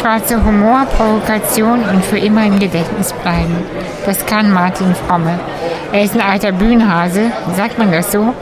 schwarzer 0.00 0.42
Humor, 0.42 0.86
Provokation 0.96 1.82
und 1.82 2.02
für 2.02 2.18
immer 2.18 2.46
im 2.46 2.58
Gedächtnis 2.58 3.12
bleiben. 3.12 3.54
Das 4.06 4.24
kann 4.24 4.50
Martin 4.50 4.94
Fromme. 4.94 5.38
Er 5.92 6.04
ist 6.04 6.14
ein 6.14 6.22
alter 6.22 6.52
Bühnenhase, 6.52 7.30
sagt 7.54 7.78
man 7.78 7.92
das 7.92 8.10
so, 8.10 8.32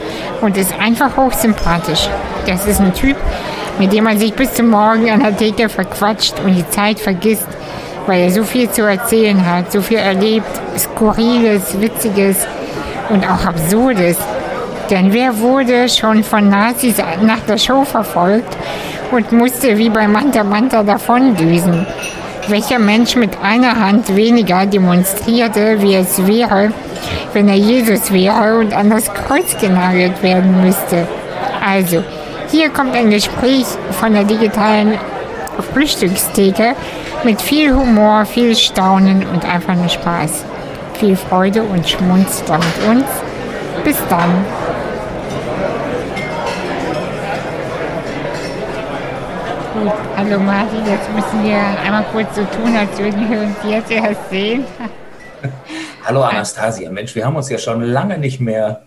und 0.40 0.56
ist 0.56 0.72
einfach 0.78 1.16
hochsympathisch. 1.16 2.08
Das 2.46 2.64
ist 2.66 2.80
ein 2.80 2.94
Typ, 2.94 3.16
mit 3.80 3.92
dem 3.92 4.04
man 4.04 4.18
sich 4.18 4.34
bis 4.34 4.54
zum 4.54 4.70
Morgen 4.70 5.10
an 5.10 5.20
der 5.20 5.36
Theke 5.36 5.68
verquatscht 5.68 6.34
und 6.44 6.54
die 6.54 6.68
Zeit 6.70 7.00
vergisst, 7.00 7.48
weil 8.06 8.20
er 8.20 8.30
so 8.30 8.44
viel 8.44 8.70
zu 8.70 8.82
erzählen 8.82 9.44
hat, 9.44 9.72
so 9.72 9.82
viel 9.82 9.98
erlebt, 9.98 10.46
Skurriles, 10.78 11.80
Witziges 11.80 12.46
und 13.08 13.28
auch 13.28 13.44
Absurdes. 13.44 14.16
Denn 14.90 15.12
wer 15.12 15.36
wurde 15.40 15.88
schon 15.88 16.22
von 16.22 16.48
Nazis 16.48 16.96
nach 17.20 17.40
der 17.40 17.58
Show 17.58 17.84
verfolgt 17.84 18.56
und 19.10 19.32
musste 19.32 19.76
wie 19.78 19.88
bei 19.88 20.06
Manta 20.06 20.44
Manta 20.44 20.82
davondüsen? 20.82 21.86
Welcher 22.48 22.78
Mensch 22.78 23.16
mit 23.16 23.30
einer 23.42 23.78
Hand 23.78 24.14
weniger 24.14 24.66
demonstrierte, 24.66 25.80
wie 25.82 25.94
es 25.94 26.26
wäre, 26.26 26.72
wenn 27.32 27.48
er 27.48 27.56
Jesus 27.56 28.12
wäre 28.12 28.58
und 28.58 28.72
an 28.72 28.90
das 28.90 29.12
Kreuz 29.12 29.56
genagelt 29.60 30.22
werden 30.22 30.62
müsste? 30.62 31.06
Also, 31.64 32.02
hier 32.50 32.70
kommt 32.70 32.94
ein 32.94 33.10
Gespräch 33.10 33.66
von 33.90 34.14
der 34.14 34.24
digitalen 34.24 34.98
Frühstückstheke 35.72 36.74
mit 37.24 37.42
viel 37.42 37.74
Humor, 37.74 38.24
viel 38.24 38.56
Staunen 38.56 39.26
und 39.26 39.44
einfach 39.44 39.74
nur 39.74 39.88
Spaß. 39.88 40.44
Viel 40.94 41.16
Freude 41.16 41.62
und 41.62 41.88
Schmunzler 41.88 42.58
mit 42.58 42.88
uns. 42.96 43.06
Bis 43.84 43.96
dann. 44.08 44.44
Gut, 49.78 49.92
hallo 50.16 50.40
Martin, 50.40 50.84
jetzt 50.86 51.08
müssen 51.12 51.44
wir 51.44 51.56
einmal 51.56 52.02
kurz 52.10 52.34
so 52.34 52.44
tun, 52.46 52.74
als 52.76 52.98
würden 52.98 53.30
wir 53.30 53.42
uns 53.42 53.56
jetzt 53.64 53.88
erst 53.92 54.28
sehen. 54.28 54.64
Hallo 56.04 56.22
Anastasia, 56.22 56.90
Mensch, 56.90 57.14
wir 57.14 57.24
haben 57.24 57.36
uns 57.36 57.48
ja 57.48 57.58
schon 57.58 57.82
lange 57.82 58.18
nicht 58.18 58.40
mehr. 58.40 58.84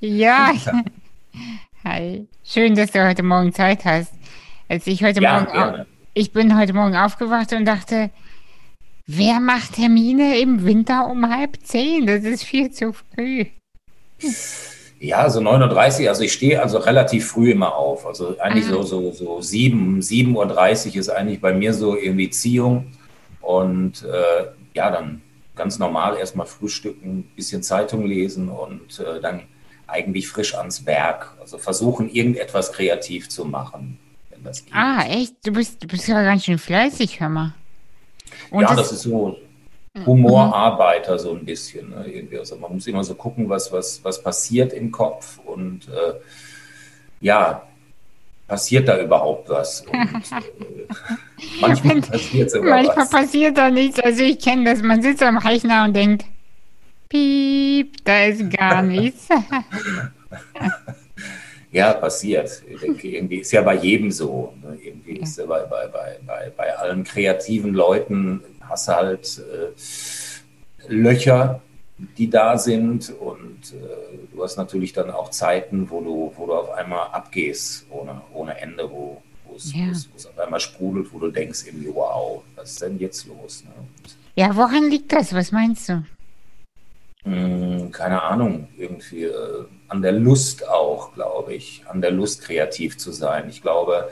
Ja. 0.00 0.52
Hi. 1.84 2.26
Schön, 2.42 2.74
dass 2.74 2.92
du 2.92 3.06
heute 3.06 3.22
Morgen 3.22 3.52
Zeit 3.52 3.84
hast. 3.84 4.14
Als 4.66 4.86
ich 4.86 5.04
heute 5.04 5.20
ja, 5.20 5.40
Morgen 5.40 5.52
gerne. 5.52 5.86
ich 6.14 6.32
bin 6.32 6.58
heute 6.58 6.72
Morgen 6.72 6.96
aufgewacht 6.96 7.52
und 7.52 7.66
dachte, 7.66 8.08
wer 9.06 9.40
macht 9.40 9.74
Termine 9.74 10.38
im 10.38 10.64
Winter 10.64 11.06
um 11.06 11.28
halb 11.28 11.58
zehn? 11.64 12.06
Das 12.06 12.24
ist 12.24 12.44
viel 12.44 12.70
zu 12.70 12.94
früh. 12.94 13.44
Ja, 15.02 15.28
so 15.28 15.40
39, 15.40 16.08
also 16.08 16.22
ich 16.22 16.32
stehe 16.32 16.62
also 16.62 16.78
relativ 16.78 17.26
früh 17.26 17.50
immer 17.50 17.74
auf. 17.74 18.06
Also 18.06 18.38
eigentlich 18.38 18.66
ah. 18.66 18.74
so, 18.74 18.82
so, 18.84 19.10
so 19.10 19.42
7, 19.42 19.98
7.30 19.98 20.90
Uhr 20.90 20.96
ist 20.96 21.08
eigentlich 21.08 21.40
bei 21.40 21.52
mir 21.52 21.74
so 21.74 21.96
irgendwie 21.96 22.30
Ziehung. 22.30 22.92
Und 23.40 24.04
äh, 24.04 24.44
ja, 24.74 24.92
dann 24.92 25.20
ganz 25.56 25.80
normal 25.80 26.16
erstmal 26.16 26.46
frühstücken, 26.46 27.28
bisschen 27.34 27.64
Zeitung 27.64 28.06
lesen 28.06 28.48
und 28.48 29.00
äh, 29.00 29.20
dann 29.20 29.42
eigentlich 29.88 30.28
frisch 30.28 30.54
ans 30.54 30.86
Werk. 30.86 31.36
Also 31.40 31.58
versuchen, 31.58 32.08
irgendetwas 32.08 32.72
kreativ 32.72 33.28
zu 33.28 33.44
machen, 33.44 33.98
wenn 34.30 34.44
das 34.44 34.64
geht. 34.64 34.72
Ah, 34.72 35.04
echt? 35.08 35.34
Du 35.44 35.50
bist, 35.50 35.82
du 35.82 35.88
bist 35.88 36.06
ja 36.06 36.22
ganz 36.22 36.44
schön 36.44 36.58
fleißig, 36.58 37.18
hör 37.18 37.28
mal. 37.28 37.54
Und 38.52 38.62
ja, 38.62 38.68
das, 38.68 38.90
das 38.90 38.92
ist 38.92 39.02
so 39.02 39.36
Humorarbeiter 40.06 41.18
so 41.18 41.32
ein 41.32 41.44
bisschen. 41.44 41.90
Ne? 41.90 42.06
Irgendwie. 42.06 42.38
Also 42.38 42.56
man 42.56 42.72
muss 42.72 42.86
immer 42.86 43.04
so 43.04 43.14
gucken, 43.14 43.48
was, 43.48 43.70
was, 43.72 44.02
was 44.04 44.22
passiert 44.22 44.72
im 44.72 44.90
Kopf 44.90 45.38
und 45.44 45.88
äh, 45.88 46.14
ja, 47.20 47.66
passiert 48.48 48.88
da 48.88 49.00
überhaupt 49.00 49.48
was? 49.50 49.82
Und, 49.82 49.92
äh, 49.98 50.90
manchmal 51.60 52.00
passiert 52.00 52.50
sogar 52.50 52.70
Manchmal 52.76 52.96
was. 52.96 53.10
passiert 53.10 53.58
da 53.58 53.70
nichts. 53.70 54.00
Also 54.00 54.22
ich 54.22 54.38
kenne 54.38 54.64
das. 54.64 54.82
Man 54.82 55.02
sitzt 55.02 55.22
am 55.22 55.36
Rechner 55.36 55.84
und 55.84 55.94
denkt, 55.94 56.24
piep, 57.08 58.04
da 58.04 58.24
ist 58.24 58.50
gar 58.50 58.82
nichts. 58.82 59.28
ja, 61.70 61.92
passiert. 61.92 62.62
Denke, 62.82 63.08
irgendwie 63.08 63.36
ist 63.38 63.52
ja 63.52 63.60
bei 63.60 63.74
jedem 63.74 64.10
so. 64.10 64.54
Ne? 64.62 64.78
Irgendwie 64.82 65.18
ist 65.18 65.36
ja 65.36 65.44
bei, 65.44 65.60
bei, 65.64 65.86
bei, 66.26 66.50
bei 66.56 66.76
allen 66.78 67.04
kreativen 67.04 67.74
Leuten 67.74 68.42
hast 68.72 68.88
du 68.88 68.92
halt 68.92 69.38
äh, 69.38 70.92
Löcher, 70.92 71.60
die 72.18 72.28
da 72.28 72.58
sind 72.58 73.10
und 73.10 73.72
äh, 73.72 74.34
du 74.34 74.42
hast 74.42 74.56
natürlich 74.56 74.92
dann 74.92 75.10
auch 75.10 75.30
Zeiten, 75.30 75.88
wo 75.90 76.00
du, 76.00 76.32
wo 76.36 76.46
du 76.46 76.54
auf 76.54 76.70
einmal 76.70 77.08
abgehst 77.12 77.86
ohne, 77.90 78.20
ohne 78.32 78.60
Ende, 78.60 78.90
wo, 78.90 79.22
es 79.54 79.72
ja. 79.74 79.90
auf 79.90 80.38
einmal 80.38 80.60
sprudelt, 80.60 81.12
wo 81.12 81.18
du 81.18 81.30
denkst 81.30 81.66
irgendwie, 81.66 81.94
wow, 81.94 82.42
was 82.56 82.72
ist 82.72 82.82
denn 82.82 82.98
jetzt 82.98 83.26
los? 83.26 83.62
Ne? 83.64 83.70
Ja, 84.34 84.56
woran 84.56 84.90
liegt 84.90 85.12
das? 85.12 85.34
Was 85.34 85.52
meinst 85.52 85.90
du? 85.90 86.04
Hm, 87.24 87.92
keine 87.92 88.22
Ahnung, 88.22 88.68
irgendwie 88.76 89.24
äh, 89.24 89.64
an 89.88 90.02
der 90.02 90.12
Lust 90.12 90.66
auch, 90.66 91.14
glaube 91.14 91.54
ich, 91.54 91.84
an 91.86 92.00
der 92.00 92.10
Lust 92.10 92.42
kreativ 92.42 92.96
zu 92.98 93.12
sein. 93.12 93.48
Ich 93.48 93.62
glaube 93.62 94.08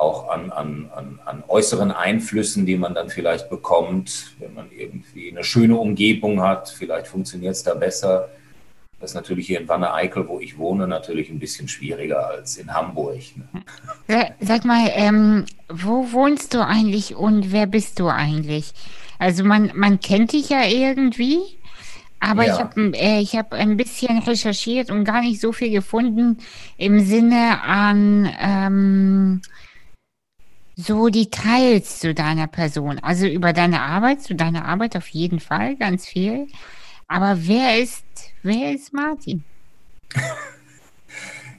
auch 0.00 0.28
an, 0.28 0.50
an, 0.50 0.90
an, 0.94 1.18
an 1.24 1.44
äußeren 1.46 1.92
Einflüssen, 1.92 2.66
die 2.66 2.76
man 2.76 2.94
dann 2.94 3.10
vielleicht 3.10 3.50
bekommt, 3.50 4.32
wenn 4.38 4.54
man 4.54 4.70
irgendwie 4.72 5.30
eine 5.30 5.44
schöne 5.44 5.76
Umgebung 5.76 6.40
hat, 6.40 6.70
vielleicht 6.70 7.06
funktioniert 7.06 7.54
es 7.54 7.62
da 7.62 7.74
besser. 7.74 8.28
Das 8.98 9.10
ist 9.10 9.14
natürlich 9.14 9.46
hier 9.46 9.60
in 9.60 9.68
Wanne-Eickel, 9.68 10.28
wo 10.28 10.40
ich 10.40 10.58
wohne, 10.58 10.86
natürlich 10.86 11.30
ein 11.30 11.38
bisschen 11.38 11.68
schwieriger 11.68 12.28
als 12.28 12.58
in 12.58 12.74
Hamburg. 12.74 13.20
Ne? 14.08 14.34
Sag 14.40 14.64
mal, 14.64 14.90
ähm, 14.94 15.46
wo 15.68 16.12
wohnst 16.12 16.52
du 16.52 16.64
eigentlich 16.64 17.14
und 17.14 17.50
wer 17.50 17.66
bist 17.66 17.98
du 17.98 18.08
eigentlich? 18.08 18.72
Also 19.18 19.44
man, 19.44 19.72
man 19.74 20.00
kennt 20.00 20.32
dich 20.32 20.50
ja 20.50 20.64
irgendwie. 20.64 21.38
Aber 22.20 22.46
ja. 22.46 22.54
ich 22.54 22.60
habe 22.60 22.98
äh, 22.98 23.24
hab 23.24 23.54
ein 23.54 23.78
bisschen 23.78 24.18
recherchiert 24.18 24.90
und 24.90 25.04
gar 25.04 25.22
nicht 25.22 25.40
so 25.40 25.52
viel 25.52 25.70
gefunden 25.70 26.36
im 26.76 27.00
Sinne 27.00 27.62
an 27.62 28.30
ähm, 28.38 29.40
so 30.84 31.08
Details 31.08 32.00
zu 32.00 32.14
deiner 32.14 32.46
Person. 32.46 32.98
Also 33.02 33.26
über 33.26 33.52
deine 33.52 33.80
Arbeit, 33.80 34.22
zu 34.22 34.34
deiner 34.34 34.64
Arbeit 34.64 34.96
auf 34.96 35.08
jeden 35.08 35.40
Fall 35.40 35.76
ganz 35.76 36.06
viel. 36.06 36.48
Aber 37.08 37.36
wer 37.38 37.78
ist, 37.78 38.04
wer 38.42 38.72
ist 38.72 38.92
Martin? 38.92 39.44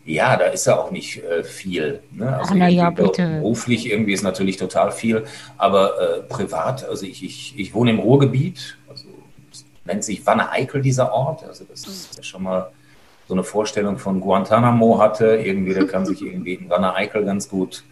Ja, 0.03 0.35
da 0.35 0.45
ist 0.45 0.65
ja 0.65 0.79
auch 0.79 0.89
nicht 0.89 1.23
äh, 1.23 1.43
viel. 1.43 2.01
Ne? 2.11 2.35
Also 2.35 2.55
Ach, 2.59 2.67
ja, 2.69 2.89
bitte. 2.89 3.39
Beruflich 3.39 3.89
irgendwie 3.89 4.13
ist 4.13 4.23
natürlich 4.23 4.57
total 4.57 4.91
viel, 4.91 5.25
aber 5.57 6.01
äh, 6.01 6.21
privat, 6.23 6.83
also 6.83 7.05
ich, 7.05 7.23
ich, 7.23 7.53
ich 7.57 7.73
wohne 7.75 7.91
im 7.91 7.99
Ruhrgebiet, 7.99 8.77
also 8.89 9.05
nennt 9.85 10.03
sich 10.03 10.25
Wanne-Eickel, 10.25 10.81
dieser 10.81 11.13
Ort. 11.13 11.43
Also 11.43 11.65
das 11.65 11.85
ist 11.85 12.17
ja 12.17 12.23
schon 12.23 12.43
mal 12.43 12.71
so 13.27 13.35
eine 13.35 13.43
Vorstellung 13.43 13.99
von 13.99 14.19
Guantanamo 14.19 14.99
hatte. 14.99 15.35
Irgendwie, 15.35 15.75
der 15.75 15.85
kann 15.85 16.05
sich 16.05 16.21
irgendwie 16.21 16.55
in 16.55 16.69
Wanne-Eickel 16.69 17.23
ganz 17.23 17.47
gut, 17.47 17.83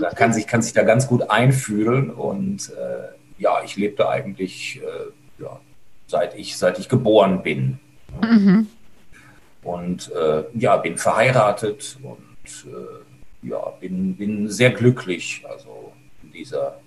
da 0.00 0.10
kann 0.10 0.32
sich, 0.32 0.46
kann 0.46 0.62
sich 0.62 0.72
da 0.72 0.82
ganz 0.82 1.06
gut 1.06 1.30
einfühlen. 1.30 2.10
Und 2.10 2.70
äh, 2.70 3.08
ja, 3.38 3.62
ich 3.64 3.76
lebte 3.76 4.08
eigentlich 4.08 4.80
äh, 4.82 5.42
ja, 5.42 5.60
seit, 6.06 6.34
ich, 6.36 6.56
seit 6.56 6.78
ich 6.78 6.88
geboren 6.88 7.42
bin. 7.42 7.78
Mhm. 8.22 8.66
Und 9.62 10.12
äh, 10.12 10.44
ja, 10.54 10.76
bin 10.76 10.96
verheiratet 10.96 11.98
und 12.02 12.66
äh, 12.66 13.48
ja, 13.48 13.58
bin, 13.80 14.16
bin 14.16 14.48
sehr 14.48 14.70
glücklich, 14.70 15.44
also 15.48 15.92
in 16.22 16.32
dieser 16.32 16.78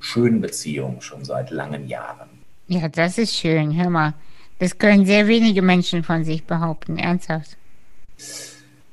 schönen 0.00 0.40
Beziehung 0.40 1.00
schon 1.00 1.24
seit 1.24 1.50
langen 1.50 1.88
Jahren. 1.88 2.28
Ja, 2.68 2.88
das 2.88 3.18
ist 3.18 3.34
schön. 3.34 3.76
Hör 3.76 3.90
mal, 3.90 4.14
das 4.58 4.78
können 4.78 5.06
sehr 5.06 5.26
wenige 5.26 5.62
Menschen 5.62 6.02
von 6.02 6.24
sich 6.24 6.44
behaupten, 6.44 6.98
ernsthaft. 6.98 7.56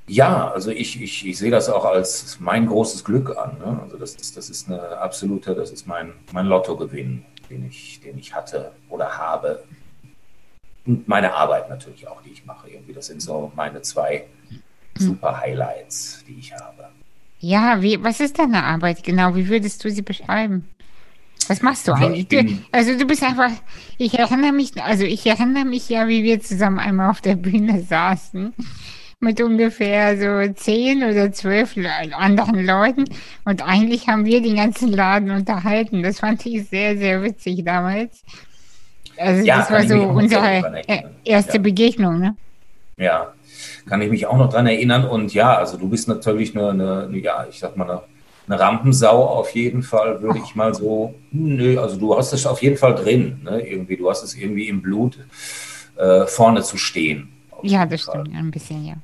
Ja, 0.08 0.52
also 0.52 0.70
ich, 0.72 1.02
ich, 1.02 1.26
ich 1.26 1.38
sehe 1.38 1.52
das 1.52 1.70
auch 1.70 1.86
als 1.86 2.38
mein 2.40 2.68
großes 2.68 3.04
Glück 3.04 3.38
an. 3.38 3.58
Ne? 3.60 3.80
Also 3.84 3.98
das 3.98 4.16
ist, 4.16 4.36
das 4.36 4.50
ist 4.50 4.68
eine 4.68 4.98
absolute, 4.98 5.56
das 5.56 5.72
ist 5.72 5.88
mein, 5.88 6.14
mein 6.34 6.48
Lottogewinn, 6.48 7.24
den 7.50 7.68
ich, 7.68 8.02
den 8.02 8.18
ich 8.18 8.34
hatte 8.34 8.72
oder 8.90 9.18
habe. 9.18 9.64
Und 10.86 11.08
meine 11.08 11.34
Arbeit 11.34 11.70
natürlich 11.70 12.08
auch, 12.08 12.22
die 12.22 12.32
ich 12.32 12.46
mache. 12.46 12.70
Irgendwie, 12.70 12.94
das 12.94 13.08
sind 13.08 13.22
so 13.22 13.52
meine 13.56 13.82
zwei 13.82 14.26
super 14.98 15.40
Highlights, 15.40 16.24
die 16.28 16.38
ich 16.38 16.54
habe. 16.54 16.90
Ja, 17.40 17.82
wie, 17.82 18.04
was 18.04 18.20
ist 18.20 18.40
deine 18.40 18.64
Arbeit 18.64 19.04
genau? 19.04 19.36
Wie 19.36 19.48
würdest 19.48 19.84
du 19.84 19.90
sie 19.90 20.02
beschreiben? 20.02 20.68
Was 21.48 21.62
machst 21.62 21.88
du 21.88 21.94
eigentlich? 21.94 22.28
Du, 22.28 22.58
also 22.72 22.98
du 22.98 23.06
bist 23.06 23.24
einfach, 23.24 23.52
ich 23.98 24.18
erinnere 24.18 24.54
mich, 24.54 24.82
also 24.82 25.04
ich 25.04 25.26
erinnere 25.26 25.66
mich 25.66 25.90
ja, 25.90 26.08
wie 26.08 26.24
wir 26.24 26.42
zusammen 26.42 26.80
einmal 26.80 27.10
auf 27.10 27.22
der 27.22 27.36
Bühne 27.36 27.82
saßen 27.82 28.54
mit 29.24 29.42
ungefähr 29.42 30.18
so 30.18 30.54
zehn 30.54 31.04
oder 31.04 31.32
zwölf 31.32 31.76
anderen 32.16 32.66
Leuten 32.66 33.06
und 33.46 33.68
eigentlich 33.68 34.08
haben 34.08 34.26
wir 34.26 34.42
den 34.42 34.56
ganzen 34.56 34.90
Laden 34.90 35.32
unterhalten. 35.32 36.04
Das 36.04 36.20
fand 36.20 36.46
ich 36.46 36.68
sehr, 36.70 36.98
sehr 36.98 37.24
witzig 37.24 37.64
damals. 37.66 38.24
Also 39.18 39.46
ja, 39.46 39.60
das 39.60 39.72
war 39.72 39.88
so 39.88 40.02
unsere 40.04 40.84
erste 41.24 41.58
ja. 41.58 41.62
Begegnung, 41.62 42.20
ne? 42.20 42.36
Ja, 42.98 43.34
kann 43.88 44.02
ich 44.02 44.12
mich 44.12 44.28
auch 44.28 44.38
noch 44.38 44.50
dran 44.52 44.68
erinnern 44.68 45.06
und 45.06 45.34
ja, 45.34 45.58
also 45.58 45.78
du 45.78 45.90
bist 45.90 46.08
natürlich 46.08 46.56
eine, 46.56 46.70
eine 47.08 47.18
ja, 47.18 47.48
ich 47.50 47.60
sag 47.60 47.76
mal 47.76 47.90
eine 47.90 48.02
eine 48.48 48.60
Rampensau 48.60 49.26
auf 49.26 49.52
jeden 49.52 49.84
Fall, 49.84 50.22
würde 50.22 50.40
ich 50.44 50.56
mal 50.56 50.74
so. 50.74 51.16
Nö, 51.32 51.80
also 51.80 51.98
du 51.98 52.18
hast 52.18 52.34
es 52.34 52.46
auf 52.46 52.62
jeden 52.62 52.78
Fall 52.78 52.96
drin, 52.96 53.42
ne? 53.44 53.66
Irgendwie, 53.66 53.98
du 53.98 54.10
hast 54.10 54.24
es 54.24 54.36
irgendwie 54.36 54.68
im 54.68 54.82
Blut 54.82 55.18
äh, 55.96 56.26
vorne 56.26 56.62
zu 56.62 56.78
stehen. 56.78 57.32
Ja, 57.62 57.86
das 57.86 58.02
Fall. 58.02 58.22
stimmt, 58.22 58.38
ein 58.38 58.52
bisschen, 58.52 58.86
ja. 58.86 58.96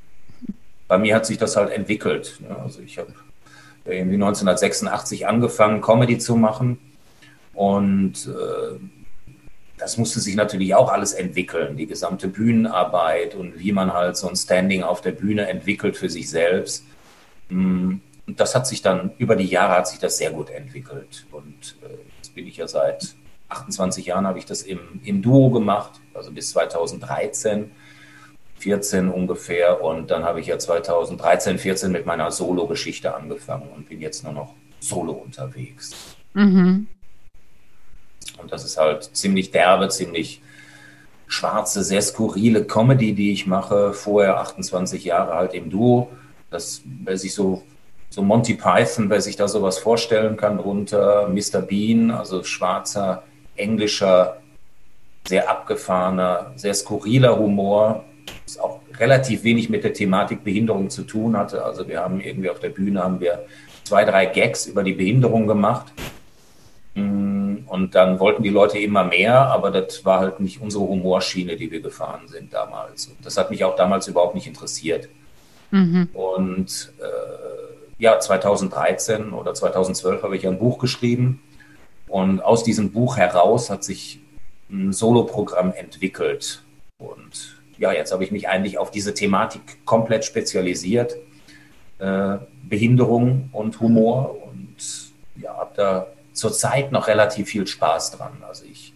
Bei 0.89 0.97
mir 0.97 1.15
hat 1.15 1.25
sich 1.25 1.37
das 1.37 1.55
halt 1.55 1.71
entwickelt. 1.71 2.39
Ne? 2.41 2.57
Also 2.61 2.81
ich 2.81 2.97
habe 2.97 3.13
irgendwie 3.85 4.15
1986 4.15 5.27
angefangen, 5.27 5.81
Comedy 5.81 6.17
zu 6.17 6.35
machen. 6.35 6.79
Und 7.53 8.27
äh, 8.27 8.79
das 9.77 9.97
musste 9.97 10.19
sich 10.19 10.35
natürlich 10.35 10.73
auch 10.73 10.91
alles 10.91 11.13
entwickeln, 11.13 11.77
die 11.77 11.85
gesamte 11.85 12.27
Bühnenarbeit 12.27 13.35
und 13.35 13.59
wie 13.59 13.71
man 13.71 13.93
halt 13.93 14.17
so 14.17 14.27
ein 14.27 14.35
Standing 14.35 14.83
auf 14.83 15.01
der 15.01 15.11
Bühne 15.11 15.47
entwickelt 15.47 15.95
für 15.95 16.09
sich 16.09 16.29
selbst. 16.29 16.83
Mm, 17.49 17.97
und 18.25 18.39
das 18.39 18.55
hat 18.55 18.65
sich 18.65 18.81
dann, 18.81 19.11
über 19.19 19.35
die 19.35 19.45
Jahre 19.45 19.77
hat 19.77 19.87
sich 19.87 19.99
das 19.99 20.17
sehr 20.17 20.31
gut 20.31 20.49
entwickelt. 20.49 21.25
Und 21.31 21.77
äh, 21.83 21.97
jetzt 22.17 22.33
bin 22.33 22.47
ich 22.47 22.57
ja 22.57 22.67
seit 22.67 23.15
28 23.49 24.07
Jahren, 24.07 24.25
habe 24.25 24.39
ich 24.39 24.45
das 24.45 24.63
im, 24.63 24.79
im 25.03 25.21
Duo 25.21 25.51
gemacht, 25.51 26.01
also 26.15 26.31
bis 26.31 26.49
2013. 26.49 27.69
14 28.59 29.09
ungefähr 29.09 29.81
und 29.83 30.11
dann 30.11 30.23
habe 30.23 30.39
ich 30.39 30.47
ja 30.47 30.59
2013, 30.59 31.57
14 31.57 31.91
mit 31.91 32.05
meiner 32.05 32.31
Solo-Geschichte 32.31 33.15
angefangen 33.15 33.69
und 33.75 33.89
bin 33.89 34.01
jetzt 34.01 34.23
nur 34.23 34.33
noch 34.33 34.53
solo 34.79 35.13
unterwegs. 35.13 35.91
Mhm. 36.33 36.87
Und 38.41 38.51
das 38.51 38.63
ist 38.65 38.77
halt 38.77 39.03
ziemlich 39.15 39.51
derbe, 39.51 39.89
ziemlich 39.89 40.41
schwarze, 41.27 41.83
sehr 41.83 42.01
skurrile 42.01 42.65
Comedy, 42.65 43.13
die 43.13 43.31
ich 43.31 43.47
mache. 43.47 43.93
Vorher 43.93 44.39
28 44.39 45.03
Jahre 45.03 45.35
halt 45.35 45.53
im 45.53 45.69
Duo. 45.69 46.09
Das, 46.49 46.81
wer 47.03 47.17
sich 47.17 47.33
so, 47.33 47.63
so 48.09 48.23
Monty 48.23 48.55
Python, 48.55 49.09
wer 49.09 49.21
sich 49.21 49.35
da 49.35 49.47
sowas 49.47 49.77
vorstellen 49.77 50.35
kann 50.37 50.57
drunter, 50.57 51.29
Mr. 51.29 51.61
Bean, 51.61 52.11
also 52.11 52.43
schwarzer, 52.43 53.23
englischer, 53.55 54.37
sehr 55.27 55.49
abgefahrener, 55.49 56.53
sehr 56.55 56.73
skurriler 56.73 57.37
Humor, 57.37 58.05
das 58.45 58.57
auch 58.59 58.81
relativ 58.97 59.43
wenig 59.43 59.69
mit 59.69 59.83
der 59.83 59.93
Thematik 59.93 60.43
Behinderung 60.43 60.89
zu 60.89 61.03
tun 61.03 61.37
hatte. 61.37 61.63
Also 61.63 61.87
wir 61.87 61.99
haben 61.99 62.19
irgendwie 62.21 62.49
auf 62.49 62.59
der 62.59 62.69
Bühne 62.69 63.03
haben 63.03 63.19
wir 63.19 63.45
zwei, 63.83 64.05
drei 64.05 64.25
Gags 64.25 64.65
über 64.67 64.83
die 64.83 64.93
Behinderung 64.93 65.47
gemacht. 65.47 65.91
Mm, 66.95 67.57
und 67.67 67.95
dann 67.95 68.19
wollten 68.19 68.43
die 68.43 68.49
Leute 68.49 68.79
immer 68.79 69.03
mehr, 69.03 69.35
aber 69.35 69.71
das 69.71 70.03
war 70.05 70.19
halt 70.19 70.39
nicht 70.39 70.61
unsere 70.61 70.83
Humorschiene, 70.83 71.55
die 71.55 71.71
wir 71.71 71.81
gefahren 71.81 72.27
sind 72.27 72.53
damals. 72.53 73.07
Und 73.07 73.25
das 73.25 73.37
hat 73.37 73.51
mich 73.51 73.63
auch 73.63 73.75
damals 73.75 74.07
überhaupt 74.07 74.35
nicht 74.35 74.47
interessiert. 74.47 75.09
Mhm. 75.71 76.09
Und 76.13 76.91
äh, 76.99 78.03
ja, 78.03 78.19
2013 78.19 79.33
oder 79.33 79.53
2012 79.53 80.23
habe 80.23 80.35
ich 80.35 80.47
ein 80.47 80.57
Buch 80.57 80.79
geschrieben. 80.79 81.41
Und 82.07 82.41
aus 82.41 82.63
diesem 82.63 82.91
Buch 82.91 83.17
heraus 83.17 83.69
hat 83.69 83.83
sich 83.83 84.19
ein 84.71 84.93
Soloprogramm 84.93 85.73
entwickelt. 85.73 86.63
Und 86.97 87.58
ja, 87.79 87.93
jetzt 87.93 88.11
habe 88.11 88.23
ich 88.23 88.31
mich 88.31 88.47
eigentlich 88.49 88.77
auf 88.77 88.91
diese 88.91 89.13
Thematik 89.13 89.85
komplett 89.85 90.25
spezialisiert. 90.25 91.15
Äh, 91.97 92.37
Behinderung 92.63 93.49
und 93.53 93.79
Humor. 93.79 94.37
Und 94.43 94.77
ja, 95.41 95.55
habe 95.55 95.71
da 95.75 96.07
zurzeit 96.33 96.91
noch 96.91 97.07
relativ 97.07 97.47
viel 97.49 97.65
Spaß 97.65 98.11
dran. 98.11 98.43
Also 98.47 98.65
ich 98.69 98.93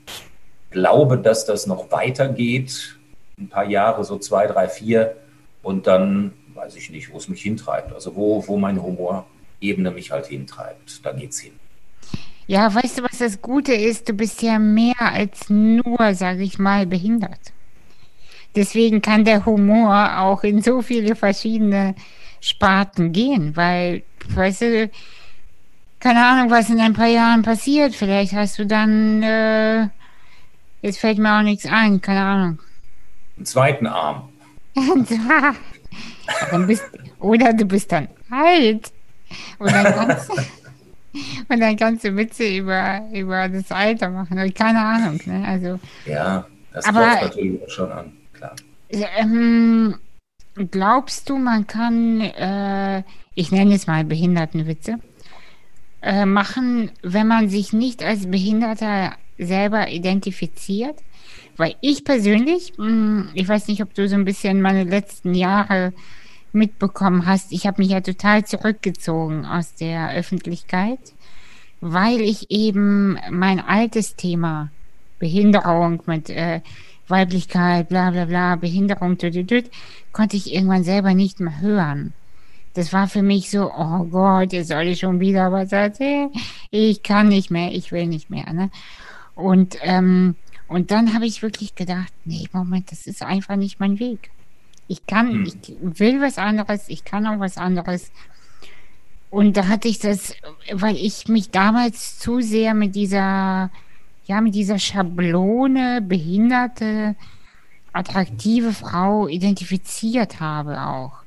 glaube, 0.69 1.17
dass 1.17 1.45
das 1.45 1.65
noch 1.65 1.91
weitergeht, 1.91 2.97
ein 3.39 3.49
paar 3.49 3.65
Jahre, 3.65 4.03
so 4.03 4.17
zwei, 4.17 4.47
drei, 4.47 4.67
vier, 4.67 5.15
und 5.61 5.87
dann 5.87 6.33
weiß 6.53 6.75
ich 6.75 6.89
nicht, 6.89 7.11
wo 7.11 7.17
es 7.17 7.29
mich 7.29 7.41
hintreibt. 7.41 7.93
Also 7.93 8.15
wo, 8.15 8.45
wo 8.47 8.57
meine 8.57 8.83
Humorebene 8.83 9.91
mich 9.91 10.11
halt 10.11 10.27
hintreibt, 10.27 11.05
da 11.05 11.13
geht's 11.13 11.39
hin. 11.39 11.53
Ja, 12.47 12.73
weißt 12.73 12.99
du, 12.99 13.03
was 13.03 13.19
das 13.19 13.41
Gute 13.41 13.73
ist? 13.73 14.09
Du 14.09 14.13
bist 14.13 14.41
ja 14.41 14.59
mehr 14.59 14.99
als 14.99 15.49
nur, 15.49 16.13
sage 16.13 16.43
ich 16.43 16.59
mal, 16.59 16.85
behindert. 16.85 17.52
Deswegen 18.55 19.01
kann 19.01 19.25
der 19.25 19.45
Humor 19.45 20.19
auch 20.19 20.43
in 20.43 20.61
so 20.61 20.81
viele 20.81 21.15
verschiedene 21.15 21.95
Sparten 22.39 23.11
gehen, 23.11 23.55
weil, 23.55 24.03
weißt 24.29 24.61
du, 24.61 24.89
keine 25.99 26.25
Ahnung, 26.25 26.51
was 26.51 26.69
in 26.69 26.81
ein 26.81 26.93
paar 26.93 27.07
Jahren 27.07 27.41
passiert. 27.41 27.95
Vielleicht 27.95 28.33
hast 28.33 28.59
du 28.59 28.65
dann, 28.65 29.23
äh, 29.23 29.87
jetzt 30.81 30.99
fällt 30.99 31.17
mir 31.17 31.37
auch 31.37 31.41
nichts 31.41 31.65
ein, 31.65 32.01
keine 32.01 32.21
Ahnung. 32.21 32.59
Einen 33.37 33.45
zweiten 33.45 33.87
Arm. 33.87 34.29
dann 36.51 36.67
bist, 36.67 36.83
oder 37.19 37.53
du 37.53 37.65
bist 37.65 37.91
dann 37.91 38.09
alt. 38.29 38.91
Und 39.59 39.71
dann 39.71 39.95
kannst, 39.95 40.29
und 41.49 41.59
dann 41.59 41.77
kannst 41.77 42.03
du 42.03 42.15
Witze 42.15 42.47
über, 42.57 43.01
über 43.13 43.47
das 43.47 43.71
Alter 43.71 44.09
machen. 44.09 44.53
Keine 44.53 44.79
Ahnung. 44.79 45.21
Ne? 45.25 45.43
Also, 45.47 45.79
ja, 46.05 46.45
das 46.73 46.85
aber, 46.85 47.21
natürlich 47.21 47.63
auch 47.63 47.69
schon 47.69 47.91
an. 47.91 48.11
Ähm, 48.93 49.95
glaubst 50.71 51.29
du, 51.29 51.37
man 51.37 51.67
kann, 51.67 52.21
äh, 52.21 53.03
ich 53.35 53.51
nenne 53.51 53.75
es 53.75 53.87
mal 53.87 54.03
Behindertenwitze, 54.03 54.99
äh, 56.01 56.25
machen, 56.25 56.91
wenn 57.01 57.27
man 57.27 57.49
sich 57.49 57.73
nicht 57.73 58.03
als 58.03 58.29
Behinderter 58.29 59.13
selber 59.37 59.89
identifiziert. 59.89 60.97
Weil 61.55 61.75
ich 61.81 62.03
persönlich, 62.03 62.73
mh, 62.77 62.85
hm, 62.85 63.29
ich 63.33 63.47
weiß 63.47 63.67
nicht, 63.67 63.81
ob 63.81 63.93
du 63.93 64.07
so 64.07 64.15
ein 64.15 64.25
bisschen 64.25 64.61
meine 64.61 64.83
letzten 64.83 65.33
Jahre 65.33 65.93
mitbekommen 66.51 67.25
hast, 67.25 67.51
ich 67.51 67.65
habe 67.65 67.81
mich 67.81 67.91
ja 67.91 68.01
total 68.01 68.45
zurückgezogen 68.45 69.45
aus 69.45 69.73
der 69.75 70.11
Öffentlichkeit, 70.11 70.99
weil 71.81 72.21
ich 72.21 72.51
eben 72.51 73.17
mein 73.31 73.59
altes 73.59 74.15
Thema 74.15 74.69
Behinderung 75.19 76.03
mit 76.05 76.29
äh, 76.29 76.61
Weiblichkeit, 77.13 77.87
bla 77.89 78.11
bla 78.11 78.25
bla, 78.25 78.55
Behinderung, 78.57 79.17
tüt, 79.17 79.33
tüt, 79.33 79.47
tüt, 79.47 79.71
konnte 80.11 80.35
ich 80.35 80.53
irgendwann 80.53 80.83
selber 80.83 81.13
nicht 81.13 81.39
mehr 81.39 81.61
hören 81.61 82.13
das 82.73 82.91
war 82.91 83.07
für 83.07 83.21
mich 83.21 83.49
so, 83.49 83.71
oh 83.71 84.03
Gott, 84.05 84.51
jetzt 84.51 84.69
soll 84.69 84.87
ich 84.87 84.99
schon 84.99 85.19
wieder 85.19 85.51
was 85.51 85.71
erzählen. 85.71 86.31
Ich 86.71 87.03
kann 87.03 87.29
nicht 87.29 87.51
mehr, 87.51 87.71
ich 87.71 87.91
will 87.91 88.07
nicht 88.07 88.29
mehr. 88.29 88.51
Ne? 88.51 88.71
Und, 89.35 89.77
ähm, 89.81 90.35
und 90.67 90.89
dann 90.91 91.13
habe 91.13 91.25
ich 91.25 91.43
wirklich 91.43 91.75
gedacht, 91.75 92.11
nee, 92.25 92.47
Moment, 92.51 92.91
das 92.91 93.05
ist 93.05 93.21
einfach 93.21 93.55
nicht 93.55 93.79
mein 93.79 93.99
Weg. 93.99 94.31
Ich 94.87 95.05
kann, 95.05 95.31
hm. 95.31 95.43
ich 95.45 95.99
will 95.99 96.19
was 96.19 96.37
anderes, 96.37 96.89
ich 96.89 97.05
kann 97.05 97.27
auch 97.27 97.39
was 97.39 97.57
anderes. 97.57 98.11
Und 99.29 99.55
da 99.55 99.67
hatte 99.67 99.87
ich 99.87 99.99
das, 99.99 100.35
weil 100.71 100.95
ich 100.95 101.27
mich 101.27 101.51
damals 101.51 102.19
zu 102.19 102.41
sehr 102.41 102.73
mit 102.73 102.95
dieser, 102.95 103.69
ja, 104.25 104.41
mit 104.41 104.55
dieser 104.55 104.79
Schablone 104.79 106.01
behinderte, 106.01 107.15
attraktive 107.91 108.73
Frau 108.73 109.27
identifiziert 109.27 110.39
habe 110.39 110.81
auch. 110.81 111.23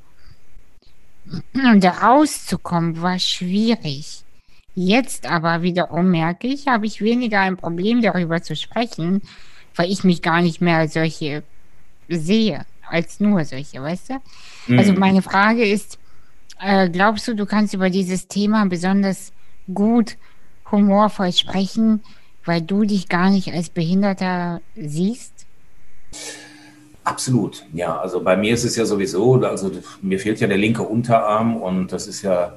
Und 1.54 1.82
da 1.82 1.90
rauszukommen 1.90 3.02
war 3.02 3.18
schwierig. 3.18 4.22
Jetzt 4.74 5.26
aber 5.26 5.62
wiederum 5.62 6.10
merke 6.10 6.46
ich, 6.46 6.68
habe 6.68 6.86
ich 6.86 7.00
weniger 7.00 7.40
ein 7.40 7.56
Problem 7.56 8.02
darüber 8.02 8.42
zu 8.42 8.54
sprechen, 8.54 9.22
weil 9.74 9.90
ich 9.90 10.04
mich 10.04 10.22
gar 10.22 10.42
nicht 10.42 10.60
mehr 10.60 10.78
als 10.78 10.94
solche 10.94 11.42
sehe, 12.08 12.66
als 12.88 13.18
nur 13.20 13.44
solche, 13.44 13.82
weißt 13.82 14.10
du? 14.10 14.14
Mhm. 14.66 14.78
Also 14.78 14.92
meine 14.92 15.22
Frage 15.22 15.64
ist, 15.64 15.98
äh, 16.60 16.88
glaubst 16.88 17.26
du, 17.26 17.34
du 17.34 17.46
kannst 17.46 17.74
über 17.74 17.90
dieses 17.90 18.28
Thema 18.28 18.64
besonders 18.66 19.32
gut 19.72 20.16
humorvoll 20.70 21.32
sprechen, 21.32 22.02
weil 22.46 22.62
du 22.62 22.84
dich 22.84 23.08
gar 23.08 23.30
nicht 23.30 23.52
als 23.52 23.68
Behinderter 23.68 24.60
siehst? 24.74 25.46
Absolut, 27.04 27.64
ja. 27.72 27.98
Also 27.98 28.20
bei 28.20 28.36
mir 28.36 28.54
ist 28.54 28.64
es 28.64 28.76
ja 28.76 28.84
sowieso, 28.84 29.34
also 29.34 29.70
mir 30.02 30.18
fehlt 30.18 30.40
ja 30.40 30.48
der 30.48 30.58
linke 30.58 30.82
Unterarm 30.82 31.56
und 31.56 31.92
das 31.92 32.06
ist 32.06 32.22
ja, 32.22 32.54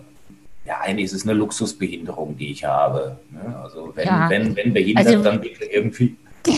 ja, 0.65 0.79
eigentlich 0.81 1.05
ist 1.05 1.13
es 1.13 1.23
eine 1.23 1.33
Luxusbehinderung, 1.33 2.37
die 2.37 2.51
ich 2.51 2.63
habe. 2.63 3.19
Ne? 3.31 3.55
Also 3.63 3.91
wenn, 3.95 4.07
ja. 4.07 4.29
wenn, 4.29 4.55
wenn 4.55 4.73
behindert, 4.73 5.07
also, 5.07 5.23
dann 5.23 5.41
bitte 5.41 5.65
irgendwie. 5.65 6.15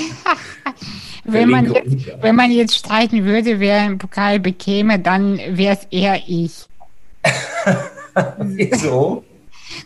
wenn, 1.25 1.49
man 1.49 1.73
jetzt, 1.73 2.21
wenn 2.21 2.35
man 2.35 2.51
jetzt 2.51 2.75
streiten 2.75 3.25
würde, 3.25 3.59
wer 3.59 3.81
einen 3.81 3.97
Pokal 3.97 4.39
bekäme, 4.39 4.99
dann 4.99 5.37
wäre 5.37 5.75
es 5.75 5.85
eher 5.91 6.21
ich. 6.27 6.65
Wieso? 8.39 9.23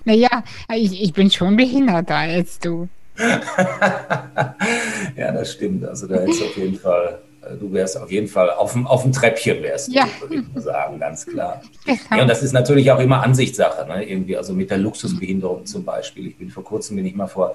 Naja, 0.03 0.43
ich, 0.73 1.01
ich 1.01 1.13
bin 1.13 1.29
schon 1.29 1.55
behinderter 1.55 2.15
als 2.15 2.59
du. 2.59 2.89
ja, 5.15 5.31
das 5.31 5.53
stimmt. 5.53 5.85
Also 5.85 6.07
da 6.07 6.17
ist 6.17 6.41
auf 6.41 6.57
jeden 6.57 6.77
Fall 6.77 7.19
äh, 7.45 7.55
du 7.57 7.71
wärst 7.71 7.97
auf 7.97 8.11
jeden 8.11 8.27
Fall 8.27 8.49
auf 8.51 8.73
dem, 8.73 8.87
auf 8.87 9.03
dem 9.03 9.11
Treppchen, 9.11 9.61
wärst 9.61 9.91
ja. 9.91 10.07
du, 10.19 10.29
würde 10.29 10.35
ich 10.35 10.53
mal 10.53 10.61
sagen, 10.61 10.99
ganz 10.99 11.25
klar. 11.25 11.61
Genau. 11.85 11.99
Ja, 12.09 12.21
und 12.23 12.27
das 12.27 12.41
ist 12.41 12.53
natürlich 12.53 12.91
auch 12.91 12.99
immer 12.99 13.21
Ansichtssache, 13.21 13.87
ne? 13.87 14.09
irgendwie, 14.09 14.35
also 14.37 14.53
mit 14.53 14.71
der 14.71 14.79
Luxusbehinderung 14.79 15.65
zum 15.65 15.85
Beispiel. 15.85 16.27
Ich 16.27 16.37
bin 16.37 16.49
vor 16.49 16.63
kurzem, 16.63 16.95
bin 16.95 17.05
ich 17.05 17.15
mal 17.15 17.27
vor 17.27 17.53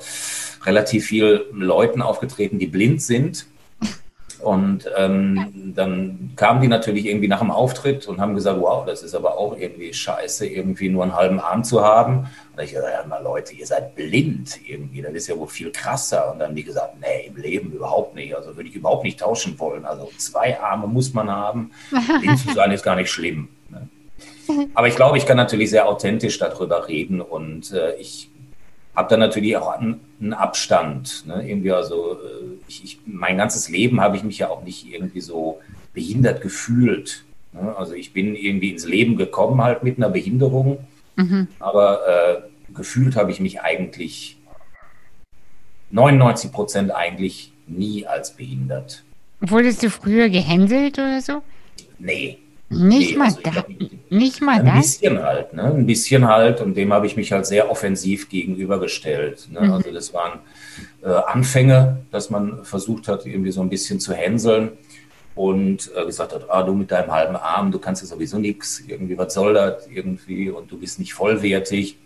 relativ 0.64 1.06
vielen 1.06 1.40
Leuten 1.52 2.00
aufgetreten, 2.00 2.58
die 2.58 2.68
blind 2.68 3.02
sind. 3.02 3.46
Und 4.42 4.90
ähm, 4.96 5.72
dann 5.74 6.32
kamen 6.36 6.62
die 6.62 6.68
natürlich 6.68 7.06
irgendwie 7.06 7.28
nach 7.28 7.40
dem 7.40 7.50
Auftritt 7.50 8.06
und 8.08 8.20
haben 8.20 8.34
gesagt, 8.34 8.60
wow, 8.60 8.84
das 8.86 9.02
ist 9.02 9.14
aber 9.14 9.36
auch 9.36 9.56
irgendwie 9.56 9.92
scheiße, 9.92 10.46
irgendwie 10.46 10.88
nur 10.88 11.02
einen 11.02 11.14
halben 11.14 11.40
Arm 11.40 11.62
zu 11.62 11.84
haben. 11.84 12.26
Und 12.56 12.62
ich 12.62 12.72
gesagt, 12.72 12.92
ja 12.92 13.06
mal 13.06 13.22
Leute, 13.22 13.54
ihr 13.54 13.66
seid 13.66 13.94
blind 13.94 14.58
irgendwie, 14.66 15.02
das 15.02 15.12
ist 15.12 15.28
ja 15.28 15.36
wohl 15.36 15.48
viel 15.48 15.70
krasser. 15.70 16.32
Und 16.32 16.38
dann 16.38 16.48
haben 16.48 16.56
die 16.56 16.64
gesagt, 16.64 16.94
nee, 17.00 17.26
im 17.26 17.36
Leben 17.36 17.72
überhaupt 17.72 18.14
nicht. 18.14 18.34
Also 18.34 18.56
würde 18.56 18.68
ich 18.68 18.74
überhaupt 18.74 19.04
nicht 19.04 19.20
tauschen 19.20 19.58
wollen. 19.58 19.84
Also 19.84 20.10
zwei 20.16 20.58
Arme 20.58 20.86
muss 20.86 21.12
man 21.12 21.30
haben. 21.30 21.72
Blind 22.20 22.38
zu 22.38 22.52
sein 22.54 22.70
ist 22.70 22.82
gar 22.82 22.96
nicht 22.96 23.10
schlimm. 23.10 23.48
Ne? 23.68 23.88
Aber 24.74 24.88
ich 24.88 24.96
glaube, 24.96 25.18
ich 25.18 25.26
kann 25.26 25.36
natürlich 25.36 25.70
sehr 25.70 25.88
authentisch 25.88 26.38
darüber 26.38 26.88
reden 26.88 27.20
und 27.20 27.72
äh, 27.72 27.94
ich 27.96 28.30
habe 28.94 29.08
dann 29.08 29.20
natürlich 29.20 29.56
auch 29.56 29.68
einen 29.68 30.32
Abstand. 30.32 31.26
Ne? 31.26 31.48
Irgendwie 31.48 31.72
also, 31.72 32.14
äh, 32.14 32.39
ich, 32.70 32.84
ich, 32.84 33.00
mein 33.04 33.36
ganzes 33.36 33.68
Leben 33.68 34.00
habe 34.00 34.16
ich 34.16 34.22
mich 34.22 34.38
ja 34.38 34.48
auch 34.48 34.62
nicht 34.62 34.86
irgendwie 34.86 35.20
so 35.20 35.60
behindert 35.92 36.40
gefühlt. 36.40 37.24
Ne? 37.52 37.74
Also 37.76 37.94
ich 37.94 38.12
bin 38.12 38.36
irgendwie 38.36 38.70
ins 38.70 38.86
Leben 38.86 39.16
gekommen 39.16 39.60
halt 39.60 39.82
mit 39.82 39.98
einer 39.98 40.08
Behinderung, 40.08 40.78
mhm. 41.16 41.48
aber 41.58 42.00
äh, 42.06 42.72
gefühlt 42.72 43.16
habe 43.16 43.32
ich 43.32 43.40
mich 43.40 43.60
eigentlich 43.60 44.38
99 45.90 46.52
Prozent 46.52 46.94
eigentlich 46.94 47.52
nie 47.66 48.06
als 48.06 48.36
behindert. 48.36 49.02
Wurdest 49.40 49.82
du 49.82 49.90
früher 49.90 50.28
gehänselt 50.28 50.98
oder 50.98 51.20
so? 51.20 51.42
Nee, 51.98 52.38
nicht 52.72 53.12
nee, 53.12 53.16
mal 53.16 53.24
also 53.24 53.40
da, 53.42 53.64
nicht 54.10 54.40
mal 54.40 54.60
ein 54.60 54.66
das? 54.66 54.74
Ein 54.74 54.80
bisschen 54.80 55.22
halt, 55.22 55.52
ne? 55.54 55.64
Ein 55.64 55.86
bisschen 55.86 56.28
halt 56.28 56.60
und 56.60 56.76
dem 56.76 56.92
habe 56.92 57.04
ich 57.04 57.16
mich 57.16 57.32
halt 57.32 57.44
sehr 57.44 57.68
offensiv 57.68 58.28
gegenübergestellt. 58.28 59.48
Ne? 59.50 59.62
Mhm. 59.62 59.72
Also 59.72 59.90
das 59.90 60.14
waren 60.14 60.38
äh, 61.02 61.08
Anfänge, 61.08 61.98
dass 62.12 62.30
man 62.30 62.64
versucht 62.64 63.08
hat, 63.08 63.26
irgendwie 63.26 63.50
so 63.50 63.60
ein 63.60 63.68
bisschen 63.68 63.98
zu 63.98 64.14
hänseln 64.14 64.70
und 65.34 65.90
äh, 65.96 66.06
gesagt 66.06 66.32
hat, 66.32 66.48
ah, 66.48 66.62
du 66.62 66.74
mit 66.74 66.92
deinem 66.92 67.10
halben 67.10 67.34
Arm, 67.34 67.72
du 67.72 67.80
kannst 67.80 68.02
ja 68.02 68.08
sowieso 68.08 68.38
nichts, 68.38 68.80
irgendwie, 68.86 69.18
was 69.18 69.34
soll 69.34 69.54
das 69.54 69.88
irgendwie 69.88 70.48
und 70.48 70.70
du 70.70 70.78
bist 70.78 71.00
nicht 71.00 71.12
vollwertig. 71.12 71.98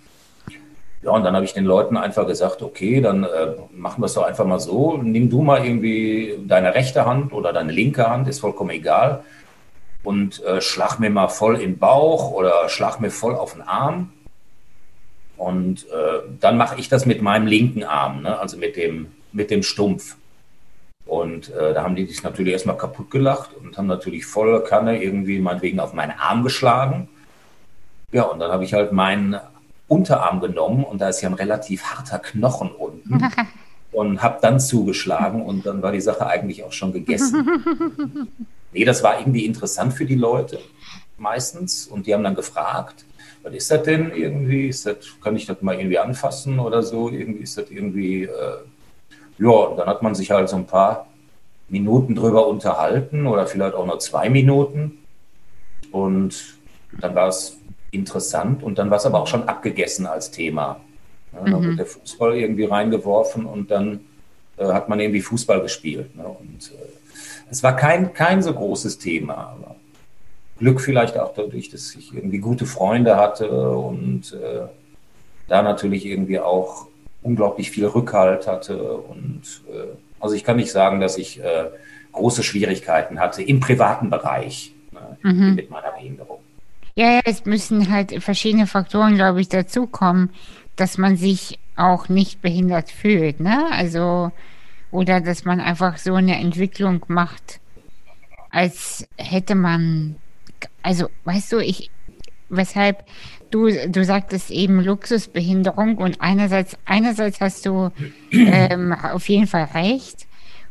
Ja, 1.02 1.10
und 1.10 1.24
dann 1.24 1.34
habe 1.34 1.44
ich 1.44 1.52
den 1.52 1.66
Leuten 1.66 1.98
einfach 1.98 2.26
gesagt, 2.26 2.62
okay, 2.62 3.02
dann 3.02 3.24
äh, 3.24 3.48
machen 3.70 4.00
wir 4.00 4.06
es 4.06 4.14
doch 4.14 4.24
einfach 4.24 4.46
mal 4.46 4.60
so, 4.60 4.96
nimm 4.96 5.28
du 5.28 5.42
mal 5.42 5.62
irgendwie 5.62 6.38
deine 6.46 6.74
rechte 6.74 7.04
Hand 7.04 7.34
oder 7.34 7.52
deine 7.52 7.72
linke 7.72 8.08
Hand, 8.08 8.28
ist 8.28 8.40
vollkommen 8.40 8.70
egal 8.70 9.22
und 10.04 10.42
äh, 10.44 10.60
schlag 10.60 10.98
mir 11.00 11.10
mal 11.10 11.28
voll 11.28 11.56
in 11.56 11.72
den 11.72 11.78
Bauch 11.78 12.30
oder 12.30 12.68
schlag 12.68 13.00
mir 13.00 13.10
voll 13.10 13.34
auf 13.34 13.54
den 13.54 13.62
Arm. 13.62 14.12
Und 15.36 15.84
äh, 15.90 16.20
dann 16.40 16.56
mache 16.56 16.78
ich 16.78 16.88
das 16.88 17.06
mit 17.06 17.20
meinem 17.20 17.46
linken 17.46 17.82
Arm, 17.82 18.22
ne? 18.22 18.38
also 18.38 18.56
mit 18.56 18.76
dem, 18.76 19.08
mit 19.32 19.50
dem 19.50 19.62
Stumpf. 19.62 20.16
Und 21.06 21.52
äh, 21.52 21.74
da 21.74 21.82
haben 21.82 21.96
die 21.96 22.06
sich 22.06 22.22
natürlich 22.22 22.52
erstmal 22.52 22.76
kaputt 22.76 23.10
gelacht 23.10 23.50
und 23.54 23.76
haben 23.76 23.86
natürlich 23.86 24.26
volle 24.26 24.60
Kanne 24.62 25.02
irgendwie 25.02 25.38
meinetwegen 25.40 25.80
auf 25.80 25.92
meinen 25.92 26.12
Arm 26.18 26.42
geschlagen. 26.44 27.08
Ja, 28.12 28.22
und 28.22 28.38
dann 28.38 28.52
habe 28.52 28.64
ich 28.64 28.74
halt 28.74 28.92
meinen 28.92 29.36
Unterarm 29.88 30.40
genommen 30.40 30.84
und 30.84 31.00
da 31.00 31.08
ist 31.08 31.20
ja 31.20 31.28
ein 31.28 31.34
relativ 31.34 31.82
harter 31.84 32.18
Knochen 32.20 32.70
unten 32.70 33.20
und 33.92 34.22
habe 34.22 34.38
dann 34.40 34.60
zugeschlagen 34.60 35.42
und 35.42 35.66
dann 35.66 35.82
war 35.82 35.92
die 35.92 36.00
Sache 36.00 36.26
eigentlich 36.26 36.62
auch 36.64 36.72
schon 36.72 36.92
gegessen. 36.92 38.28
Nee, 38.74 38.84
das 38.84 39.02
war 39.02 39.20
irgendwie 39.20 39.46
interessant 39.46 39.94
für 39.94 40.04
die 40.04 40.16
Leute 40.16 40.58
meistens 41.16 41.86
und 41.86 42.06
die 42.06 42.12
haben 42.12 42.24
dann 42.24 42.34
gefragt, 42.34 43.04
was 43.44 43.54
ist 43.54 43.70
das 43.70 43.82
denn 43.84 44.10
irgendwie? 44.12 44.68
Ist 44.68 44.84
das, 44.84 44.96
kann 45.22 45.36
ich 45.36 45.46
das 45.46 45.62
mal 45.62 45.76
irgendwie 45.76 45.98
anfassen 45.98 46.58
oder 46.58 46.82
so? 46.82 47.08
Irgendwie 47.08 47.44
ist 47.44 47.56
das 47.56 47.70
irgendwie, 47.70 48.24
äh, 48.24 48.56
ja, 49.38 49.48
und 49.48 49.76
dann 49.76 49.86
hat 49.86 50.02
man 50.02 50.14
sich 50.14 50.30
halt 50.32 50.48
so 50.48 50.56
ein 50.56 50.66
paar 50.66 51.06
Minuten 51.68 52.16
drüber 52.16 52.48
unterhalten 52.48 53.26
oder 53.26 53.46
vielleicht 53.46 53.74
auch 53.74 53.86
nur 53.86 54.00
zwei 54.00 54.28
Minuten 54.28 54.98
und 55.92 56.56
dann 57.00 57.14
war 57.14 57.28
es 57.28 57.56
interessant 57.92 58.64
und 58.64 58.78
dann 58.78 58.90
war 58.90 58.96
es 58.96 59.06
aber 59.06 59.20
auch 59.20 59.28
schon 59.28 59.44
abgegessen 59.44 60.06
als 60.06 60.32
Thema. 60.32 60.80
Ja, 61.32 61.44
dann 61.44 61.60
mhm. 61.60 61.66
wird 61.68 61.78
der 61.78 61.86
Fußball 61.86 62.36
irgendwie 62.36 62.64
reingeworfen 62.64 63.46
und 63.46 63.70
dann 63.70 64.00
äh, 64.56 64.66
hat 64.66 64.88
man 64.88 64.98
irgendwie 64.98 65.20
Fußball 65.20 65.60
gespielt. 65.60 66.16
Ne? 66.16 66.24
Und 66.24 66.72
äh, 66.72 66.93
es 67.50 67.62
war 67.62 67.76
kein, 67.76 68.12
kein 68.14 68.42
so 68.42 68.52
großes 68.52 68.98
Thema. 68.98 69.34
Aber 69.34 69.76
Glück 70.58 70.80
vielleicht 70.80 71.18
auch 71.18 71.34
dadurch, 71.34 71.70
dass 71.70 71.94
ich 71.94 72.14
irgendwie 72.14 72.38
gute 72.38 72.66
Freunde 72.66 73.16
hatte 73.16 73.70
und 73.70 74.32
äh, 74.32 74.66
da 75.48 75.62
natürlich 75.62 76.06
irgendwie 76.06 76.40
auch 76.40 76.86
unglaublich 77.22 77.70
viel 77.70 77.86
Rückhalt 77.86 78.46
hatte. 78.46 78.96
Und 78.96 79.42
äh, 79.68 79.96
also 80.20 80.34
ich 80.34 80.44
kann 80.44 80.56
nicht 80.56 80.72
sagen, 80.72 81.00
dass 81.00 81.18
ich 81.18 81.42
äh, 81.42 81.66
große 82.12 82.42
Schwierigkeiten 82.42 83.18
hatte 83.18 83.42
im 83.42 83.60
privaten 83.60 84.10
Bereich 84.10 84.72
ne, 84.92 85.18
mhm. 85.22 85.54
mit 85.54 85.70
meiner 85.70 85.90
Behinderung. 85.90 86.38
Ja, 86.94 87.14
ja, 87.14 87.20
es 87.24 87.44
müssen 87.44 87.90
halt 87.90 88.22
verschiedene 88.22 88.68
Faktoren, 88.68 89.16
glaube 89.16 89.40
ich, 89.40 89.48
dazukommen, 89.48 90.30
dass 90.76 90.96
man 90.96 91.16
sich 91.16 91.58
auch 91.76 92.08
nicht 92.08 92.40
behindert 92.40 92.90
fühlt. 92.90 93.40
Ne? 93.40 93.66
Also 93.72 94.30
oder 94.94 95.20
dass 95.20 95.44
man 95.44 95.60
einfach 95.60 95.98
so 95.98 96.14
eine 96.14 96.38
Entwicklung 96.38 97.04
macht, 97.08 97.58
als 98.50 99.08
hätte 99.18 99.56
man, 99.56 100.14
also 100.82 101.08
weißt 101.24 101.50
du, 101.50 101.58
ich, 101.58 101.90
weshalb 102.48 103.04
du, 103.50 103.68
du 103.88 104.04
sagtest 104.04 104.52
eben 104.52 104.80
Luxusbehinderung 104.80 105.96
und 105.96 106.20
einerseits, 106.20 106.78
einerseits 106.84 107.40
hast 107.40 107.66
du 107.66 107.90
ähm, 108.30 108.92
auf 108.92 109.28
jeden 109.28 109.48
Fall 109.48 109.68
recht 109.74 110.28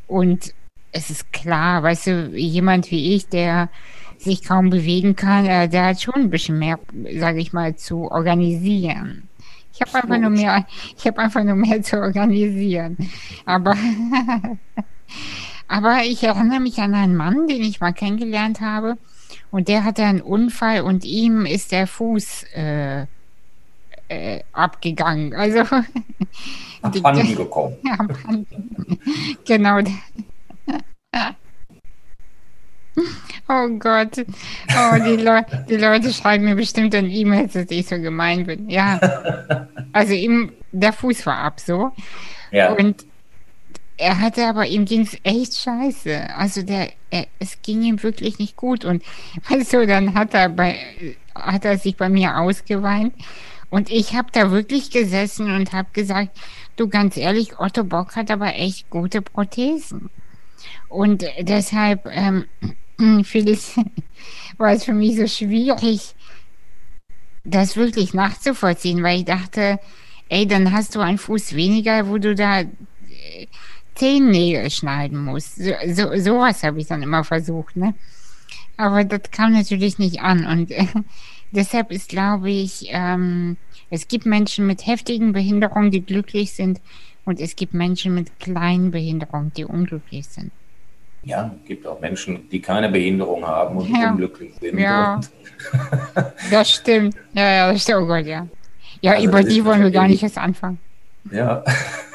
und 0.07 0.53
es 0.93 1.09
ist 1.09 1.33
klar, 1.33 1.83
weißt 1.83 2.07
du, 2.07 2.29
jemand 2.33 2.91
wie 2.91 3.15
ich, 3.15 3.27
der 3.27 3.69
sich 4.17 4.41
kaum 4.45 4.69
bewegen 4.69 5.17
kann, 5.17 5.45
äh, 5.45 5.67
der 5.67 5.87
hat 5.87 6.01
schon 6.01 6.15
ein 6.15 6.29
bisschen 6.29 6.59
mehr, 6.59 6.79
sage 7.17 7.41
ich 7.41 7.51
mal, 7.51 7.75
zu 7.75 8.09
organisieren. 8.09 9.27
Ich 9.73 9.81
habe 9.81 9.95
einfach 9.95 10.17
nur 10.19 10.29
mehr, 10.29 10.65
ich 10.97 11.07
habe 11.07 11.19
einfach 11.19 11.43
nur 11.43 11.55
mehr 11.55 11.81
zu 11.81 11.99
organisieren. 11.99 12.97
Aber, 13.45 13.75
aber 15.67 16.03
ich 16.03 16.23
erinnere 16.23 16.59
mich 16.59 16.79
an 16.79 16.93
einen 16.93 17.15
Mann, 17.15 17.47
den 17.47 17.63
ich 17.63 17.79
mal 17.79 17.93
kennengelernt 17.93 18.61
habe. 18.61 18.97
Und 19.49 19.67
der 19.67 19.83
hatte 19.83 20.03
einen 20.03 20.21
Unfall 20.21 20.81
und 20.81 21.05
ihm 21.05 21.45
ist 21.45 21.71
der 21.71 21.87
Fuß 21.87 22.43
äh, 22.55 23.05
äh, 24.07 24.43
abgegangen. 24.51 25.33
Also 25.33 25.59
abhanden 26.81 27.35
gekommen. 27.35 27.77
abhanden. 27.97 28.99
genau. 29.45 29.79
Oh 33.49 33.67
Gott. 33.79 34.19
Oh, 34.19 34.95
die, 35.03 35.17
Le 35.17 35.45
die 35.67 35.75
Leute 35.75 36.13
schreiben 36.13 36.45
mir 36.45 36.55
bestimmt 36.55 36.95
an 36.95 37.09
E-Mails, 37.09 37.53
dass 37.53 37.65
ich 37.69 37.87
so 37.87 37.99
gemein 37.99 38.45
bin. 38.45 38.69
Ja. 38.69 38.99
Also 39.95 40.13
ihm, 40.13 40.51
der 40.71 40.91
Fuß 40.91 41.27
war 41.27 41.37
ab 41.37 41.59
so. 41.59 41.91
Ja. 42.49 42.73
Und 42.73 43.05
er 43.97 44.19
hatte 44.19 44.47
aber, 44.47 44.65
ihm 44.65 44.85
ging 44.85 45.01
es 45.01 45.17
echt 45.23 45.55
scheiße. 45.55 46.35
Also 46.35 46.63
der, 46.63 46.89
er, 47.11 47.27
es 47.37 47.61
ging 47.61 47.83
ihm 47.83 48.01
wirklich 48.01 48.39
nicht 48.39 48.55
gut. 48.55 48.85
Und 48.85 49.03
weißt 49.49 49.73
du, 49.73 49.85
dann 49.85 50.15
hat 50.15 50.33
er 50.33 50.49
bei, 50.49 50.77
hat 51.35 51.63
er 51.63 51.77
sich 51.77 51.95
bei 51.95 52.09
mir 52.09 52.37
ausgeweint. 52.37 53.13
Und 53.69 53.91
ich 53.91 54.15
habe 54.15 54.29
da 54.31 54.51
wirklich 54.51 54.89
gesessen 54.89 55.53
und 55.55 55.73
habe 55.73 55.89
gesagt, 55.93 56.37
du 56.75 56.87
ganz 56.87 57.17
ehrlich, 57.17 57.59
Otto 57.59 57.83
Bock 57.83 58.15
hat 58.15 58.31
aber 58.31 58.55
echt 58.55 58.89
gute 58.89 59.21
Prothesen. 59.21 60.09
Und 60.89 61.25
deshalb 61.39 62.07
ähm, 62.11 62.45
Felix, 63.23 63.75
war 64.57 64.71
es 64.71 64.85
für 64.85 64.93
mich 64.93 65.17
so 65.17 65.27
schwierig, 65.27 66.13
das 67.43 67.75
wirklich 67.75 68.13
nachzuvollziehen, 68.13 69.03
weil 69.03 69.19
ich 69.19 69.25
dachte, 69.25 69.79
ey, 70.29 70.47
dann 70.47 70.71
hast 70.71 70.95
du 70.95 70.99
einen 70.99 71.17
Fuß 71.17 71.55
weniger, 71.55 72.07
wo 72.07 72.17
du 72.17 72.35
da 72.35 72.61
äh, 72.61 72.67
Zehennägel 73.95 74.69
schneiden 74.71 75.19
musst. 75.19 75.57
So, 75.57 75.73
so, 75.87 76.17
sowas 76.17 76.63
habe 76.63 76.79
ich 76.79 76.87
dann 76.87 77.03
immer 77.03 77.23
versucht, 77.23 77.75
ne? 77.75 77.93
Aber 78.77 79.03
das 79.03 79.29
kam 79.31 79.53
natürlich 79.53 79.99
nicht 79.99 80.21
an 80.21 80.45
und 80.45 80.71
äh, 80.71 80.87
deshalb 81.51 81.91
ist, 81.91 82.09
glaube 82.09 82.49
ich, 82.49 82.87
ähm, 82.89 83.57
es 83.89 84.07
gibt 84.07 84.25
Menschen 84.25 84.65
mit 84.65 84.87
heftigen 84.87 85.33
Behinderungen, 85.33 85.91
die 85.91 86.01
glücklich 86.01 86.53
sind 86.53 86.81
und 87.25 87.39
es 87.39 87.55
gibt 87.55 87.73
Menschen 87.73 88.15
mit 88.15 88.39
kleinen 88.39 88.91
Behinderungen, 88.91 89.51
die 89.55 89.65
unglücklich 89.65 90.27
sind. 90.27 90.51
Ja, 91.23 91.51
es 91.61 91.67
gibt 91.67 91.87
auch 91.87 91.99
Menschen, 91.99 92.49
die 92.49 92.61
keine 92.61 92.89
Behinderung 92.89 93.45
haben 93.45 93.77
und 93.77 93.89
ja. 93.89 94.11
unglücklich 94.11 94.53
sind. 94.59 94.77
Ja, 94.77 95.19
das 96.51 96.71
stimmt. 96.71 97.15
Ja, 97.33 97.51
ja, 97.51 97.71
das 97.71 97.83
stimmt. 97.83 97.99
Oh 98.01 98.05
Gott, 98.07 98.25
ja. 98.25 98.47
Ja, 99.01 99.13
also 99.13 99.27
über 99.27 99.43
die 99.43 99.63
wollen 99.65 99.83
wir 99.83 99.91
gar 99.91 100.07
nicht 100.07 100.23
erst 100.23 100.37
anfangen. 100.37 100.79
Ja, 101.31 101.63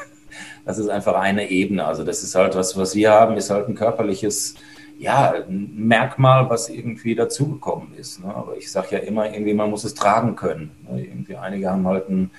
das 0.65 0.77
ist 0.77 0.89
einfach 0.89 1.15
eine 1.15 1.49
Ebene. 1.49 1.85
Also 1.85 2.03
das 2.03 2.23
ist 2.23 2.35
halt 2.35 2.55
was, 2.55 2.77
was 2.77 2.95
wir 2.95 3.11
haben, 3.11 3.37
ist 3.37 3.49
halt 3.49 3.67
ein 3.67 3.75
körperliches 3.75 4.55
ja, 4.99 5.31
ein 5.31 5.71
Merkmal, 5.75 6.49
was 6.49 6.67
irgendwie 6.67 7.15
dazugekommen 7.15 7.93
ist. 7.95 8.21
Ne? 8.21 8.35
Aber 8.35 8.57
ich 8.57 8.69
sage 8.69 8.87
ja 8.91 8.97
immer, 8.99 9.31
irgendwie, 9.31 9.53
man 9.53 9.69
muss 9.69 9.85
es 9.85 9.93
tragen 9.93 10.35
können. 10.35 10.71
Ne? 10.83 11.05
Irgendwie 11.05 11.37
einige 11.37 11.69
haben 11.69 11.87
halt 11.87 12.09
ein 12.09 12.31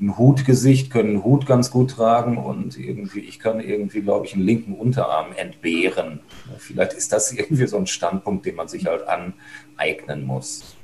ein 0.00 0.18
Hutgesicht, 0.18 0.90
können 0.90 1.10
einen 1.10 1.24
Hut 1.24 1.46
ganz 1.46 1.70
gut 1.70 1.92
tragen 1.92 2.36
und 2.36 2.78
irgendwie, 2.78 3.20
ich 3.20 3.38
kann 3.38 3.60
irgendwie, 3.60 4.02
glaube 4.02 4.26
ich, 4.26 4.34
einen 4.34 4.44
linken 4.44 4.74
Unterarm 4.74 5.28
entbehren. 5.36 6.20
Vielleicht 6.58 6.92
ist 6.92 7.12
das 7.12 7.32
irgendwie 7.32 7.66
so 7.66 7.78
ein 7.78 7.86
Standpunkt, 7.86 8.44
den 8.44 8.56
man 8.56 8.68
sich 8.68 8.86
halt 8.86 9.04
aneignen 9.08 10.26
muss. 10.26 10.76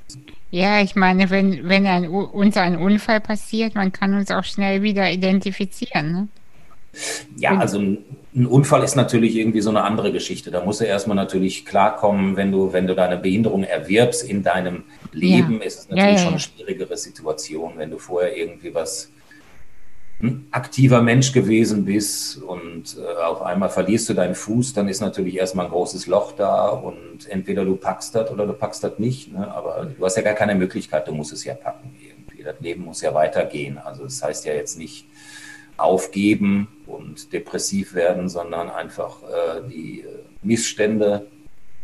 Ja, 0.50 0.82
ich 0.82 0.96
meine, 0.96 1.30
wenn, 1.30 1.68
wenn 1.68 1.86
ein, 1.86 2.08
uns 2.08 2.56
ein 2.56 2.76
Unfall 2.76 3.20
passiert, 3.20 3.74
man 3.74 3.92
kann 3.92 4.14
uns 4.14 4.30
auch 4.30 4.44
schnell 4.44 4.82
wieder 4.82 5.10
identifizieren. 5.10 6.12
Ne? 6.12 6.28
Ja, 7.38 7.56
also 7.56 7.78
ein, 7.78 7.98
ein, 8.34 8.46
Unfall 8.46 8.82
ist 8.82 8.94
natürlich 8.94 9.36
irgendwie 9.36 9.62
so 9.62 9.70
eine 9.70 9.82
andere 9.82 10.12
Geschichte. 10.12 10.50
Da 10.50 10.62
muss 10.62 10.80
er 10.80 10.88
erstmal 10.88 11.16
natürlich 11.16 11.64
klarkommen, 11.64 12.36
wenn 12.36 12.52
du, 12.52 12.72
wenn 12.72 12.86
du 12.86 12.94
deine 12.94 13.16
Behinderung 13.16 13.64
erwirbst 13.64 14.28
in 14.28 14.42
deinem 14.42 14.84
Leben, 15.14 15.58
ja. 15.58 15.66
ist 15.66 15.80
es 15.80 15.88
natürlich 15.88 16.12
ja, 16.12 16.18
schon 16.18 16.28
eine 16.28 16.40
schwierigere 16.40 16.96
Situation, 16.96 17.74
wenn 17.76 17.90
du 17.90 17.98
vorher 17.98 18.36
irgendwie 18.36 18.74
was 18.74 19.10
ein 20.22 20.46
aktiver 20.52 21.02
Mensch 21.02 21.32
gewesen 21.32 21.84
bist 21.84 22.40
und 22.40 22.96
äh, 22.96 23.22
auf 23.22 23.42
einmal 23.42 23.68
verlierst 23.68 24.08
du 24.08 24.14
deinen 24.14 24.36
Fuß, 24.36 24.72
dann 24.72 24.88
ist 24.88 25.00
natürlich 25.00 25.36
erstmal 25.36 25.66
ein 25.66 25.72
großes 25.72 26.06
Loch 26.06 26.32
da 26.32 26.68
und 26.68 27.28
entweder 27.28 27.64
du 27.64 27.74
packst 27.74 28.14
das 28.14 28.30
oder 28.30 28.46
du 28.46 28.52
packst 28.52 28.84
das 28.84 28.98
nicht. 28.98 29.32
Ne? 29.32 29.52
Aber 29.52 29.86
du 29.86 30.04
hast 30.04 30.16
ja 30.16 30.22
gar 30.22 30.34
keine 30.34 30.54
Möglichkeit, 30.54 31.08
du 31.08 31.12
musst 31.12 31.32
es 31.32 31.44
ja 31.44 31.54
packen 31.54 31.96
irgendwie. 32.00 32.44
Das 32.44 32.60
Leben 32.60 32.84
muss 32.84 33.00
ja 33.00 33.12
weitergehen. 33.14 33.78
Also 33.78 34.04
das 34.04 34.22
heißt 34.22 34.46
ja 34.46 34.54
jetzt 34.54 34.78
nicht 34.78 35.06
aufgeben 35.76 36.68
und 36.86 37.32
depressiv 37.32 37.94
werden, 37.94 38.28
sondern 38.28 38.70
einfach 38.70 39.22
äh, 39.22 39.68
die 39.68 40.00
äh, 40.02 40.06
Missstände, 40.42 41.26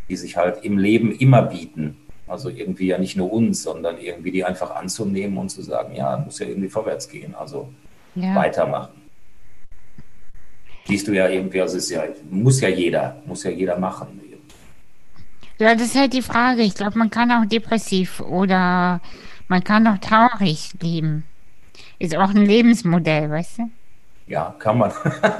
die 0.07 0.15
sich 0.15 0.37
halt 0.37 0.63
im 0.63 0.77
Leben 0.77 1.11
immer 1.11 1.41
bieten. 1.41 1.97
Also 2.29 2.49
irgendwie 2.49 2.87
ja 2.87 2.97
nicht 2.97 3.17
nur 3.17 3.31
uns, 3.31 3.63
sondern 3.63 3.97
irgendwie 3.99 4.31
die 4.31 4.43
einfach 4.43 4.75
anzunehmen 4.75 5.37
und 5.37 5.49
zu 5.49 5.61
sagen, 5.61 5.95
ja, 5.95 6.17
muss 6.17 6.39
ja 6.39 6.47
irgendwie 6.47 6.69
vorwärts 6.69 7.09
gehen. 7.09 7.35
Also 7.35 7.69
ja. 8.15 8.35
weitermachen. 8.35 8.93
Siehst 10.85 11.07
du 11.07 11.13
ja 11.13 11.27
irgendwie, 11.27 11.61
also 11.61 11.77
es 11.77 11.89
ja, 11.89 12.03
muss 12.29 12.61
ja 12.61 12.69
jeder, 12.69 13.21
muss 13.25 13.43
ja 13.43 13.51
jeder 13.51 13.77
machen. 13.77 14.19
Ja, 15.59 15.75
das 15.75 15.87
ist 15.87 15.95
halt 15.95 16.13
die 16.13 16.21
Frage. 16.21 16.61
Ich 16.61 16.73
glaube, 16.73 16.97
man 16.97 17.09
kann 17.09 17.31
auch 17.31 17.45
depressiv 17.45 18.21
oder 18.21 19.01
man 19.49 19.63
kann 19.63 19.85
auch 19.87 19.97
traurig 19.97 20.71
leben. 20.81 21.25
Ist 21.99 22.15
auch 22.15 22.29
ein 22.29 22.45
Lebensmodell, 22.45 23.29
weißt 23.29 23.59
du? 23.59 23.69
Ja, 24.27 24.55
kann 24.57 24.77
man. 24.77 24.91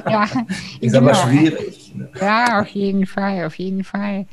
Ja, 0.10 0.24
ist 0.81 0.93
genau. 0.93 0.98
aber 0.98 1.15
schwierig. 1.15 1.96
Ne? 1.96 2.10
Ja, 2.19 2.60
auf 2.60 2.67
jeden 2.67 3.05
Fall, 3.05 3.46
auf 3.46 3.55
jeden 3.55 3.86
Fall. 3.86 4.25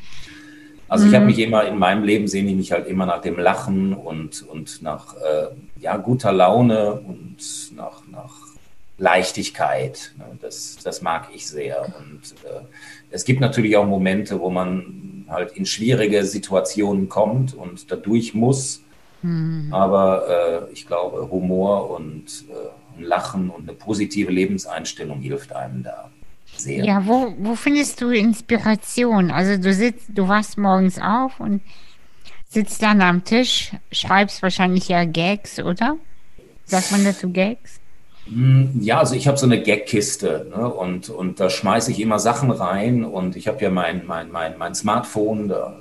Also 0.88 1.06
ich 1.06 1.14
habe 1.14 1.24
mhm. 1.24 1.30
mich 1.30 1.38
immer 1.40 1.64
in 1.64 1.78
meinem 1.78 2.04
Leben 2.04 2.28
sehne 2.28 2.50
ich 2.50 2.56
mich 2.56 2.72
halt 2.72 2.86
immer 2.86 3.06
nach 3.06 3.20
dem 3.20 3.38
Lachen 3.38 3.92
und, 3.92 4.42
und 4.42 4.82
nach 4.82 5.14
äh, 5.16 5.48
ja, 5.80 5.96
guter 5.96 6.32
Laune 6.32 6.92
und 6.92 7.36
nach, 7.74 8.02
nach 8.10 8.34
Leichtigkeit. 8.98 10.12
Ne? 10.16 10.24
Das, 10.40 10.78
das 10.82 11.02
mag 11.02 11.28
ich 11.34 11.46
sehr. 11.46 11.82
Und 11.82 12.32
äh, 12.44 12.64
es 13.10 13.24
gibt 13.24 13.40
natürlich 13.40 13.76
auch 13.76 13.86
Momente, 13.86 14.40
wo 14.40 14.48
man 14.48 15.24
halt 15.28 15.52
in 15.52 15.66
schwierige 15.66 16.24
Situationen 16.24 17.08
kommt 17.08 17.54
und 17.54 17.90
dadurch 17.90 18.34
muss. 18.34 18.82
Mhm. 19.22 19.72
Aber 19.72 20.68
äh, 20.68 20.72
ich 20.72 20.86
glaube, 20.86 21.28
Humor 21.30 21.90
und 21.90 22.44
äh, 22.48 23.02
Lachen 23.02 23.50
und 23.50 23.68
eine 23.68 23.76
positive 23.76 24.30
Lebenseinstellung 24.30 25.20
hilft 25.20 25.52
einem 25.52 25.82
da 25.82 26.10
sehr. 26.58 26.84
Ja, 26.84 27.06
wo, 27.06 27.34
wo 27.38 27.54
findest 27.54 28.00
du 28.00 28.10
Inspiration? 28.10 29.30
Also 29.30 29.60
du 29.60 29.72
sitzt, 29.72 30.06
du 30.08 30.28
wachst 30.28 30.58
morgens 30.58 30.98
auf 30.98 31.40
und 31.40 31.60
sitzt 32.48 32.82
dann 32.82 33.00
am 33.00 33.24
Tisch, 33.24 33.72
schreibst 33.92 34.42
wahrscheinlich 34.42 34.88
ja 34.88 35.04
Gags, 35.04 35.58
oder? 35.60 35.96
Sagt 36.64 36.92
man 36.92 37.04
dazu 37.04 37.30
Gags? 37.30 37.80
Hm, 38.26 38.80
ja, 38.80 38.98
also 38.98 39.14
ich 39.14 39.28
habe 39.28 39.36
so 39.36 39.46
eine 39.46 39.62
Gagkiste 39.62 40.50
ne? 40.50 40.68
und, 40.68 41.10
und 41.10 41.38
da 41.38 41.48
schmeiße 41.48 41.92
ich 41.92 42.00
immer 42.00 42.18
Sachen 42.18 42.50
rein 42.50 43.04
und 43.04 43.36
ich 43.36 43.46
habe 43.46 43.62
ja 43.62 43.70
mein, 43.70 44.04
mein, 44.06 44.30
mein, 44.32 44.58
mein 44.58 44.74
Smartphone, 44.74 45.48
da 45.48 45.78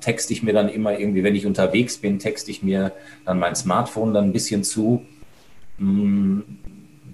texte 0.00 0.32
ich 0.32 0.42
mir 0.42 0.52
dann 0.52 0.68
immer 0.68 0.98
irgendwie, 0.98 1.24
wenn 1.24 1.34
ich 1.34 1.46
unterwegs 1.46 1.96
bin, 1.98 2.18
texte 2.18 2.50
ich 2.50 2.62
mir 2.62 2.92
dann 3.24 3.38
mein 3.38 3.56
Smartphone 3.56 4.12
dann 4.12 4.24
ein 4.26 4.32
bisschen 4.32 4.62
zu. 4.62 5.06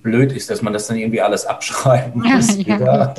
Hm, 0.03 0.11
blöd 0.11 0.33
ist, 0.33 0.51
dass 0.51 0.63
man 0.63 0.73
das 0.73 0.87
dann 0.87 0.97
irgendwie 0.97 1.21
alles 1.21 1.47
abschreiben 1.47 2.23
muss. 2.23 2.57
Ja, 2.67 3.15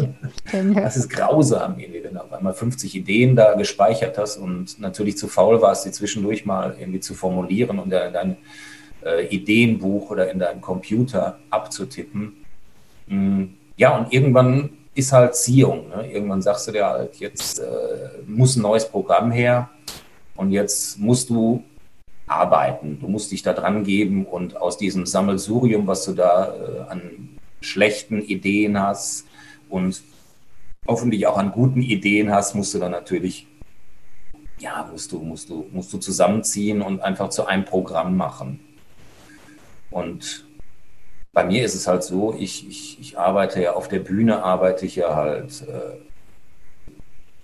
das 0.81 0.97
ist 0.97 1.09
grausam, 1.09 1.79
irgendwie, 1.79 2.03
wenn 2.03 2.13
du 2.13 2.23
auf 2.23 2.31
einmal 2.31 2.53
50 2.53 2.95
Ideen 2.95 3.35
da 3.35 3.53
gespeichert 3.55 4.17
hast 4.17 4.37
und 4.37 4.79
natürlich 4.79 5.17
zu 5.17 5.27
faul 5.27 5.61
warst, 5.61 5.85
die 5.85 5.91
zwischendurch 5.91 6.45
mal 6.45 6.75
irgendwie 6.79 6.99
zu 6.99 7.13
formulieren 7.13 7.79
und 7.79 7.91
in 7.91 8.13
dein 8.13 8.37
äh, 9.03 9.25
Ideenbuch 9.27 10.11
oder 10.11 10.29
in 10.31 10.39
deinem 10.39 10.61
Computer 10.61 11.39
abzutippen. 11.49 12.33
Mm, 13.07 13.43
ja, 13.77 13.97
und 13.97 14.13
irgendwann 14.13 14.69
ist 14.95 15.11
halt 15.11 15.35
Ziehung. 15.35 15.89
Ne? 15.89 16.11
Irgendwann 16.11 16.41
sagst 16.41 16.67
du 16.67 16.71
dir 16.71 16.85
halt, 16.85 17.15
jetzt 17.15 17.59
äh, 17.59 17.63
muss 18.27 18.55
ein 18.55 18.61
neues 18.61 18.87
Programm 18.87 19.31
her 19.31 19.69
und 20.35 20.51
jetzt 20.51 20.99
musst 20.99 21.29
du 21.29 21.63
arbeiten. 22.27 22.99
Du 22.99 23.07
musst 23.07 23.31
dich 23.31 23.43
da 23.43 23.53
dran 23.53 23.83
geben 23.83 24.25
und 24.25 24.57
aus 24.57 24.77
diesem 24.77 25.05
Sammelsurium, 25.05 25.87
was 25.87 26.05
du 26.05 26.13
da 26.13 26.53
äh, 26.53 26.79
an 26.89 27.29
schlechten 27.61 28.21
Ideen 28.21 28.79
hast 28.79 29.25
und 29.69 30.01
hoffentlich 30.87 31.27
auch 31.27 31.37
an 31.37 31.51
guten 31.51 31.81
Ideen 31.81 32.31
hast, 32.31 32.55
musst 32.55 32.73
du 32.73 32.79
dann 32.79 32.91
natürlich, 32.91 33.47
ja, 34.59 34.87
musst 34.91 35.11
du, 35.11 35.19
musst 35.19 35.49
du, 35.49 35.65
musst 35.71 35.91
du 35.93 35.97
zusammenziehen 35.97 36.81
und 36.81 37.01
einfach 37.01 37.29
zu 37.29 37.45
einem 37.45 37.65
Programm 37.65 38.17
machen. 38.17 38.59
Und 39.91 40.45
bei 41.31 41.45
mir 41.45 41.65
ist 41.65 41.75
es 41.75 41.87
halt 41.87 42.03
so, 42.03 42.35
ich, 42.37 42.67
ich, 42.67 42.99
ich 42.99 43.17
arbeite 43.17 43.61
ja 43.61 43.73
auf 43.73 43.87
der 43.87 43.99
Bühne, 43.99 44.43
arbeite 44.43 44.85
ich 44.85 44.95
ja 44.95 45.15
halt 45.15 45.63
äh, 45.67 45.97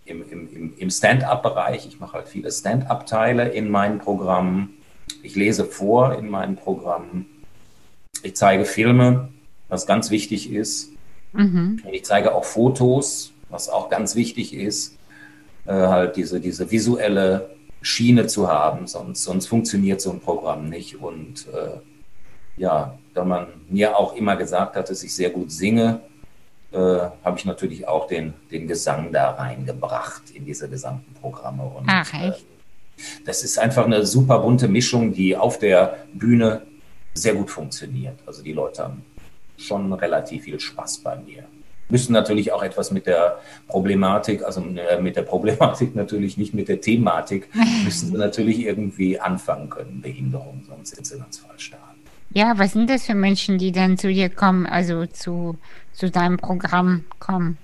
im, 0.10 0.24
im, 0.30 0.74
im 0.78 0.90
Stand-up-Bereich. 0.90 1.88
Ich 1.88 2.00
mache 2.00 2.14
halt 2.14 2.28
viele 2.28 2.52
Stand-up-Teile 2.52 3.50
in 3.50 3.70
meinen 3.70 4.00
Programmen. 4.00 4.78
Ich 5.24 5.36
lese 5.36 5.66
vor 5.66 6.18
in 6.18 6.30
meinen 6.30 6.56
Programmen. 6.56 7.26
Ich 8.24 8.36
zeige 8.36 8.66
Filme, 8.66 9.30
was 9.68 9.86
ganz 9.86 10.12
wichtig 10.12 10.52
ist. 10.52 10.92
Mhm. 11.34 11.82
Ich 11.92 12.06
zeige 12.06 12.34
auch 12.34 12.44
Fotos, 12.44 13.32
was 13.50 13.70
auch 13.70 13.90
ganz 13.90 14.16
wichtig 14.16 14.54
ist, 14.54 14.98
äh, 15.66 15.74
halt 15.74 16.16
diese, 16.16 16.40
diese 16.40 16.72
visuelle 16.72 17.50
Schiene 17.82 18.28
zu 18.28 18.48
haben, 18.48 18.88
sonst, 18.88 19.24
sonst 19.24 19.48
funktioniert 19.48 20.02
so 20.02 20.12
ein 20.12 20.20
Programm 20.20 20.70
nicht. 20.70 21.02
Und 21.02 21.48
äh, 21.48 21.80
ja, 22.58 22.98
da 23.14 23.24
man 23.24 23.48
mir 23.70 23.98
auch 23.98 24.16
immer 24.16 24.36
gesagt 24.36 24.76
hat, 24.76 24.90
dass 24.90 25.04
ich 25.04 25.14
sehr 25.14 25.30
gut 25.30 25.52
singe, 25.52 26.02
äh, 26.72 26.78
habe 26.78 27.38
ich 27.38 27.46
natürlich 27.46 27.88
auch 27.88 28.08
den, 28.08 28.34
den 28.52 28.68
Gesang 28.68 29.12
da 29.12 29.32
reingebracht 29.32 30.30
in 30.34 30.46
diese 30.46 30.70
gesamten 30.70 31.14
Programme. 31.16 31.64
Und, 31.64 31.86
Ach, 31.88 32.14
echt? 32.14 32.40
Äh, 32.40 32.44
das 33.26 33.44
ist 33.44 33.58
einfach 33.58 33.86
eine 33.86 34.06
super 34.06 34.40
bunte 34.40 34.68
Mischung, 34.68 35.14
die 35.14 35.36
auf 35.36 35.58
der 35.58 35.98
Bühne 36.14 36.64
sehr 37.14 37.34
gut 37.34 37.50
funktioniert. 37.50 38.20
Also 38.26 38.44
die 38.44 38.54
Leute 38.54 38.84
haben 38.84 39.06
schon 39.58 39.92
relativ 39.94 40.44
viel 40.44 40.60
Spaß 40.60 41.00
bei 41.00 41.18
mir. 41.18 41.44
Müssen 41.90 42.14
natürlich 42.14 42.52
auch 42.52 42.62
etwas 42.62 42.92
mit 42.92 43.08
der 43.08 43.40
Problematik, 43.68 44.44
also 44.44 44.62
äh, 44.62 45.02
mit 45.02 45.16
der 45.16 45.24
Problematik 45.24 45.96
natürlich 45.96 46.38
nicht 46.38 46.54
mit 46.54 46.68
der 46.68 46.82
Thematik, 46.82 47.50
müssen 47.84 48.12
sie 48.12 48.18
natürlich 48.18 48.60
irgendwie 48.60 49.20
anfangen 49.20 49.70
können, 49.70 50.02
Behinderung, 50.02 50.64
sonst 50.68 50.96
sind 50.96 51.08
sie 51.08 51.18
ganz 51.18 51.40
falsch 51.40 51.72
da. 51.72 51.78
Ja, 52.32 52.60
was 52.60 52.74
sind 52.74 52.92
das 52.92 53.08
für 53.08 53.16
Menschen, 53.16 53.58
die 53.58 53.72
dann 53.72 53.98
zu 53.98 54.14
dir 54.14 54.30
kommen, 54.30 54.68
also 54.68 55.08
zu, 55.08 55.58
zu 56.00 56.10
deinem 56.10 56.38
Programm 56.38 57.04
kommen? 57.20 57.58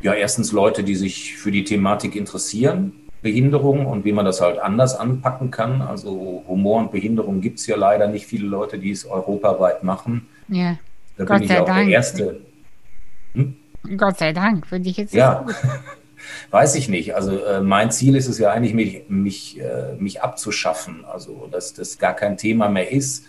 Ja, 0.00 0.14
erstens 0.14 0.52
Leute, 0.52 0.84
die 0.84 0.94
sich 0.94 1.36
für 1.36 1.50
die 1.50 1.64
Thematik 1.64 2.14
interessieren, 2.14 2.92
Behinderung 3.22 3.86
und 3.86 4.04
wie 4.04 4.12
man 4.12 4.24
das 4.24 4.40
halt 4.40 4.60
anders 4.60 4.94
anpacken 4.94 5.50
kann. 5.50 5.82
Also 5.82 6.44
Humor 6.46 6.78
und 6.78 6.92
Behinderung 6.92 7.40
gibt 7.40 7.58
es 7.58 7.66
ja 7.66 7.76
leider 7.76 8.06
nicht 8.06 8.26
viele 8.26 8.46
Leute, 8.46 8.78
die 8.78 8.92
es 8.92 9.04
europaweit 9.04 9.82
machen. 9.82 10.28
Ja. 10.48 10.78
Da 11.16 11.24
Gott 11.24 11.40
bin 11.40 11.50
ich 11.50 11.58
auch 11.58 11.66
Dank. 11.66 11.86
der 11.86 11.94
Erste. 11.94 12.40
Hm? 13.34 13.56
Gott 13.96 14.18
sei 14.18 14.32
Dank, 14.32 14.70
würde 14.70 14.88
ich 14.88 14.96
jetzt 14.96 15.12
ja. 15.12 15.44
Weiß 16.50 16.76
ich 16.76 16.88
nicht. 16.88 17.14
Also 17.14 17.38
äh, 17.38 17.60
mein 17.60 17.90
Ziel 17.90 18.14
ist 18.14 18.28
es 18.28 18.38
ja 18.38 18.50
eigentlich, 18.50 18.74
mich, 18.74 19.02
mich, 19.08 19.60
äh, 19.60 19.94
mich 19.98 20.22
abzuschaffen. 20.22 21.04
Also 21.04 21.48
dass 21.50 21.74
das 21.74 21.98
gar 21.98 22.14
kein 22.14 22.36
Thema 22.36 22.68
mehr 22.68 22.92
ist 22.92 23.24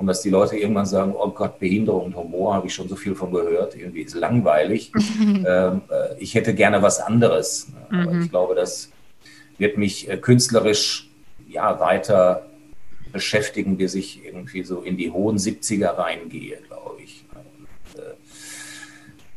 und 0.00 0.06
dass 0.06 0.22
die 0.22 0.30
Leute 0.30 0.56
irgendwann 0.56 0.86
sagen, 0.86 1.14
oh 1.16 1.30
Gott, 1.30 1.58
Behinderung 1.58 2.06
und 2.06 2.16
Humor, 2.16 2.54
habe 2.54 2.66
ich 2.66 2.74
schon 2.74 2.88
so 2.88 2.96
viel 2.96 3.14
von 3.14 3.30
gehört, 3.30 3.76
irgendwie 3.76 4.02
ist 4.02 4.14
langweilig. 4.14 4.92
ähm, 5.20 5.82
äh, 5.88 6.18
ich 6.18 6.34
hätte 6.34 6.54
gerne 6.54 6.82
was 6.82 7.00
anderes. 7.00 7.68
Aber 7.90 8.12
mhm. 8.12 8.22
ich 8.22 8.30
glaube, 8.30 8.54
das 8.54 8.90
wird 9.58 9.76
mich 9.76 10.08
äh, 10.08 10.16
künstlerisch 10.16 11.08
ja 11.48 11.78
weiter 11.78 12.46
beschäftigen, 13.12 13.76
bis 13.76 13.94
ich 13.94 14.24
irgendwie 14.24 14.62
so 14.62 14.80
in 14.80 14.96
die 14.96 15.10
hohen 15.10 15.36
70er 15.36 15.98
reingehe, 15.98 16.58
glaube 16.66 17.02
ich. 17.04 17.24
Und, 17.34 18.00
äh, 18.00 18.14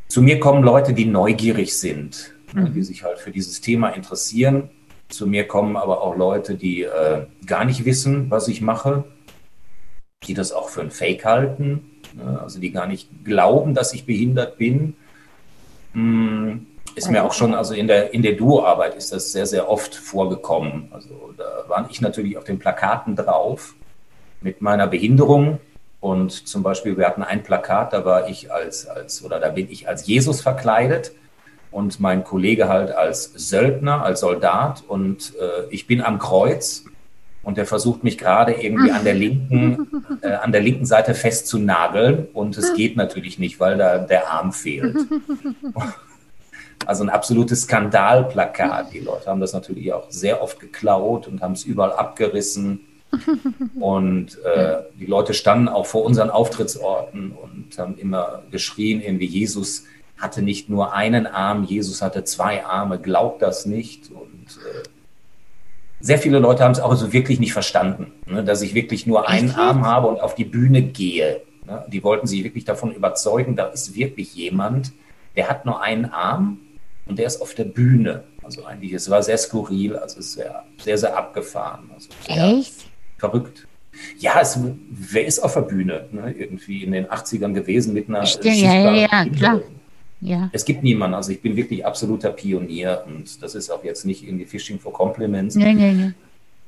zu 0.07 0.21
mir 0.21 0.39
kommen 0.39 0.63
Leute, 0.63 0.93
die 0.93 1.05
neugierig 1.05 1.77
sind 1.77 2.33
mhm. 2.53 2.73
die 2.73 2.83
sich 2.83 3.03
halt 3.03 3.19
für 3.19 3.31
dieses 3.31 3.61
Thema 3.61 3.89
interessieren. 3.89 4.69
Zu 5.09 5.27
mir 5.27 5.47
kommen 5.47 5.77
aber 5.77 6.01
auch 6.01 6.15
Leute, 6.15 6.55
die 6.55 6.83
äh, 6.83 7.25
gar 7.45 7.65
nicht 7.65 7.85
wissen, 7.85 8.29
was 8.29 8.47
ich 8.47 8.61
mache. 8.61 9.03
Die 10.27 10.33
das 10.33 10.51
auch 10.51 10.69
für 10.69 10.81
ein 10.81 10.91
Fake 10.91 11.25
halten, 11.25 11.99
ne? 12.13 12.39
also 12.41 12.59
die 12.59 12.71
gar 12.71 12.87
nicht 12.87 13.09
glauben, 13.23 13.73
dass 13.73 13.93
ich 13.93 14.05
behindert 14.05 14.57
bin. 14.57 14.95
Hm, 15.93 16.65
ist 16.95 17.09
mir 17.09 17.23
auch 17.23 17.33
schon, 17.33 17.53
also 17.55 17.73
in 17.73 17.87
der, 17.87 18.13
in 18.13 18.21
der 18.21 18.33
Duo-Arbeit 18.33 18.95
ist 18.95 19.11
das 19.11 19.31
sehr, 19.31 19.45
sehr 19.45 19.69
oft 19.69 19.95
vorgekommen. 19.95 20.89
Also 20.91 21.33
da 21.37 21.67
war 21.67 21.87
ich 21.89 22.01
natürlich 22.01 22.37
auf 22.37 22.43
den 22.43 22.59
Plakaten 22.59 23.15
drauf 23.15 23.73
mit 24.41 24.61
meiner 24.61 24.87
Behinderung. 24.87 25.59
Und 25.99 26.47
zum 26.47 26.63
Beispiel, 26.63 26.97
wir 26.97 27.07
hatten 27.07 27.23
ein 27.23 27.43
Plakat, 27.43 27.93
da 27.93 28.05
war 28.05 28.27
ich 28.27 28.51
als, 28.51 28.87
als, 28.87 29.23
oder 29.23 29.39
da 29.39 29.49
bin 29.49 29.71
ich 29.71 29.87
als 29.87 30.05
Jesus 30.05 30.41
verkleidet 30.41 31.13
und 31.71 31.99
mein 31.99 32.23
Kollege 32.23 32.67
halt 32.67 32.91
als 32.91 33.31
Söldner, 33.35 34.03
als 34.03 34.19
Soldat 34.19 34.83
und 34.87 35.33
äh, 35.39 35.65
ich 35.71 35.87
bin 35.87 36.01
am 36.01 36.19
Kreuz 36.19 36.85
und 37.43 37.57
der 37.57 37.65
versucht 37.65 38.03
mich 38.03 38.17
gerade 38.17 38.53
irgendwie 38.53 38.91
an 38.91 39.03
der 39.03 39.13
linken, 39.13 39.87
äh, 40.21 40.33
an 40.33 40.51
der 40.51 40.61
linken 40.61 40.85
Seite 40.85 41.13
festzunageln 41.13 42.27
und 42.33 42.57
es 42.57 42.73
geht 42.73 42.95
natürlich 42.97 43.37
nicht, 43.37 43.59
weil 43.59 43.77
da 43.77 43.99
der 43.99 44.31
Arm 44.31 44.51
fehlt. 44.51 44.97
Also 46.85 47.03
ein 47.03 47.09
absolutes 47.09 47.61
Skandalplakat. 47.61 48.91
Die 48.91 48.99
Leute 48.99 49.27
haben 49.27 49.39
das 49.39 49.53
natürlich 49.53 49.93
auch 49.93 50.09
sehr 50.09 50.41
oft 50.41 50.59
geklaut 50.59 51.27
und 51.27 51.41
haben 51.41 51.53
es 51.53 51.63
überall 51.63 51.93
abgerissen. 51.93 52.81
Und 53.79 54.39
äh, 54.43 54.77
die 54.99 55.05
Leute 55.05 55.35
standen 55.35 55.67
auch 55.67 55.85
vor 55.85 56.03
unseren 56.03 56.31
Auftrittsorten 56.31 57.31
und 57.31 57.77
haben 57.77 57.95
immer 57.99 58.41
geschrien, 58.49 59.01
irgendwie 59.01 59.27
Jesus 59.27 59.83
hatte 60.17 60.41
nicht 60.41 60.67
nur 60.67 60.93
einen 60.93 61.27
Arm, 61.27 61.63
Jesus 61.63 62.01
hatte 62.01 62.23
zwei 62.23 62.65
Arme, 62.65 62.97
glaubt 62.97 63.43
das 63.43 63.67
nicht. 63.67 64.09
Und 64.09 64.57
äh, 64.57 64.83
sehr 66.03 66.19
viele 66.19 66.39
Leute 66.39 66.65
haben 66.65 66.73
es 66.73 66.81
auch 66.81 66.93
so 66.95 67.13
wirklich 67.13 67.39
nicht 67.39 67.53
verstanden, 67.53 68.11
ne, 68.25 68.43
dass 68.43 68.61
ich 68.61 68.73
wirklich 68.73 69.07
nur 69.07 69.29
einen 69.29 69.51
Arm 69.51 69.85
habe 69.85 70.07
und 70.07 70.19
auf 70.19 70.35
die 70.35 70.43
Bühne 70.43 70.81
gehe. 70.81 71.41
Ne? 71.65 71.85
Die 71.87 72.03
wollten 72.03 72.27
sich 72.27 72.43
wirklich 72.43 72.65
davon 72.65 72.93
überzeugen, 72.93 73.55
da 73.55 73.67
ist 73.67 73.95
wirklich 73.95 74.35
jemand, 74.35 74.91
der 75.37 75.47
hat 75.47 75.65
nur 75.65 75.81
einen 75.81 76.05
Arm 76.05 76.59
und 77.05 77.17
der 77.19 77.25
ist 77.25 77.41
auf 77.41 77.53
der 77.55 77.63
Bühne. 77.63 78.25
Also 78.43 78.65
eigentlich, 78.65 78.91
es 78.91 79.09
war 79.09 79.23
sehr 79.23 79.37
skurril, 79.37 79.95
also 79.95 80.19
es 80.19 80.35
wäre 80.35 80.63
sehr, 80.77 80.97
sehr 80.97 81.17
abgefahren. 81.17 81.89
Also 81.95 82.09
Echt? 82.27 82.73
Verrückt. 83.17 83.65
Ja, 84.19 84.41
es, 84.41 84.59
wer 84.89 85.25
ist 85.25 85.39
auf 85.39 85.53
der 85.53 85.61
Bühne? 85.61 86.07
Ne? 86.11 86.35
Irgendwie 86.37 86.83
in 86.83 86.91
den 86.91 87.05
80ern 87.05 87.53
gewesen 87.53 87.93
mit 87.93 88.09
einer 88.09 88.25
ja, 88.25 88.51
ja, 88.51 88.93
ja, 88.93 89.25
klar. 89.29 89.61
Ja. 90.23 90.49
Es 90.53 90.63
gibt 90.63 90.83
niemanden, 90.83 91.15
also 91.15 91.31
ich 91.31 91.41
bin 91.41 91.55
wirklich 91.57 91.85
absoluter 91.85 92.31
Pionier 92.31 93.03
und 93.05 93.43
das 93.43 93.55
ist 93.55 93.69
auch 93.69 93.83
jetzt 93.83 94.05
nicht 94.05 94.23
irgendwie 94.23 94.45
Fishing 94.45 94.79
for 94.79 94.93
Compliments. 94.93 95.55
Nee, 95.55 95.73
nee, 95.73 95.91
nee. 95.91 96.11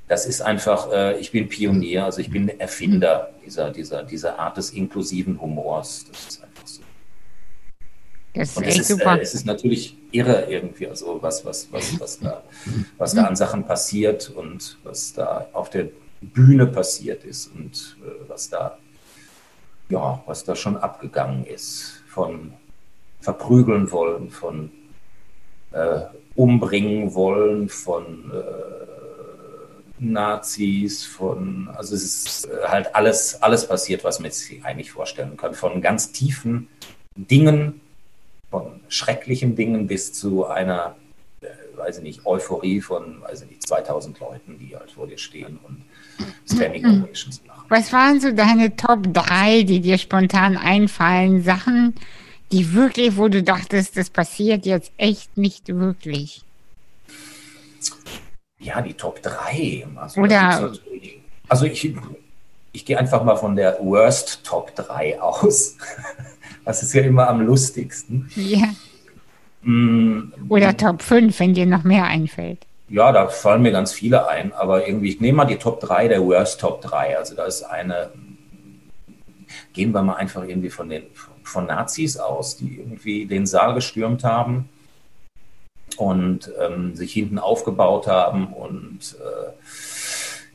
Das 0.08 0.26
ist 0.26 0.42
einfach, 0.42 0.92
äh, 0.92 1.18
ich 1.20 1.32
bin 1.32 1.48
Pionier, 1.48 2.04
also 2.06 2.20
ich 2.20 2.30
bin 2.30 2.50
Erfinder 2.60 3.30
dieser, 3.46 3.72
dieser, 3.72 4.04
dieser 4.04 4.38
Art 4.38 4.58
des 4.58 4.72
inklusiven 4.72 5.40
Humors. 5.40 6.06
Das 6.12 6.28
ist 6.28 6.44
einfach 6.44 6.68
so. 6.68 6.82
Das 8.34 8.50
ist 8.50 8.58
und 8.58 8.64
echt 8.64 8.74
es 8.74 8.90
ist, 8.90 9.00
super. 9.00 9.18
Äh, 9.18 9.22
es 9.22 9.34
ist 9.34 9.46
natürlich 9.46 9.98
irre 10.12 10.48
irgendwie, 10.50 10.88
also 10.88 11.18
was, 11.22 11.46
was, 11.46 11.72
was, 11.72 12.00
was, 12.00 12.20
da, 12.20 12.44
was 12.98 13.14
da 13.14 13.24
an 13.24 13.38
Sachen 13.38 13.66
passiert 13.66 14.30
und 14.30 14.78
was 14.84 15.14
da 15.14 15.48
auf 15.54 15.70
der 15.70 15.88
Bühne 16.22 16.68
passiert 16.68 17.24
ist 17.24 17.48
und 17.56 17.96
äh, 18.04 18.30
was 18.30 18.50
da, 18.50 18.78
ja, 19.90 20.22
was 20.26 20.44
da 20.44 20.56
schon 20.56 20.76
abgegangen 20.76 21.46
ist 21.46 22.04
von 22.08 22.52
verprügeln 23.26 23.92
wollen, 23.92 24.30
von 24.30 24.72
äh, 25.72 26.02
umbringen 26.36 27.16
wollen, 27.16 27.70
von 27.70 28.32
äh, 28.32 28.86
Nazis, 29.98 31.06
von, 31.06 31.70
also 31.76 31.96
es 31.96 32.04
ist 32.04 32.46
äh, 32.46 32.68
halt 32.68 32.94
alles, 32.94 33.42
alles 33.42 33.68
passiert, 33.68 34.04
was 34.04 34.20
man 34.20 34.30
sich 34.30 34.64
eigentlich 34.64 34.92
vorstellen 34.92 35.38
kann, 35.38 35.56
von 35.56 35.82
ganz 35.82 36.12
tiefen 36.12 36.68
Dingen, 37.16 37.82
von 38.52 38.80
schrecklichen 38.90 39.56
Dingen 39.56 39.88
bis 39.88 40.14
zu 40.14 40.46
einer, 40.46 40.96
äh, 41.42 41.48
weiß 41.78 41.98
ich 41.98 42.04
nicht, 42.04 42.26
Euphorie 42.28 42.80
von, 42.80 43.22
weiß 43.24 43.42
ich 43.42 43.50
nicht, 43.50 43.68
2000 43.68 44.20
Leuten, 44.20 44.60
die 44.60 44.76
halt 44.76 44.92
vor 44.92 45.08
dir 45.08 45.18
stehen 45.18 45.58
und 45.64 45.82
Standing 46.46 46.86
Ovations 46.86 47.42
machen. 47.48 47.66
Was 47.70 47.92
waren 47.92 48.20
so 48.20 48.32
deine 48.32 48.76
Top 48.76 49.12
3, 49.12 49.64
die 49.64 49.80
dir 49.80 49.98
spontan 49.98 50.58
einfallen? 50.58 51.42
Sachen, 51.42 51.96
die 52.52 52.74
wirklich, 52.74 53.18
wo 53.18 53.28
du 53.28 53.44
dachtest, 53.44 53.98
das 53.98 54.10
passiert 54.10 54.66
jetzt 54.66 54.92
echt 54.98 55.38
nicht 55.38 55.68
wirklich? 55.68 56.44
Ja, 58.60 58.82
die 58.82 58.94
Top 58.94 59.22
3. 59.22 59.88
Also, 59.96 60.22
Oder. 60.22 60.74
Also 61.48 61.66
ich, 61.66 61.94
ich 62.72 62.86
gehe 62.86 62.98
einfach 62.98 63.24
mal 63.24 63.36
von 63.36 63.56
der 63.56 63.78
Worst 63.82 64.44
Top 64.44 64.76
3 64.76 65.22
aus. 65.22 65.78
Das 66.66 66.82
ist 66.82 66.96
ja 66.96 67.04
immer 67.04 67.28
am 67.30 67.42
lustigsten. 67.42 68.28
Ja. 68.36 68.74
Mm, 69.62 70.34
Oder 70.50 70.76
Top 70.76 71.04
5, 71.04 71.40
wenn 71.40 71.54
dir 71.54 71.68
noch 71.68 71.84
mehr 71.84 72.06
einfällt. 72.06 72.66
Ja, 72.90 73.12
da 73.12 73.28
fallen 73.28 73.62
mir 73.62 73.72
ganz 73.72 73.94
viele 73.94 74.28
ein, 74.28 74.52
aber 74.52 74.88
irgendwie, 74.88 75.10
ich 75.10 75.22
nehme 75.22 75.38
mal 75.38 75.46
die 75.46 75.58
Top 75.58 75.80
3 75.80 76.08
der 76.08 76.24
Worst 76.24 76.60
Top 76.62 76.82
3. 76.82 77.20
Also 77.20 77.36
da 77.36 77.46
ist 77.46 77.62
eine, 77.62 78.10
gehen 79.74 79.92
wir 79.92 80.02
mal 80.02 80.16
einfach 80.16 80.44
irgendwie 80.44 80.72
von 80.72 80.90
den 80.90 81.04
von 81.14 81.35
Nazis 81.68 82.18
aus, 82.18 82.58
die 82.58 82.78
irgendwie 82.78 83.26
den 83.26 83.46
Saal 83.46 83.74
gestürmt 83.74 84.24
haben 84.24 84.70
und 85.98 86.52
ähm, 86.60 86.96
sich 86.96 87.14
hinten 87.14 87.40
aufgebaut 87.40 88.08
haben 88.08 88.48
und 88.54 89.16
äh, 89.20 89.52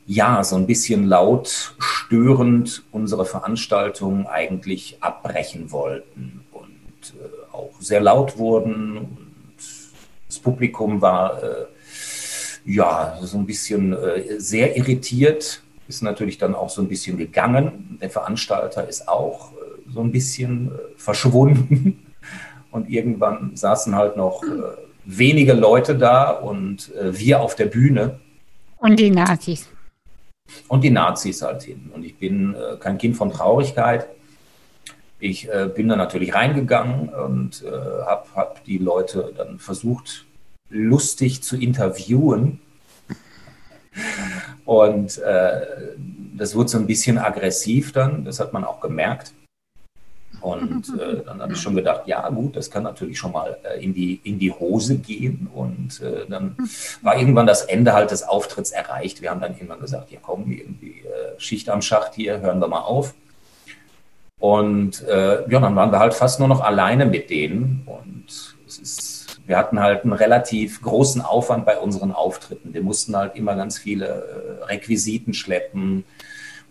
ja, 0.05 0.43
so 0.43 0.55
ein 0.55 0.67
bisschen 0.67 1.07
laut 1.07 1.75
störend 1.79 2.83
unsere 2.91 3.25
Veranstaltung 3.25 4.27
eigentlich 4.27 4.97
abbrechen 4.99 5.71
wollten 5.71 6.43
und 6.51 7.13
äh, 7.19 7.55
auch 7.55 7.71
sehr 7.79 8.01
laut 8.01 8.37
wurden 8.37 8.97
und 8.97 9.17
das 10.27 10.39
Publikum 10.39 11.01
war 11.01 11.43
äh, 11.43 11.65
ja 12.65 13.17
so 13.21 13.37
ein 13.37 13.45
bisschen 13.45 13.93
äh, 13.93 14.39
sehr 14.39 14.77
irritiert, 14.77 15.61
ist 15.87 16.03
natürlich 16.03 16.37
dann 16.37 16.55
auch 16.55 16.69
so 16.69 16.81
ein 16.81 16.87
bisschen 16.87 17.17
gegangen. 17.17 17.97
Der 18.01 18.09
Veranstalter 18.09 18.87
ist 18.87 19.09
auch 19.09 19.51
so 19.93 20.01
ein 20.01 20.11
bisschen 20.11 20.67
äh, 20.67 20.71
verschwunden 20.97 22.05
und 22.71 22.89
irgendwann 22.89 23.55
saßen 23.55 23.95
halt 23.95 24.17
noch 24.17 24.43
äh, 24.43 24.47
wenige 25.05 25.53
Leute 25.53 25.97
da 25.97 26.29
und 26.29 26.91
wir 26.95 27.41
auf 27.41 27.55
der 27.55 27.65
Bühne. 27.65 28.19
Und 28.77 28.99
die 28.99 29.09
Nazis 29.09 29.67
und 30.67 30.83
die 30.83 30.89
Nazis 30.89 31.41
halt 31.41 31.63
hin. 31.63 31.91
Und 31.93 32.03
ich 32.03 32.17
bin 32.17 32.55
äh, 32.55 32.77
kein 32.77 32.97
Kind 32.97 33.15
von 33.15 33.31
Traurigkeit. 33.31 34.07
Ich 35.19 35.47
äh, 35.49 35.69
bin 35.73 35.87
da 35.87 35.95
natürlich 35.95 36.33
reingegangen 36.33 37.09
und 37.09 37.63
äh, 37.63 37.69
habe 37.69 38.27
hab 38.35 38.63
die 38.65 38.77
Leute 38.77 39.33
dann 39.35 39.59
versucht, 39.59 40.25
lustig 40.69 41.43
zu 41.43 41.57
interviewen. 41.57 42.59
Und 44.65 45.17
äh, 45.19 45.61
das 46.37 46.55
wurde 46.55 46.69
so 46.69 46.77
ein 46.77 46.87
bisschen 46.87 47.17
aggressiv 47.17 47.91
dann, 47.91 48.25
das 48.25 48.39
hat 48.39 48.53
man 48.53 48.63
auch 48.63 48.79
gemerkt. 48.79 49.33
Und 50.41 50.89
äh, 50.99 51.23
dann 51.25 51.41
habe 51.41 51.53
ich 51.53 51.59
schon 51.59 51.75
gedacht, 51.75 52.03
ja 52.05 52.27
gut, 52.29 52.55
das 52.55 52.69
kann 52.69 52.83
natürlich 52.83 53.17
schon 53.17 53.31
mal 53.31 53.57
äh, 53.63 53.83
in, 53.83 53.93
die, 53.93 54.19
in 54.23 54.39
die 54.39 54.51
Hose 54.51 54.97
gehen. 54.97 55.49
Und 55.53 56.01
äh, 56.01 56.25
dann 56.27 56.55
war 57.01 57.17
irgendwann 57.17 57.47
das 57.47 57.63
Ende 57.63 57.93
halt 57.93 58.11
des 58.11 58.23
Auftritts 58.23 58.71
erreicht. 58.71 59.21
Wir 59.21 59.31
haben 59.31 59.41
dann 59.41 59.53
irgendwann 59.53 59.79
gesagt, 59.79 60.11
ja 60.11 60.19
komm, 60.21 60.51
irgendwie 60.51 61.01
äh, 61.01 61.39
Schicht 61.39 61.69
am 61.69 61.81
Schacht 61.81 62.15
hier, 62.15 62.41
hören 62.41 62.59
wir 62.59 62.67
mal 62.67 62.81
auf. 62.81 63.13
Und 64.39 65.03
äh, 65.07 65.49
ja, 65.49 65.59
dann 65.59 65.75
waren 65.75 65.91
wir 65.91 65.99
halt 65.99 66.15
fast 66.15 66.39
nur 66.39 66.47
noch 66.47 66.61
alleine 66.61 67.05
mit 67.05 67.29
denen. 67.29 67.83
Und 67.85 68.25
es 68.67 68.79
ist, 68.79 69.39
wir 69.45 69.55
hatten 69.55 69.79
halt 69.79 70.03
einen 70.03 70.13
relativ 70.13 70.81
großen 70.81 71.21
Aufwand 71.21 71.65
bei 71.65 71.77
unseren 71.77 72.11
Auftritten. 72.11 72.73
Wir 72.73 72.81
mussten 72.81 73.15
halt 73.15 73.35
immer 73.35 73.55
ganz 73.55 73.77
viele 73.77 74.07
äh, 74.07 74.63
Requisiten 74.63 75.35
schleppen 75.35 76.05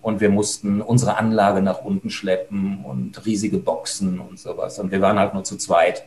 und 0.03 0.21
wir 0.21 0.31
mussten 0.31 0.81
unsere 0.81 1.17
Anlage 1.17 1.63
nach 1.63 1.83
unten 1.83 2.11
schleppen 2.11 2.85
und 2.85 3.25
riesige 3.27 3.59
Boxen 3.59 4.19
und 4.19 4.39
sowas. 4.39 4.79
Und 4.79 4.91
wir 4.91 5.01
waren 5.01 5.19
halt 5.19 5.35
nur 5.35 5.45
zu 5.45 5.57
zweit. 5.57 6.07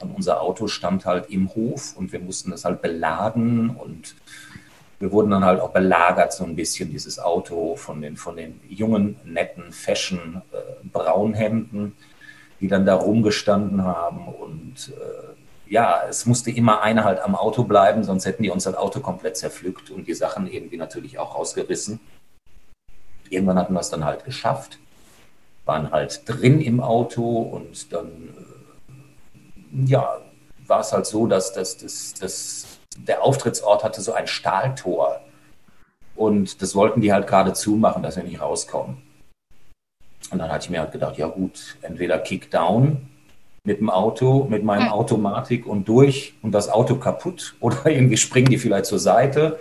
Und 0.00 0.14
unser 0.14 0.40
Auto 0.40 0.68
stand 0.68 1.04
halt 1.04 1.30
im 1.30 1.54
Hof 1.54 1.96
und 1.96 2.12
wir 2.12 2.20
mussten 2.20 2.50
das 2.50 2.64
halt 2.64 2.82
beladen 2.82 3.70
und 3.70 4.14
wir 4.98 5.10
wurden 5.10 5.32
dann 5.32 5.44
halt 5.44 5.60
auch 5.60 5.72
belagert, 5.72 6.32
so 6.32 6.44
ein 6.44 6.54
bisschen, 6.54 6.90
dieses 6.90 7.18
Auto 7.18 7.74
von 7.74 8.00
den, 8.00 8.16
von 8.16 8.36
den 8.36 8.60
jungen, 8.68 9.16
netten, 9.24 9.72
fashion 9.72 10.42
äh, 10.52 10.56
Braunhemden, 10.92 11.96
die 12.60 12.68
dann 12.68 12.86
da 12.86 12.94
rumgestanden 12.94 13.82
haben. 13.84 14.28
Und 14.28 14.92
äh, 14.96 15.72
ja, 15.72 16.02
es 16.08 16.24
musste 16.24 16.52
immer 16.52 16.82
einer 16.82 17.02
halt 17.02 17.20
am 17.20 17.34
Auto 17.34 17.64
bleiben, 17.64 18.04
sonst 18.04 18.26
hätten 18.26 18.44
die 18.44 18.50
uns 18.50 18.62
das 18.62 18.76
Auto 18.76 19.00
komplett 19.00 19.36
zerpflückt 19.36 19.90
und 19.90 20.06
die 20.06 20.14
Sachen 20.14 20.46
irgendwie 20.46 20.76
natürlich 20.76 21.18
auch 21.18 21.34
rausgerissen 21.34 21.98
irgendwann 23.32 23.58
hatten 23.58 23.74
wir 23.74 23.80
es 23.80 23.90
dann 23.90 24.04
halt 24.04 24.24
geschafft, 24.24 24.78
waren 25.64 25.90
halt 25.90 26.22
drin 26.26 26.60
im 26.60 26.80
Auto 26.80 27.22
und 27.22 27.92
dann, 27.92 28.06
äh, 28.08 29.90
ja, 29.90 30.18
war 30.66 30.80
es 30.80 30.92
halt 30.92 31.06
so, 31.06 31.26
dass, 31.26 31.52
dass, 31.52 31.76
dass, 31.76 32.14
dass 32.14 32.66
der 32.96 33.22
Auftrittsort 33.22 33.84
hatte 33.84 34.00
so 34.00 34.12
ein 34.12 34.26
Stahltor 34.26 35.20
und 36.14 36.60
das 36.62 36.74
wollten 36.74 37.00
die 37.00 37.12
halt 37.12 37.26
gerade 37.26 37.52
zumachen, 37.52 38.02
dass 38.02 38.16
wir 38.16 38.24
nicht 38.24 38.40
rauskommen. 38.40 38.98
Und 40.30 40.38
dann 40.38 40.50
hatte 40.50 40.64
ich 40.64 40.70
mir 40.70 40.80
halt 40.80 40.92
gedacht, 40.92 41.18
ja 41.18 41.26
gut, 41.26 41.76
entweder 41.82 42.18
Kickdown 42.18 43.08
mit 43.64 43.80
dem 43.80 43.90
Auto, 43.90 44.46
mit 44.48 44.64
meinem 44.64 44.88
Automatik 44.88 45.66
und 45.66 45.88
durch 45.88 46.34
und 46.42 46.52
das 46.52 46.68
Auto 46.68 46.96
kaputt 46.96 47.54
oder 47.60 47.86
irgendwie 47.86 48.16
springen 48.16 48.50
die 48.50 48.58
vielleicht 48.58 48.86
zur 48.86 48.98
Seite. 48.98 49.58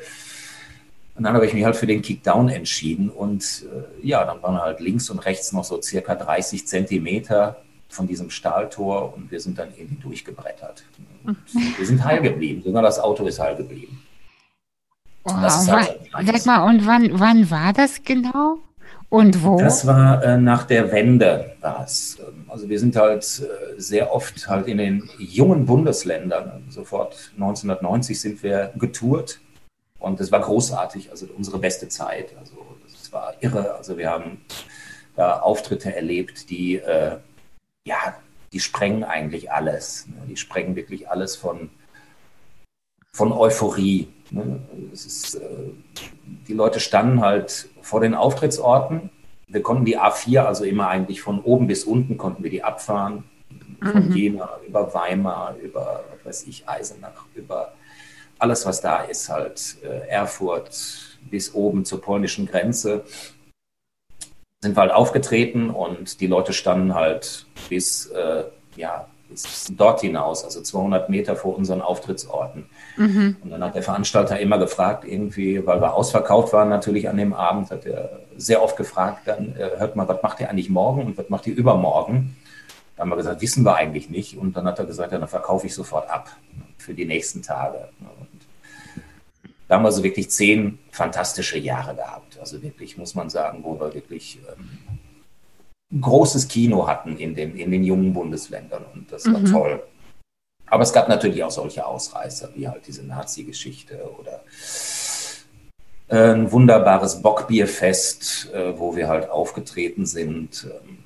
Und 1.22 1.26
dann 1.26 1.36
habe 1.36 1.46
ich 1.46 1.54
mich 1.54 1.64
halt 1.64 1.76
für 1.76 1.86
den 1.86 2.02
Kickdown 2.02 2.50
entschieden 2.50 3.12
und 3.12 3.44
äh, 3.72 4.08
ja, 4.08 4.26
dann 4.26 4.42
waren 4.42 4.60
halt 4.60 4.80
links 4.80 5.08
und 5.12 5.20
rechts 5.20 5.52
noch 5.52 5.64
so 5.64 5.80
circa 5.80 6.16
30 6.16 6.66
Zentimeter 6.66 7.58
von 7.90 8.08
diesem 8.08 8.32
Stahltor 8.32 9.14
und 9.16 9.30
wir 9.30 9.40
sind 9.40 9.60
dann 9.60 9.68
irgendwie 9.78 10.02
durchgebrettert. 10.02 10.84
Und 11.24 11.38
wir 11.78 11.86
sind 11.86 12.04
heil 12.04 12.24
geblieben, 12.24 12.64
sogar 12.64 12.82
das 12.82 12.98
Auto 12.98 13.24
ist 13.28 13.40
heil 13.40 13.56
geblieben. 13.56 14.02
Wow, 15.24 15.36
halt 15.36 15.52
sag 16.26 16.46
mal, 16.48 16.68
und 16.68 16.88
wann, 16.88 17.20
wann 17.20 17.52
war 17.52 17.72
das 17.72 18.02
genau? 18.04 18.58
Und 19.10 19.44
wo? 19.44 19.60
Das 19.60 19.86
war 19.86 20.24
äh, 20.24 20.38
nach 20.40 20.64
der 20.64 20.92
Wende 20.92 21.54
war 21.62 21.84
es. 21.84 22.18
Also 22.48 22.68
wir 22.68 22.80
sind 22.80 22.96
halt 22.96 23.24
äh, 23.24 23.80
sehr 23.80 24.12
oft 24.12 24.48
halt 24.48 24.66
in 24.66 24.80
den 24.80 25.08
jungen 25.20 25.68
Bundesländern. 25.68 26.64
Sofort 26.70 27.30
1990 27.36 28.20
sind 28.20 28.42
wir 28.42 28.74
getourt 28.76 29.40
und 30.02 30.20
das 30.20 30.32
war 30.32 30.42
großartig, 30.42 31.12
also 31.12 31.28
unsere 31.38 31.60
beste 31.60 31.88
Zeit. 31.88 32.36
Also 32.38 32.58
das 32.84 33.14
war 33.14 33.36
irre. 33.40 33.76
Also 33.76 33.98
wir 33.98 34.10
haben 34.10 34.42
da 35.16 35.40
Auftritte 35.40 35.96
erlebt, 35.96 36.50
die 36.50 36.76
äh, 36.76 37.18
ja, 37.86 38.16
die 38.52 38.60
sprengen 38.60 39.04
eigentlich 39.04 39.52
alles. 39.52 40.08
Ne? 40.08 40.28
Die 40.28 40.38
sprengen 40.38 40.76
wirklich 40.76 41.10
alles 41.10 41.36
von, 41.36 41.70
von 43.14 43.32
Euphorie. 43.32 44.08
Ne? 44.30 44.60
Ist, 44.92 45.36
äh, 45.36 45.48
die 46.48 46.54
Leute 46.54 46.80
standen 46.80 47.22
halt 47.22 47.70
vor 47.82 48.02
den 48.02 48.14
Auftrittsorten. 48.14 49.10
Wir 49.48 49.62
konnten 49.62 49.86
die 49.86 50.00
A4, 50.00 50.42
also 50.42 50.64
immer 50.64 50.88
eigentlich 50.88 51.22
von 51.22 51.42
oben 51.42 51.68
bis 51.68 51.84
unten, 51.84 52.18
konnten 52.18 52.44
wir 52.44 52.52
die 52.52 52.64
abfahren. 52.64 53.26
Von 53.82 54.10
mhm. 54.10 54.16
Jena 54.16 54.60
über 54.66 54.94
Weimar, 54.94 55.56
über, 55.58 56.04
was 56.24 56.26
weiß 56.26 56.48
ich, 56.48 56.70
Eisenach, 56.70 57.26
über 57.36 57.74
alles, 58.42 58.66
was 58.66 58.82
da 58.82 59.04
ist, 59.04 59.30
halt 59.30 59.78
äh, 59.84 60.08
Erfurt 60.08 61.20
bis 61.30 61.54
oben 61.54 61.86
zur 61.86 62.02
polnischen 62.02 62.48
Grenze 62.48 63.04
sind 64.62 64.76
wir 64.76 64.82
halt 64.82 64.92
aufgetreten 64.92 65.70
und 65.72 66.22
die 66.22 66.28
Leute 66.28 66.54
standen 66.54 66.94
halt 66.94 67.48
bis, 67.70 68.06
äh, 68.08 68.44
ja, 68.76 69.08
bis 69.28 69.72
dort 69.76 70.02
hinaus, 70.02 70.44
also 70.44 70.62
200 70.62 71.10
Meter 71.10 71.36
vor 71.36 71.56
unseren 71.56 71.82
Auftrittsorten. 71.82 72.66
Mhm. 72.98 73.38
Und 73.44 73.50
dann 73.50 73.64
hat 73.64 73.76
der 73.76 73.82
Veranstalter 73.82 74.40
immer 74.40 74.60
gefragt, 74.60 75.06
irgendwie, 75.06 75.66
weil 75.66 75.82
wir 75.82 75.94
ausverkauft 75.94 76.54
waren 76.54 76.70
natürlich 76.70 77.10
an 77.10 77.18
dem 77.18 77.34
Abend, 77.34 77.72
hat 77.72 77.86
er 77.86 78.20
sehr 78.38 78.62
oft 78.62 78.78
gefragt, 78.78 79.22
dann 79.26 79.56
äh, 79.56 79.72
hört 79.78 79.96
mal, 79.96 80.08
was 80.08 80.22
macht 80.22 80.40
ihr 80.40 80.50
eigentlich 80.50 80.70
morgen 80.70 81.06
und 81.06 81.18
was 81.18 81.30
macht 81.30 81.48
ihr 81.48 81.56
übermorgen? 81.56 82.38
Da 82.96 83.02
haben 83.02 83.10
wir 83.10 83.16
gesagt, 83.16 83.42
wissen 83.42 83.64
wir 83.64 83.76
eigentlich 83.76 84.12
nicht. 84.12 84.38
Und 84.38 84.56
dann 84.56 84.68
hat 84.68 84.78
er 84.78 84.86
gesagt, 84.86 85.12
ja, 85.12 85.18
dann 85.18 85.28
verkaufe 85.28 85.66
ich 85.66 85.74
sofort 85.74 86.08
ab 86.10 86.30
für 86.82 86.94
die 86.94 87.06
nächsten 87.06 87.42
Tage. 87.42 87.90
Und 88.00 88.42
da 89.68 89.76
haben 89.76 89.84
wir 89.84 89.92
so 89.92 90.04
wirklich 90.04 90.30
zehn 90.30 90.80
fantastische 90.92 91.58
Jahre 91.58 91.96
gehabt. 91.96 92.38
Also 92.40 92.62
wirklich, 92.62 92.98
muss 92.98 93.16
man 93.16 93.30
sagen, 93.30 93.64
wo 93.64 93.80
wir 93.80 93.94
wirklich 93.94 94.40
ähm, 94.50 96.02
großes 96.02 96.48
Kino 96.48 96.88
hatten 96.88 97.18
in 97.18 97.36
den, 97.36 97.56
in 97.56 97.72
den 97.72 97.84
jungen 97.84 98.14
Bundesländern 98.14 98.86
und 98.94 99.12
das 99.12 99.26
war 99.32 99.40
mhm. 99.40 99.46
toll. 99.46 99.84
Aber 100.68 100.84
es 100.84 100.94
gab 100.94 101.10
natürlich 101.10 101.44
auch 101.44 101.52
solche 101.52 101.86
Ausreißer, 101.86 102.50
wie 102.56 102.68
halt 102.68 102.88
diese 102.88 103.04
Nazi-Geschichte 103.04 104.10
oder 104.18 104.42
äh, 106.08 106.34
ein 106.34 106.52
wunderbares 106.52 107.22
Bockbierfest, 107.22 108.54
äh, 108.54 108.78
wo 108.80 108.96
wir 108.96 109.10
halt 109.10 109.30
aufgetreten 109.30 110.06
sind, 110.06 110.66
ähm, 110.70 111.00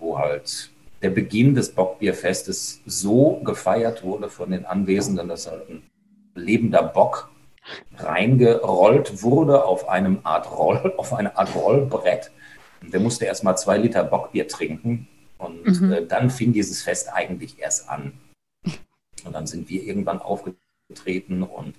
wo 0.00 0.18
halt 0.18 0.69
der 1.02 1.10
Beginn 1.10 1.54
des 1.54 1.72
Bockbierfestes 1.74 2.80
so 2.86 3.40
gefeiert 3.44 4.02
wurde 4.02 4.28
von 4.28 4.50
den 4.50 4.66
Anwesenden, 4.66 5.28
dass 5.28 5.50
halt 5.50 5.68
ein 5.68 5.82
lebender 6.34 6.82
Bock 6.82 7.30
reingerollt 7.96 9.22
wurde 9.22 9.64
auf 9.64 9.88
einem 9.88 10.20
Art 10.24 10.50
Roll, 10.50 10.94
auf 10.98 11.12
eine 11.12 11.36
Art 11.36 11.54
Rollbrett. 11.54 12.30
Der 12.82 13.00
musste 13.00 13.26
erst 13.26 13.44
mal 13.44 13.56
zwei 13.56 13.78
Liter 13.78 14.04
Bockbier 14.04 14.48
trinken 14.48 15.08
und 15.38 15.80
mhm. 15.80 15.92
äh, 15.92 16.06
dann 16.06 16.30
fing 16.30 16.52
dieses 16.52 16.82
Fest 16.82 17.12
eigentlich 17.12 17.58
erst 17.58 17.88
an. 17.88 18.12
Und 19.24 19.34
dann 19.34 19.46
sind 19.46 19.68
wir 19.68 19.82
irgendwann 19.82 20.20
aufgetreten 20.20 21.42
und 21.42 21.74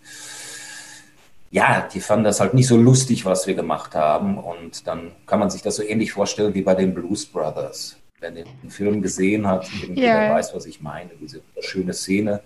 ja, 1.49 1.81
die 1.93 1.99
fanden 1.99 2.23
das 2.23 2.39
halt 2.39 2.53
nicht 2.53 2.67
so 2.67 2.77
lustig, 2.77 3.25
was 3.25 3.45
wir 3.45 3.55
gemacht 3.55 3.93
haben. 3.93 4.37
Und 4.37 4.87
dann 4.87 5.11
kann 5.25 5.39
man 5.39 5.49
sich 5.49 5.61
das 5.61 5.75
so 5.75 5.83
ähnlich 5.83 6.13
vorstellen 6.13 6.53
wie 6.53 6.61
bei 6.61 6.75
den 6.75 6.93
Blues 6.93 7.25
Brothers. 7.25 7.97
Wer 8.21 8.29
den 8.29 8.69
Film 8.69 9.01
gesehen 9.01 9.47
hat, 9.47 9.67
ja. 9.95 10.35
weiß, 10.35 10.53
was 10.53 10.67
ich 10.67 10.79
meine. 10.79 11.09
Diese 11.19 11.41
schöne 11.59 11.91
Szene, 11.91 12.41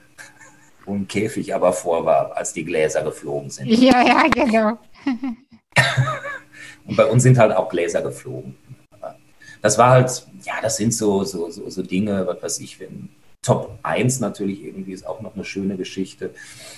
wo 0.86 0.94
ein 0.94 1.06
Käfig 1.06 1.54
aber 1.54 1.74
vor 1.74 2.06
war, 2.06 2.36
als 2.38 2.54
die 2.54 2.64
Gläser 2.64 3.04
geflogen 3.04 3.50
sind. 3.50 3.68
Ja, 3.68 4.02
ja, 4.02 4.28
genau. 4.30 4.80
Und 6.86 6.96
bei 6.96 7.06
uns 7.06 7.24
sind 7.24 7.38
halt 7.38 7.54
auch 7.54 7.68
Gläser 7.68 8.02
geflogen. 8.02 8.56
Das 9.62 9.78
war 9.78 9.90
halt, 9.90 10.26
ja, 10.44 10.54
das 10.62 10.78
sind 10.78 10.94
so, 10.94 11.26
so, 11.26 11.50
so, 11.50 11.70
so 11.70 11.82
Dinge, 11.82 12.26
was 12.26 12.42
weiß 12.42 12.60
ich, 12.62 12.80
wenn 12.80 13.10
Top 13.42 13.78
1 13.84 14.22
natürlich 14.22 14.64
irgendwie 14.64 14.94
ist 14.94 15.06
auch 15.06 15.20
noch 15.20 15.36
eine 15.36 15.44
schöne 15.44 15.76
Geschichte. 15.76 16.34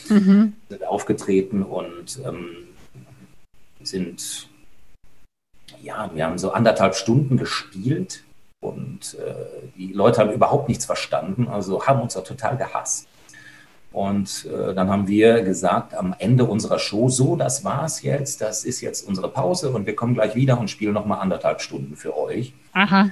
Mhm. 0.09 0.53
Sind 0.69 0.83
aufgetreten 0.85 1.61
und 1.61 2.19
ähm, 2.25 2.49
sind, 3.83 4.49
ja, 5.83 6.09
wir 6.15 6.25
haben 6.25 6.39
so 6.39 6.49
anderthalb 6.49 6.95
Stunden 6.95 7.37
gespielt 7.37 8.23
und 8.67 9.17
äh, 9.19 9.33
die 9.77 9.93
Leute 9.93 10.21
haben 10.21 10.31
überhaupt 10.31 10.67
nichts 10.67 10.85
verstanden, 10.85 11.47
also 11.47 11.85
haben 11.85 12.01
uns 12.01 12.15
auch 12.15 12.23
total 12.23 12.57
gehasst. 12.57 13.07
Und 13.91 14.45
äh, 14.45 14.73
dann 14.75 14.89
haben 14.89 15.07
wir 15.07 15.41
gesagt 15.41 15.95
am 15.95 16.13
Ende 16.19 16.43
unserer 16.45 16.77
Show, 16.77 17.09
so, 17.09 17.35
das 17.35 17.63
war's 17.63 18.01
jetzt, 18.03 18.41
das 18.41 18.63
ist 18.63 18.81
jetzt 18.81 19.07
unsere 19.07 19.29
Pause 19.29 19.71
und 19.71 19.85
wir 19.85 19.95
kommen 19.95 20.13
gleich 20.13 20.35
wieder 20.35 20.59
und 20.59 20.69
spielen 20.69 20.93
nochmal 20.93 21.19
anderthalb 21.19 21.61
Stunden 21.61 21.95
für 21.95 22.15
euch. 22.15 22.53
Aha. 22.73 23.09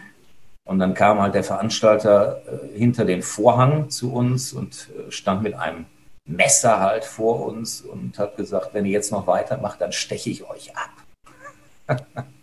Und 0.65 0.80
dann 0.80 0.94
kam 0.94 1.22
halt 1.22 1.36
der 1.36 1.44
Veranstalter 1.44 2.41
äh, 2.46 2.78
hinter 2.78 3.06
den 3.06 3.22
Vorhang 3.22 3.89
zu 3.89 4.13
uns 4.13 4.52
und 4.52 4.89
äh, 4.98 5.12
stand 5.12 5.44
mit 5.44 5.56
einem 5.56 5.86
Messer 6.26 6.80
halt 6.80 7.06
vor 7.06 7.46
uns 7.46 7.82
und 7.82 8.18
hat 8.18 8.36
gesagt, 8.36 8.74
wenn 8.74 8.86
ihr 8.86 8.91
jetzt 8.91 9.12
noch 9.12 9.28
weitermacht, 9.28 9.80
dann 9.80 9.91
steche 9.91 10.30
ich 10.30 10.48
euch 10.50 10.72
ab. 10.76 11.98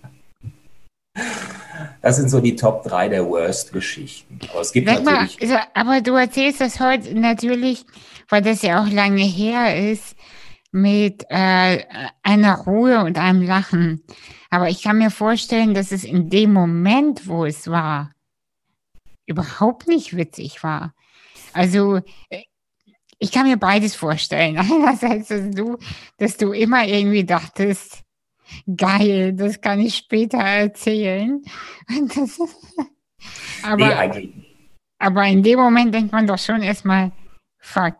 Das 2.02 2.16
sind 2.16 2.28
so 2.28 2.40
die 2.40 2.56
Top 2.56 2.82
3 2.84 3.08
der 3.08 3.26
Worst-Geschichten. 3.28 4.40
Aber 4.50 4.60
es 4.60 4.72
gibt 4.72 4.88
Sag 4.88 5.04
natürlich. 5.04 5.40
Mal, 5.40 5.56
also, 5.56 5.68
aber 5.74 6.00
du 6.00 6.14
erzählst 6.14 6.60
das 6.60 6.80
heute 6.80 7.14
natürlich, 7.18 7.84
weil 8.28 8.42
das 8.42 8.62
ja 8.62 8.82
auch 8.82 8.88
lange 8.88 9.22
her 9.22 9.90
ist, 9.90 10.16
mit 10.72 11.24
äh, 11.28 11.84
einer 12.22 12.58
Ruhe 12.58 13.04
und 13.04 13.18
einem 13.18 13.42
Lachen. 13.42 14.02
Aber 14.50 14.68
ich 14.68 14.82
kann 14.82 14.98
mir 14.98 15.10
vorstellen, 15.10 15.74
dass 15.74 15.92
es 15.92 16.02
in 16.02 16.28
dem 16.28 16.52
Moment, 16.52 17.28
wo 17.28 17.44
es 17.44 17.68
war, 17.68 18.10
überhaupt 19.26 19.86
nicht 19.86 20.16
witzig 20.16 20.62
war. 20.64 20.94
Also 21.52 22.00
äh, 22.30 22.42
ich 23.18 23.30
kann 23.30 23.46
mir 23.46 23.58
beides 23.58 23.94
vorstellen. 23.94 24.58
Einerseits, 24.58 25.28
dass 25.28 25.50
du, 25.50 25.78
dass 26.18 26.36
du 26.36 26.52
immer 26.52 26.84
irgendwie 26.84 27.24
dachtest, 27.24 28.02
geil, 28.76 29.32
das 29.32 29.60
kann 29.60 29.80
ich 29.80 29.96
später 29.96 30.38
erzählen. 30.38 31.42
Das, 32.14 32.38
aber, 33.62 34.08
nee, 34.08 34.32
aber 34.98 35.26
in 35.26 35.42
dem 35.42 35.58
Moment 35.58 35.94
denkt 35.94 36.12
man 36.12 36.26
doch 36.26 36.38
schon 36.38 36.62
erstmal, 36.62 37.12
fuck. 37.58 37.94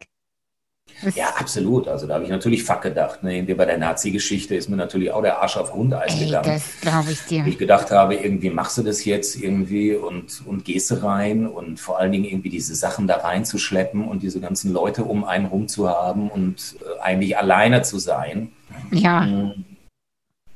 Das 1.03 1.17
ja, 1.17 1.29
absolut. 1.37 1.89
Also 1.89 2.07
da 2.07 2.15
habe 2.15 2.25
ich 2.25 2.31
natürlich 2.31 2.63
fuck 2.63 2.83
gedacht. 2.83 3.23
Ne? 3.23 3.43
Bei 3.43 3.65
der 3.65 3.79
Nazi-Geschichte 3.79 4.55
ist 4.55 4.69
mir 4.69 4.77
natürlich 4.77 5.11
auch 5.11 5.23
der 5.23 5.39
Arsch 5.41 5.57
auf 5.57 5.73
Grundeis 5.73 6.15
Ey, 6.15 6.27
gegangen. 6.27 6.47
Das 6.47 6.81
glaube 6.81 7.13
ich 7.13 7.21
dir. 7.23 7.45
Ich 7.47 7.59
gedacht 7.59 7.91
habe, 7.91 8.15
irgendwie 8.15 8.51
machst 8.51 8.79
du 8.79 8.83
das 8.83 9.05
jetzt 9.05 9.41
irgendwie 9.41 9.95
und, 9.95 10.43
und 10.47 10.65
gehst 10.65 10.91
du 10.91 11.03
rein 11.03 11.47
und 11.47 11.81
vor 11.81 11.99
allen 11.99 12.13
Dingen 12.13 12.25
irgendwie 12.25 12.51
diese 12.51 12.75
Sachen 12.75 13.07
da 13.07 13.17
reinzuschleppen 13.17 14.07
und 14.07 14.23
diese 14.23 14.41
ganzen 14.41 14.73
Leute 14.73 15.05
um 15.05 15.25
einen 15.25 15.47
rum 15.47 15.67
zu 15.67 15.89
haben 15.89 16.31
und 16.31 16.77
äh, 16.81 17.01
eigentlich 17.01 17.37
alleine 17.37 17.83
zu 17.83 17.99
sein. 17.99 18.53
Ja. 18.91 19.23
Mhm 19.23 19.72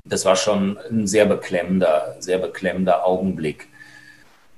das 0.09 0.25
war 0.25 0.37
schon 0.37 0.79
ein 0.90 1.07
sehr 1.07 1.27
beklemmender, 1.27 2.16
sehr 2.21 2.38
beklemmender 2.38 3.05
Augenblick. 3.05 3.69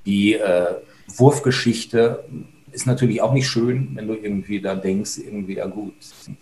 Die 0.06 0.34
äh, 0.34 0.74
Wurfgeschichte 1.16 2.24
ist 2.70 2.86
natürlich 2.86 3.22
auch 3.22 3.32
nicht 3.32 3.48
schön, 3.48 3.90
wenn 3.94 4.06
du 4.06 4.14
irgendwie 4.14 4.60
da 4.60 4.74
denkst, 4.74 5.18
irgendwie, 5.18 5.56
ja 5.56 5.66
gut, 5.66 5.94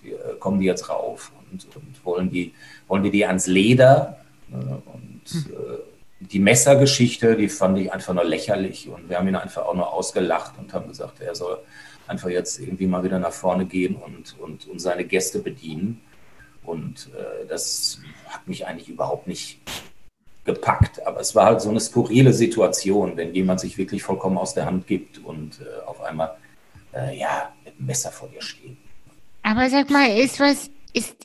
äh, 0.05 0.35
kommen 0.39 0.61
die 0.61 0.67
jetzt 0.67 0.89
rauf 0.89 1.33
und, 1.51 1.67
und, 1.77 2.05
wollen, 2.05 2.31
die, 2.31 2.53
wollen 2.89 3.03
die 3.03 3.11
die 3.11 3.27
ans 3.27 3.47
Leder. 3.47 4.19
Äh, 4.51 4.57
und 4.57 5.51
äh, 5.51 5.79
die 6.19 6.39
Messergeschichte, 6.39 7.37
die 7.37 7.49
fand 7.49 7.79
ich 7.79 7.93
einfach 7.93 8.15
nur 8.15 8.25
lächerlich 8.25 8.89
und 8.89 9.09
wir 9.09 9.19
haben 9.19 9.29
ihn 9.29 9.37
einfach 9.37 9.67
auch 9.67 9.75
nur 9.75 9.93
ausgelacht 9.93 10.55
und 10.59 10.73
haben 10.73 10.89
gesagt, 10.89 11.21
er 11.21 11.35
soll 11.35 11.59
einfach 12.07 12.29
jetzt 12.29 12.59
irgendwie 12.59 12.87
mal 12.87 13.05
wieder 13.05 13.19
nach 13.19 13.33
vorne 13.33 13.67
gehen 13.67 13.97
und, 13.97 14.37
und, 14.41 14.67
und 14.67 14.81
seine 14.81 15.05
Gäste 15.05 15.41
bedienen. 15.41 16.01
Und 16.65 17.11
äh, 17.17 17.47
das 17.47 18.01
hat 18.29 18.47
mich 18.47 18.67
eigentlich 18.67 18.89
überhaupt 18.89 19.27
nicht 19.27 19.59
gepackt. 20.45 21.07
Aber 21.07 21.21
es 21.21 21.35
war 21.35 21.47
halt 21.47 21.61
so 21.61 21.69
eine 21.69 21.81
skurrile 21.81 22.33
Situation, 22.33 23.17
wenn 23.17 23.35
jemand 23.35 23.61
sich 23.61 23.77
wirklich 23.77 24.03
vollkommen 24.03 24.39
aus 24.39 24.55
der 24.55 24.67
Hand 24.67 24.87
gibt 24.87 25.19
und 25.19 25.61
äh, 25.61 25.85
auf 25.87 26.01
einmal 26.01 26.37
äh, 26.95 27.19
ja 27.19 27.53
mit 27.65 27.79
dem 27.79 27.87
Messer 27.87 28.11
vor 28.11 28.29
dir 28.29 28.43
steht. 28.43 28.77
Aber 29.43 29.69
sag 29.69 29.91
mal, 29.91 30.09
ist 30.09 30.41
was, 30.41 30.71
ist, 30.93 31.17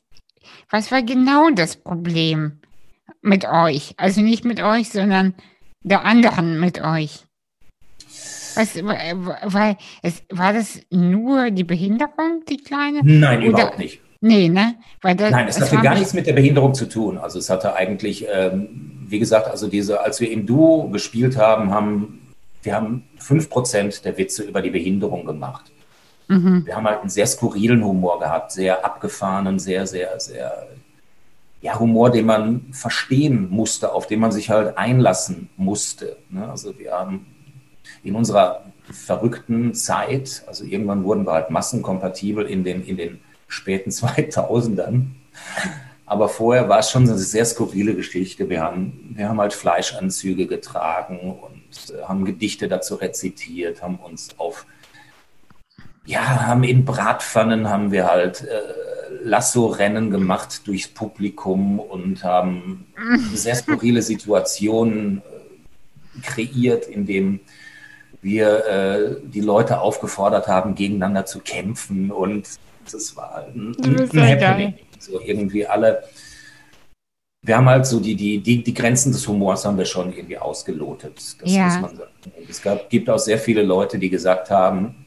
was 0.69 0.91
war 0.91 1.01
genau 1.01 1.49
das 1.49 1.75
Problem 1.75 2.59
mit 3.21 3.45
euch? 3.45 3.93
Also 3.97 4.21
nicht 4.21 4.45
mit 4.45 4.61
euch, 4.61 4.89
sondern 4.89 5.33
der 5.83 6.03
anderen 6.05 6.59
mit 6.59 6.81
euch. 6.81 7.25
Was, 8.55 8.75
weil 8.75 9.77
es, 10.01 10.23
war 10.29 10.51
das 10.53 10.81
nur 10.89 11.51
die 11.51 11.63
Behinderung, 11.63 12.43
die 12.49 12.57
kleine? 12.57 12.99
Nein, 13.03 13.39
Oder, 13.39 13.47
überhaupt 13.47 13.79
nicht. 13.79 14.00
Nee, 14.21 14.49
ne? 14.49 14.75
Weil 15.01 15.15
das, 15.15 15.31
Nein, 15.31 15.47
es 15.47 15.59
hatte 15.59 15.77
gar 15.77 15.95
nichts 15.95 16.13
mit 16.13 16.27
der 16.27 16.33
Behinderung 16.33 16.75
zu 16.75 16.87
tun. 16.87 17.17
Also 17.17 17.39
es 17.39 17.49
hatte 17.49 17.75
eigentlich, 17.75 18.27
ähm, 18.31 18.99
wie 19.07 19.17
gesagt, 19.19 19.47
also 19.47 19.67
diese, 19.67 20.01
als 20.01 20.21
wir 20.21 20.31
im 20.31 20.45
Duo 20.45 20.89
gespielt 20.89 21.37
haben, 21.37 21.71
haben 21.71 22.21
wir 22.63 22.75
haben 22.75 23.03
5% 23.19 24.03
der 24.03 24.17
Witze 24.17 24.43
über 24.43 24.61
die 24.61 24.69
Behinderung 24.69 25.25
gemacht. 25.25 25.71
Mhm. 26.27 26.65
Wir 26.65 26.75
haben 26.75 26.85
halt 26.85 27.01
einen 27.01 27.09
sehr 27.09 27.27
skurrilen 27.27 27.83
Humor 27.83 28.19
gehabt, 28.19 28.51
sehr 28.51 28.85
abgefahrenen, 28.85 29.59
sehr, 29.59 29.87
sehr, 29.87 30.19
sehr, 30.19 30.67
ja, 31.61 31.79
Humor, 31.79 32.11
den 32.11 32.25
man 32.25 32.67
verstehen 32.71 33.49
musste, 33.49 33.93
auf 33.93 34.07
den 34.07 34.19
man 34.19 34.31
sich 34.31 34.49
halt 34.49 34.77
einlassen 34.77 35.49
musste. 35.57 36.17
Ne? 36.29 36.47
Also 36.49 36.77
wir 36.77 36.91
haben 36.91 37.25
in 38.03 38.15
unserer 38.15 38.63
verrückten 38.91 39.73
Zeit, 39.73 40.43
also 40.47 40.63
irgendwann 40.63 41.03
wurden 41.03 41.25
wir 41.25 41.33
halt 41.33 41.49
massenkompatibel 41.49 42.45
in 42.45 42.63
den, 42.63 42.83
in 42.85 42.97
den 42.97 43.19
späten 43.51 43.89
2000ern. 43.91 45.07
Aber 46.05 46.27
vorher 46.27 46.67
war 46.67 46.79
es 46.79 46.91
schon 46.91 47.07
eine 47.07 47.17
sehr 47.17 47.45
skurrile 47.45 47.95
Geschichte. 47.95 48.49
Wir 48.49 48.61
haben, 48.61 49.13
wir 49.15 49.29
haben 49.29 49.39
halt 49.39 49.53
Fleischanzüge 49.53 50.45
getragen 50.45 51.39
und 51.41 51.95
äh, 51.95 52.03
haben 52.03 52.25
Gedichte 52.25 52.67
dazu 52.67 52.95
rezitiert, 52.95 53.81
haben 53.81 53.95
uns 53.97 54.29
auf, 54.37 54.65
ja, 56.05 56.47
haben 56.47 56.63
in 56.63 56.83
Bratpfannen 56.83 57.69
haben 57.69 57.91
wir 57.91 58.07
halt 58.07 58.41
äh, 58.41 58.61
Lasso-Rennen 59.23 60.11
gemacht 60.11 60.67
durchs 60.67 60.87
Publikum 60.87 61.79
und 61.79 62.23
haben 62.23 62.87
sehr 63.33 63.55
skurrile 63.55 64.01
Situationen 64.01 65.19
äh, 65.19 66.21
kreiert, 66.21 66.87
in 66.87 67.05
dem 67.05 67.39
wir 68.21 68.65
äh, 68.65 69.15
die 69.23 69.41
Leute 69.41 69.79
aufgefordert 69.79 70.47
haben, 70.47 70.75
gegeneinander 70.75 71.25
zu 71.25 71.39
kämpfen 71.39 72.11
und 72.11 72.47
das 72.93 73.15
war 73.15 73.35
ein, 73.35 73.75
ein, 73.83 73.99
ein 73.99 74.41
Happening. 74.41 74.73
So 74.99 75.19
irgendwie 75.19 75.65
alle. 75.65 76.03
Wir 77.43 77.57
haben 77.57 77.67
halt 77.67 77.87
so 77.87 77.99
die, 77.99 78.15
die, 78.15 78.37
die, 78.37 78.63
die 78.63 78.73
Grenzen 78.73 79.11
des 79.11 79.27
Humors 79.27 79.65
haben 79.65 79.77
wir 79.77 79.85
schon 79.85 80.13
irgendwie 80.13 80.37
ausgelotet. 80.37 81.41
Das 81.41 81.51
ja. 81.51 81.65
muss 81.65 81.81
man 81.81 81.95
sagen. 81.95 82.11
Es 82.47 82.61
gab, 82.61 82.89
gibt 82.89 83.09
auch 83.09 83.17
sehr 83.17 83.39
viele 83.39 83.63
Leute, 83.63 83.97
die 83.97 84.09
gesagt 84.09 84.51
haben, 84.51 85.01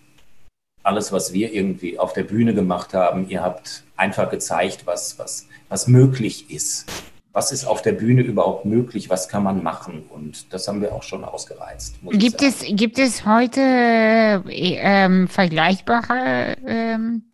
alles, 0.84 1.12
was 1.12 1.32
wir 1.32 1.52
irgendwie 1.52 1.98
auf 1.98 2.12
der 2.12 2.24
Bühne 2.24 2.54
gemacht 2.54 2.94
haben, 2.94 3.28
ihr 3.28 3.42
habt 3.42 3.84
einfach 3.96 4.30
gezeigt, 4.30 4.86
was, 4.86 5.18
was, 5.18 5.48
was 5.68 5.88
möglich 5.88 6.50
ist. 6.50 6.86
Was 7.32 7.50
ist 7.50 7.64
auf 7.64 7.82
der 7.82 7.92
Bühne 7.92 8.22
überhaupt 8.22 8.64
möglich? 8.64 9.10
Was 9.10 9.28
kann 9.28 9.42
man 9.42 9.60
machen? 9.60 10.04
Und 10.08 10.52
das 10.52 10.68
haben 10.68 10.80
wir 10.80 10.92
auch 10.92 11.02
schon 11.02 11.24
ausgereizt. 11.24 11.96
Gibt, 12.12 12.42
es, 12.42 12.64
gibt 12.68 12.96
es 12.96 13.26
heute 13.26 13.60
äh, 13.60 14.76
ähm, 14.76 15.26
vergleichbare 15.26 16.56
ähm, 16.64 17.24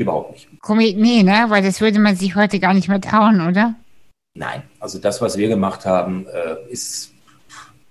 Überhaupt 0.00 0.32
nicht. 0.32 0.48
Nee, 0.96 1.22
ne? 1.22 1.44
Weil 1.48 1.62
das 1.62 1.82
würde 1.82 1.98
man 1.98 2.16
sich 2.16 2.34
heute 2.34 2.58
gar 2.58 2.72
nicht 2.72 2.88
mehr 2.88 3.02
trauen, 3.02 3.46
oder? 3.46 3.74
Nein, 4.34 4.62
also 4.78 4.98
das, 4.98 5.20
was 5.20 5.36
wir 5.36 5.48
gemacht 5.48 5.84
haben, 5.84 6.26
äh, 6.26 6.72
ist, 6.72 7.12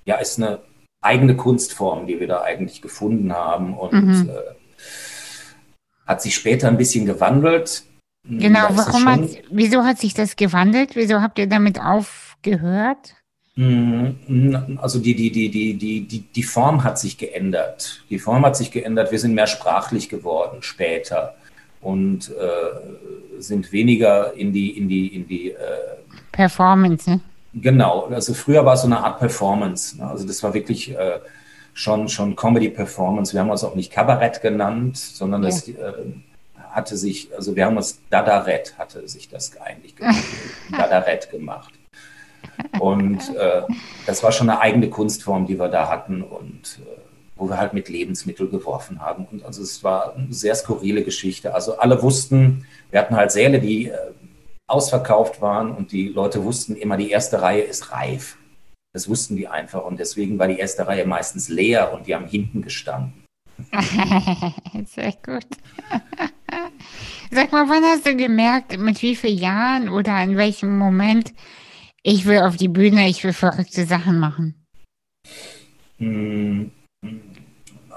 ja, 0.05 0.15
ist 0.15 0.39
eine 0.39 0.59
eigene 1.01 1.35
Kunstform, 1.35 2.07
die 2.07 2.19
wir 2.19 2.27
da 2.27 2.41
eigentlich 2.41 2.81
gefunden 2.81 3.31
haben 3.31 3.77
und 3.77 3.93
mhm. 3.93 4.27
äh, 4.27 4.33
hat 6.07 6.23
sich 6.23 6.33
später 6.33 6.67
ein 6.67 6.77
bisschen 6.77 7.05
gewandelt. 7.05 7.83
Genau, 8.27 8.69
warum 8.71 9.05
hat, 9.05 9.29
wieso 9.51 9.83
hat 9.83 9.99
sich 9.99 10.15
das 10.15 10.35
gewandelt? 10.35 10.95
Wieso 10.95 11.21
habt 11.21 11.37
ihr 11.37 11.47
damit 11.47 11.79
aufgehört? 11.79 13.13
Mhm. 13.55 14.79
Also 14.81 14.97
die, 14.97 15.13
die, 15.13 15.31
die, 15.31 15.51
die, 15.51 15.77
die, 15.77 16.07
die, 16.07 16.21
die 16.21 16.43
Form 16.43 16.83
hat 16.83 16.97
sich 16.97 17.19
geändert. 17.19 18.03
Die 18.09 18.17
Form 18.17 18.43
hat 18.45 18.57
sich 18.57 18.71
geändert. 18.71 19.11
Wir 19.11 19.19
sind 19.19 19.35
mehr 19.35 19.47
sprachlich 19.47 20.09
geworden 20.09 20.63
später 20.63 21.35
und 21.81 22.29
äh, 22.29 23.41
sind 23.41 23.71
weniger 23.71 24.33
in 24.33 24.51
die, 24.51 24.77
in 24.77 24.89
die, 24.89 25.15
in 25.15 25.27
die 25.27 25.51
äh, 25.51 25.57
Performance. 26.31 27.09
Ne? 27.09 27.21
Genau, 27.53 28.05
also 28.05 28.33
früher 28.33 28.65
war 28.65 28.73
es 28.73 28.81
so 28.81 28.87
eine 28.87 29.03
Art 29.03 29.19
Performance. 29.19 29.97
Ne? 29.97 30.07
Also 30.07 30.27
das 30.27 30.43
war 30.43 30.53
wirklich 30.53 30.95
äh, 30.95 31.19
schon, 31.73 32.09
schon 32.09 32.35
Comedy-Performance. 32.35 33.33
Wir 33.33 33.41
haben 33.41 33.49
uns 33.49 33.63
auch 33.63 33.75
nicht 33.75 33.91
Kabarett 33.91 34.41
genannt, 34.41 34.97
sondern 34.97 35.43
ja. 35.43 35.49
das 35.49 35.67
äh, 35.67 35.93
hatte 36.71 36.97
sich, 36.97 37.29
also 37.35 37.55
wir 37.55 37.65
haben 37.65 37.77
uns 37.77 37.99
Dadarett 38.09 38.75
hatte 38.77 39.07
sich 39.07 39.29
das 39.29 39.59
eigentlich 39.59 39.95
gemacht, 39.95 40.23
Dadarett 40.71 41.31
gemacht. 41.31 41.73
Und 42.79 43.35
äh, 43.35 43.61
das 44.05 44.23
war 44.23 44.31
schon 44.31 44.49
eine 44.49 44.59
eigene 44.59 44.89
Kunstform, 44.89 45.45
die 45.45 45.59
wir 45.59 45.69
da 45.69 45.89
hatten 45.89 46.21
und 46.21 46.79
äh, 46.81 46.98
wo 47.39 47.49
wir 47.49 47.57
halt 47.57 47.73
mit 47.73 47.89
Lebensmitteln 47.89 48.51
geworfen 48.51 49.01
haben. 49.01 49.25
Und 49.25 49.43
also 49.43 49.63
es 49.63 49.83
war 49.83 50.15
eine 50.15 50.33
sehr 50.33 50.55
skurrile 50.55 51.03
Geschichte. 51.03 51.53
Also 51.53 51.77
alle 51.77 52.01
wussten, 52.03 52.65
wir 52.91 52.99
hatten 52.99 53.15
halt 53.15 53.31
Säle, 53.31 53.59
die 53.59 53.87
äh, 53.87 53.97
ausverkauft 54.67 55.41
waren 55.41 55.71
und 55.71 55.91
die 55.91 56.09
Leute 56.09 56.43
wussten 56.43 56.75
immer, 56.75 56.97
die 56.97 57.09
erste 57.09 57.41
Reihe 57.41 57.61
ist 57.61 57.91
reif. 57.91 58.37
Das 58.93 59.07
wussten 59.07 59.35
die 59.35 59.47
einfach 59.47 59.83
und 59.83 59.99
deswegen 59.99 60.39
war 60.39 60.47
die 60.47 60.59
erste 60.59 60.87
Reihe 60.87 61.05
meistens 61.05 61.49
leer 61.49 61.93
und 61.93 62.07
die 62.07 62.15
haben 62.15 62.27
hinten 62.27 62.61
gestanden. 62.61 63.23
Sehr 64.85 65.13
gut. 65.23 65.45
Sag 67.31 67.51
mal, 67.51 67.69
wann 67.69 67.83
hast 67.83 68.05
du 68.05 68.15
gemerkt, 68.15 68.77
mit 68.79 69.01
wie 69.01 69.15
vielen 69.15 69.37
Jahren 69.37 69.89
oder 69.89 70.21
in 70.23 70.37
welchem 70.37 70.77
Moment, 70.77 71.33
ich 72.01 72.25
will 72.25 72.39
auf 72.39 72.57
die 72.57 72.69
Bühne, 72.69 73.07
ich 73.07 73.23
will 73.23 73.33
verrückte 73.33 73.85
Sachen 73.85 74.19
machen? 74.19 74.65
Hm, 75.97 76.71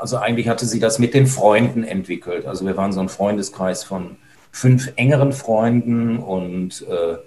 also 0.02 0.16
eigentlich 0.16 0.48
hatte 0.48 0.66
sie 0.66 0.80
das 0.80 0.98
mit 0.98 1.14
den 1.14 1.28
Freunden 1.28 1.84
entwickelt. 1.84 2.44
Also 2.44 2.66
wir 2.66 2.76
waren 2.76 2.92
so 2.92 2.98
ein 2.98 3.08
Freundeskreis 3.08 3.84
von 3.84 4.16
fünf 4.50 4.92
engeren 4.96 5.32
Freunden 5.32 6.18
und 6.18 6.84
äh, 6.88 7.18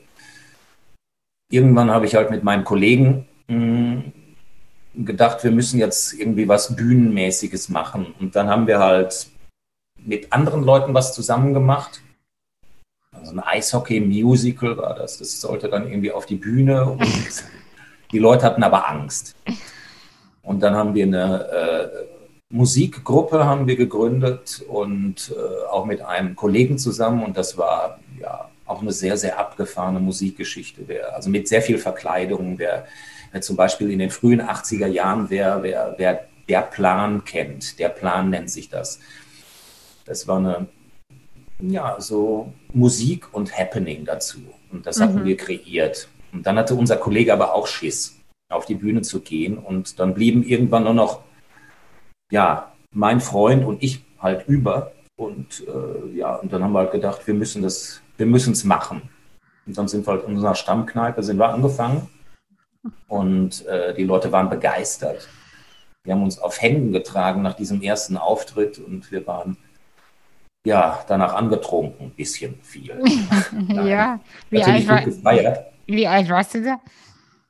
irgendwann 1.50 1.90
habe 1.90 2.06
ich 2.06 2.16
halt 2.16 2.32
mit 2.32 2.44
meinem 2.44 2.66
Kollegen 2.66 3.30
mh, 3.48 3.56
hm, 3.56 5.06
gedacht, 5.06 5.42
wir 5.46 5.52
müssen 5.52 5.80
jetzt 5.80 6.16
irgendwie 6.16 6.50
was 6.50 6.76
Bühnenmäßiges 6.76 7.70
machen. 7.70 8.14
Und 8.20 8.36
dann 8.36 8.50
haben 8.50 8.68
wir 8.68 8.80
halt 8.80 9.28
mit 10.06 10.34
anderen 10.34 10.62
Leuten 10.62 10.94
was 10.94 11.16
zusammen 11.16 11.54
gemacht. 11.54 12.02
Also 13.14 13.32
ein 13.32 13.40
Eishockey-Musical 13.40 14.76
war 14.76 14.96
das. 14.96 15.20
Das 15.20 15.40
sollte 15.40 15.70
dann 15.70 15.88
irgendwie 15.88 16.12
auf 16.12 16.26
die 16.26 16.36
Bühne 16.36 16.84
und 16.84 17.08
die 18.12 18.20
Leute 18.20 18.44
hatten 18.44 18.64
aber 18.64 18.90
Angst. 18.90 19.34
Und 20.42 20.60
dann 20.60 20.76
haben 20.76 20.94
wir 20.94 21.06
eine 21.06 21.48
äh, 21.48 22.14
Musikgruppe 22.56 23.46
haben 23.46 23.68
wir 23.68 23.76
gegründet 23.76 24.63
und 24.70 25.36
äh, 25.36 25.65
auch 25.70 25.86
mit 25.86 26.02
einem 26.02 26.38
Kollegen 26.38 26.78
zusammen 26.78 27.24
und 27.24 27.36
das 27.36 27.58
war 27.58 28.00
ja 28.20 28.50
auch 28.65 28.82
eine 28.82 28.94
sehr, 28.94 29.18
sehr 29.18 29.38
abgefahrene 29.38 30.00
Musikgeschichte. 30.00 30.84
Wer, 30.88 31.13
also 31.13 31.30
mit 31.30 31.50
sehr 31.50 31.62
viel 31.62 31.78
Verkleidung, 31.78 32.58
wer, 32.58 32.86
wer 33.34 33.41
zum 33.41 33.58
Beispiel 33.58 33.91
in 33.91 34.00
den 34.00 34.10
frühen 34.10 34.41
80er 34.41 34.88
Jahren, 34.88 35.30
wer, 35.30 35.63
wer, 35.63 35.96
wer 35.98 36.28
der 36.48 36.62
Plan 36.62 37.26
kennt, 37.26 37.78
der 37.78 37.89
Plan 37.89 38.30
nennt 38.30 38.50
sich 38.50 38.70
das. 38.70 39.00
Das 40.06 40.26
war 40.28 40.38
eine, 40.38 40.68
ja, 41.60 42.00
so 42.00 42.54
Musik 42.74 43.34
und 43.34 43.58
Happening 43.58 44.06
dazu. 44.06 44.39
Und 44.72 44.86
das 44.86 44.98
mhm. 44.98 45.04
hatten 45.04 45.26
wir 45.26 45.36
kreiert. 45.36 46.08
Und 46.32 46.46
dann 46.46 46.58
hatte 46.58 46.76
unser 46.76 46.96
Kollege 46.96 47.34
aber 47.34 47.54
auch 47.54 47.68
Schiss, 47.68 48.18
auf 48.50 48.65
die 48.65 48.76
Bühne 48.76 49.02
zu 49.02 49.20
gehen. 49.20 49.58
Und 49.58 50.00
dann 50.00 50.13
blieben 50.13 50.41
irgendwann 50.44 50.86
nur 50.86 50.94
noch 50.94 51.25
ja, 52.32 52.72
mein 52.92 53.20
Freund 53.20 53.66
und 53.66 53.84
ich 53.84 54.04
halt 54.20 54.47
über. 54.47 54.91
Und 55.18 55.64
äh, 55.68 56.18
ja, 56.18 56.36
und 56.36 56.52
dann 56.52 56.64
haben 56.64 56.74
wir 56.74 56.80
halt 56.80 56.91
gedacht, 56.91 57.26
wir 57.26 57.34
müssen 57.34 57.62
das, 57.62 58.02
wir 58.18 58.26
müssen 58.26 58.54
es 58.54 58.64
machen. 58.64 59.10
Und 59.66 59.78
dann 59.78 59.88
sind 59.88 60.06
wir 60.06 60.14
halt 60.14 60.26
in 60.26 60.36
unserer 60.36 60.56
Stammkneipe, 60.56 61.24
sind 61.24 61.38
wir 61.38 61.49
angefangen. 61.49 62.08
Und 63.08 63.66
äh, 63.66 63.93
die 63.93 64.04
Leute 64.04 64.32
waren 64.32 64.49
begeistert. 64.49 65.28
Wir 66.04 66.14
haben 66.14 66.24
uns 66.24 66.38
auf 66.38 66.62
Händen 66.62 66.91
getragen 66.91 67.41
nach 67.41 67.56
diesem 67.56 67.82
ersten 67.82 68.16
Auftritt 68.16 68.78
und 68.78 69.12
wir 69.12 69.26
waren 69.26 69.58
ja 70.66 71.04
danach 71.08 71.34
angetrunken, 71.34 72.08
ein 72.08 72.12
bisschen 72.12 72.60
viel. 72.62 72.91
ja, 73.70 74.20
wie 74.49 74.64
alt, 74.64 74.88
war, 74.88 75.66
wie 75.88 76.08
alt 76.08 76.30
warst 76.30 76.54
du 76.54 76.62
da? 76.62 76.80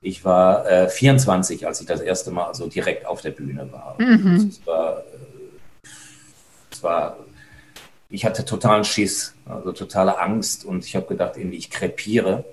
Ich 0.06 0.24
war 0.24 0.70
äh, 0.70 0.88
24, 0.88 1.66
als 1.66 1.82
ich 1.82 1.88
das 1.88 2.00
erste 2.00 2.30
Mal 2.30 2.54
so 2.54 2.68
direkt 2.68 3.08
auf 3.08 3.22
der 3.22 3.32
Bühne 3.32 3.68
war. 3.72 3.96
Mhm. 3.98 4.52
Es 4.52 4.68
war, 4.68 5.00
äh, 5.00 5.88
es 6.72 6.84
war, 6.84 7.18
ich 8.12 8.24
hatte 8.24 8.46
totalen 8.46 8.84
Schiss, 8.84 9.34
also 9.48 9.72
totale 9.72 10.20
Angst 10.20 10.64
und 10.64 10.86
ich 10.86 10.96
habe 10.96 11.08
gedacht, 11.08 11.38
irgendwie 11.38 11.58
ich 11.58 11.72
krepiere. 11.72 12.46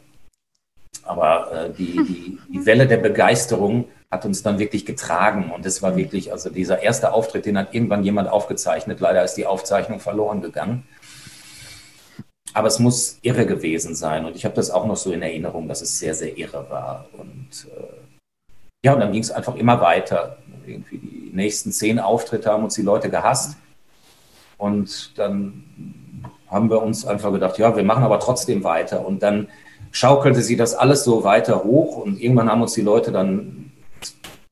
Aber 1.03 1.53
äh, 1.53 1.71
die, 1.77 1.93
die, 1.93 2.39
die 2.55 2.67
Welle 2.67 2.87
der 2.87 2.97
Begeisterung 2.97 3.85
hat 4.11 4.25
uns 4.25 4.43
dann 4.43 4.59
wirklich 4.59 4.87
getragen. 4.87 5.53
Und 5.55 5.67
es 5.67 5.83
war 5.83 5.95
wirklich, 5.95 6.33
also 6.33 6.49
dieser 6.49 6.83
erste 6.83 7.13
Auftritt, 7.13 7.45
den 7.45 7.59
hat 7.59 7.75
irgendwann 7.75 8.03
jemand 8.03 8.31
aufgezeichnet. 8.31 9.01
Leider 9.01 9.23
ist 9.23 9.35
die 9.35 9.47
Aufzeichnung 9.47 10.01
verloren 10.01 10.41
gegangen. 10.41 10.85
Aber 12.55 12.69
es 12.69 12.79
muss 12.79 13.19
irre 13.23 13.47
gewesen 13.47 13.95
sein. 13.95 14.25
Und 14.25 14.37
ich 14.37 14.45
habe 14.45 14.55
das 14.55 14.71
auch 14.71 14.87
noch 14.87 14.97
so 14.97 15.13
in 15.13 15.23
Erinnerung, 15.23 15.69
dass 15.69 15.81
es 15.81 15.99
sehr, 15.99 16.15
sehr 16.15 16.37
irre 16.37 16.67
war. 16.69 17.07
Und 17.13 17.69
äh, 17.77 17.83
ja, 18.85 18.95
und 18.95 19.01
dann 19.01 19.13
ging 19.13 19.23
es 19.23 19.31
einfach 19.31 19.55
immer 19.55 19.81
weiter. 19.81 20.39
Irgendwie 20.67 20.99
die 20.99 21.31
nächsten 21.33 21.73
zehn 21.73 21.99
Auftritte 21.99 22.51
haben 22.51 22.65
uns 22.65 22.75
die 22.75 22.83
Leute 22.83 23.09
gehasst. 23.11 23.57
Und 24.59 25.19
dann 25.19 25.65
haben 26.49 26.69
wir 26.69 26.83
uns 26.83 27.07
einfach 27.07 27.33
gedacht, 27.33 27.59
ja, 27.59 27.75
wir 27.75 27.85
machen 27.85 28.05
aber 28.05 28.21
trotzdem 28.21 28.65
weiter. 28.65 29.07
Und 29.07 29.23
dann 29.23 29.49
schaukelte 29.91 30.43
sie 30.43 30.57
das 30.57 30.75
alles 30.75 31.05
so 31.05 31.25
weiter 31.25 31.65
hoch. 31.65 31.97
Und 31.97 32.21
irgendwann 32.21 32.51
haben 32.51 32.63
uns 32.63 32.75
die 32.75 32.83
Leute 32.83 33.13
dann, 33.13 33.73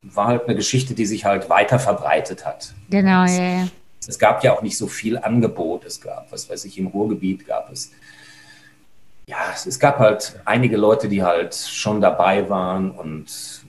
war 0.02 0.28
halt 0.28 0.44
eine 0.44 0.56
Geschichte, 0.56 0.94
die 0.94 1.06
sich 1.06 1.26
halt 1.26 1.50
weiter 1.50 1.78
verbreitet 1.78 2.46
hat. 2.46 2.72
Genau, 2.88 3.24
ja, 3.24 3.60
ja 3.62 3.68
es 4.06 4.18
gab 4.18 4.42
ja 4.42 4.56
auch 4.56 4.62
nicht 4.62 4.78
so 4.78 4.86
viel 4.86 5.18
Angebot. 5.18 5.84
Es 5.84 6.00
gab, 6.00 6.30
was 6.32 6.48
weiß 6.48 6.64
ich, 6.64 6.78
im 6.78 6.86
Ruhrgebiet 6.86 7.46
gab 7.46 7.70
es. 7.70 7.92
Ja, 9.26 9.54
es 9.54 9.78
gab 9.78 9.98
halt 9.98 10.40
einige 10.44 10.76
Leute, 10.76 11.08
die 11.08 11.22
halt 11.22 11.54
schon 11.54 12.00
dabei 12.00 12.48
waren 12.48 12.90
und 12.90 13.64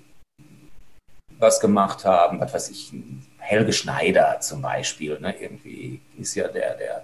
was 1.38 1.59
gemacht 1.59 2.05
haben. 2.05 2.39
Was 2.39 2.53
weiß 2.53 2.69
ich, 2.69 2.93
Helge 3.38 3.73
Schneider 3.73 4.39
zum 4.39 4.61
Beispiel. 4.61 5.19
Ne? 5.19 5.36
Irgendwie 5.39 5.99
ist 6.17 6.36
ja 6.36 6.47
der, 6.47 6.75
der, 6.75 7.03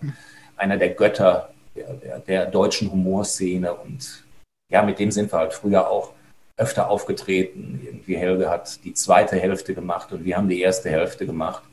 einer 0.56 0.78
der 0.78 0.92
Götter 0.92 1.50
der, 1.76 1.94
der, 1.94 2.20
der 2.20 2.46
deutschen 2.46 2.92
Humorszene 2.92 3.74
und 3.74 4.24
ja, 4.70 4.82
mit 4.82 5.00
dem 5.00 5.12
sind 5.12 5.32
wir 5.32 5.40
halt 5.40 5.54
früher 5.54 5.90
auch 5.90 6.12
öfter 6.58 6.90
aufgetreten. 6.90 7.80
Irgendwie 7.84 8.18
Helge 8.18 8.50
hat 8.50 8.84
die 8.84 8.94
zweite 8.94 9.38
Hälfte 9.38 9.74
gemacht 9.74 10.12
und 10.12 10.26
wir 10.26 10.36
haben 10.36 10.50
die 10.50 10.62
erste 10.62 10.90
Hälfte 10.90 11.26
gemacht. 11.26 11.64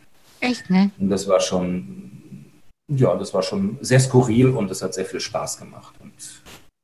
Echt, 0.44 0.68
ne? 0.70 0.90
Und 0.98 1.08
das 1.08 1.26
war 1.26 1.40
schon, 1.40 2.50
ja, 2.88 3.14
das 3.16 3.32
war 3.32 3.42
schon 3.42 3.78
sehr 3.80 4.00
skurril 4.00 4.50
und 4.50 4.70
es 4.70 4.82
hat 4.82 4.94
sehr 4.94 5.06
viel 5.06 5.20
Spaß 5.20 5.58
gemacht. 5.58 5.94
Und 6.00 6.12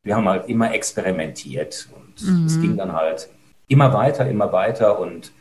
wir 0.02 0.16
haben 0.16 0.28
halt 0.28 0.48
immer 0.48 0.72
experimentiert 0.72 1.88
und 1.94 2.22
mhm. 2.26 2.46
es 2.46 2.60
ging 2.60 2.76
dann 2.76 2.92
halt 2.92 3.28
immer 3.68 3.92
weiter, 3.92 4.28
immer 4.28 4.50
weiter 4.52 4.98
und 4.98 5.32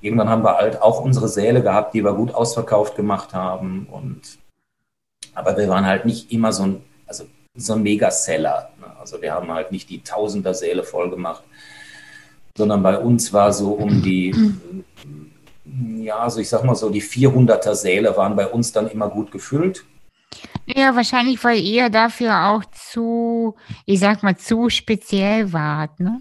irgendwann 0.00 0.28
haben 0.28 0.42
wir 0.42 0.56
halt 0.56 0.82
auch 0.82 1.00
unsere 1.00 1.28
Säle 1.28 1.62
gehabt, 1.62 1.94
die 1.94 2.04
wir 2.04 2.12
gut 2.14 2.34
ausverkauft 2.34 2.96
gemacht 2.96 3.32
haben 3.32 3.86
und 3.90 4.38
aber 5.34 5.56
wir 5.56 5.68
waren 5.68 5.86
halt 5.86 6.04
nicht 6.04 6.32
immer 6.32 6.52
so 6.52 6.64
ein, 6.64 6.82
also 7.06 7.24
so 7.54 7.74
ein 7.74 7.82
Megaseller. 7.82 8.70
Ne? 8.80 8.86
Also 8.98 9.22
wir 9.22 9.32
haben 9.32 9.50
halt 9.52 9.70
nicht 9.70 9.88
die 9.88 10.02
Tausender 10.02 10.52
Säle 10.52 10.82
voll 10.82 11.10
gemacht, 11.10 11.44
sondern 12.56 12.82
bei 12.82 12.98
uns 12.98 13.32
war 13.32 13.52
so 13.52 13.72
um 13.72 14.02
die 14.02 14.34
ja, 15.98 16.18
also 16.18 16.40
ich 16.40 16.48
sag 16.48 16.64
mal 16.64 16.74
so, 16.74 16.90
die 16.90 17.02
400er 17.02 17.74
Säle 17.74 18.16
waren 18.16 18.36
bei 18.36 18.46
uns 18.46 18.72
dann 18.72 18.88
immer 18.88 19.08
gut 19.08 19.30
gefüllt. 19.30 19.84
Ja, 20.66 20.94
wahrscheinlich, 20.94 21.42
weil 21.42 21.58
ihr 21.60 21.88
dafür 21.88 22.48
auch 22.48 22.64
zu, 22.66 23.54
ich 23.86 24.00
sag 24.00 24.22
mal, 24.22 24.36
zu 24.36 24.68
speziell 24.68 25.52
wart, 25.52 25.98
ne? 25.98 26.20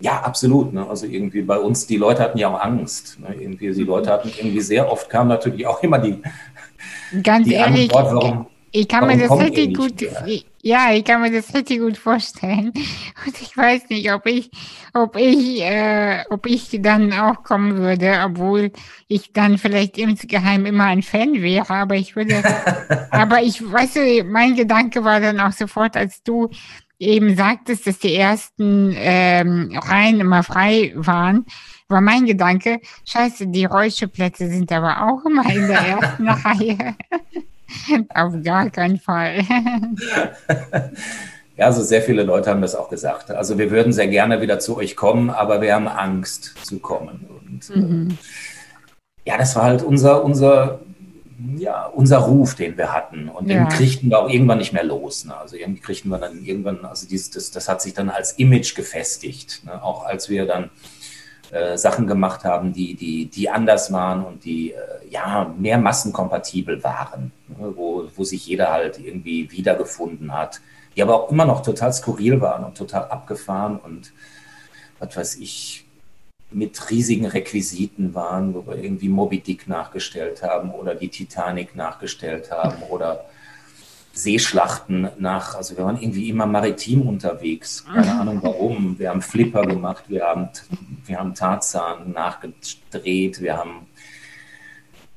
Ja, 0.00 0.20
absolut. 0.20 0.72
Ne? 0.72 0.88
Also 0.88 1.06
irgendwie 1.06 1.42
bei 1.42 1.58
uns, 1.58 1.86
die 1.86 1.96
Leute 1.96 2.22
hatten 2.22 2.38
ja 2.38 2.48
auch 2.48 2.60
Angst. 2.60 3.18
Ne? 3.20 3.34
Irgendwie, 3.34 3.72
die 3.72 3.82
Leute 3.82 4.10
hatten 4.10 4.30
irgendwie 4.36 4.60
sehr 4.60 4.90
oft 4.90 5.10
kam 5.10 5.28
natürlich 5.28 5.66
auch 5.66 5.82
immer 5.82 5.98
die, 5.98 6.22
Ganz 7.22 7.48
die 7.48 7.54
ehrlich, 7.54 7.94
Antwort, 7.94 8.14
warum, 8.14 8.46
ich 8.70 8.86
kann 8.86 9.06
mir 9.06 9.18
das 9.18 9.38
richtig 9.38 9.76
gut, 9.76 10.00
mehr? 10.00 10.42
Ja, 10.62 10.92
ich 10.92 11.04
kann 11.04 11.20
mir 11.20 11.30
das 11.30 11.54
richtig 11.54 11.80
gut 11.80 11.96
vorstellen. 11.96 12.72
Und 13.26 13.40
ich 13.40 13.56
weiß 13.56 13.88
nicht, 13.90 14.12
ob 14.12 14.26
ich, 14.26 14.50
ob 14.94 15.16
ich, 15.16 15.62
äh, 15.62 16.24
ob 16.30 16.46
ich 16.46 16.78
dann 16.80 17.12
auch 17.12 17.42
kommen 17.42 17.76
würde, 17.76 18.20
obwohl 18.24 18.72
ich 19.06 19.32
dann 19.32 19.58
vielleicht 19.58 19.98
insgeheim 19.98 20.66
immer 20.66 20.84
ein 20.84 21.02
Fan 21.02 21.34
wäre, 21.40 21.70
aber 21.70 21.94
ich 21.94 22.16
würde, 22.16 22.42
aber 23.10 23.42
ich, 23.42 23.60
weißt 23.60 23.96
du, 23.96 24.24
mein 24.24 24.56
Gedanke 24.56 25.04
war 25.04 25.20
dann 25.20 25.40
auch 25.40 25.52
sofort, 25.52 25.96
als 25.96 26.22
du 26.22 26.50
eben 26.98 27.36
sagtest, 27.36 27.86
dass 27.86 27.98
die 27.98 28.14
ersten 28.14 28.92
ähm, 28.96 29.78
Reihen 29.80 30.20
immer 30.20 30.42
frei 30.42 30.92
waren, 30.96 31.46
war 31.88 32.00
mein 32.00 32.26
Gedanke, 32.26 32.80
scheiße, 33.06 33.46
die 33.48 33.64
Räuscheplätze 33.64 34.48
sind 34.48 34.70
aber 34.72 35.06
auch 35.06 35.24
immer 35.24 35.48
in 35.50 35.68
der 35.68 35.78
ersten 35.86 36.28
Reihe. 36.28 36.96
Auf 38.14 38.34
gar 38.42 38.70
keinen 38.70 38.98
Fall. 38.98 39.40
ja, 41.56 41.66
also 41.66 41.82
sehr 41.82 42.02
viele 42.02 42.22
Leute 42.22 42.50
haben 42.50 42.62
das 42.62 42.74
auch 42.74 42.88
gesagt. 42.88 43.30
Also 43.30 43.58
wir 43.58 43.70
würden 43.70 43.92
sehr 43.92 44.08
gerne 44.08 44.40
wieder 44.40 44.58
zu 44.58 44.76
euch 44.76 44.96
kommen, 44.96 45.30
aber 45.30 45.60
wir 45.60 45.74
haben 45.74 45.88
Angst 45.88 46.54
zu 46.62 46.78
kommen. 46.78 47.26
Und 47.28 47.70
äh, 47.70 47.78
mhm. 47.78 48.18
ja, 49.24 49.36
das 49.36 49.54
war 49.56 49.64
halt 49.64 49.82
unser, 49.82 50.24
unser, 50.24 50.80
ja, 51.56 51.86
unser 51.86 52.18
Ruf, 52.18 52.54
den 52.54 52.76
wir 52.76 52.92
hatten. 52.92 53.28
Und 53.28 53.48
den 53.48 53.68
kriegten 53.68 54.10
wir 54.10 54.18
auch 54.18 54.30
irgendwann 54.30 54.58
nicht 54.58 54.72
mehr 54.72 54.84
los. 54.84 55.24
Ne? 55.24 55.36
Also 55.36 55.56
irgendwie 55.56 55.80
kriegten 55.80 56.10
wir 56.10 56.18
dann 56.18 56.42
irgendwann, 56.42 56.84
also 56.84 57.06
dieses, 57.06 57.30
das, 57.30 57.50
das 57.50 57.68
hat 57.68 57.82
sich 57.82 57.94
dann 57.94 58.08
als 58.08 58.32
Image 58.32 58.74
gefestigt. 58.74 59.62
Ne? 59.64 59.82
Auch 59.82 60.04
als 60.04 60.28
wir 60.28 60.46
dann 60.46 60.70
äh, 61.50 61.78
Sachen 61.78 62.06
gemacht 62.06 62.44
haben, 62.44 62.72
die, 62.72 62.94
die, 62.94 63.26
die 63.26 63.48
anders 63.48 63.92
waren 63.92 64.24
und 64.24 64.44
die 64.44 64.72
äh, 64.72 64.76
ja 65.08 65.52
mehr 65.58 65.78
massenkompatibel 65.78 66.84
waren, 66.84 67.32
ne, 67.48 67.72
wo, 67.74 68.06
wo 68.14 68.24
sich 68.24 68.46
jeder 68.46 68.70
halt 68.70 68.98
irgendwie 68.98 69.50
wiedergefunden 69.50 70.34
hat, 70.36 70.60
die 70.94 71.02
aber 71.02 71.14
auch 71.14 71.30
immer 71.30 71.46
noch 71.46 71.62
total 71.62 71.92
skurril 71.92 72.40
waren 72.40 72.64
und 72.64 72.76
total 72.76 73.04
abgefahren 73.04 73.78
und 73.78 74.12
was 74.98 75.16
weiß 75.16 75.36
ich, 75.36 75.86
mit 76.50 76.90
riesigen 76.90 77.26
Requisiten 77.26 78.14
waren, 78.14 78.54
wo 78.54 78.66
wir 78.66 78.76
irgendwie 78.76 79.08
Moby 79.08 79.40
Dick 79.40 79.68
nachgestellt 79.68 80.42
haben 80.42 80.70
oder 80.70 80.94
die 80.94 81.08
Titanic 81.08 81.76
nachgestellt 81.76 82.50
haben 82.50 82.82
oder 82.90 83.24
Seeschlachten 84.18 85.08
nach, 85.18 85.54
also 85.54 85.76
wir 85.76 85.84
waren 85.84 86.00
irgendwie 86.00 86.28
immer 86.28 86.46
maritim 86.46 87.02
unterwegs. 87.02 87.84
Keine 87.84 88.12
mhm. 88.12 88.20
Ahnung 88.20 88.38
warum. 88.42 88.98
Wir 88.98 89.10
haben 89.10 89.22
Flipper 89.22 89.62
gemacht, 89.62 90.04
wir 90.08 90.24
haben, 90.24 90.48
wir 91.06 91.18
haben 91.18 91.34
Tarzan 91.34 92.12
nachgedreht, 92.12 93.40
wir 93.40 93.56
haben 93.56 93.86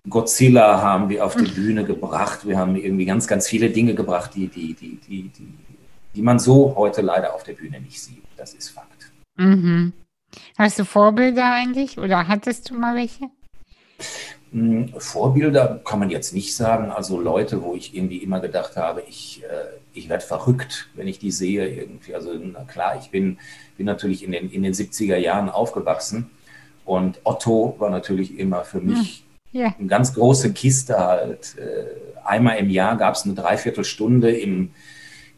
Godzilla 0.09 0.81
haben 0.81 1.09
wir 1.09 1.25
auf 1.25 1.35
die 1.35 1.49
mhm. 1.49 1.55
Bühne 1.55 1.85
gebracht. 1.85 2.47
Wir 2.47 2.57
haben 2.57 2.75
irgendwie 2.75 3.05
ganz, 3.05 3.27
ganz 3.27 3.47
viele 3.47 3.69
Dinge 3.69 3.93
gebracht, 3.93 4.31
die, 4.35 4.47
die, 4.47 4.73
die, 4.73 4.95
die, 4.97 5.29
die, 5.29 5.53
die 6.15 6.21
man 6.21 6.39
so 6.39 6.75
heute 6.75 7.01
leider 7.01 7.33
auf 7.35 7.43
der 7.43 7.53
Bühne 7.53 7.79
nicht 7.81 8.01
sieht. 8.01 8.23
Das 8.37 8.53
ist 8.53 8.69
Fakt. 8.69 9.11
Mhm. 9.37 9.93
Hast 10.57 10.79
du 10.79 10.85
Vorbilder 10.85 11.53
eigentlich 11.53 11.97
oder 11.97 12.27
hattest 12.27 12.69
du 12.69 12.75
mal 12.75 12.95
welche? 12.95 13.25
Hm, 14.51 14.89
Vorbilder 14.97 15.79
kann 15.85 15.99
man 15.99 16.09
jetzt 16.09 16.33
nicht 16.33 16.55
sagen. 16.55 16.91
Also 16.91 17.19
Leute, 17.19 17.63
wo 17.63 17.75
ich 17.75 17.95
irgendwie 17.95 18.17
immer 18.17 18.39
gedacht 18.39 18.75
habe, 18.75 19.03
ich, 19.07 19.43
äh, 19.43 19.77
ich 19.93 20.09
werde 20.09 20.25
verrückt, 20.25 20.89
wenn 20.95 21.07
ich 21.07 21.19
die 21.19 21.31
sehe 21.31 21.67
irgendwie. 21.67 22.15
Also 22.15 22.31
na 22.33 22.63
klar, 22.65 22.97
ich 22.99 23.11
bin, 23.11 23.37
bin 23.77 23.85
natürlich 23.85 24.23
in 24.23 24.31
den, 24.31 24.51
in 24.51 24.63
den 24.63 24.73
70er 24.73 25.17
Jahren 25.17 25.49
aufgewachsen 25.49 26.29
und 26.85 27.19
Otto 27.23 27.75
war 27.79 27.89
natürlich 27.89 28.37
immer 28.37 28.63
für 28.65 28.81
mich 28.81 29.23
ja. 29.51 29.63
Ja. 29.63 29.75
eine 29.77 29.87
ganz 29.87 30.13
große 30.13 30.51
Kiste 30.53 30.97
halt. 30.97 31.55
Äh, 31.57 31.85
einmal 32.25 32.57
im 32.57 32.69
Jahr 32.69 32.97
gab 32.97 33.15
es 33.15 33.23
eine 33.23 33.33
Dreiviertelstunde 33.33 34.31
im, 34.31 34.71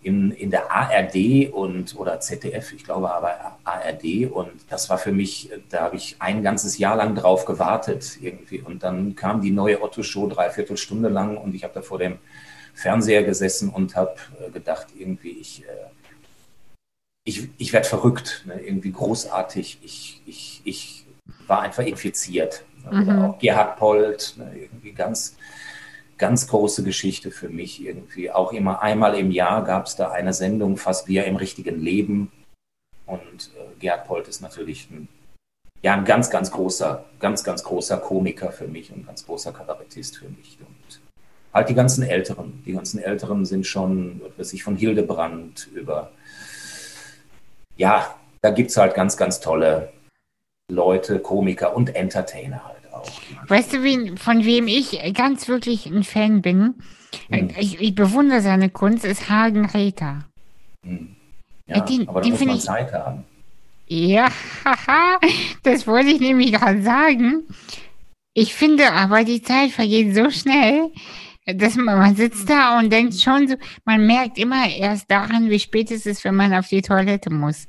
in, 0.04 0.32
in 0.32 0.52
der 0.52 0.72
ARD 0.72 1.52
und 1.52 1.96
oder 1.98 2.20
ZDF, 2.20 2.74
ich 2.74 2.84
glaube 2.84 3.14
aber 3.14 3.58
ARD 3.64 4.32
und 4.32 4.52
das 4.70 4.90
war 4.90 4.98
für 4.98 5.12
mich, 5.12 5.50
da 5.70 5.82
habe 5.82 5.96
ich 5.96 6.18
ein 6.20 6.44
ganzes 6.44 6.78
Jahr 6.78 6.96
lang 6.96 7.16
drauf 7.16 7.46
gewartet 7.46 8.18
irgendwie 8.22 8.62
und 8.62 8.84
dann 8.84 9.16
kam 9.16 9.42
die 9.42 9.52
neue 9.52 9.82
Otto-Show 9.82 10.28
dreiviertel 10.28 10.78
Stunde 10.78 11.10
lang 11.10 11.38
und 11.38 11.56
ich 11.56 11.64
habe 11.64 11.74
da 11.74 11.82
vor 11.82 12.00
dem 12.00 12.20
Fernseher 12.74 13.24
gesessen 13.24 13.70
und 13.70 13.96
habe 13.96 14.16
äh, 14.46 14.52
gedacht 14.52 14.88
irgendwie 14.98 15.32
ich 15.32 15.64
äh, 15.64 15.94
ich, 17.26 17.50
ich 17.58 17.74
werde 17.74 17.88
verrückt, 17.88 18.44
ne? 18.46 18.60
irgendwie 18.60 18.92
großartig, 18.92 19.80
ich, 19.82 20.22
ich, 20.26 20.62
ich 20.66 21.06
war 21.48 21.62
einfach 21.62 21.84
infiziert. 21.84 22.66
Mhm. 22.92 23.04
Oder 23.04 23.30
auch 23.30 23.40
Gerhard 23.40 23.78
Polt, 23.78 24.36
ne? 24.38 24.52
irgendwie 24.56 24.92
ganz 24.92 25.38
ganz 26.24 26.48
große 26.48 26.86
Geschichte 26.86 27.32
für 27.32 27.50
mich 27.50 27.84
irgendwie. 27.86 28.32
Auch 28.32 28.54
immer 28.54 28.82
einmal 28.82 29.16
im 29.16 29.30
Jahr 29.30 29.62
gab 29.66 29.88
es 29.88 29.98
da 29.98 30.12
eine 30.12 30.32
Sendung, 30.32 30.78
fast 30.78 31.10
wie 31.10 31.18
im 31.18 31.36
richtigen 31.36 31.82
Leben. 31.82 32.32
Und 33.06 33.52
äh, 33.58 33.78
Gerd 33.82 34.08
Polt 34.08 34.30
ist 34.30 34.40
natürlich 34.40 34.90
ein, 34.90 35.10
ja, 35.82 35.96
ein 35.96 36.06
ganz, 36.06 36.30
ganz 36.30 36.50
großer, 36.50 37.04
ganz, 37.20 37.44
ganz 37.44 37.66
großer 37.66 37.98
Komiker 37.98 38.54
für 38.54 38.70
mich 38.70 38.90
und 38.94 39.00
ein 39.00 39.06
ganz 39.06 39.26
großer 39.26 39.52
Kabarettist 39.52 40.16
für 40.16 40.30
mich. 40.30 40.58
Und 40.62 41.02
halt 41.54 41.68
die 41.68 41.74
ganzen 41.74 42.04
Älteren. 42.04 42.64
Die 42.66 42.72
ganzen 42.72 43.04
Älteren 43.04 43.44
sind 43.44 43.68
schon, 43.68 44.22
was 44.38 44.54
ich 44.54 44.64
von 44.64 44.78
Hildebrand 44.78 45.68
über, 45.74 46.14
ja, 47.76 48.16
da 48.40 48.52
gibt 48.52 48.70
es 48.70 48.78
halt 48.78 48.96
ganz, 48.96 49.18
ganz 49.18 49.42
tolle 49.42 49.92
Leute, 50.72 51.20
Komiker 51.20 51.76
und 51.76 51.94
Entertainer 51.98 52.64
halt. 52.64 52.83
Weißt 53.48 53.74
du, 53.74 53.84
wen, 53.84 54.18
von 54.18 54.46
wem 54.46 54.68
ich 54.68 55.00
ganz 55.14 55.48
wirklich 55.48 55.86
ein 55.86 56.04
Fan 56.04 56.42
bin? 56.42 56.76
Hm. 57.30 57.50
Ich, 57.58 57.80
ich, 57.80 57.96
bewundere 57.96 58.42
seine 58.42 58.70
Kunst, 58.70 59.06
ist 59.06 59.30
Hagen 59.30 59.66
Räther. 59.66 60.26
Hm. 60.86 61.16
Ja, 61.68 61.80
den, 61.80 62.08
aber 62.08 62.22
da 62.22 62.30
muss 62.30 62.40
man 62.40 62.56
ich, 62.56 62.62
Zeit 62.62 62.92
haben. 62.92 63.24
Ja, 63.88 64.30
das 65.64 65.88
wollte 65.88 66.10
ich 66.10 66.20
nämlich 66.20 66.54
gerade 66.54 66.82
sagen. 66.82 67.44
Ich 68.34 68.54
finde 68.54 68.92
aber, 68.92 69.24
die 69.24 69.42
Zeit 69.42 69.72
vergeht 69.72 70.16
so 70.16 70.30
schnell, 70.30 70.92
dass 71.46 71.76
man, 71.76 72.00
man 72.00 72.16
sitzt 72.16 72.50
da 72.50 72.80
und 72.80 72.92
denkt 72.92 73.20
schon 73.20 73.48
so, 73.48 73.56
man 73.86 74.06
merkt 74.06 74.38
immer 74.38 74.68
erst 74.68 75.12
daran, 75.12 75.50
wie 75.50 75.60
spät 75.60 75.92
es 75.92 76.06
ist, 76.06 76.24
wenn 76.24 76.36
man 76.36 76.54
auf 76.54 76.68
die 76.68 76.82
Toilette 76.82 77.30
muss. 77.30 77.68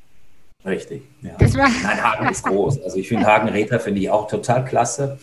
Richtig, 0.65 1.03
ja. 1.23 1.33
Das 1.39 1.55
war 1.57 1.69
Nein, 1.83 2.03
Hagen 2.03 2.29
ist 2.29 2.45
groß. 2.45 2.83
Also 2.83 2.97
ich 2.97 3.09
finde 3.09 3.27
Hagen 3.27 3.49
Räther 3.49 3.81
finde 3.81 4.01
ich 4.01 4.11
auch 4.11 4.29
total 4.29 4.65
klasse. 4.65 5.19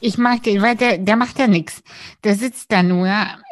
Ich 0.00 0.18
mag 0.18 0.42
den, 0.42 0.62
weil 0.62 0.76
der, 0.76 0.98
der 0.98 1.16
macht 1.16 1.38
ja 1.38 1.46
nichts. 1.46 1.82
Der 2.22 2.34
sitzt 2.34 2.70
da 2.70 2.82
nur 2.82 3.10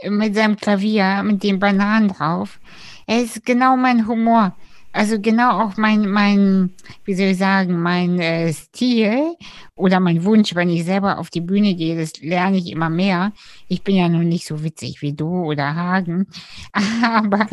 mit 0.09 0.35
seinem 0.35 0.57
Klavier, 0.57 1.22
mit 1.22 1.43
den 1.43 1.59
Bananen 1.59 2.09
drauf. 2.09 2.61
Er 3.07 3.22
ist 3.22 3.45
genau 3.45 3.76
mein 3.76 4.07
Humor. 4.07 4.55
Also 4.93 5.18
genau 5.20 5.64
auch 5.64 5.76
mein, 5.76 6.09
mein, 6.09 6.70
wie 7.05 7.14
soll 7.14 7.26
ich 7.26 7.39
sagen, 7.39 7.80
mein 7.82 8.20
äh, 8.20 8.53
Stil 8.53 9.35
oder 9.74 9.99
mein 9.99 10.22
Wunsch, 10.24 10.55
wenn 10.55 10.68
ich 10.68 10.85
selber 10.85 11.18
auf 11.18 11.30
die 11.30 11.41
Bühne 11.41 11.74
gehe, 11.74 11.99
das 11.99 12.20
lerne 12.20 12.59
ich 12.59 12.70
immer 12.70 12.91
mehr. 12.91 13.32
Ich 13.66 13.82
bin 13.82 13.97
ja 13.97 14.09
noch 14.09 14.22
nicht 14.22 14.47
so 14.47 14.62
witzig 14.62 15.03
wie 15.03 15.12
du 15.12 15.47
oder 15.47 15.74
Hagen, 15.74 16.28
aber, 17.03 17.49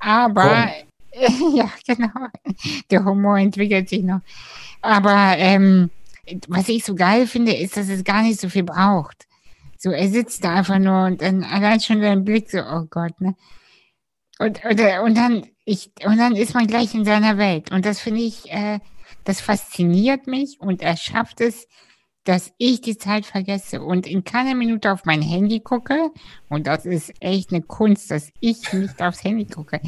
aber, 0.00 0.68
ja, 1.54 1.70
genau, 1.86 2.28
der 2.90 3.04
Humor 3.04 3.38
entwickelt 3.38 3.88
sich 3.88 4.02
noch. 4.02 4.20
Aber 4.82 5.34
ähm, 5.36 5.90
was 6.48 6.68
ich 6.68 6.84
so 6.84 6.94
geil 6.94 7.26
finde, 7.26 7.52
ist, 7.52 7.76
dass 7.76 7.88
es 7.88 8.04
gar 8.04 8.22
nicht 8.22 8.40
so 8.40 8.48
viel 8.48 8.62
braucht. 8.62 9.26
So, 9.78 9.90
er 9.90 10.08
sitzt 10.08 10.44
da 10.44 10.54
einfach 10.54 10.78
nur 10.78 11.06
und 11.06 11.22
dann 11.22 11.42
allein 11.42 11.80
schon 11.80 12.00
dein 12.00 12.24
Blick 12.24 12.50
so, 12.50 12.58
oh 12.58 12.86
Gott, 12.90 13.20
ne? 13.20 13.34
Und, 14.38 14.64
und, 14.64 14.80
und 14.80 15.16
dann 15.16 15.46
ich, 15.64 15.90
und 16.04 16.18
dann 16.18 16.34
ist 16.34 16.54
man 16.54 16.66
gleich 16.66 16.94
in 16.94 17.04
seiner 17.04 17.38
Welt. 17.38 17.70
Und 17.70 17.84
das 17.86 18.00
finde 18.00 18.22
ich, 18.22 18.50
äh, 18.50 18.80
das 19.24 19.40
fasziniert 19.40 20.26
mich 20.26 20.60
und 20.60 20.82
er 20.82 20.96
schafft 20.96 21.40
es, 21.40 21.68
dass 22.24 22.52
ich 22.58 22.80
die 22.80 22.98
Zeit 22.98 23.24
vergesse 23.24 23.82
und 23.82 24.06
in 24.06 24.24
keiner 24.24 24.54
Minute 24.54 24.92
auf 24.92 25.04
mein 25.04 25.22
Handy 25.22 25.60
gucke. 25.60 26.10
Und 26.48 26.66
das 26.66 26.84
ist 26.86 27.12
echt 27.20 27.52
eine 27.52 27.62
Kunst, 27.62 28.10
dass 28.10 28.30
ich 28.40 28.72
nicht 28.72 29.00
aufs 29.00 29.24
Handy 29.24 29.46
gucke. 29.46 29.80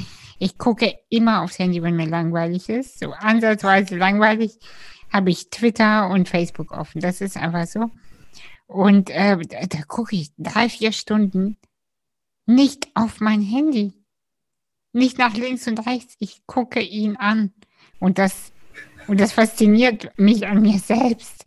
Ich 0.42 0.58
gucke 0.58 0.98
immer 1.08 1.42
aufs 1.42 1.60
Handy, 1.60 1.84
wenn 1.84 1.94
mir 1.94 2.08
langweilig 2.08 2.68
ist. 2.68 2.98
So 2.98 3.12
ansatzweise 3.12 3.96
langweilig 3.96 4.58
habe 5.08 5.30
ich 5.30 5.50
Twitter 5.50 6.08
und 6.08 6.28
Facebook 6.28 6.72
offen. 6.72 7.00
Das 7.00 7.20
ist 7.20 7.36
einfach 7.36 7.64
so. 7.68 7.90
Und 8.66 9.08
äh, 9.10 9.38
da 9.38 9.82
gucke 9.86 10.16
ich 10.16 10.32
drei, 10.38 10.68
vier 10.68 10.90
Stunden 10.90 11.58
nicht 12.44 12.88
auf 12.94 13.20
mein 13.20 13.40
Handy 13.40 13.92
nicht 14.92 15.16
nach 15.16 15.34
links 15.34 15.68
und 15.68 15.86
rechts. 15.86 16.16
Ich 16.18 16.44
gucke 16.46 16.80
ihn 16.80 17.16
an. 17.16 17.52
Und 18.00 18.18
das, 18.18 18.50
und 19.06 19.20
das 19.20 19.30
fasziniert 19.30 20.10
mich 20.18 20.44
an 20.44 20.60
mir 20.60 20.80
selbst, 20.80 21.44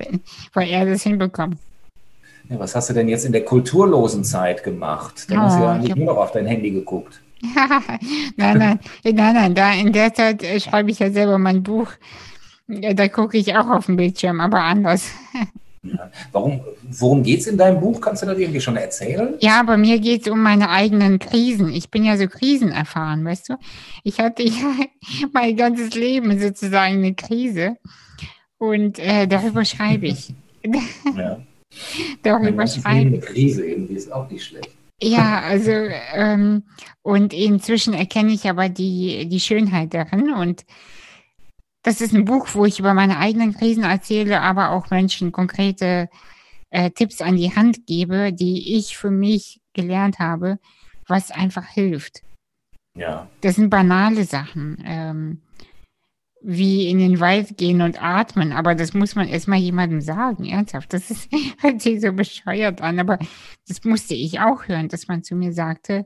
weil 0.53 0.69
er 0.69 0.85
das 0.85 1.03
hinbekommt. 1.03 1.59
Ja, 2.47 2.59
was 2.59 2.73
hast 2.75 2.91
du 2.91 2.93
denn 2.93 3.09
jetzt 3.09 3.25
in 3.25 3.33
der 3.33 3.43
kulturlosen 3.43 4.23
Zeit 4.23 4.63
gemacht? 4.63 5.25
Da 5.29 5.35
oh, 5.35 5.37
hast 5.39 5.59
du 5.59 5.63
ja 5.63 5.77
nicht 5.79 5.95
nur 5.97 6.05
noch 6.05 6.17
auf 6.17 6.31
dein 6.31 6.45
Handy 6.45 6.71
geguckt. 6.71 7.21
nein, 8.37 8.57
nein, 8.57 8.79
nein, 9.03 9.33
nein, 9.33 9.55
da 9.55 9.73
in 9.73 9.93
der 9.93 10.13
Zeit 10.13 10.43
äh, 10.43 10.59
schreibe 10.59 10.91
ich 10.91 10.99
ja 10.99 11.11
selber 11.11 11.37
mein 11.37 11.63
Buch. 11.63 11.87
Da 12.67 13.07
gucke 13.09 13.37
ich 13.37 13.55
auch 13.55 13.69
auf 13.69 13.85
dem 13.85 13.95
Bildschirm, 13.95 14.39
aber 14.41 14.61
anders. 14.61 15.11
Warum, 16.31 16.61
worum 16.89 17.23
geht 17.23 17.41
es 17.41 17.47
in 17.47 17.57
deinem 17.57 17.79
Buch? 17.79 18.01
Kannst 18.01 18.23
du 18.23 18.25
das 18.25 18.37
irgendwie 18.37 18.61
schon 18.61 18.75
erzählen? 18.75 19.35
Ja, 19.39 19.61
bei 19.63 19.77
mir 19.77 19.99
geht 19.99 20.23
es 20.23 20.27
um 20.31 20.41
meine 20.41 20.69
eigenen 20.69 21.19
Krisen. 21.19 21.71
Ich 21.71 21.91
bin 21.91 22.03
ja 22.03 22.17
so 22.17 22.27
krisenerfahren, 22.27 23.23
weißt 23.23 23.49
du? 23.49 23.53
Ich 24.03 24.19
hatte 24.19 24.43
ja 24.43 24.75
mein 25.33 25.55
ganzes 25.55 25.93
Leben 25.93 26.39
sozusagen 26.39 26.95
eine 26.95 27.13
Krise. 27.13 27.77
Und 28.57 28.99
äh, 28.99 29.27
darüber 29.27 29.63
schreibe 29.63 30.07
ich. 30.07 30.33
Ja. 31.15 31.39
darüber 32.23 32.65
schreibe 32.65 32.99
ich. 32.99 33.05
Eine 33.05 33.19
Krise 33.19 33.65
irgendwie 33.65 33.93
ist 33.93 34.11
auch 34.11 34.29
nicht 34.29 34.43
schlecht. 34.43 34.71
Ja, 35.01 35.41
also 35.41 35.71
ähm, 35.71 36.63
und 37.01 37.33
inzwischen 37.33 37.93
erkenne 37.93 38.31
ich 38.31 38.49
aber 38.49 38.69
die, 38.69 39.27
die 39.27 39.39
Schönheit 39.39 39.93
darin 39.93 40.33
und 40.33 40.65
das 41.83 42.01
ist 42.01 42.13
ein 42.13 42.25
Buch, 42.25 42.47
wo 42.53 42.65
ich 42.65 42.79
über 42.79 42.93
meine 42.93 43.19
eigenen 43.19 43.53
Krisen 43.53 43.83
erzähle, 43.83 44.41
aber 44.41 44.71
auch 44.71 44.89
Menschen 44.89 45.31
konkrete 45.31 46.09
äh, 46.71 46.89
Tipps 46.89 47.21
an 47.21 47.35
die 47.35 47.55
Hand 47.55 47.85
gebe, 47.85 48.33
die 48.33 48.75
ich 48.75 48.97
für 48.97 49.11
mich 49.11 49.61
gelernt 49.73 50.17
habe, 50.17 50.57
was 51.07 51.29
einfach 51.29 51.67
hilft. 51.67 52.23
Ja. 52.97 53.29
Das 53.41 53.55
sind 53.55 53.69
banale 53.69 54.23
Sachen, 54.23 54.81
ähm, 54.85 55.41
wie 56.47 56.89
in 56.89 56.99
den 56.99 57.19
Wald 57.19 57.57
gehen 57.57 57.81
und 57.81 58.01
atmen, 58.01 58.51
aber 58.51 58.75
das 58.75 58.93
muss 58.93 59.15
man 59.15 59.27
erstmal 59.27 59.57
jemandem 59.57 60.01
sagen, 60.01 60.45
ernsthaft. 60.45 60.93
Das 60.93 61.09
ist, 61.09 61.29
hört 61.61 61.81
sich 61.81 62.01
so 62.01 62.13
bescheuert 62.13 62.81
an, 62.81 62.99
aber 62.99 63.17
das 63.67 63.83
musste 63.83 64.13
ich 64.13 64.39
auch 64.39 64.67
hören, 64.67 64.87
dass 64.87 65.07
man 65.07 65.23
zu 65.23 65.35
mir 65.35 65.53
sagte, 65.53 66.05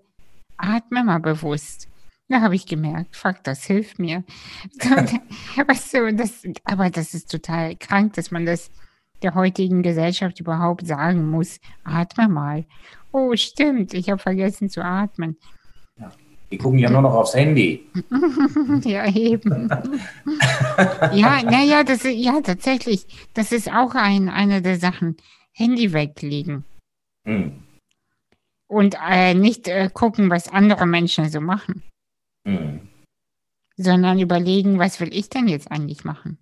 atme 0.58 1.04
mal 1.04 1.20
bewusst. 1.20 1.90
Da 2.30 2.42
habe 2.42 2.56
ich 2.56 2.68
gemerkt, 2.68 3.16
fuck, 3.16 3.44
das 3.44 3.66
hilft 3.66 4.00
mir. 4.00 4.24
weißt 4.84 5.94
du, 5.96 6.16
das, 6.16 6.44
aber 6.64 6.90
das 6.90 7.14
ist 7.14 7.32
total 7.32 7.76
krank, 7.76 8.14
dass 8.14 8.32
man 8.32 8.46
das 8.46 8.70
der 9.24 9.36
heutigen 9.36 9.84
Gesellschaft 9.84 10.40
überhaupt 10.40 10.88
sagen 10.88 11.30
muss. 11.30 11.60
Atme 11.84 12.30
mal. 12.30 12.66
Oh, 13.12 13.36
stimmt, 13.36 13.94
ich 13.94 14.10
habe 14.10 14.22
vergessen 14.22 14.70
zu 14.70 14.86
atmen. 14.86 15.38
Die 16.52 16.58
gucken 16.58 16.80
ja 16.80 16.89
nur 16.89 17.02
noch 17.02 17.14
aufs 17.14 17.36
Handy. 17.36 17.86
ja, 18.84 19.06
eben. 19.14 19.70
ja, 21.14 21.43
naja, 21.43 21.84
das 21.84 22.04
ja 22.04 22.41
tatsächlich. 22.41 23.06
Das 23.36 23.52
ist 23.52 23.72
auch 23.72 23.93
ein, 23.93 24.30
eine 24.30 24.62
der 24.62 24.78
Sachen. 24.80 25.18
Handy 25.54 25.93
weglegen. 25.93 26.64
Hm. 27.26 27.64
Und 28.68 28.95
äh, 29.08 29.34
nicht 29.34 29.68
äh, 29.68 29.89
gucken, 29.93 30.30
was 30.30 30.47
andere 30.47 30.86
Menschen 30.86 31.30
so 31.30 31.41
machen. 31.41 31.84
Mhm. 32.45 32.88
Sondern 33.76 34.20
überlegen, 34.20 34.80
was 34.80 35.00
will 35.00 35.14
ich 35.14 35.30
denn 35.30 35.47
jetzt 35.47 35.72
eigentlich 35.72 36.04
machen? 36.04 36.38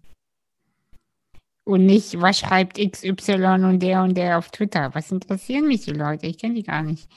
Und 1.64 1.86
nicht, 1.86 2.22
was 2.22 2.39
schreibt 2.39 2.78
XY 2.78 3.64
und 3.64 3.80
der 3.80 4.03
und 4.03 4.16
der 4.16 4.38
auf 4.38 4.49
Twitter. 4.51 4.93
Was 4.93 5.12
interessieren 5.12 5.68
mich 5.68 5.86
die 5.86 5.91
Leute? 5.91 6.28
Ich 6.28 6.38
kenne 6.38 6.55
die 6.55 6.64
gar 6.64 6.84
nicht. 6.84 7.10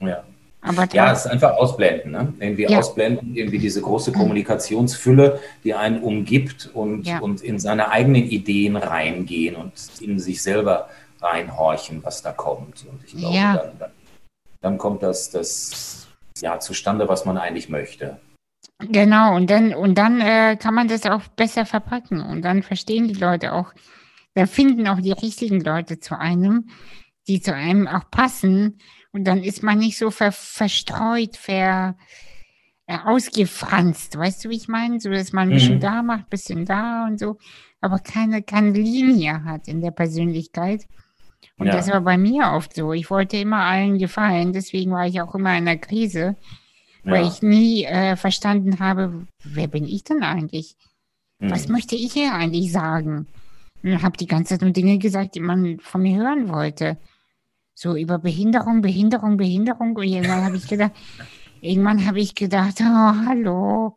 Ja. 0.00 0.24
Aber 0.60 0.88
ja, 0.92 1.12
es 1.12 1.26
ist 1.26 1.30
einfach 1.30 1.52
ausblenden, 1.52 2.10
ne? 2.10 2.32
Irgendwie 2.40 2.64
ja. 2.64 2.78
ausblenden, 2.78 3.36
irgendwie 3.36 3.58
diese 3.58 3.80
große 3.80 4.10
Kommunikationsfülle, 4.12 5.40
die 5.62 5.74
einen 5.74 6.02
umgibt 6.02 6.70
und, 6.74 7.06
ja. 7.06 7.20
und 7.20 7.40
in 7.40 7.58
seine 7.58 7.90
eigenen 7.90 8.24
Ideen 8.24 8.76
reingehen 8.76 9.54
und 9.54 9.72
in 10.00 10.18
sich 10.18 10.42
selber 10.42 10.88
reinhorchen, 11.20 12.02
was 12.02 12.22
da 12.22 12.32
kommt. 12.32 12.84
Und 12.90 13.04
ich 13.06 13.16
glaube, 13.16 13.36
ja. 13.36 13.56
dann, 13.56 13.78
dann, 13.78 13.90
dann 14.60 14.78
kommt 14.78 15.02
das, 15.02 15.30
das 15.30 16.08
ja, 16.40 16.58
zustande, 16.58 17.08
was 17.08 17.24
man 17.24 17.38
eigentlich 17.38 17.68
möchte. 17.68 18.18
Genau, 18.78 19.34
und 19.34 19.48
dann, 19.48 19.74
und 19.74 19.96
dann 19.96 20.20
äh, 20.20 20.56
kann 20.56 20.74
man 20.74 20.88
das 20.88 21.06
auch 21.06 21.22
besser 21.28 21.64
verpacken 21.64 22.20
und 22.20 22.42
dann 22.42 22.62
verstehen 22.62 23.08
die 23.08 23.14
Leute 23.14 23.52
auch, 23.52 23.72
da 24.34 24.44
finden 24.46 24.86
auch 24.86 25.00
die 25.00 25.12
richtigen 25.12 25.60
Leute 25.62 25.98
zu 25.98 26.18
einem, 26.18 26.68
die 27.26 27.40
zu 27.40 27.54
einem 27.54 27.88
auch 27.88 28.10
passen 28.10 28.78
und 29.16 29.24
dann 29.24 29.42
ist 29.42 29.62
man 29.62 29.78
nicht 29.78 29.96
so 29.96 30.10
ver 30.10 30.30
verstreut, 30.30 31.36
ver 31.36 31.96
äh, 32.86 32.98
ausgefranst, 33.02 34.18
weißt 34.18 34.44
du, 34.44 34.50
wie 34.50 34.56
ich 34.56 34.68
meine? 34.68 35.00
So, 35.00 35.10
dass 35.10 35.32
man 35.32 35.48
ein 35.48 35.54
bisschen 35.54 35.76
mhm. 35.76 35.80
da 35.80 36.02
macht, 36.02 36.26
ein 36.26 36.30
bisschen 36.30 36.66
da 36.66 37.06
und 37.06 37.18
so, 37.18 37.38
aber 37.80 37.98
keine, 37.98 38.42
keine 38.42 38.72
Linie 38.72 39.42
hat 39.44 39.68
in 39.68 39.80
der 39.80 39.90
Persönlichkeit. 39.90 40.86
Und 41.56 41.68
ja. 41.68 41.72
das 41.72 41.88
war 41.88 42.02
bei 42.02 42.18
mir 42.18 42.52
oft 42.52 42.74
so. 42.74 42.92
Ich 42.92 43.08
wollte 43.08 43.38
immer 43.38 43.64
allen 43.64 43.96
gefallen, 43.96 44.52
deswegen 44.52 44.90
war 44.90 45.06
ich 45.06 45.22
auch 45.22 45.34
immer 45.34 45.56
in 45.56 45.64
der 45.64 45.78
Krise, 45.78 46.36
ja. 47.04 47.12
weil 47.12 47.26
ich 47.26 47.40
nie 47.40 47.84
äh, 47.84 48.16
verstanden 48.16 48.80
habe, 48.80 49.26
wer 49.42 49.66
bin 49.66 49.84
ich 49.84 50.04
denn 50.04 50.22
eigentlich? 50.22 50.76
Mhm. 51.38 51.50
Was 51.50 51.68
möchte 51.68 51.96
ich 51.96 52.12
hier 52.12 52.34
eigentlich 52.34 52.70
sagen? 52.70 53.28
Und 53.82 54.02
habe 54.02 54.18
die 54.18 54.26
ganze 54.26 54.50
Zeit 54.50 54.60
nur 54.60 54.72
Dinge 54.72 54.98
gesagt, 54.98 55.36
die 55.36 55.40
man 55.40 55.78
von 55.80 56.02
mir 56.02 56.18
hören 56.18 56.50
wollte. 56.50 56.98
So 57.78 57.94
über 57.94 58.18
Behinderung, 58.18 58.80
Behinderung, 58.80 59.36
Behinderung. 59.36 59.94
Und 59.96 60.04
irgendwann 60.04 60.44
habe 60.46 60.56
ich 60.56 60.66
gedacht, 60.66 60.92
irgendwann 61.60 62.06
habe 62.06 62.20
ich 62.20 62.34
gedacht, 62.34 62.76
oh, 62.80 63.12
hallo. 63.26 63.96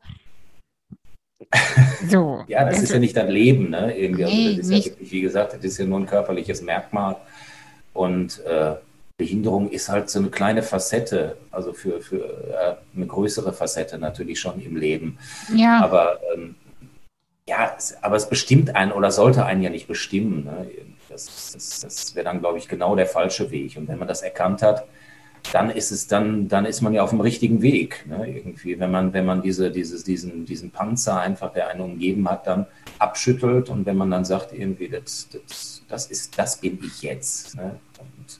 So. 2.05 2.43
ja, 2.49 2.65
das 2.65 2.73
also, 2.73 2.83
ist 2.83 2.91
ja 2.91 2.99
nicht 2.99 3.15
dein 3.15 3.29
Leben, 3.29 3.69
ne? 3.69 3.97
Irgendwie. 3.97 4.25
Also 4.25 4.35
nee, 4.35 4.55
das 4.57 4.65
ist 4.65 4.69
nicht. 4.69 4.85
ja 4.85 4.91
wirklich, 4.91 5.11
wie 5.13 5.21
gesagt, 5.21 5.53
das 5.53 5.63
ist 5.63 5.77
ja 5.77 5.85
nur 5.85 5.97
ein 5.97 6.05
körperliches 6.05 6.61
Merkmal. 6.61 7.15
Und 7.93 8.43
äh, 8.45 8.75
Behinderung 9.17 9.69
ist 9.69 9.87
halt 9.87 10.09
so 10.09 10.19
eine 10.19 10.29
kleine 10.29 10.61
Facette, 10.61 11.37
also 11.49 11.71
für, 11.71 12.01
für 12.01 12.17
äh, 12.17 12.97
eine 12.97 13.07
größere 13.07 13.53
Facette 13.53 13.97
natürlich 13.97 14.41
schon 14.41 14.61
im 14.61 14.75
Leben. 14.75 15.17
Ja. 15.55 15.81
Aber 15.81 16.19
ähm, 16.35 16.55
ja, 17.47 17.73
es, 17.77 17.95
aber 18.03 18.17
es 18.17 18.27
bestimmt 18.27 18.75
einen 18.75 18.91
oder 18.91 19.11
sollte 19.11 19.45
einen 19.45 19.63
ja 19.63 19.69
nicht 19.69 19.87
bestimmen. 19.87 20.43
Ne? 20.43 20.67
Das, 21.25 21.51
das, 21.53 21.79
das 21.81 22.15
wäre 22.15 22.25
dann, 22.25 22.39
glaube 22.39 22.57
ich, 22.57 22.67
genau 22.67 22.95
der 22.95 23.07
falsche 23.07 23.49
Weg. 23.51 23.77
Und 23.77 23.87
wenn 23.87 23.99
man 23.99 24.07
das 24.07 24.21
erkannt 24.21 24.61
hat, 24.61 24.87
dann 25.51 25.69
ist 25.69 25.91
es 25.91 26.07
dann, 26.07 26.47
dann 26.47 26.65
ist 26.65 26.81
man 26.81 26.93
ja 26.93 27.03
auf 27.03 27.09
dem 27.09 27.21
richtigen 27.21 27.61
Weg. 27.61 28.05
Ne? 28.07 28.27
Irgendwie, 28.27 28.79
wenn 28.79 28.91
man, 28.91 29.13
wenn 29.13 29.25
man 29.25 29.41
diese, 29.41 29.71
dieses, 29.71 30.03
diesen, 30.03 30.45
diesen 30.45 30.71
Panzer 30.71 31.19
einfach, 31.19 31.53
der 31.53 31.69
einen 31.69 31.81
umgeben 31.81 32.29
hat, 32.29 32.45
dann 32.45 32.65
abschüttelt 32.99 33.69
und 33.69 33.85
wenn 33.85 33.97
man 33.97 34.11
dann 34.11 34.25
sagt, 34.25 34.53
irgendwie, 34.53 34.89
das, 34.89 35.29
das, 35.31 35.83
das 35.87 36.07
ist, 36.07 36.37
das 36.37 36.59
bin 36.59 36.79
ich 36.83 37.01
jetzt. 37.01 37.55
Ne? 37.55 37.79
Und 37.99 38.39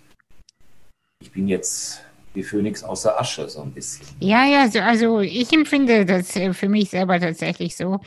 ich 1.22 1.32
bin 1.32 1.48
jetzt 1.48 2.02
wie 2.34 2.44
Phönix 2.44 2.84
aus 2.84 3.04
der 3.04 3.20
Asche, 3.20 3.50
so 3.50 3.62
ein 3.62 3.72
bisschen. 3.72 4.06
Ja, 4.20 4.46
ja, 4.46 4.70
so, 4.70 4.80
also 4.80 5.20
ich 5.20 5.52
empfinde 5.52 6.06
das 6.06 6.36
äh, 6.36 6.54
für 6.54 6.70
mich 6.70 6.90
selber 6.90 7.20
tatsächlich 7.20 7.76
so. 7.76 8.00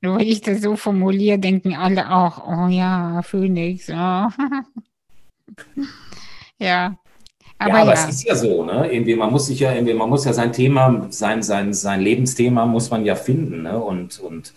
Nur 0.00 0.18
wenn 0.18 0.26
ich 0.26 0.40
das 0.40 0.62
so 0.62 0.76
formuliere, 0.76 1.38
denken 1.38 1.74
alle 1.74 2.10
auch, 2.12 2.46
oh 2.46 2.68
ja, 2.68 3.20
Phönix. 3.22 3.88
Oh. 3.90 4.28
ja. 6.58 6.96
Aber, 7.58 7.70
ja, 7.70 7.82
aber 7.82 7.94
ja. 7.94 8.04
es 8.04 8.08
ist 8.08 8.24
ja 8.24 8.36
so, 8.36 8.64
ne? 8.64 8.92
Irgendwie, 8.92 9.16
man 9.16 9.32
muss 9.32 9.46
sich 9.46 9.58
ja, 9.58 9.72
irgendwie, 9.72 9.94
man 9.94 10.08
muss 10.08 10.24
ja 10.24 10.32
sein 10.32 10.52
Thema, 10.52 11.08
sein, 11.10 11.42
sein, 11.42 11.72
sein 11.72 12.00
Lebensthema 12.00 12.66
muss 12.66 12.90
man 12.90 13.04
ja 13.04 13.16
finden. 13.16 13.62
Ne? 13.62 13.76
Und, 13.76 14.20
und 14.20 14.52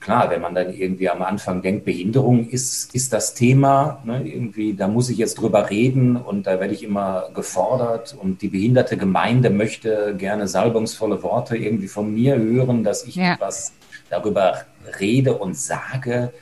klar, 0.00 0.28
wenn 0.30 0.40
man 0.40 0.56
dann 0.56 0.74
irgendwie 0.74 1.08
am 1.08 1.22
Anfang 1.22 1.62
denkt, 1.62 1.84
Behinderung 1.84 2.48
ist, 2.48 2.92
ist 2.96 3.12
das 3.12 3.34
Thema, 3.34 4.02
ne? 4.04 4.26
irgendwie, 4.26 4.74
da 4.74 4.88
muss 4.88 5.08
ich 5.08 5.18
jetzt 5.18 5.36
drüber 5.40 5.70
reden 5.70 6.16
und 6.16 6.48
da 6.48 6.58
werde 6.58 6.74
ich 6.74 6.82
immer 6.82 7.28
gefordert 7.32 8.16
und 8.20 8.42
die 8.42 8.48
behinderte 8.48 8.96
Gemeinde 8.96 9.50
möchte 9.50 10.16
gerne 10.18 10.48
salbungsvolle 10.48 11.22
Worte 11.22 11.56
irgendwie 11.56 11.86
von 11.88 12.12
mir 12.12 12.36
hören, 12.36 12.82
dass 12.82 13.04
ich 13.04 13.14
ja. 13.14 13.34
etwas 13.34 13.74
darüber 14.10 14.64
rede 15.00 15.38
und 15.38 15.56
sage. 15.56 16.32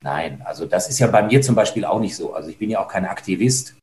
Nein, 0.00 0.42
also 0.44 0.64
das 0.66 0.88
ist 0.88 0.98
ja 0.98 1.08
bei 1.08 1.22
mir 1.22 1.42
zum 1.42 1.54
Beispiel 1.54 1.84
auch 1.84 2.00
nicht 2.00 2.16
so. 2.16 2.32
Also 2.32 2.48
ich 2.50 2.58
bin 2.58 2.70
ja 2.70 2.80
auch 2.80 2.88
kein 2.88 3.04
Aktivist. 3.04 3.74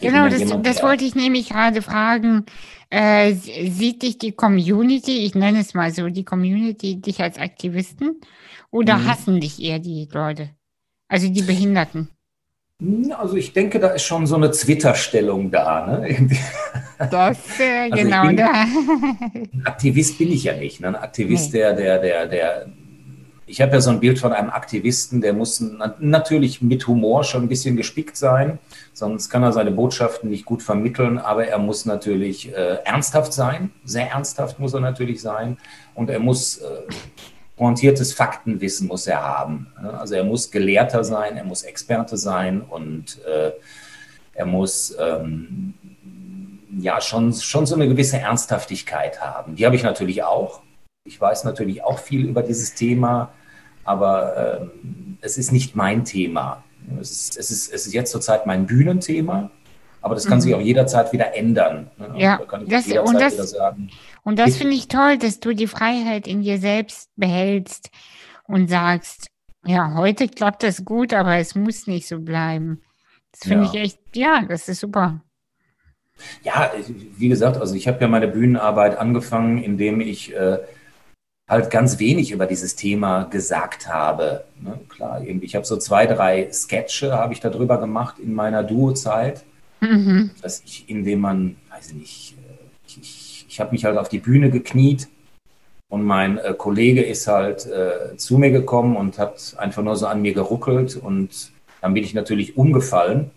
Genau, 0.00 0.28
das, 0.28 0.40
jemand, 0.40 0.66
das 0.66 0.82
wollte 0.82 1.04
ich 1.04 1.14
nämlich 1.14 1.48
gerade 1.48 1.82
fragen. 1.82 2.46
Äh, 2.90 3.32
sieht 3.32 4.02
dich 4.02 4.18
die 4.18 4.32
Community, 4.32 5.24
ich 5.24 5.34
nenne 5.34 5.60
es 5.60 5.74
mal 5.74 5.92
so, 5.92 6.08
die 6.08 6.24
Community 6.24 7.00
dich 7.00 7.20
als 7.20 7.38
Aktivisten 7.38 8.20
oder 8.70 8.98
mhm. 8.98 9.08
hassen 9.08 9.40
dich 9.40 9.62
eher 9.62 9.78
die 9.78 10.08
Leute? 10.12 10.50
Also 11.08 11.28
die 11.28 11.42
Behinderten? 11.42 12.08
Hm, 12.80 13.12
also 13.16 13.36
ich 13.36 13.52
denke, 13.52 13.80
da 13.80 13.88
ist 13.88 14.02
schon 14.02 14.26
so 14.26 14.36
eine 14.36 14.50
Twitter-Stellung 14.50 15.50
da. 15.50 15.86
Ne? 15.86 16.28
Das, 17.10 17.58
äh, 17.58 17.90
also 17.90 17.96
genau. 17.96 18.26
Bin, 18.28 18.36
da. 18.36 18.52
Ein 18.52 19.62
Aktivist 19.64 20.16
bin 20.16 20.30
ich 20.30 20.44
ja 20.44 20.56
nicht. 20.56 20.80
Ne? 20.80 20.88
Ein 20.88 20.96
Aktivist, 20.96 21.52
nee. 21.52 21.58
der, 21.58 21.74
der, 21.74 21.98
der, 21.98 22.26
der 22.26 22.66
ich 23.46 23.60
habe 23.60 23.72
ja 23.72 23.80
so 23.80 23.90
ein 23.90 24.00
Bild 24.00 24.18
von 24.18 24.32
einem 24.32 24.50
Aktivisten, 24.50 25.20
der 25.20 25.32
muss 25.32 25.62
natürlich 25.98 26.62
mit 26.62 26.86
Humor 26.86 27.24
schon 27.24 27.42
ein 27.42 27.48
bisschen 27.48 27.76
gespickt 27.76 28.16
sein, 28.16 28.58
sonst 28.92 29.28
kann 29.28 29.42
er 29.42 29.52
seine 29.52 29.70
Botschaften 29.70 30.30
nicht 30.30 30.44
gut 30.44 30.62
vermitteln, 30.62 31.18
aber 31.18 31.46
er 31.46 31.58
muss 31.58 31.84
natürlich 31.84 32.52
äh, 32.54 32.78
ernsthaft 32.84 33.32
sein, 33.32 33.70
sehr 33.84 34.10
ernsthaft 34.10 34.58
muss 34.58 34.74
er 34.74 34.80
natürlich 34.80 35.20
sein 35.20 35.58
und 35.94 36.10
er 36.10 36.20
muss 36.20 36.58
äh, 36.58 36.64
pointiertes 37.56 38.12
Faktenwissen 38.12 38.88
muss 38.88 39.06
er 39.06 39.22
haben. 39.22 39.68
Also 39.98 40.14
er 40.14 40.24
muss 40.24 40.50
Gelehrter 40.50 41.04
sein, 41.04 41.36
er 41.36 41.44
muss 41.44 41.62
Experte 41.62 42.16
sein 42.16 42.62
und 42.62 43.20
äh, 43.24 43.52
er 44.34 44.46
muss 44.46 44.96
ähm, 44.98 45.74
ja 46.78 47.00
schon, 47.00 47.32
schon 47.32 47.66
so 47.66 47.74
eine 47.74 47.88
gewisse 47.88 48.18
Ernsthaftigkeit 48.18 49.20
haben. 49.20 49.54
Die 49.54 49.64
habe 49.64 49.76
ich 49.76 49.82
natürlich 49.82 50.24
auch. 50.24 50.62
Ich 51.06 51.20
weiß 51.20 51.44
natürlich 51.44 51.84
auch 51.84 51.98
viel 51.98 52.26
über 52.26 52.42
dieses 52.42 52.72
Thema, 52.74 53.30
aber 53.84 54.60
ähm, 54.62 55.18
es 55.20 55.36
ist 55.36 55.52
nicht 55.52 55.76
mein 55.76 56.06
Thema. 56.06 56.64
Es 56.98 57.10
ist, 57.10 57.36
es, 57.36 57.50
ist, 57.50 57.74
es 57.74 57.86
ist 57.86 57.92
jetzt 57.92 58.10
zurzeit 58.10 58.46
mein 58.46 58.64
Bühnenthema, 58.64 59.50
aber 60.00 60.14
das 60.14 60.24
kann 60.24 60.38
mhm. 60.38 60.42
sich 60.42 60.54
auch 60.54 60.62
jederzeit 60.62 61.12
wieder 61.12 61.36
ändern. 61.36 61.90
Ne? 61.98 62.14
Ja, 62.16 62.40
da 62.50 62.58
das, 62.58 62.86
und 62.86 63.20
das, 63.20 63.54
und 64.22 64.38
das 64.38 64.56
finde 64.56 64.72
ich 64.72 64.88
toll, 64.88 65.18
dass 65.18 65.40
du 65.40 65.54
die 65.54 65.66
Freiheit 65.66 66.26
in 66.26 66.40
dir 66.40 66.58
selbst 66.58 67.10
behältst 67.16 67.90
und 68.44 68.70
sagst, 68.70 69.28
ja, 69.66 69.94
heute 69.96 70.26
klappt 70.26 70.62
das 70.62 70.86
gut, 70.86 71.12
aber 71.12 71.36
es 71.36 71.54
muss 71.54 71.86
nicht 71.86 72.08
so 72.08 72.18
bleiben. 72.18 72.80
Das 73.32 73.46
finde 73.46 73.64
ja. 73.66 73.72
ich 73.74 73.80
echt, 73.80 73.98
ja, 74.14 74.42
das 74.48 74.70
ist 74.70 74.80
super. 74.80 75.20
Ja, 76.44 76.72
wie 77.18 77.28
gesagt, 77.28 77.58
also 77.58 77.74
ich 77.74 77.88
habe 77.88 78.00
ja 78.00 78.08
meine 78.08 78.28
Bühnenarbeit 78.28 78.96
angefangen, 78.96 79.58
indem 79.58 80.00
ich 80.00 80.34
äh, 80.34 80.60
halt 81.48 81.70
ganz 81.70 81.98
wenig 81.98 82.30
über 82.30 82.46
dieses 82.46 82.74
Thema 82.74 83.24
gesagt 83.24 83.88
habe. 83.88 84.44
Ne? 84.60 84.80
Klar, 84.88 85.22
irgendwie, 85.22 85.46
ich 85.46 85.54
habe 85.54 85.66
so 85.66 85.76
zwei, 85.76 86.06
drei 86.06 86.50
Sketche 86.52 87.12
habe 87.12 87.32
ich 87.32 87.40
darüber 87.40 87.78
gemacht 87.78 88.18
in 88.18 88.32
meiner 88.32 88.62
Duo-Zeit, 88.62 89.44
mhm. 89.80 90.30
dass 90.40 90.62
ich, 90.64 90.88
indem 90.88 91.20
man, 91.20 91.56
weiß 91.70 91.88
ich 91.88 91.94
nicht, 91.94 92.34
äh, 92.38 92.64
ich, 92.86 93.00
ich, 93.00 93.46
ich 93.48 93.60
habe 93.60 93.72
mich 93.72 93.84
halt 93.84 93.98
auf 93.98 94.08
die 94.08 94.18
Bühne 94.18 94.50
gekniet 94.50 95.08
und 95.88 96.02
mein 96.02 96.38
äh, 96.38 96.54
Kollege 96.56 97.02
ist 97.02 97.26
halt 97.26 97.66
äh, 97.66 98.16
zu 98.16 98.38
mir 98.38 98.50
gekommen 98.50 98.96
und 98.96 99.18
hat 99.18 99.54
einfach 99.58 99.82
nur 99.82 99.96
so 99.96 100.06
an 100.06 100.22
mir 100.22 100.32
geruckelt 100.32 100.96
und 100.96 101.52
dann 101.82 101.92
bin 101.92 102.04
ich 102.04 102.14
natürlich 102.14 102.56
umgefallen. 102.56 103.30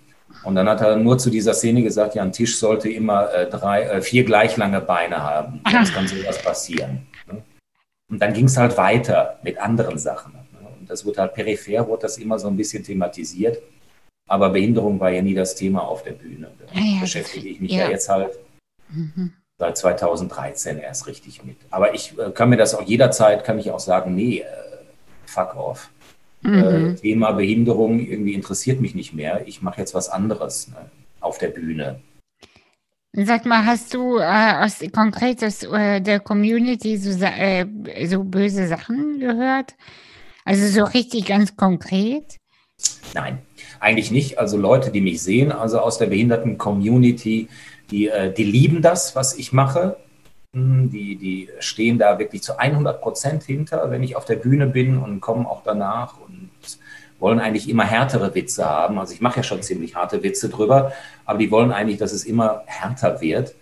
Und 0.43 0.55
dann 0.55 0.69
hat 0.69 0.81
er 0.81 0.95
nur 0.95 1.17
zu 1.17 1.29
dieser 1.29 1.53
Szene 1.53 1.83
gesagt, 1.83 2.15
ja, 2.15 2.23
ein 2.23 2.31
Tisch 2.31 2.57
sollte 2.57 2.89
immer 2.89 3.33
äh, 3.33 3.49
drei, 3.49 3.83
äh, 3.83 4.01
vier 4.01 4.23
gleich 4.23 4.55
lange 4.55 4.79
Beine 4.79 5.21
haben. 5.21 5.61
Sonst 5.71 5.93
kann 5.93 6.07
sowas 6.07 6.41
passieren. 6.41 7.07
Und 8.09 8.21
dann 8.21 8.33
ging 8.33 8.45
es 8.45 8.57
halt 8.57 8.77
weiter 8.77 9.39
mit 9.43 9.57
anderen 9.57 9.97
Sachen. 9.97 10.33
Und 10.79 10.89
das 10.89 11.05
wurde 11.05 11.21
halt 11.21 11.33
peripher, 11.33 11.87
wurde 11.87 12.03
das 12.03 12.17
immer 12.17 12.39
so 12.39 12.47
ein 12.47 12.55
bisschen 12.55 12.83
thematisiert. 12.83 13.61
Aber 14.27 14.49
Behinderung 14.49 14.99
war 14.99 15.09
ja 15.09 15.21
nie 15.21 15.33
das 15.33 15.55
Thema 15.55 15.81
auf 15.81 16.03
der 16.03 16.11
Bühne. 16.11 16.51
Da 16.59 16.79
ja, 16.79 16.99
beschäftige 16.99 17.47
ich 17.47 17.59
mich 17.59 17.71
ja, 17.71 17.85
ja 17.85 17.89
jetzt 17.91 18.09
halt 18.09 18.37
mhm. 18.89 19.33
seit 19.57 19.77
2013 19.77 20.79
erst 20.79 21.07
richtig 21.07 21.43
mit. 21.43 21.57
Aber 21.69 21.93
ich 21.93 22.17
äh, 22.17 22.31
kann 22.31 22.49
mir 22.49 22.57
das 22.57 22.75
auch 22.75 22.83
jederzeit, 22.83 23.43
kann 23.43 23.59
ich 23.59 23.71
auch 23.71 23.79
sagen, 23.79 24.15
nee, 24.15 24.39
äh, 24.39 24.45
fuck 25.25 25.55
off. 25.55 25.89
Mhm. 26.41 26.53
Äh, 26.53 26.95
Thema 26.95 27.31
Behinderung 27.31 27.99
irgendwie 27.99 28.33
interessiert 28.33 28.81
mich 28.81 28.95
nicht 28.95 29.13
mehr. 29.13 29.47
Ich 29.47 29.61
mache 29.61 29.79
jetzt 29.79 29.93
was 29.93 30.09
anderes 30.09 30.67
ne, 30.67 30.89
auf 31.21 31.37
der 31.37 31.49
Bühne. 31.49 32.01
Sag 33.13 33.45
mal, 33.45 33.65
hast 33.65 33.93
du 33.93 34.17
äh, 34.17 34.63
aus, 34.63 34.79
konkret 34.93 35.43
aus 35.43 35.63
äh, 35.63 36.01
der 36.01 36.19
Community 36.19 36.97
so, 36.97 37.09
äh, 37.23 37.65
so 38.05 38.23
böse 38.23 38.67
Sachen 38.67 39.19
gehört? 39.19 39.75
Also 40.45 40.67
so 40.67 40.85
richtig 40.85 41.25
ganz 41.25 41.55
konkret? 41.55 42.37
Nein, 43.13 43.39
eigentlich 43.79 44.11
nicht. 44.11 44.37
Also 44.37 44.57
Leute, 44.57 44.91
die 44.91 45.01
mich 45.01 45.21
sehen, 45.21 45.51
also 45.51 45.79
aus 45.79 45.97
der 45.97 46.07
Behinderten-Community, 46.07 47.47
die, 47.89 48.07
äh, 48.07 48.33
die 48.33 48.43
lieben 48.43 48.81
das, 48.81 49.15
was 49.15 49.37
ich 49.37 49.51
mache. 49.51 49.97
Hm, 50.55 50.89
die, 50.91 51.15
die 51.15 51.49
stehen 51.59 51.97
da 51.97 52.19
wirklich 52.19 52.43
zu 52.43 52.59
100 52.59 53.01
Prozent 53.01 53.43
hinter, 53.43 53.89
wenn 53.89 54.03
ich 54.03 54.15
auf 54.15 54.25
der 54.25 54.35
Bühne 54.35 54.67
bin 54.67 54.97
und 54.97 55.21
kommen 55.21 55.45
auch 55.45 55.63
danach 55.63 56.19
wollen 57.19 57.39
eigentlich 57.39 57.69
immer 57.69 57.83
härtere 57.83 58.33
Witze 58.35 58.65
haben. 58.65 58.99
Also 58.99 59.13
ich 59.13 59.21
mache 59.21 59.37
ja 59.37 59.43
schon 59.43 59.61
ziemlich 59.61 59.95
harte 59.95 60.23
Witze 60.23 60.49
drüber, 60.49 60.91
aber 61.25 61.39
die 61.39 61.51
wollen 61.51 61.71
eigentlich, 61.71 61.97
dass 61.97 62.11
es 62.11 62.25
immer 62.25 62.63
härter 62.65 63.21
wird. 63.21 63.55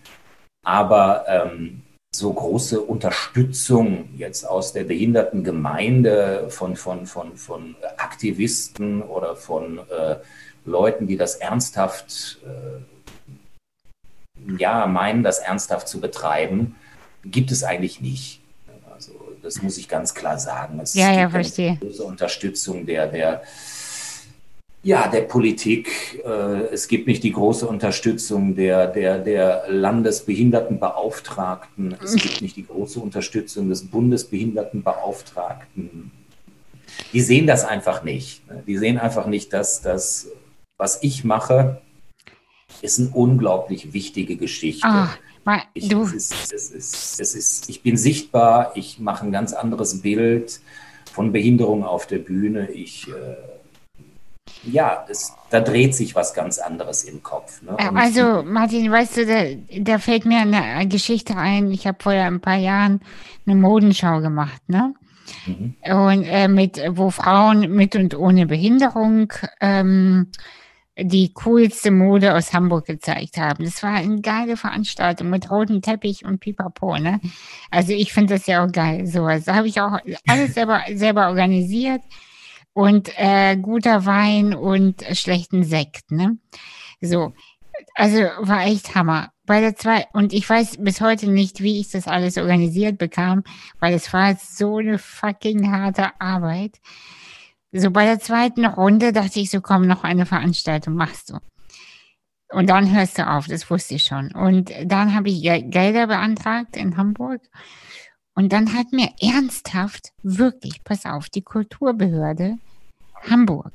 Aber 0.64 1.26
ähm, 1.28 1.82
so 2.16 2.34
große 2.34 2.82
Unterstützung 2.82 4.10
jetzt 4.18 4.46
aus 4.46 4.74
der 4.74 4.86
Behindertengemeinde 4.86 6.48
von, 6.50 6.76
von, 6.76 7.06
von, 7.06 7.36
von 7.36 7.76
Aktivisten 7.98 9.02
oder 9.02 9.36
von 9.36 9.80
äh, 9.90 10.16
Leuten, 10.66 11.08
die 11.08 11.18
das 11.18 11.36
ernsthaft 11.36 12.40
äh, 12.46 12.82
ja, 14.58 14.86
meinen, 14.88 15.24
das 15.24 15.40
ernsthaft 15.40 15.88
zu 15.88 16.00
betreiben, 16.00 16.76
gibt 17.24 17.52
es 17.52 17.64
eigentlich 17.64 18.02
nicht. 18.02 18.42
Das 19.46 19.62
muss 19.62 19.78
ich 19.78 19.88
ganz 19.88 20.14
klar 20.16 20.40
sagen. 20.40 20.80
Es 20.80 20.96
ja, 20.96 21.14
ja, 21.14 21.30
verstehe. 21.30 21.78
Große 21.80 22.04
Unterstützung 22.04 22.88
der, 22.88 23.06
der, 23.06 23.44
ja, 24.82 25.08
der 25.08 25.22
Politik. 25.22 26.24
Äh, 26.26 26.74
es 26.74 26.88
gibt 26.88 27.06
nicht 27.06 27.24
die 27.24 27.32
große 27.32 27.68
Unterstützung 27.68 28.56
der, 28.56 28.88
der, 28.88 29.20
der 29.20 29.66
Landesbehindertenbeauftragten. 29.68 31.96
Es 32.04 32.16
gibt 32.16 32.42
nicht 32.42 32.56
die 32.56 32.66
große 32.66 33.00
Unterstützung 33.00 33.70
des 33.70 33.86
Bundesbehindertenbeauftragten. 33.86 36.10
Die 37.14 37.22
sehen 37.22 37.46
das 37.46 37.66
einfach 37.66 38.04
nicht. 38.04 38.48
Ne? 38.48 38.64
Die 38.66 38.80
sehen 38.80 38.98
einfach 38.98 39.28
nicht, 39.28 39.54
dass 39.54 39.84
das, 39.84 40.30
was 40.78 41.04
ich 41.04 41.24
mache, 41.24 41.84
ist 42.82 43.00
eine 43.00 43.10
unglaublich 43.10 43.94
wichtige 43.94 44.38
Geschichte. 44.38 44.88
Ach, 44.90 45.20
ich. 45.74 45.92
Es 45.92 46.32
ist, 46.32 46.54
es 46.54 46.72
ist, 46.72 47.20
es 47.20 47.36
ist, 47.36 47.70
ich 47.70 47.84
bin 47.84 47.98
sichtbar, 47.98 48.72
ich 48.76 49.00
mache 49.00 49.26
ein 49.26 49.32
ganz 49.32 49.54
anderes 49.54 50.02
Bild 50.02 50.60
von 51.12 51.32
Behinderung 51.32 51.84
auf 51.84 52.08
der 52.08 52.18
Bühne. 52.18 52.70
Ich, 52.72 53.08
äh, 53.08 53.36
ja, 54.64 55.06
es, 55.08 55.34
da 55.52 55.62
dreht 55.62 55.96
sich 55.96 56.16
was 56.16 56.34
ganz 56.34 56.58
anderes 56.58 57.04
im 57.04 57.22
Kopf. 57.22 57.62
Ne? 57.62 57.78
also, 57.96 58.44
Martin, 58.44 58.92
weißt 58.92 59.18
du, 59.18 59.26
da, 59.26 59.44
da, 59.80 60.00
fällt 60.00 60.26
mir 60.26 60.40
eine 60.40 60.88
Geschichte 60.88 61.38
ein. 61.38 61.72
Ich 61.72 61.86
habe 61.88 61.98
vor 62.02 62.12
ein 62.12 62.42
paar 62.42 62.58
Jahren 62.58 63.02
eine 63.46 63.56
Modenschau 63.56 64.22
gemacht, 64.22 64.62
ne? 64.68 64.94
Mhm. 65.46 65.76
Und 65.84 66.24
äh, 66.24 66.48
mit, 66.48 66.82
wo 66.90 67.10
Frauen 67.10 67.72
mit 67.74 67.96
und 67.96 68.16
ohne 68.16 68.46
Behinderung 68.46 69.32
ähm, 69.62 70.28
die 70.98 71.34
coolste 71.34 71.92
Mode 71.92 72.36
aus 72.36 72.54
Hamburg 72.54 72.86
gezeigt 72.86 73.38
haben. 73.38 73.66
Das 73.66 73.84
war 73.84 73.96
eine 73.96 74.22
geile 74.22 74.56
Veranstaltung 74.56 75.30
mit 75.30 75.52
rotem 75.52 75.82
Teppich 75.82 76.24
und 76.24 76.40
Pipapo, 76.40 76.98
ne? 76.98 77.20
Also 77.70 77.92
ich 77.92 78.14
finde 78.14 78.36
das 78.36 78.48
ja 78.48 78.64
auch 78.64 78.72
geil, 78.72 79.06
sowas. 79.06 79.46
Da 79.46 79.56
habe 79.56 79.68
ich 79.68 79.82
auch 79.82 80.00
alles 80.28 80.54
selber, 80.54 80.84
selber 80.94 81.28
organisiert 81.28 82.02
und 82.74 83.12
äh, 83.18 83.58
guter 83.58 84.06
Wein 84.06 84.54
und 84.54 85.04
schlechten 85.14 85.64
Sekt, 85.64 86.12
ne? 86.12 86.38
So. 87.02 87.34
Also 87.96 88.20
war 88.40 88.66
echt 88.66 88.96
Hammer. 88.96 89.32
Bei 89.46 89.60
der 89.60 89.76
zwei, 89.76 90.06
und 90.14 90.34
ich 90.34 90.50
weiß 90.50 90.78
bis 90.80 91.02
heute 91.02 91.30
nicht, 91.30 91.62
wie 91.62 91.80
ich 91.80 91.92
das 91.92 92.08
alles 92.08 92.38
organisiert 92.38 92.98
bekam, 92.98 93.44
weil 93.80 93.94
es 93.94 94.12
war 94.12 94.36
so 94.36 94.78
eine 94.78 94.98
fucking 94.98 95.72
harte 95.72 96.20
Arbeit. 96.20 96.80
So 97.78 97.92
bei 97.92 98.06
der 98.06 98.20
zweiten 98.20 98.66
Runde 98.66 99.12
dachte 99.12 99.42
ich 99.42 99.50
so, 99.50 99.60
komm, 99.60 99.86
noch 99.86 100.06
eine 100.06 100.26
Veranstaltung 100.26 100.96
machst 100.96 101.30
du. 101.30 101.40
Und 102.50 102.70
dann 102.70 102.96
hörst 102.96 103.18
du 103.18 103.28
auf, 103.28 103.48
das 103.48 103.70
wusste 103.70 103.96
ich 103.96 104.06
schon. 104.06 104.32
Und 104.32 104.72
dann 104.86 105.14
habe 105.14 105.28
ich 105.28 105.42
Gelder 105.42 106.08
beantragt 106.08 106.78
in 106.78 106.96
Hamburg. 106.96 107.42
Und 108.34 108.54
dann 108.54 108.74
hat 108.74 108.94
mir 108.94 109.10
ernsthaft, 109.20 110.14
wirklich, 110.24 110.86
pass 110.86 111.06
auf, 111.06 111.28
die 111.28 111.42
Kulturbehörde 111.42 112.58
Hamburg 113.30 113.74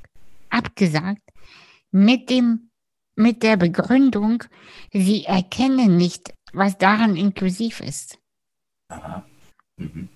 abgesagt 0.48 1.22
mit 1.90 2.30
dem, 2.30 2.70
mit 3.16 3.42
der 3.42 3.58
Begründung, 3.58 4.44
sie 4.92 5.24
erkennen 5.24 5.98
nicht, 5.98 6.32
was 6.54 6.78
daran 6.78 7.16
inklusiv 7.16 7.80
ist. 7.80 8.18
Aha. 8.88 9.26
Mhm. 9.76 10.08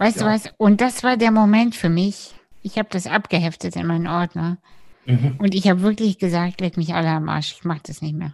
Weißt 0.00 0.16
ja. 0.16 0.22
du 0.22 0.32
was? 0.32 0.50
Und 0.56 0.80
das 0.80 1.02
war 1.02 1.18
der 1.18 1.30
Moment 1.30 1.76
für 1.76 1.90
mich. 1.90 2.34
Ich 2.62 2.78
habe 2.78 2.88
das 2.90 3.06
abgeheftet 3.06 3.76
in 3.76 3.86
meinen 3.86 4.06
Ordner. 4.06 4.56
Mhm. 5.04 5.36
Und 5.38 5.54
ich 5.54 5.68
habe 5.68 5.82
wirklich 5.82 6.18
gesagt, 6.18 6.62
leg 6.62 6.78
mich 6.78 6.94
alle 6.94 7.10
am 7.10 7.28
Arsch, 7.28 7.52
ich 7.52 7.64
mache 7.64 7.82
das 7.84 8.00
nicht 8.00 8.16
mehr. 8.16 8.32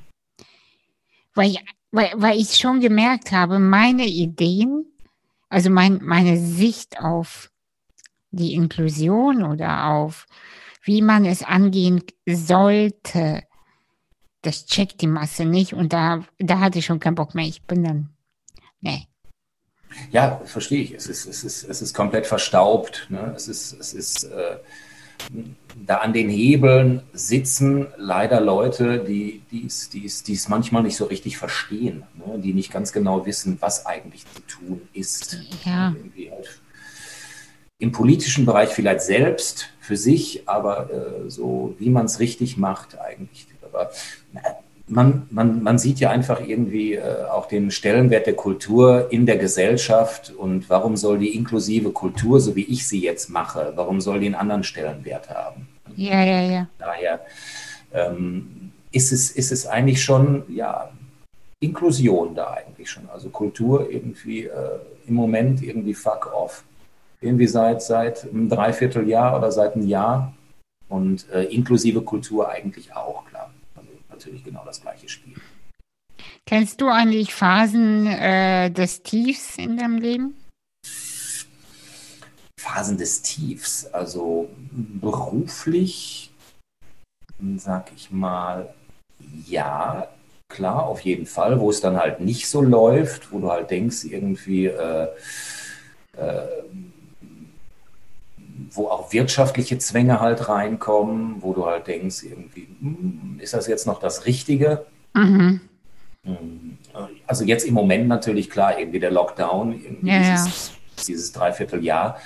Weil 1.35 1.51
ich, 1.51 1.65
weil, 1.91 2.13
weil 2.15 2.39
ich 2.39 2.57
schon 2.57 2.81
gemerkt 2.81 3.33
habe, 3.33 3.59
meine 3.59 4.07
Ideen, 4.07 4.87
also 5.49 5.69
mein, 5.69 5.99
meine 6.03 6.39
Sicht 6.39 7.01
auf 7.01 7.51
die 8.31 8.55
Inklusion 8.55 9.43
oder 9.43 9.87
auf 9.87 10.27
wie 10.85 11.03
man 11.03 11.25
es 11.25 11.43
angehen 11.43 12.01
sollte, 12.27 13.43
das 14.43 14.67
checkt 14.67 15.01
die 15.01 15.09
Masse 15.09 15.45
nicht 15.45 15.75
und 15.75 15.93
da, 15.93 16.25
da 16.39 16.61
hatte 16.61 16.79
ich 16.79 16.87
schon 16.87 17.01
keinen 17.01 17.17
Bock 17.17 17.35
mehr. 17.35 17.45
Ich 17.45 17.65
bin 17.65 17.83
dann, 17.83 18.11
nee. 18.81 19.09
Ja, 20.11 20.41
verstehe 20.45 20.83
ich. 20.83 20.93
Es 20.93 21.07
ist, 21.07 21.27
es 21.27 21.45
ist, 21.45 21.65
es 21.65 21.83
ist 21.83 21.95
komplett 21.95 22.27
verstaubt. 22.27 23.07
Ne? 23.09 23.33
Es 23.35 23.49
ist, 23.49 23.73
es 23.79 23.95
ist 23.95 24.25
äh, 24.25 24.57
da 25.87 25.99
an 25.99 26.13
den 26.13 26.29
Hebeln 26.29 27.03
sitzen 27.13 27.87
leider 27.97 28.41
Leute, 28.41 28.99
die 28.99 29.43
es 29.67 29.91
die 29.91 30.05
es 30.05 30.49
manchmal 30.49 30.83
nicht 30.83 30.97
so 30.97 31.07
richtig 31.07 31.37
verstehen, 31.39 32.05
ne? 32.15 32.39
die 32.39 32.55
nicht 32.55 32.73
ganz 32.73 32.93
genau 32.93 33.27
wissen, 33.27 33.59
was 33.61 33.87
eigentlich 33.87 34.25
zu 34.35 34.41
tun 34.43 34.89
ist. 34.93 35.39
Ja. 35.65 35.95
Halt 36.31 36.61
Im 37.79 37.93
politischen 37.93 38.47
Bereich 38.47 38.71
vielleicht 38.71 39.03
selbst 39.03 39.71
für 39.81 39.97
sich, 39.97 40.49
aber 40.49 40.91
äh, 40.91 41.31
so 41.31 41.75
wie 41.79 41.91
man 41.91 42.07
es 42.07 42.21
richtig 42.21 42.57
macht 42.57 42.99
eigentlich. 42.99 43.47
Aber 43.63 43.91
man, 44.89 45.27
man, 45.31 45.63
man 45.63 45.79
sieht 45.79 45.99
ja 45.99 46.11
einfach 46.11 46.41
irgendwie 46.41 46.95
äh, 46.95 47.25
auch 47.25 47.47
den 47.47 47.71
Stellenwert 47.71 48.27
der 48.27 48.35
Kultur 48.35 49.09
in 49.11 49.27
der 49.27 49.37
Gesellschaft 49.37 50.33
und 50.37 50.71
warum 50.71 50.97
soll 50.97 51.19
die 51.19 51.35
inklusive 51.35 51.91
Kultur, 51.91 52.41
so 52.41 52.55
wie 52.55 52.65
ich 52.65 52.87
sie 52.87 53.01
jetzt 53.01 53.29
mache, 53.29 53.73
warum 53.75 54.01
soll 54.01 54.21
die 54.21 54.27
einen 54.27 54.37
anderen 54.37 54.65
Stellenwert 54.65 55.29
haben? 55.31 55.69
Ja, 55.97 56.23
ja, 56.23 56.41
ja. 56.43 56.69
Daher 56.79 57.21
ähm, 57.93 58.73
ist, 58.93 59.13
es, 59.13 59.31
ist 59.31 59.51
es 59.51 59.67
eigentlich 59.67 60.03
schon, 60.03 60.45
ja, 60.49 60.91
Inklusion 61.59 62.35
da 62.35 62.53
eigentlich 62.53 62.91
schon. 62.91 63.09
Also 63.09 63.31
Kultur 63.31 63.91
irgendwie 63.91 64.45
äh, 64.45 64.79
im 65.07 65.15
Moment 65.15 65.63
irgendwie 65.63 65.95
fuck 65.95 66.33
off. 66.33 66.65
Irgendwie 67.21 67.47
seit, 67.47 67.83
seit 67.83 68.25
einem 68.25 68.49
Dreivierteljahr 68.49 69.37
oder 69.37 69.51
seit 69.51 69.75
einem 69.75 69.89
Jahr 69.89 70.35
und 70.89 71.29
äh, 71.33 71.45
inklusive 71.45 72.03
Kultur 72.03 72.49
eigentlich 72.51 72.95
auch 72.95 73.25
natürlich 74.17 74.45
genau 74.45 74.65
das 74.65 74.81
gleiche 74.81 75.09
Spiel. 75.09 75.35
Kennst 76.47 76.81
du 76.81 76.89
eigentlich 76.89 77.35
Phasen 77.35 78.07
äh, 78.07 78.71
des 78.71 79.03
Tiefs 79.03 79.59
in 79.59 79.77
deinem 79.77 79.99
Leben? 79.99 80.37
Phasen 82.59 82.97
des 82.97 83.23
Tiefs, 83.23 83.87
also 83.87 84.49
beruflich, 84.73 86.31
sag 87.57 87.93
ich 87.95 88.11
mal, 88.11 88.73
ja, 89.47 90.09
klar, 90.49 90.87
auf 90.87 91.01
jeden 91.01 91.27
Fall, 91.27 91.61
wo 91.61 91.71
es 91.71 91.81
dann 91.81 91.97
halt 91.97 92.21
nicht 92.21 92.49
so 92.49 92.63
läuft, 92.63 93.33
wo 93.33 93.41
du 93.41 93.51
halt 93.51 93.71
denkst, 93.71 94.05
irgendwie, 94.05 94.67
äh, 94.67 95.09
äh, 96.17 96.47
wo 98.71 98.89
auch 98.89 99.13
wirtschaftliche 99.13 99.79
Zwänge 99.79 100.21
halt 100.21 100.49
reinkommen, 100.49 101.37
wo 101.41 101.53
du 101.53 101.67
halt 101.67 101.87
denkst, 101.87 102.23
irgendwie, 102.23 102.69
hm, 102.81 103.39
ist 103.41 103.55
das 103.55 103.67
jetzt 103.67 103.87
noch 103.87 104.01
das 104.01 104.27
Richtige? 104.27 104.87
Mhm. 105.15 105.61
Hm, 106.25 106.79
also 107.27 107.45
jetzt 107.45 107.65
im 107.65 107.75
Moment 107.75 108.09
natürlich 108.09 108.51
klar, 108.51 108.79
irgendwie 108.79 109.01
der 109.01 109.11
Lockdown, 109.11 109.73
irgendwie 109.73 110.11
ja, 110.11 110.19
dieses, 110.19 110.69
ja. 110.69 111.05
dieses 111.09 111.33
Dreivierteljahr, 111.33 112.19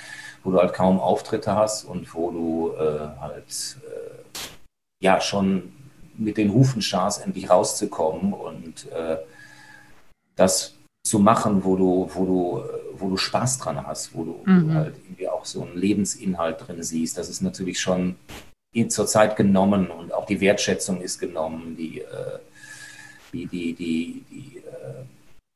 wo 0.43 0.51
du 0.51 0.59
halt 0.59 0.73
kaum 0.73 0.99
Auftritte 0.99 1.55
hast 1.55 1.83
und 1.83 2.13
wo 2.13 2.31
du 2.31 2.73
äh, 2.75 3.19
halt 3.19 3.77
äh, 3.83 5.05
ja 5.05 5.21
schon 5.21 5.73
mit 6.17 6.37
den 6.37 6.53
Hufen 6.53 6.81
scharst, 6.81 7.25
endlich 7.25 7.49
rauszukommen 7.49 8.33
und 8.33 8.91
äh, 8.91 9.17
das 10.35 10.75
zu 11.03 11.19
machen, 11.19 11.63
wo 11.63 11.75
du, 11.75 12.09
wo 12.13 12.25
du, 12.25 12.63
wo 12.99 13.09
du 13.09 13.17
Spaß 13.17 13.57
dran 13.59 13.85
hast, 13.85 14.13
wo 14.13 14.23
du, 14.23 14.41
mhm. 14.45 14.73
halt 14.73 14.95
irgendwie 15.03 15.27
auch 15.27 15.45
so 15.45 15.63
einen 15.63 15.77
Lebensinhalt 15.77 16.67
drin 16.67 16.83
siehst. 16.83 17.17
Das 17.17 17.29
ist 17.29 17.41
natürlich 17.41 17.79
schon 17.79 18.15
zur 18.87 19.07
Zeit 19.07 19.35
genommen 19.35 19.89
und 19.89 20.13
auch 20.13 20.25
die 20.25 20.39
Wertschätzung 20.39 21.01
ist 21.01 21.19
genommen, 21.19 21.75
die, 21.77 21.99
äh, 21.99 22.39
die, 23.33 23.45
die, 23.45 23.73
die, 23.73 24.23
die 24.29 24.57
äh, 24.57 25.03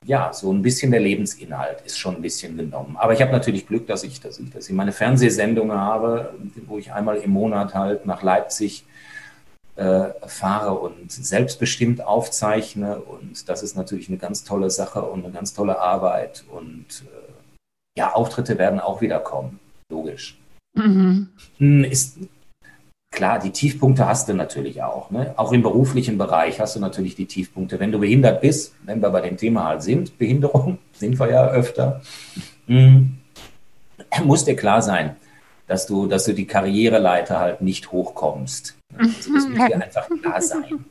ja, 0.04 0.32
so 0.32 0.52
ein 0.52 0.62
bisschen 0.62 0.90
der 0.90 1.00
Lebensinhalt 1.00 1.80
ist 1.84 1.98
schon 1.98 2.16
ein 2.16 2.22
bisschen 2.22 2.56
genommen. 2.56 2.96
Aber 2.98 3.12
ich 3.12 3.22
habe 3.22 3.32
natürlich 3.32 3.66
Glück, 3.66 3.86
dass 3.86 4.04
ich, 4.04 4.20
dass 4.20 4.38
ich, 4.38 4.50
dass 4.50 4.68
ich 4.68 4.74
meine 4.74 4.92
Fernsehsendungen 4.92 5.76
habe, 5.76 6.34
wo 6.66 6.78
ich 6.78 6.92
einmal 6.92 7.16
im 7.16 7.30
Monat 7.30 7.74
halt 7.74 8.06
nach 8.06 8.22
Leipzig 8.22 8.84
äh, 9.76 10.08
fahre 10.26 10.74
und 10.74 11.10
selbstbestimmt 11.10 12.04
aufzeichne. 12.04 12.98
Und 12.98 13.48
das 13.48 13.62
ist 13.62 13.76
natürlich 13.76 14.08
eine 14.08 14.18
ganz 14.18 14.44
tolle 14.44 14.70
Sache 14.70 15.02
und 15.02 15.24
eine 15.24 15.32
ganz 15.32 15.54
tolle 15.54 15.78
Arbeit. 15.78 16.44
Und 16.50 17.04
äh, 17.04 17.98
ja, 17.98 18.12
Auftritte 18.12 18.58
werden 18.58 18.80
auch 18.80 19.00
wieder 19.00 19.20
kommen, 19.20 19.58
logisch. 19.90 20.38
Mhm. 20.74 21.28
Hm, 21.58 21.84
ist, 21.84 22.18
klar, 23.10 23.38
die 23.38 23.50
Tiefpunkte 23.50 24.06
hast 24.06 24.28
du 24.28 24.34
natürlich 24.34 24.82
auch. 24.82 25.10
Ne? 25.10 25.34
Auch 25.36 25.52
im 25.52 25.62
beruflichen 25.62 26.18
Bereich 26.18 26.60
hast 26.60 26.76
du 26.76 26.80
natürlich 26.80 27.14
die 27.14 27.26
Tiefpunkte. 27.26 27.80
Wenn 27.80 27.92
du 27.92 27.98
behindert 27.98 28.40
bist, 28.40 28.74
wenn 28.84 29.00
wir 29.00 29.10
bei 29.10 29.22
dem 29.22 29.36
Thema 29.36 29.64
halt 29.64 29.82
sind, 29.82 30.18
Behinderung, 30.18 30.78
sind 30.92 31.18
wir 31.18 31.30
ja 31.30 31.48
öfter, 31.48 32.02
hm, 32.66 33.16
muss 34.24 34.44
dir 34.44 34.56
klar 34.56 34.82
sein, 34.82 35.16
dass 35.66 35.86
du, 35.86 36.06
dass 36.06 36.24
du 36.24 36.32
die 36.32 36.46
Karriereleiter 36.46 37.40
halt 37.40 37.60
nicht 37.60 37.90
hochkommst. 37.90 38.75
Das 38.98 39.28
muss 39.28 39.46
dir 39.46 39.82
einfach 39.82 40.08
klar 40.08 40.40
sein. 40.40 40.84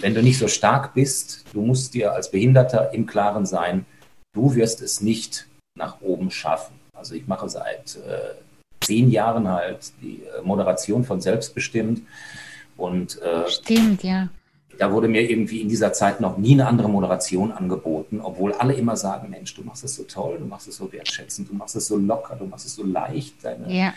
Wenn 0.00 0.14
du 0.14 0.22
nicht 0.22 0.38
so 0.38 0.48
stark 0.48 0.94
bist, 0.94 1.44
du 1.52 1.60
musst 1.62 1.94
dir 1.94 2.12
als 2.12 2.30
Behinderter 2.30 2.92
im 2.94 3.06
Klaren 3.06 3.44
sein, 3.46 3.84
du 4.34 4.54
wirst 4.54 4.80
es 4.80 5.00
nicht 5.00 5.46
nach 5.76 6.00
oben 6.00 6.30
schaffen. 6.30 6.74
Also 6.94 7.14
ich 7.14 7.26
mache 7.26 7.48
seit 7.48 7.96
äh, 7.96 8.34
zehn 8.80 9.10
Jahren 9.10 9.48
halt 9.48 9.92
die 10.00 10.22
äh, 10.22 10.42
Moderation 10.42 11.04
von 11.04 11.20
Selbstbestimmt 11.20 12.02
und 12.76 13.20
äh, 13.20 13.48
Stimmt, 13.48 14.02
ja. 14.02 14.28
Da 14.78 14.90
wurde 14.90 15.06
mir 15.06 15.28
irgendwie 15.30 15.60
in 15.60 15.68
dieser 15.68 15.92
Zeit 15.92 16.20
noch 16.20 16.38
nie 16.38 16.54
eine 16.54 16.66
andere 16.66 16.88
Moderation 16.88 17.52
angeboten, 17.52 18.20
obwohl 18.22 18.54
alle 18.54 18.72
immer 18.72 18.96
sagen, 18.96 19.28
Mensch, 19.30 19.54
du 19.54 19.62
machst 19.62 19.84
es 19.84 19.94
so 19.94 20.04
toll, 20.04 20.38
du 20.38 20.46
machst 20.46 20.66
es 20.66 20.76
so 20.76 20.90
wertschätzend, 20.90 21.50
du 21.50 21.54
machst 21.54 21.76
es 21.76 21.86
so 21.86 21.98
locker, 21.98 22.36
du 22.36 22.46
machst 22.46 22.66
es 22.66 22.74
so 22.74 22.84
leicht. 22.84 23.44
Deine 23.44 23.72
ja. 23.72 23.92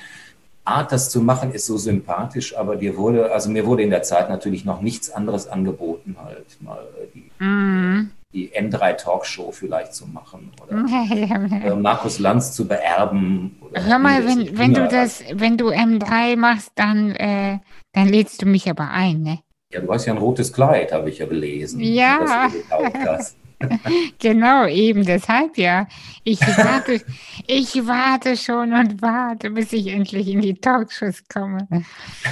Art, 0.66 0.92
das 0.92 1.10
zu 1.10 1.22
machen, 1.22 1.52
ist 1.52 1.68
so 1.68 1.78
sympathisch, 1.78 2.58
aber 2.58 2.76
dir 2.76 2.98
wurde, 2.98 3.32
also 3.32 3.50
mir 3.50 3.66
wurde 3.66 3.84
in 3.84 3.92
der 3.92 4.04
Zeit 4.04 4.30
natürlich 4.30 4.66
noch 4.66 4.82
nichts 4.82 5.12
anderes 5.12 5.48
angeboten, 5.48 6.16
halt 6.24 6.46
mal 6.60 6.80
die, 7.14 7.44
mm. 7.44 8.12
die 8.34 8.50
N3 8.50 8.96
Talkshow 8.96 9.52
vielleicht 9.52 9.94
zu 9.94 10.08
machen 10.08 10.52
oder 10.62 10.84
äh, 11.66 11.76
Markus 11.76 12.20
Lanz 12.20 12.54
zu 12.54 12.68
beerben. 12.68 13.56
Hör 13.74 14.00
mal, 14.00 14.26
wenn, 14.26 14.58
wenn 14.58 14.74
du 14.74 14.88
das, 14.88 15.24
wenn 15.34 15.58
du 15.58 15.70
M3 15.70 16.36
machst, 16.36 16.72
dann, 16.76 17.12
äh, 17.12 17.60
dann 17.94 18.10
lädst 18.10 18.42
du 18.42 18.48
mich 18.48 18.70
aber 18.70 18.90
ein, 18.90 19.22
ne? 19.22 19.40
Ja, 19.72 19.82
du 19.82 19.94
hast 19.94 20.06
ja 20.06 20.14
ein 20.14 20.20
rotes 20.20 20.52
Kleid, 20.52 20.92
habe 20.92 21.10
ich 21.10 21.20
ja 21.20 21.26
gelesen. 21.26 21.80
Ja. 21.82 22.50
genau, 24.20 24.66
eben 24.68 25.06
deshalb 25.06 25.58
ja. 25.58 25.88
Ich 26.24 26.40
warte, 26.42 27.02
ich 27.48 27.76
warte 27.88 28.36
schon 28.38 28.74
und 28.74 29.02
warte, 29.02 29.50
bis 29.52 29.74
ich 29.74 29.88
endlich 29.88 30.28
in 30.28 30.42
die 30.42 30.56
Talkshows 30.56 31.24
komme. 31.32 31.68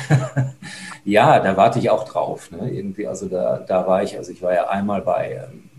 ja, 1.05 1.39
da 1.39 1.55
warte 1.55 1.79
ich 1.79 1.89
auch 1.89 2.07
drauf. 2.07 2.51
Ne? 2.51 2.69
Irgendwie, 2.71 3.07
also 3.07 3.27
da, 3.27 3.57
da 3.59 3.85
war 3.87 4.03
ich, 4.03 4.17
also 4.17 4.31
ich 4.31 4.41
war 4.41 4.53
ja 4.53 4.67
einmal 4.67 5.01
bei, 5.01 5.47
ähm, 5.47 5.69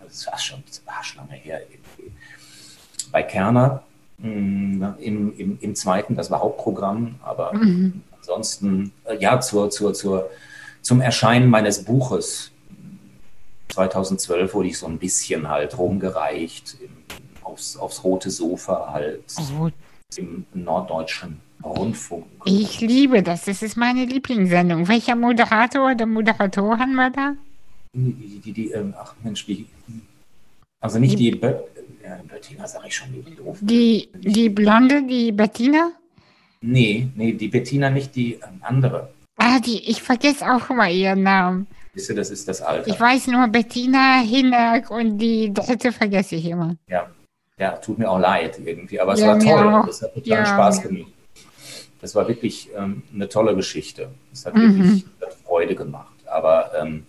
das 0.00 0.26
war 0.26 0.38
schon, 0.38 0.62
das 0.66 0.82
war 0.86 1.02
schon 1.02 1.18
lange 1.26 1.40
her, 1.40 1.60
irgendwie, 1.60 2.14
bei 3.10 3.22
Kerner 3.22 3.82
mm, 4.18 4.84
im, 5.00 5.38
im, 5.38 5.58
im 5.60 5.74
zweiten, 5.74 6.16
das 6.16 6.30
war 6.30 6.40
Hauptprogramm, 6.40 7.16
aber 7.22 7.54
mhm. 7.54 8.02
ansonsten, 8.16 8.92
äh, 9.04 9.16
ja, 9.18 9.40
zur, 9.40 9.70
zur, 9.70 9.94
zur, 9.94 10.30
zum 10.80 11.00
Erscheinen 11.00 11.48
meines 11.48 11.84
Buches 11.84 12.52
2012 13.72 14.54
wurde 14.54 14.68
ich 14.68 14.78
so 14.78 14.86
ein 14.86 14.98
bisschen 14.98 15.48
halt 15.48 15.76
rumgereicht 15.78 16.76
im, 16.80 16.90
aufs, 17.42 17.76
aufs 17.76 18.04
rote 18.04 18.30
Sofa 18.30 18.92
halt 18.92 19.24
oh. 19.38 19.70
im 20.16 20.44
norddeutschen 20.54 21.40
Rundfunk. 21.64 22.26
Ich 22.44 22.80
liebe 22.80 23.22
das. 23.22 23.44
Das 23.44 23.62
ist 23.62 23.76
meine 23.76 24.04
Lieblingssendung. 24.04 24.88
Welcher 24.88 25.16
Moderator 25.16 25.92
oder 25.92 26.06
Moderatorin 26.06 26.96
war 26.96 27.10
da? 27.10 27.34
Die, 27.94 28.40
die, 28.44 28.52
die, 28.52 28.70
ähm, 28.72 28.94
ach 28.98 29.14
Mensch, 29.22 29.46
wie. 29.46 29.66
Also 30.80 30.98
nicht 30.98 31.18
die, 31.18 31.30
die 31.30 31.36
Bö 31.36 31.54
ja, 32.02 32.20
Bettina, 32.28 32.66
sage 32.66 32.88
ich 32.88 32.96
schon, 32.96 33.12
die 33.12 33.36
doof. 33.36 33.58
Die, 33.60 34.08
die 34.14 34.48
Blonde, 34.48 35.04
die 35.06 35.30
Bettina? 35.30 35.92
Nee, 36.60 37.08
nee, 37.14 37.32
die 37.32 37.48
Bettina 37.48 37.90
nicht, 37.90 38.14
die 38.16 38.34
ähm, 38.34 38.60
andere. 38.62 39.12
Ah, 39.36 39.60
die, 39.60 39.88
ich 39.88 40.02
vergesse 40.02 40.44
auch 40.52 40.68
immer 40.70 40.88
ihren 40.88 41.22
Namen. 41.22 41.66
Wisst 41.94 42.08
ihr, 42.08 42.16
das 42.16 42.30
ist 42.30 42.48
das 42.48 42.62
Alter. 42.62 42.88
Ich 42.88 42.98
weiß 42.98 43.26
nur 43.26 43.46
Bettina 43.48 44.20
Hinnerk 44.20 44.90
und 44.90 45.18
die 45.18 45.52
dritte 45.52 45.92
vergesse 45.92 46.36
ich 46.36 46.46
immer. 46.46 46.76
Ja, 46.88 47.10
ja, 47.58 47.72
tut 47.72 47.98
mir 47.98 48.10
auch 48.10 48.18
leid 48.18 48.58
irgendwie, 48.64 48.98
aber 48.98 49.12
es 49.12 49.20
ja, 49.20 49.28
war 49.28 49.38
toll. 49.38 49.84
Das 49.86 50.02
hat 50.02 50.14
total 50.14 50.28
ja, 50.28 50.46
Spaß 50.46 50.82
gemacht. 50.82 51.12
Das 52.00 52.14
war 52.14 52.26
wirklich 52.26 52.70
ähm, 52.76 53.02
eine 53.14 53.28
tolle 53.28 53.54
Geschichte. 53.54 54.10
Es 54.32 54.46
hat 54.46 54.54
mhm. 54.54 54.78
wirklich 54.78 55.04
hat 55.20 55.34
Freude 55.34 55.74
gemacht. 55.74 56.16
Aber 56.26 56.72
ähm, 56.80 57.06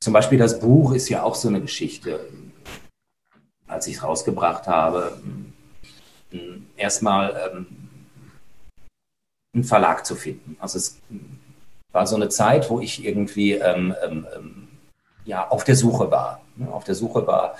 zum 0.00 0.12
Beispiel 0.12 0.38
das 0.38 0.60
Buch 0.60 0.92
ist 0.92 1.08
ja 1.08 1.22
auch 1.22 1.34
so 1.34 1.48
eine 1.48 1.60
Geschichte. 1.60 2.20
Als 3.66 3.86
ich 3.86 3.96
es 3.96 4.02
rausgebracht 4.02 4.66
habe, 4.66 5.20
ähm, 6.32 6.66
erstmal 6.76 7.50
ähm, 7.52 7.66
einen 9.54 9.64
Verlag 9.64 10.04
zu 10.06 10.14
finden. 10.14 10.56
Also 10.60 10.78
es 10.78 10.98
war 11.92 12.06
so 12.06 12.16
eine 12.16 12.28
Zeit, 12.28 12.70
wo 12.70 12.80
ich 12.80 13.04
irgendwie 13.04 13.52
ähm, 13.52 13.94
ähm, 14.04 14.26
ähm, 14.36 14.68
ja, 15.24 15.48
auf 15.48 15.64
der 15.64 15.76
Suche 15.76 16.10
war. 16.10 16.40
Ne? 16.56 16.70
Auf 16.72 16.84
der 16.84 16.94
Suche 16.94 17.26
war. 17.26 17.54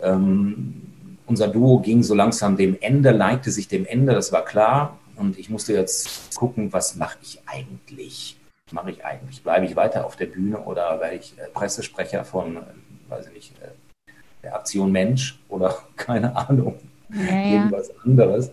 Ähm, 0.00 1.16
unser 1.26 1.48
Duo 1.48 1.78
ging 1.80 2.02
so 2.02 2.14
langsam 2.14 2.56
dem 2.56 2.76
Ende, 2.80 3.12
neigte 3.12 3.50
sich 3.50 3.68
dem 3.68 3.86
Ende, 3.86 4.14
das 4.14 4.32
war 4.32 4.44
klar. 4.44 4.98
Und 5.16 5.38
ich 5.38 5.50
musste 5.50 5.72
jetzt 5.72 6.34
gucken, 6.36 6.72
was 6.72 6.96
mache 6.96 7.18
ich 7.22 7.40
eigentlich? 7.46 8.36
Was 8.66 8.74
mache 8.74 8.90
ich 8.90 9.04
eigentlich? 9.04 9.42
Bleibe 9.42 9.66
ich 9.66 9.76
weiter 9.76 10.06
auf 10.06 10.16
der 10.16 10.26
Bühne 10.26 10.58
oder 10.58 11.00
werde 11.00 11.16
ich 11.16 11.38
äh, 11.38 11.48
Pressesprecher 11.52 12.24
von, 12.24 12.56
äh, 12.56 12.60
weiß 13.08 13.26
ich 13.28 13.32
nicht, 13.32 13.52
äh, 13.62 14.12
der 14.42 14.56
Aktion 14.56 14.90
Mensch 14.90 15.38
oder 15.48 15.78
keine 15.96 16.34
Ahnung, 16.36 16.78
ja, 17.10 17.22
ja. 17.22 17.52
irgendwas 17.54 17.90
anderes. 18.04 18.50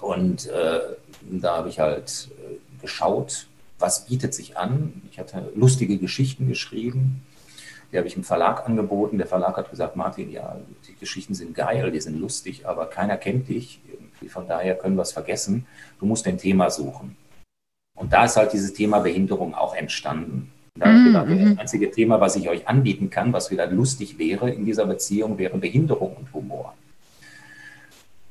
Und 0.00 0.46
äh, 0.48 0.80
da 1.22 1.56
habe 1.56 1.68
ich 1.68 1.78
halt 1.78 2.30
geschaut, 2.80 3.46
was 3.78 4.06
bietet 4.06 4.34
sich 4.34 4.56
an. 4.56 5.02
Ich 5.10 5.18
hatte 5.18 5.50
lustige 5.54 5.98
Geschichten 5.98 6.48
geschrieben. 6.48 7.22
Die 7.92 7.98
habe 7.98 8.06
ich 8.06 8.16
im 8.16 8.24
Verlag 8.24 8.66
angeboten. 8.66 9.18
Der 9.18 9.26
Verlag 9.26 9.56
hat 9.56 9.70
gesagt, 9.70 9.96
Martin, 9.96 10.30
ja, 10.30 10.56
die 10.86 10.94
Geschichten 10.94 11.34
sind 11.34 11.54
geil, 11.54 11.90
die 11.90 12.00
sind 12.00 12.20
lustig, 12.20 12.66
aber 12.66 12.86
keiner 12.86 13.16
kennt 13.16 13.48
dich. 13.48 13.80
Von 14.28 14.46
daher 14.46 14.76
können 14.76 14.96
wir 14.96 15.02
es 15.02 15.12
vergessen. 15.12 15.66
Du 15.98 16.06
musst 16.06 16.26
ein 16.26 16.38
Thema 16.38 16.70
suchen. 16.70 17.16
Und 17.96 18.12
da 18.12 18.24
ist 18.24 18.36
halt 18.36 18.52
dieses 18.52 18.72
Thema 18.72 19.00
Behinderung 19.00 19.54
auch 19.54 19.74
entstanden. 19.74 20.52
Da 20.74 20.96
ich 20.96 21.04
gedacht, 21.04 21.28
das 21.28 21.38
mhm. 21.38 21.58
einzige 21.58 21.90
Thema, 21.90 22.20
was 22.20 22.36
ich 22.36 22.48
euch 22.48 22.68
anbieten 22.68 23.10
kann, 23.10 23.32
was 23.32 23.50
wieder 23.50 23.66
lustig 23.66 24.18
wäre 24.18 24.50
in 24.50 24.64
dieser 24.64 24.86
Beziehung, 24.86 25.36
wäre 25.36 25.58
Behinderung 25.58 26.16
und 26.16 26.32
Humor. 26.32 26.74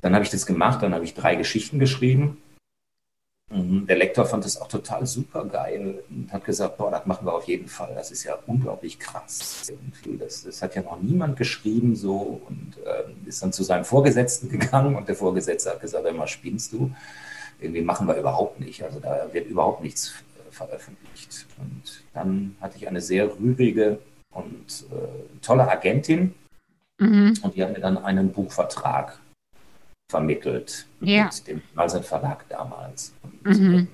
Dann 0.01 0.15
habe 0.15 0.23
ich 0.23 0.31
das 0.31 0.45
gemacht, 0.45 0.81
dann 0.81 0.93
habe 0.93 1.03
ich 1.03 1.13
drei 1.13 1.35
Geschichten 1.35 1.79
geschrieben. 1.79 2.37
Der 3.51 3.97
Lektor 3.97 4.25
fand 4.25 4.45
das 4.45 4.61
auch 4.61 4.67
total 4.67 5.07
super 5.07 5.43
geil 5.45 6.03
und 6.09 6.31
hat 6.31 6.45
gesagt, 6.45 6.77
boah, 6.77 6.91
das 6.91 7.07
machen 7.07 7.25
wir 7.25 7.33
auf 7.33 7.45
jeden 7.45 7.67
Fall. 7.67 7.95
Das 7.95 8.11
ist 8.11 8.23
ja 8.23 8.37
unglaublich 8.45 8.99
krass. 8.99 9.71
Das, 10.19 10.43
das 10.43 10.61
hat 10.61 10.75
ja 10.75 10.83
noch 10.83 11.01
niemand 11.01 11.35
geschrieben 11.35 11.95
so 11.95 12.41
und 12.47 12.77
äh, 12.85 13.27
ist 13.27 13.41
dann 13.41 13.51
zu 13.51 13.63
seinem 13.63 13.85
Vorgesetzten 13.85 14.49
gegangen 14.59 14.95
und 14.95 15.07
der 15.07 15.15
Vorgesetzte 15.15 15.71
hat 15.71 15.81
gesagt, 15.81 16.05
immer 16.05 16.27
spinnst 16.27 16.73
du. 16.73 16.91
Irgendwie 17.59 17.81
machen 17.81 18.07
wir 18.07 18.15
überhaupt 18.15 18.59
nicht. 18.59 18.83
Also 18.83 18.99
da 18.99 19.27
wird 19.31 19.47
überhaupt 19.47 19.81
nichts 19.81 20.13
äh, 20.37 20.51
veröffentlicht. 20.51 21.47
Und 21.57 22.03
dann 22.13 22.55
hatte 22.61 22.77
ich 22.77 22.87
eine 22.87 23.01
sehr 23.01 23.35
rührige 23.35 23.97
und 24.31 24.85
äh, 24.91 25.41
tolle 25.41 25.67
Agentin 25.67 26.35
mhm. 26.99 27.33
und 27.41 27.55
die 27.55 27.63
hat 27.63 27.73
mir 27.73 27.79
dann 27.79 27.97
einen 27.97 28.31
Buchvertrag 28.31 29.19
vermittelt 30.09 30.87
ja. 31.01 31.25
mit 31.25 31.47
dem 31.47 31.61
Malset 31.73 32.05
Verlag 32.05 32.47
damals. 32.49 33.13
Mhm. 33.43 33.87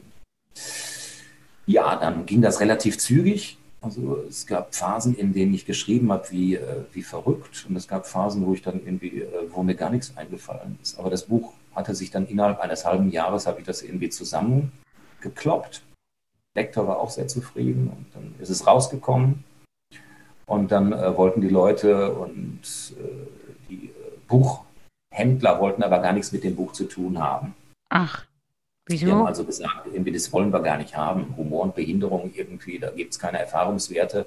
ja, 1.65 1.95
dann 1.95 2.25
ging 2.25 2.41
das 2.41 2.59
relativ 2.59 2.97
zügig. 2.97 3.57
Also 3.81 4.17
es 4.27 4.47
gab 4.47 4.73
Phasen, 4.73 5.15
in 5.15 5.33
denen 5.33 5.53
ich 5.53 5.65
geschrieben 5.65 6.11
habe, 6.11 6.25
wie, 6.31 6.55
äh, 6.55 6.85
wie 6.93 7.03
verrückt. 7.03 7.65
Und 7.69 7.75
es 7.75 7.87
gab 7.87 8.07
Phasen, 8.07 8.45
wo 8.45 8.53
ich 8.53 8.63
dann 8.63 8.81
irgendwie, 8.83 9.21
äh, 9.21 9.27
wo 9.49 9.61
mir 9.61 9.75
gar 9.75 9.91
nichts 9.91 10.17
eingefallen 10.17 10.79
ist. 10.81 10.97
Aber 10.97 11.11
das 11.11 11.23
Buch 11.23 11.53
hatte 11.75 11.93
sich 11.93 12.09
dann 12.09 12.25
innerhalb 12.25 12.59
eines 12.59 12.85
halben 12.85 13.11
Jahres, 13.11 13.45
habe 13.45 13.59
ich 13.59 13.65
das 13.65 13.83
irgendwie 13.83 14.09
zusammengekloppt. 14.09 15.83
Lektor 16.55 16.87
war 16.87 16.99
auch 16.99 17.09
sehr 17.09 17.27
zufrieden 17.27 17.91
und 17.95 18.05
dann 18.13 18.33
ist 18.39 18.49
es 18.49 18.65
rausgekommen. 18.65 19.43
Und 20.47 20.71
dann 20.71 20.93
äh, 20.93 21.15
wollten 21.17 21.41
die 21.41 21.49
Leute 21.49 22.11
und 22.13 22.61
äh, 22.97 23.69
die 23.69 23.87
äh, 23.87 23.91
Buch, 24.27 24.63
Händler 25.11 25.59
wollten 25.59 25.83
aber 25.83 25.99
gar 25.99 26.13
nichts 26.13 26.31
mit 26.31 26.43
dem 26.43 26.55
Buch 26.55 26.73
zu 26.73 26.85
tun 26.85 27.19
haben. 27.19 27.53
Ach, 27.89 28.25
wieso? 28.87 29.05
Die 29.05 29.11
haben 29.11 29.25
also 29.25 29.43
gesagt, 29.43 29.87
irgendwie 29.91 30.11
das 30.11 30.31
wollen 30.31 30.51
wir 30.51 30.61
gar 30.61 30.77
nicht 30.77 30.95
haben. 30.95 31.35
Humor 31.37 31.63
und 31.63 31.75
Behinderung 31.75 32.31
irgendwie, 32.33 32.79
da 32.79 32.89
gibt 32.91 33.13
es 33.13 33.19
keine 33.19 33.39
Erfahrungswerte. 33.39 34.25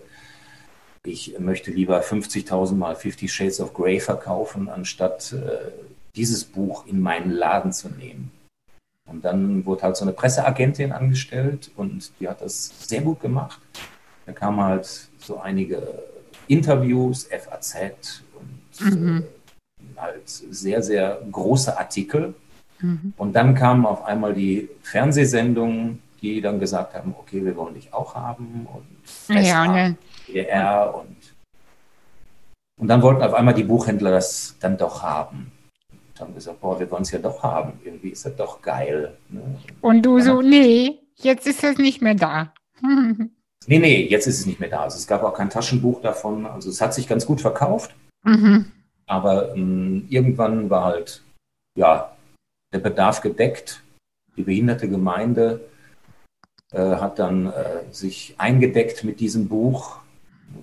Ich 1.05 1.39
möchte 1.39 1.71
lieber 1.71 2.01
50.000 2.01 2.75
mal 2.75 2.97
50 2.97 3.33
Shades 3.33 3.61
of 3.61 3.73
Grey 3.73 4.01
verkaufen, 4.01 4.69
anstatt 4.69 5.33
äh, 5.33 5.71
dieses 6.17 6.45
Buch 6.45 6.87
in 6.87 7.01
meinen 7.01 7.31
Laden 7.31 7.73
zu 7.73 7.89
nehmen. 7.89 8.31
Und 9.07 9.25
dann 9.25 9.65
wurde 9.65 9.83
halt 9.83 9.97
so 9.97 10.05
eine 10.05 10.13
Presseagentin 10.13 10.93
angestellt 10.93 11.71
und 11.77 12.13
die 12.21 12.29
hat 12.29 12.43
das 12.43 12.71
sehr 12.87 13.01
gut 13.01 13.21
gemacht. 13.21 13.61
Da 14.27 14.33
kamen 14.33 14.61
halt 14.61 15.09
so 15.19 15.39
einige 15.39 16.03
Interviews, 16.47 17.27
FAZ 17.31 18.23
und 18.35 18.95
mhm. 18.95 19.25
äh, 19.97 20.01
halt 20.01 20.29
sehr, 20.29 20.83
sehr 20.83 21.23
große 21.31 21.79
Artikel. 21.79 22.35
Mhm. 22.81 23.13
Und 23.17 23.33
dann 23.35 23.55
kamen 23.55 23.87
auf 23.87 24.05
einmal 24.05 24.35
die 24.35 24.69
Fernsehsendungen, 24.83 26.03
die 26.21 26.41
dann 26.41 26.59
gesagt 26.61 26.95
haben, 26.95 27.15
okay, 27.19 27.45
wir 27.45 27.57
wollen 27.57 27.75
dich 27.75 27.93
auch 27.93 28.15
haben 28.15 28.67
und 28.73 29.37
ja, 29.37 29.67
ne. 29.67 29.97
DDR 30.27 30.95
und 30.95 31.17
und 32.79 32.87
dann 32.89 33.03
wollten 33.03 33.23
auf 33.23 33.35
einmal 33.35 33.55
die 33.55 33.65
Buchhändler 33.65 34.13
das 34.13 34.57
dann 34.61 34.79
doch 34.79 35.03
haben. 35.03 35.51
Und 35.91 36.21
haben 36.21 36.35
gesagt, 36.35 36.61
boah, 36.61 36.79
wir 36.79 36.91
wollen 36.91 37.03
es 37.03 37.11
ja 37.11 37.19
doch 37.19 37.43
haben. 37.43 37.73
Irgendwie 37.85 38.11
ist 38.11 38.25
das 38.25 38.37
doch 38.37 38.63
geil. 38.63 39.17
Ne? 39.29 39.43
Und 39.81 40.03
du 40.03 40.21
so, 40.21 40.41
nee, 40.41 41.01
jetzt 41.17 41.47
ist 41.47 41.65
es 41.65 41.79
nicht 41.79 42.01
mehr 42.01 42.15
da. 42.15 42.53
nee, 43.67 43.79
nee, 43.79 44.07
jetzt 44.07 44.27
ist 44.27 44.41
es 44.41 44.47
nicht 44.47 44.61
mehr 44.61 44.69
da. 44.69 44.83
Also 44.83 44.97
es 44.97 45.07
gab 45.07 45.25
auch 45.25 45.35
kein 45.35 45.51
Taschenbuch 45.51 46.01
davon. 46.01 46.47
Also 46.47 46.71
es 46.71 46.81
hat 46.81 46.95
sich 46.95 47.09
ganz 47.09 47.27
gut 47.27 47.41
verkauft. 47.41 47.95
Mhm. 48.25 48.67
Aber 49.07 49.55
ähm, 49.57 50.07
irgendwann 50.09 50.71
war 50.71 50.85
halt, 50.85 51.23
ja, 51.77 52.13
der 52.73 52.79
Bedarf 52.79 53.21
gedeckt. 53.21 53.83
Die 54.37 54.43
behinderte 54.43 54.89
Gemeinde 54.89 55.61
äh, 56.73 56.79
hat 56.79 57.19
dann 57.19 57.47
äh, 57.47 57.53
sich 57.91 58.35
eingedeckt 58.39 59.05
mit 59.05 59.21
diesem 59.21 59.49
Buch. 59.49 59.99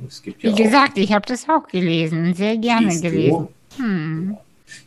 Es 0.07 0.21
gibt 0.21 0.43
ja 0.43 0.51
Wie 0.51 0.63
gesagt, 0.63 0.97
ich 0.97 1.13
habe 1.13 1.25
das 1.27 1.47
auch 1.49 1.67
gelesen, 1.67 2.33
sehr 2.33 2.57
gerne 2.57 2.99
gelesen. 2.99 3.47
Hm. 3.77 4.37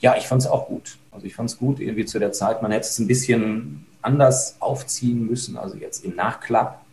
Ja, 0.01 0.17
ich 0.17 0.27
fand 0.27 0.43
es 0.43 0.49
auch 0.49 0.67
gut. 0.67 0.97
Also 1.11 1.27
ich 1.27 1.35
fand 1.35 1.51
es 1.51 1.59
gut, 1.59 1.81
irgendwie 1.81 2.05
zu 2.05 2.19
der 2.19 2.33
Zeit. 2.33 2.63
Man 2.63 2.73
hätte 2.73 2.87
es 2.87 2.99
ein 2.99 3.07
bisschen 3.07 3.87
anders 4.03 4.57
aufziehen 4.61 5.27
müssen, 5.27 5.57
also 5.57 5.77
jetzt 5.77 6.05
im 6.05 6.15
Nachklapp. 6.17 6.85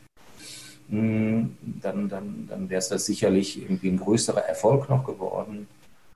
Hm, 0.90 1.56
dann, 1.82 2.10
dann, 2.10 2.48
dann 2.48 2.70
wäre 2.70 2.80
es 2.80 2.90
das 2.90 3.06
sicherlich 3.06 3.62
irgendwie 3.62 3.90
ein 3.90 4.00
größerer 4.00 4.42
Erfolg 4.42 4.90
noch 4.90 5.04
geworden. 5.04 5.68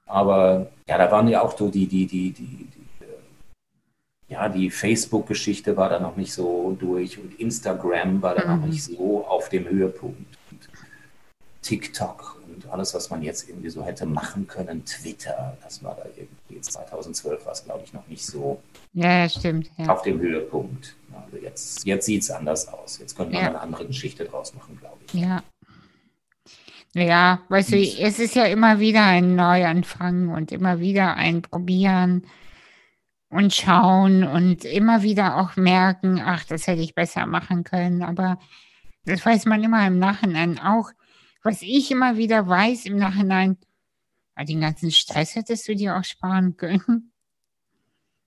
Aber 0.05 0.67
ja, 0.87 0.97
da 0.97 1.11
waren 1.11 1.27
ja 1.27 1.41
auch 1.41 1.57
so 1.57 1.69
die, 1.69 1.87
die, 1.87 2.05
die, 2.05 2.31
die, 2.31 2.67
die 2.75 2.78
ja, 4.29 4.47
die 4.47 4.69
Facebook-Geschichte 4.69 5.75
war 5.75 5.89
da 5.89 5.99
noch 5.99 6.15
nicht 6.15 6.31
so 6.31 6.77
durch 6.79 7.17
und 7.17 7.39
Instagram 7.39 8.21
war 8.21 8.35
da 8.35 8.45
mhm. 8.45 8.61
noch 8.61 8.67
nicht 8.67 8.83
so 8.83 9.25
auf 9.25 9.49
dem 9.49 9.67
Höhepunkt. 9.67 10.37
Und 10.51 10.69
TikTok 11.63 12.39
und 12.47 12.71
alles, 12.71 12.93
was 12.93 13.09
man 13.09 13.23
jetzt 13.23 13.49
irgendwie 13.49 13.69
so 13.69 13.83
hätte 13.83 14.05
machen 14.05 14.47
können, 14.47 14.85
Twitter, 14.85 15.57
das 15.63 15.83
war 15.83 15.95
da 15.95 16.03
irgendwie 16.15 16.61
2012 16.61 17.43
war 17.43 17.53
es, 17.53 17.65
glaube 17.65 17.81
ich, 17.83 17.91
noch 17.91 18.07
nicht 18.07 18.23
so 18.23 18.61
ja, 18.93 19.27
stimmt, 19.27 19.71
ja. 19.77 19.87
auf 19.87 20.03
dem 20.03 20.19
Höhepunkt. 20.19 20.95
Also 21.11 21.37
jetzt, 21.43 21.85
jetzt 21.85 22.05
sieht 22.05 22.21
es 22.21 22.29
anders 22.29 22.67
aus. 22.67 22.99
Jetzt 22.99 23.17
könnte 23.17 23.33
man 23.33 23.47
eine 23.47 23.59
andere 23.59 23.87
Geschichte 23.87 24.25
draus 24.25 24.53
machen, 24.53 24.77
glaube 24.79 24.97
ich. 25.07 25.13
Ja. 25.13 25.43
Ja, 26.93 27.41
weißt 27.49 27.71
du, 27.71 27.77
es 27.77 28.17
ist 28.17 28.35
ja 28.35 28.45
immer 28.45 28.79
wieder 28.79 29.05
ein 29.05 29.35
Neuanfang 29.35 30.29
und 30.29 30.51
immer 30.51 30.79
wieder 30.79 31.15
ein 31.15 31.43
Probieren 31.43 32.23
und 33.29 33.53
schauen 33.53 34.23
und 34.23 34.65
immer 34.65 35.03
wieder 35.03 35.37
auch 35.37 35.55
merken, 35.55 36.21
ach, 36.23 36.45
das 36.45 36.67
hätte 36.67 36.81
ich 36.81 36.95
besser 36.95 37.25
machen 37.25 37.63
können. 37.63 38.01
Aber 38.01 38.39
das 39.05 39.25
weiß 39.25 39.45
man 39.45 39.63
immer 39.63 39.85
im 39.85 39.99
Nachhinein 39.99 40.59
auch. 40.59 40.91
Was 41.43 41.61
ich 41.61 41.91
immer 41.91 42.17
wieder 42.17 42.47
weiß 42.47 42.85
im 42.85 42.97
Nachhinein, 42.97 43.57
ah, 44.35 44.43
den 44.43 44.61
ganzen 44.61 44.91
Stress 44.91 45.35
hättest 45.35 45.67
du 45.67 45.75
dir 45.75 45.95
auch 45.95 46.03
sparen 46.03 46.57
können. 46.57 47.11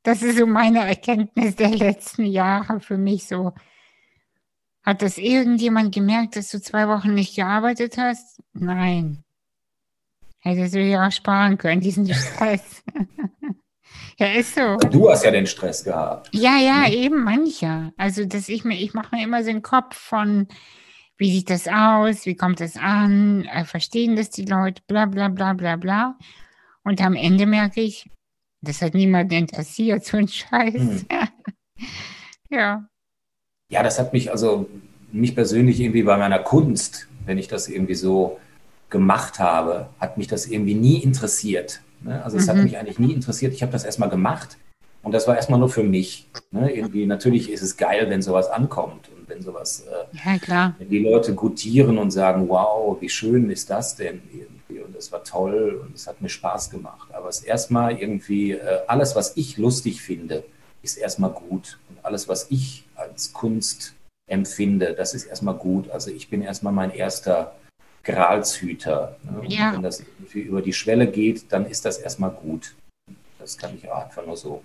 Das 0.05 0.23
ist 0.23 0.39
so 0.39 0.47
meine 0.47 0.81
Erkenntnis 0.87 1.57
der 1.57 1.71
letzten 1.71 2.25
Jahre 2.25 2.81
für 2.81 2.99
mich 2.99 3.27
so. 3.27 3.53
Hat 4.83 5.03
das 5.03 5.19
irgendjemand 5.19 5.95
gemerkt, 5.95 6.35
dass 6.35 6.51
du 6.51 6.61
zwei 6.61 6.89
Wochen 6.89 7.15
nicht 7.15 7.37
gearbeitet 7.37 7.99
hast? 7.99 8.43
Nein. 8.53 9.23
Hättest 10.41 10.75
du 10.75 10.83
dir 10.83 11.05
auch 11.05 11.13
sparen 11.13 11.57
können, 11.57 11.81
diesen 11.81 12.07
Stress. 12.15 12.83
Ja, 14.19 14.27
ist 14.29 14.55
so. 14.55 14.77
Du 14.77 15.11
hast 15.11 15.25
ja 15.25 15.31
den 15.31 15.47
Stress 15.47 15.85
gehabt. 15.85 16.29
Ja, 16.33 16.59
ja, 16.59 16.85
hm? 16.85 16.93
eben 16.93 17.25
mancher. 17.25 17.93
Also, 17.97 18.25
dass 18.25 18.49
ich 18.49 18.65
mir, 18.65 18.79
ich 18.79 18.95
mache 18.95 19.15
mir 19.15 19.25
immer 19.25 19.43
so 19.43 19.51
einen 19.51 19.63
Kopf 19.63 19.97
von, 19.97 20.49
wie 21.17 21.33
sieht 21.33 21.51
das 21.51 21.69
aus, 21.69 22.27
wie 22.27 22.37
kommt 22.37 22.61
das 22.61 22.77
an, 22.77 23.45
äh, 23.45 23.65
verstehen 23.65 24.17
das 24.17 24.31
die 24.31 24.45
Leute, 24.45 24.83
bla 24.87 25.07
bla 25.07 25.29
bla 25.29 25.55
bla 25.55 25.77
bla. 25.77 26.19
Und 26.85 27.01
am 27.01 27.15
Ende 27.15 27.47
merke 27.47 27.81
ich, 27.81 28.11
das 28.61 28.83
hat 28.83 28.95
niemanden 28.95 29.35
interessiert, 29.35 30.05
so 30.07 30.17
ein 30.17 30.29
Scheiß. 30.29 30.75
Hm. 30.75 31.07
ja. 32.51 32.89
Ja, 33.69 33.83
das 33.83 33.99
hat 33.99 34.13
mich 34.13 34.31
also 34.31 34.69
mich 35.13 35.35
persönlich 35.35 35.81
irgendwie 35.81 36.03
bei 36.03 36.17
meiner 36.17 36.39
Kunst, 36.39 37.09
wenn 37.27 37.39
ich 37.39 37.49
das 37.49 37.69
irgendwie 37.69 37.95
so 37.95 38.39
gemacht 38.91 39.39
habe, 39.39 39.89
hat 39.99 40.19
mich 40.19 40.27
das 40.27 40.47
irgendwie 40.47 40.75
nie 40.75 40.99
interessiert. 40.99 41.81
Ne? 42.05 42.23
Also 42.25 42.37
es 42.37 42.47
mhm. 42.47 42.51
hat 42.51 42.57
mich 42.59 42.79
eigentlich 42.79 42.99
nie 42.99 43.13
interessiert. 43.13 43.53
Ich 43.53 43.63
habe 43.63 43.73
das 43.73 43.85
erstmal 43.85 44.09
gemacht 44.09 44.57
und 45.03 45.13
das 45.13 45.27
war 45.27 45.37
erstmal 45.37 45.59
nur 45.59 45.69
für 45.69 45.83
mich. 45.83 46.29
Ne? 46.51 46.75
Irgendwie, 46.75 47.07
natürlich 47.07 47.51
ist 47.51 47.63
es 47.63 47.77
geil, 47.77 48.09
wenn 48.09 48.23
sowas 48.23 48.49
ankommt 48.49 49.09
und 49.17 49.29
wenn 49.29 49.43
sowas, 49.43 49.85
äh, 49.91 50.17
ja, 50.49 50.75
wenn 50.79 50.89
die 50.89 51.01
Leute 51.01 51.35
gutieren 51.35 51.99
und 51.99 52.11
sagen, 52.11 52.49
wow, 52.49 52.97
wie 53.01 53.09
schön 53.09 53.51
ist 53.51 53.71
das 53.71 53.97
denn 53.97 54.23
irgendwie 54.33 54.81
und 54.81 54.95
das 54.95 55.11
war 55.13 55.25
toll 55.25 55.83
und 55.83 55.95
es 55.95 56.07
hat 56.07 56.21
mir 56.21 56.29
Spaß 56.29 56.71
gemacht. 56.71 57.09
Aber 57.13 57.29
es 57.29 57.41
ist 57.41 57.47
erstmal 57.47 57.99
irgendwie, 57.99 58.53
äh, 58.53 58.81
alles, 58.87 59.17
was 59.17 59.37
ich 59.37 59.59
lustig 59.59 60.03
finde, 60.03 60.45
ist 60.83 60.97
erstmal 60.97 61.31
gut 61.31 61.79
und 61.89 62.05
alles, 62.05 62.29
was 62.29 62.47
ich 62.51 62.85
als 62.95 63.33
Kunst 63.33 63.95
empfinde, 64.27 64.95
das 64.95 65.15
ist 65.15 65.27
erstmal 65.27 65.55
gut. 65.55 65.91
Also 65.91 66.11
ich 66.11 66.31
bin 66.31 66.43
erstmal 66.43 66.73
mein 66.73 66.91
erster 66.91 67.55
Gralshüter. 68.05 69.17
Ne? 69.23 69.43
Ja. 69.49 69.73
Wenn 69.73 69.83
das 69.83 70.01
irgendwie 70.01 70.41
über 70.41 70.63
die 70.63 70.73
Schwelle 70.73 71.07
geht, 71.07 71.53
dann 71.53 71.67
ist 71.67 71.85
das 71.85 71.99
erstmal 71.99 72.31
gut. 72.31 72.75
Das 73.39 73.59
kann 73.59 73.75
ich 73.77 73.91
auch 73.91 74.05
einfach 74.05 74.25
nur 74.25 74.37
so 74.37 74.63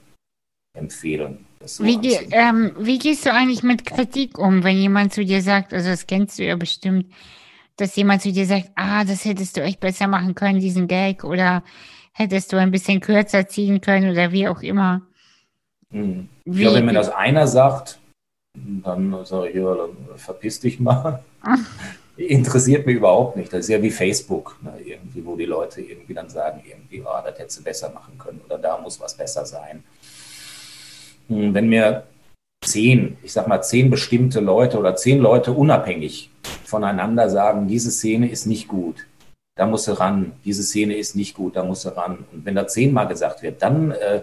empfehlen. 0.74 1.46
So 1.66 1.84
wie, 1.84 1.98
ähm, 2.32 2.72
wie, 2.78 3.00
gehst 3.00 3.26
du 3.26 3.34
eigentlich 3.34 3.64
mit 3.64 3.86
Kritik 3.86 4.38
um, 4.38 4.64
wenn 4.64 4.78
jemand 4.78 5.14
zu 5.14 5.26
dir 5.26 5.42
sagt, 5.42 5.74
also 5.74 5.90
das 5.90 6.06
kennst 6.06 6.38
du 6.38 6.46
ja 6.46 6.56
bestimmt, 6.56 7.08
dass 7.78 7.96
jemand 7.96 8.22
zu 8.22 8.32
dir 8.32 8.46
sagt, 8.46 8.70
ah, 8.76 9.04
das 9.04 9.26
hättest 9.26 9.58
du 9.58 9.62
echt 9.62 9.80
besser 9.80 10.08
machen 10.08 10.36
können, 10.36 10.60
diesen 10.60 10.88
Gag, 10.88 11.24
oder 11.24 11.64
hättest 12.14 12.54
du 12.54 12.58
ein 12.58 12.72
bisschen 12.72 13.00
kürzer 13.00 13.48
ziehen 13.48 13.82
können 13.82 14.12
oder 14.12 14.32
wie 14.32 14.48
auch 14.48 14.62
immer. 14.62 15.02
Hm. 15.92 16.28
Ich 16.46 16.58
glaube, 16.58 16.78
wenn 16.78 16.86
mir 16.86 16.94
das 16.94 17.10
einer 17.10 17.48
sagt, 17.48 18.00
dann 18.56 19.26
sage 19.26 19.50
ich, 19.50 19.56
ja, 19.56 19.76
dann 19.76 20.18
verpiss 20.18 20.60
dich 20.60 20.80
mal. 20.80 21.24
Interessiert 22.18 22.86
mich 22.86 22.96
überhaupt 22.96 23.38
nicht. 23.38 23.54
Das 23.54 23.62
ist 23.62 23.70
ja 23.70 23.82
wie 23.82 23.92
Facebook, 23.92 24.58
ne? 24.62 24.74
irgendwie, 24.84 25.24
wo 25.26 25.36
die 25.36 25.46
Leute 25.46 25.82
irgendwie 25.82 26.14
dann 26.14 26.30
sagen, 26.30 26.64
irgendwie, 26.68 27.02
oh, 27.02 27.22
das 27.24 27.38
hättest 27.38 27.60
du 27.60 27.64
besser 27.64 27.90
machen 27.92 28.18
können 28.18 28.42
oder 28.46 28.58
da 28.58 28.78
muss 28.78 29.00
was 29.00 29.16
besser 29.16 29.46
sein. 29.46 29.84
Hm, 31.28 31.54
wenn 31.54 31.70
mir 31.70 32.04
zehn, 32.66 33.18
ich 33.24 33.32
sag 33.34 33.48
mal 33.48 33.62
zehn 33.62 33.90
bestimmte 33.90 34.40
Leute 34.40 34.80
oder 34.80 34.96
zehn 34.96 35.20
Leute 35.20 35.52
unabhängig 35.52 36.32
voneinander 36.64 37.30
sagen, 37.30 37.68
diese 37.68 37.92
Szene 37.92 38.30
ist 38.30 38.46
nicht 38.46 38.68
gut, 38.68 39.06
da 39.56 39.66
muss 39.66 39.86
sie 39.86 39.98
ran, 39.98 40.34
diese 40.46 40.64
Szene 40.64 40.96
ist 40.96 41.16
nicht 41.16 41.36
gut, 41.36 41.56
da 41.56 41.64
muss 41.64 41.82
sie 41.82 41.96
ran. 41.96 42.26
Und 42.32 42.46
wenn 42.46 42.56
da 42.56 42.68
zehnmal 42.68 43.08
gesagt 43.08 43.42
wird, 43.42 43.62
dann 43.62 43.92
äh, 43.92 44.22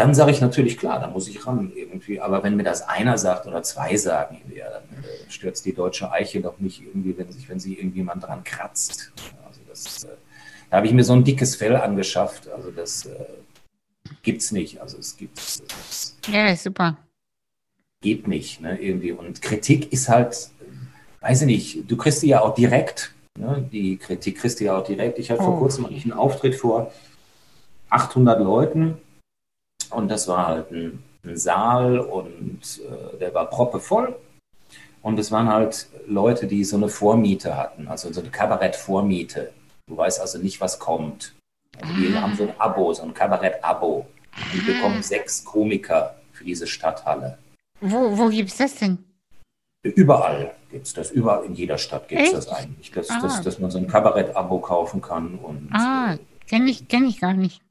dann 0.00 0.14
sage 0.14 0.30
ich 0.30 0.40
natürlich, 0.40 0.78
klar, 0.78 0.98
da 0.98 1.08
muss 1.08 1.28
ich 1.28 1.46
ran 1.46 1.72
irgendwie. 1.74 2.20
Aber 2.20 2.42
wenn 2.42 2.56
mir 2.56 2.62
das 2.62 2.80
einer 2.88 3.18
sagt 3.18 3.46
oder 3.46 3.62
zwei 3.62 3.98
sagen, 3.98 4.40
ja, 4.54 4.64
dann 4.70 5.04
äh, 5.04 5.30
stürzt 5.30 5.66
die 5.66 5.74
deutsche 5.74 6.10
Eiche 6.10 6.40
doch 6.40 6.58
nicht 6.58 6.80
irgendwie, 6.80 7.18
wenn 7.18 7.30
sich, 7.30 7.46
wenn 7.50 7.60
sie 7.60 7.74
irgendjemand 7.74 8.24
dran 8.24 8.42
kratzt. 8.42 9.12
Also 9.46 9.60
das, 9.68 10.04
äh, 10.04 10.08
da 10.70 10.78
habe 10.78 10.86
ich 10.86 10.94
mir 10.94 11.04
so 11.04 11.12
ein 11.12 11.22
dickes 11.22 11.54
Fell 11.54 11.76
angeschafft. 11.76 12.48
Also 12.48 12.70
das 12.70 13.04
äh, 13.04 14.30
es 14.30 14.52
nicht. 14.52 14.80
Also 14.80 14.96
es 14.96 15.18
gibt 15.18 15.38
es. 15.38 16.16
Ja, 16.26 16.56
super. 16.56 16.96
Geht 18.00 18.26
nicht, 18.26 18.62
ne, 18.62 18.80
irgendwie. 18.80 19.12
Und 19.12 19.42
Kritik 19.42 19.92
ist 19.92 20.08
halt, 20.08 20.48
weiß 21.20 21.42
ich 21.42 21.46
nicht, 21.46 21.90
du 21.90 21.98
kriegst 21.98 22.22
die 22.22 22.28
ja 22.28 22.40
auch 22.40 22.54
direkt. 22.54 23.12
Ne? 23.38 23.68
Die 23.70 23.98
Kritik 23.98 24.38
kriegst 24.38 24.60
du 24.60 24.64
ja 24.64 24.78
auch 24.78 24.84
direkt. 24.86 25.18
Ich 25.18 25.30
hatte 25.30 25.42
oh. 25.42 25.46
vor 25.46 25.58
kurzem 25.58 25.84
einen 25.84 26.12
Auftritt 26.14 26.54
vor 26.54 26.90
800 27.90 28.40
Leuten 28.40 28.96
und 29.90 30.08
das 30.08 30.28
war 30.28 30.46
halt 30.46 30.70
ein, 30.70 31.02
ein 31.24 31.36
Saal 31.36 31.98
und 31.98 32.80
äh, 32.80 33.18
der 33.18 33.34
war 33.34 33.46
proppevoll. 33.46 34.16
Und 35.02 35.18
es 35.18 35.32
waren 35.32 35.48
halt 35.48 35.88
Leute, 36.06 36.46
die 36.46 36.62
so 36.64 36.76
eine 36.76 36.88
Vormiete 36.88 37.56
hatten, 37.56 37.88
also 37.88 38.12
so 38.12 38.20
eine 38.20 38.30
Kabarett-Vormiete. 38.30 39.52
Du 39.88 39.96
weißt 39.96 40.20
also 40.20 40.38
nicht, 40.38 40.60
was 40.60 40.78
kommt. 40.78 41.34
Also 41.80 41.94
die 41.94 42.14
ah. 42.14 42.20
haben 42.20 42.36
so 42.36 42.44
ein 42.44 42.54
Abo, 42.58 42.92
so 42.92 43.02
ein 43.02 43.14
Kabarett-Abo. 43.14 44.06
Die 44.52 44.60
ah. 44.60 44.66
bekommen 44.66 45.02
sechs 45.02 45.44
Komiker 45.44 46.16
für 46.32 46.44
diese 46.44 46.66
Stadthalle. 46.66 47.38
Wo, 47.80 48.18
wo 48.18 48.28
gibt 48.28 48.50
es 48.50 48.58
das 48.58 48.74
denn? 48.76 48.98
Überall 49.82 50.54
gibt 50.70 50.86
es 50.86 50.92
das. 50.92 51.10
Überall 51.10 51.46
in 51.46 51.54
jeder 51.54 51.78
Stadt 51.78 52.08
gibt 52.08 52.20
es 52.20 52.32
das 52.32 52.48
eigentlich. 52.48 52.90
Dass, 52.90 53.08
ah. 53.08 53.20
dass, 53.22 53.40
dass 53.40 53.58
man 53.58 53.70
so 53.70 53.78
ein 53.78 53.88
Kabarett-Abo 53.88 54.58
kaufen 54.58 55.00
kann. 55.00 55.36
Und, 55.36 55.70
ah, 55.72 56.18
kenne 56.46 56.70
ich, 56.70 56.88
kenn 56.88 57.06
ich 57.06 57.20
gar 57.20 57.32
nicht. 57.32 57.62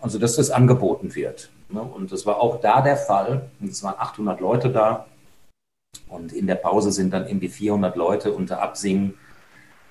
Also 0.00 0.18
dass 0.18 0.36
das 0.36 0.50
angeboten 0.50 1.14
wird. 1.14 1.50
Ne? 1.68 1.80
Und 1.80 2.12
das 2.12 2.26
war 2.26 2.40
auch 2.40 2.60
da 2.60 2.80
der 2.82 2.96
Fall. 2.96 3.48
Es 3.62 3.82
waren 3.82 3.94
800 3.98 4.40
Leute 4.40 4.70
da. 4.70 5.06
Und 6.08 6.32
in 6.32 6.46
der 6.46 6.56
Pause 6.56 6.92
sind 6.92 7.12
dann 7.12 7.26
irgendwie 7.26 7.48
400 7.48 7.96
Leute 7.96 8.32
unter 8.32 8.62
Absingen 8.62 9.14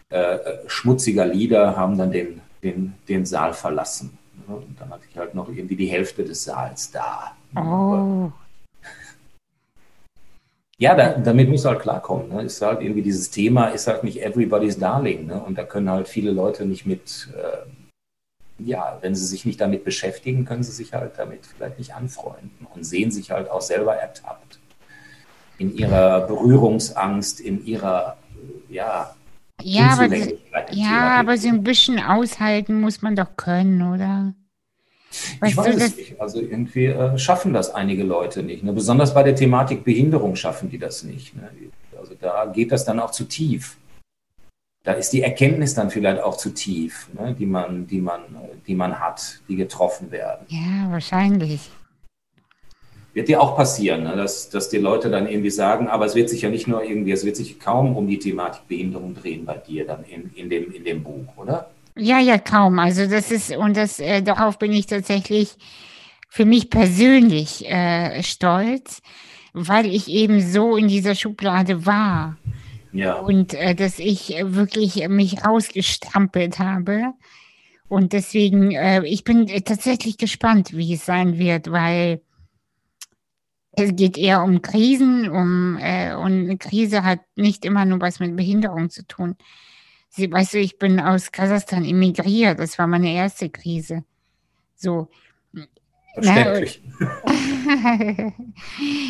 äh, 0.09 0.37
schmutziger 0.67 1.25
Lieder, 1.25 1.75
haben 1.75 1.97
dann 1.97 2.11
den, 2.11 2.41
den, 2.63 2.93
den 3.09 3.25
Saal 3.25 3.53
verlassen. 3.53 4.17
Ne? 4.47 4.55
Und 4.55 4.79
dann 4.79 4.89
hatte 4.91 5.03
ich 5.09 5.17
halt 5.17 5.33
noch 5.33 5.49
irgendwie 5.49 5.75
die 5.75 5.87
Hälfte 5.87 6.23
des 6.23 6.43
Saals 6.43 6.91
da. 6.91 7.35
Oh. 7.55 8.31
Ja, 10.77 10.93
da, 10.93 11.17
damit 11.17 11.49
muss 11.49 11.65
halt 11.65 11.79
klarkommen. 11.79 12.29
Ne? 12.29 12.43
Ist 12.43 12.61
halt 12.61 12.81
irgendwie 12.81 13.01
dieses 13.01 13.31
Thema 13.31 13.67
ist 13.67 13.87
halt 13.87 14.03
nicht 14.03 14.21
everybody's 14.21 14.77
darling. 14.77 15.25
Ne? 15.27 15.41
Und 15.41 15.57
da 15.57 15.63
können 15.63 15.89
halt 15.89 16.07
viele 16.07 16.31
Leute 16.31 16.65
nicht 16.65 16.85
mit, 16.85 17.29
äh, 17.35 17.65
ja, 18.57 18.97
wenn 19.01 19.15
sie 19.15 19.25
sich 19.25 19.45
nicht 19.45 19.59
damit 19.59 19.83
beschäftigen, 19.83 20.45
können 20.45 20.63
sie 20.63 20.71
sich 20.71 20.93
halt 20.93 21.13
damit 21.17 21.45
vielleicht 21.45 21.77
nicht 21.77 21.93
anfreunden 21.93 22.67
und 22.73 22.83
sehen 22.85 23.11
sich 23.11 23.31
halt 23.31 23.49
auch 23.49 23.61
selber 23.61 23.95
ertappt. 23.95 24.59
In 25.57 25.75
ihrer 25.75 26.21
Berührungsangst, 26.21 27.39
in 27.39 27.65
ihrer, 27.65 28.17
ja, 28.69 29.13
ja, 29.61 29.93
aber, 29.93 30.07
ja, 30.71 31.19
aber 31.19 31.37
so 31.37 31.47
ein 31.47 31.63
bisschen 31.63 31.99
aushalten 31.99 32.81
muss 32.81 33.01
man 33.01 33.15
doch 33.15 33.37
können, 33.37 33.93
oder? 33.93 34.33
Weißt 35.39 35.51
ich 35.51 35.57
weiß 35.57 35.75
es 35.77 35.97
nicht. 35.97 36.21
Also 36.21 36.41
irgendwie 36.41 36.87
äh, 36.87 37.17
schaffen 37.17 37.53
das 37.53 37.73
einige 37.73 38.03
Leute 38.03 38.43
nicht. 38.43 38.63
Ne? 38.63 38.73
Besonders 38.73 39.13
bei 39.13 39.23
der 39.23 39.35
Thematik 39.35 39.85
Behinderung 39.85 40.35
schaffen 40.35 40.69
die 40.69 40.77
das 40.77 41.03
nicht. 41.03 41.35
Ne? 41.35 41.49
Also 41.97 42.15
da 42.19 42.45
geht 42.47 42.73
das 42.73 42.83
dann 42.83 42.99
auch 42.99 43.11
zu 43.11 43.23
tief 43.23 43.77
da 44.85 44.93
ist 44.93 45.09
die 45.09 45.23
Erkenntnis 45.23 45.73
dann 45.73 45.89
vielleicht 45.89 46.21
auch 46.21 46.37
zu 46.37 46.51
tief, 46.51 47.09
ne, 47.13 47.35
die, 47.37 47.47
man, 47.47 47.87
die, 47.87 47.99
man, 47.99 48.21
die 48.67 48.75
man 48.75 48.99
hat, 48.99 49.39
die 49.49 49.55
getroffen 49.55 50.11
werden. 50.11 50.45
Ja, 50.47 50.91
wahrscheinlich. 50.91 51.71
Wird 53.13 53.27
dir 53.27 53.41
auch 53.41 53.57
passieren, 53.57 54.03
ne, 54.03 54.15
dass, 54.15 54.49
dass 54.49 54.69
die 54.69 54.77
Leute 54.77 55.09
dann 55.09 55.27
irgendwie 55.27 55.49
sagen, 55.49 55.87
aber 55.87 56.05
es 56.05 56.13
wird 56.13 56.29
sich 56.29 56.43
ja 56.43 56.49
nicht 56.49 56.67
nur 56.67 56.83
irgendwie, 56.83 57.11
es 57.11 57.25
wird 57.25 57.35
sich 57.35 57.59
kaum 57.59 57.95
um 57.95 58.07
die 58.07 58.19
Thematik 58.19 58.67
Behinderung 58.67 59.15
drehen 59.15 59.43
bei 59.43 59.57
dir 59.57 59.87
dann 59.87 60.03
in, 60.03 60.31
in, 60.35 60.49
dem, 60.51 60.71
in 60.71 60.83
dem 60.83 61.03
Buch, 61.03 61.35
oder? 61.35 61.71
Ja, 61.97 62.19
ja, 62.19 62.37
kaum. 62.37 62.77
Also 62.77 63.07
das 63.07 63.31
ist, 63.31 63.55
und 63.55 63.75
das, 63.75 63.99
äh, 63.99 64.21
darauf 64.21 64.59
bin 64.59 64.71
ich 64.71 64.85
tatsächlich 64.85 65.55
für 66.29 66.45
mich 66.45 66.69
persönlich 66.69 67.67
äh, 67.67 68.21
stolz, 68.21 69.01
weil 69.53 69.87
ich 69.87 70.09
eben 70.09 70.41
so 70.41 70.75
in 70.75 70.89
dieser 70.89 71.15
Schublade 71.15 71.87
war 71.87 72.37
Ja. 72.95 73.15
Und 73.15 73.53
äh, 73.53 73.75
dass 73.75 73.99
ich 73.99 74.29
wirklich 74.41 75.05
mich 75.09 75.45
rausgestrampelt 75.45 76.59
habe. 76.59 77.13
Und 77.89 78.13
deswegen, 78.13 78.71
äh, 78.71 79.05
ich 79.05 79.25
bin 79.25 79.47
tatsächlich 79.65 80.17
gespannt, 80.17 80.71
wie 80.71 80.93
es 80.93 81.05
sein 81.05 81.37
wird, 81.37 81.69
weil 81.69 82.21
es 83.73 83.93
geht 83.97 84.17
eher 84.17 84.43
um 84.43 84.61
Krisen, 84.61 85.29
um 85.29 85.77
äh, 85.77 86.15
und 86.15 86.45
eine 86.45 86.57
Krise 86.57 87.03
hat 87.03 87.19
nicht 87.35 87.65
immer 87.65 87.83
nur 87.83 87.99
was 87.99 88.21
mit 88.21 88.33
Behinderung 88.37 88.89
zu 88.89 89.05
tun. 89.05 89.35
Sie, 90.07 90.31
weißt 90.31 90.53
du, 90.53 90.59
ich 90.59 90.77
bin 90.79 91.01
aus 91.01 91.33
Kasachstan 91.33 91.83
emigriert, 91.83 92.59
das 92.59 92.79
war 92.79 92.87
meine 92.87 93.13
erste 93.13 93.49
Krise. 93.49 94.05
So. 94.75 95.09
Verständlich. 96.13 96.81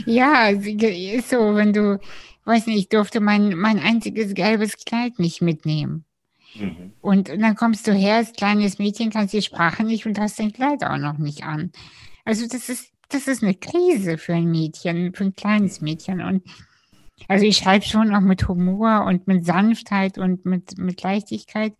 ja, 0.07 0.47
ist 0.49 1.29
so, 1.29 1.53
wenn 1.53 1.71
du 1.71 1.99
weiß 2.45 2.67
nicht, 2.67 2.77
ich 2.77 2.89
durfte 2.89 3.19
mein, 3.19 3.57
mein 3.57 3.79
einziges 3.79 4.33
gelbes 4.33 4.77
Kleid 4.85 5.19
nicht 5.19 5.41
mitnehmen. 5.41 6.05
Mhm. 6.55 6.93
Und, 7.01 7.29
und 7.29 7.41
dann 7.41 7.55
kommst 7.55 7.87
du 7.87 7.93
her 7.93 8.15
als 8.15 8.33
kleines 8.33 8.79
Mädchen, 8.79 9.09
kannst 9.09 9.33
die 9.33 9.41
Sprache 9.41 9.83
nicht 9.83 10.05
und 10.05 10.19
hast 10.19 10.39
dein 10.39 10.53
Kleid 10.53 10.83
auch 10.83 10.97
noch 10.97 11.17
nicht 11.17 11.43
an. 11.43 11.71
Also 12.23 12.47
das 12.47 12.69
ist, 12.69 12.91
das 13.09 13.27
ist 13.27 13.43
eine 13.43 13.55
Krise 13.55 14.17
für 14.17 14.33
ein 14.33 14.49
Mädchen, 14.49 15.13
für 15.13 15.25
ein 15.25 15.35
kleines 15.35 15.81
Mädchen. 15.81 16.21
Und 16.21 16.43
also 17.27 17.45
ich 17.45 17.57
schreibe 17.57 17.85
schon 17.85 18.13
auch 18.13 18.21
mit 18.21 18.47
Humor 18.47 19.05
und 19.05 19.27
mit 19.27 19.45
Sanftheit 19.45 20.17
und 20.17 20.45
mit, 20.45 20.77
mit 20.77 21.01
Leichtigkeit. 21.01 21.73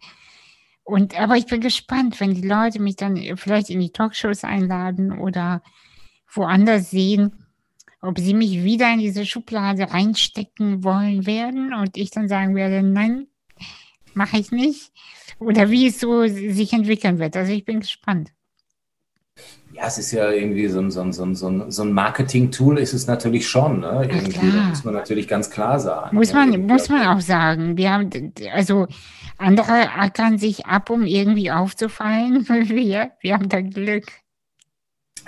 Und 0.84 1.20
aber 1.20 1.36
ich 1.36 1.48
bin 1.48 1.62
gespannt, 1.62 2.20
wenn 2.20 2.36
die 2.36 2.48
Leute 2.48 2.80
mich 2.80 2.96
dann 2.96 3.18
vielleicht 3.38 3.70
in 3.70 3.80
die 3.80 3.92
Talkshows 3.92 4.44
einladen 4.44 5.18
oder 5.18 5.64
woanders 6.32 6.92
sehen 6.92 7.45
ob 8.02 8.20
sie 8.20 8.34
mich 8.34 8.64
wieder 8.64 8.92
in 8.94 9.00
diese 9.00 9.26
Schublade 9.26 9.92
reinstecken 9.92 10.84
wollen 10.84 11.26
werden 11.26 11.74
und 11.74 11.98
ich 11.98 12.12
dann 12.12 12.28
sagen 12.28 12.56
werde, 12.56 12.84
nein, 12.84 13.28
mache 14.14 14.38
ich 14.38 14.52
nicht. 14.52 14.92
Oder 15.40 15.70
wie 15.70 15.88
es 15.88 16.00
so 16.00 16.28
sich 16.28 16.74
entwickeln 16.74 17.20
wird. 17.20 17.36
Also 17.36 17.52
ich 17.52 17.66
bin 17.66 17.82
gespannt. 17.82 18.32
Ja, 19.74 19.88
es 19.88 19.98
ist 19.98 20.12
ja 20.14 20.32
irgendwie 20.32 20.70
so 20.70 20.80
ein, 20.80 20.90
so 20.90 21.02
ein, 21.02 21.12
so 21.12 21.26
ein, 21.26 21.70
so 21.70 21.84
ein 21.84 21.92
Marketing-Tool 21.92 22.78
ist 22.78 22.94
es 22.94 23.08
natürlich 23.08 23.46
schon. 23.50 23.82
Ne? 23.82 24.08
Irgendwie 24.10 24.48
muss 24.70 24.86
man 24.86 24.94
natürlich 24.94 25.28
ganz 25.28 25.50
klar 25.50 25.82
sagen. 25.82 26.16
Muss 26.16 26.32
man, 26.32 26.54
ja, 26.54 26.58
muss 26.58 26.88
man 26.88 27.06
auch 27.08 27.20
sagen. 27.20 27.76
Wir 27.76 27.92
haben, 27.92 28.34
also 28.54 28.88
andere 29.38 29.92
ackern 29.92 30.38
sich 30.38 30.66
ab, 30.66 30.90
um 30.90 31.06
irgendwie 31.06 31.52
aufzufallen. 31.52 32.48
Wir, 32.70 33.12
wir 33.20 33.34
haben 33.34 33.50
da 33.50 33.60
Glück. 33.60 34.06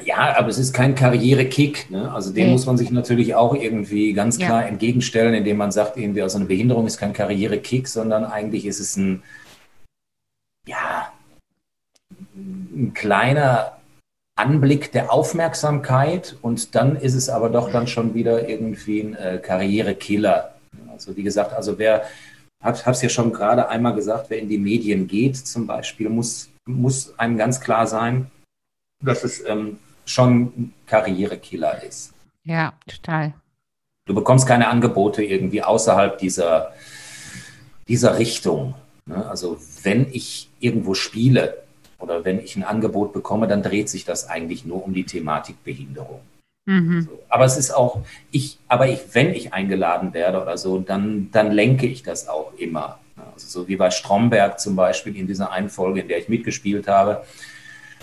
Ja, 0.03 0.37
aber 0.37 0.47
es 0.49 0.57
ist 0.57 0.73
kein 0.73 0.95
Karrierekick. 0.95 1.89
Ne? 1.89 2.11
Also 2.11 2.31
dem 2.31 2.47
mhm. 2.47 2.51
muss 2.53 2.65
man 2.65 2.77
sich 2.77 2.91
natürlich 2.91 3.35
auch 3.35 3.55
irgendwie 3.55 4.13
ganz 4.13 4.37
klar 4.37 4.61
ja. 4.61 4.67
entgegenstellen, 4.67 5.33
indem 5.33 5.57
man 5.57 5.71
sagt, 5.71 5.97
irgendwie, 5.97 6.21
also 6.21 6.37
eine 6.37 6.45
Behinderung 6.45 6.85
ist 6.85 6.97
kein 6.97 7.13
Karrierekick, 7.13 7.87
sondern 7.87 8.23
eigentlich 8.25 8.65
ist 8.65 8.79
es 8.79 8.95
ein, 8.95 9.23
ja, 10.67 11.11
ein 12.35 12.91
kleiner 12.93 13.77
Anblick 14.37 14.91
der 14.91 15.11
Aufmerksamkeit 15.11 16.37
und 16.43 16.75
dann 16.75 16.95
ist 16.95 17.15
es 17.15 17.27
aber 17.27 17.49
doch 17.49 17.71
dann 17.71 17.87
schon 17.87 18.13
wieder 18.13 18.47
irgendwie 18.47 18.99
ein 19.01 19.15
äh, 19.15 19.39
Karrierekiller. 19.41 20.53
Also 20.91 21.17
wie 21.17 21.23
gesagt, 21.23 21.53
also 21.53 21.79
wer, 21.79 22.03
habe 22.63 22.91
es 22.91 23.01
ja 23.01 23.09
schon 23.09 23.33
gerade 23.33 23.69
einmal 23.69 23.95
gesagt, 23.95 24.29
wer 24.29 24.37
in 24.37 24.47
die 24.47 24.59
Medien 24.59 25.07
geht 25.07 25.37
zum 25.37 25.65
Beispiel, 25.65 26.09
muss, 26.09 26.49
muss 26.67 27.17
einem 27.17 27.37
ganz 27.37 27.59
klar 27.61 27.87
sein, 27.87 28.29
dass 29.03 29.23
es 29.23 29.43
ähm, 29.45 29.79
schon 30.08 30.41
ein 30.41 30.74
Karrierekiller 30.86 31.84
ist. 31.84 32.14
Ja, 32.43 32.74
total. 32.88 33.34
Du 34.05 34.16
bekommst 34.16 34.47
keine 34.47 34.70
Angebote 34.70 35.24
irgendwie 35.24 35.62
außerhalb 35.62 36.18
dieser, 36.18 36.74
dieser 37.88 38.18
Richtung. 38.18 38.74
Ne? 39.05 39.26
Also 39.28 39.58
wenn 39.84 40.08
ich 40.12 40.49
irgendwo 40.60 40.93
spiele 40.93 41.58
oder 41.99 42.24
wenn 42.24 42.39
ich 42.39 42.55
ein 42.55 42.64
Angebot 42.64 43.12
bekomme, 43.12 43.47
dann 43.47 43.64
dreht 43.64 43.89
sich 43.89 44.05
das 44.05 44.30
eigentlich 44.30 44.66
nur 44.66 44.84
um 44.84 44.93
die 44.93 45.03
Thematik 45.03 45.64
Behinderung. 45.64 46.22
Mhm. 46.66 47.01
So. 47.01 47.20
Aber 47.28 47.45
es 47.45 47.58
ist 47.58 47.72
auch, 47.72 48.01
ich, 48.32 48.60
aber 48.68 48.88
ich, 48.88 48.99
wenn 49.14 49.34
ich 49.34 49.53
eingeladen 49.53 50.14
werde 50.14 50.41
oder 50.41 50.58
so, 50.58 50.80
dann, 50.80 51.30
dann 51.32 51.51
lenke 51.51 51.88
ich 51.88 52.03
das 52.03 52.30
auch 52.30 52.53
immer. 52.58 52.99
Also 53.34 53.47
so 53.47 53.68
wie 53.68 53.76
bei 53.76 53.89
Stromberg 53.89 54.60
zum 54.60 54.76
Beispiel 54.76 55.18
in 55.18 55.28
dieser 55.28 55.51
einen 55.51 55.70
Folge, 55.70 56.01
in 56.01 56.08
der 56.08 56.20
ich 56.20 56.30
mitgespielt 56.30 56.88
habe. 56.88 57.26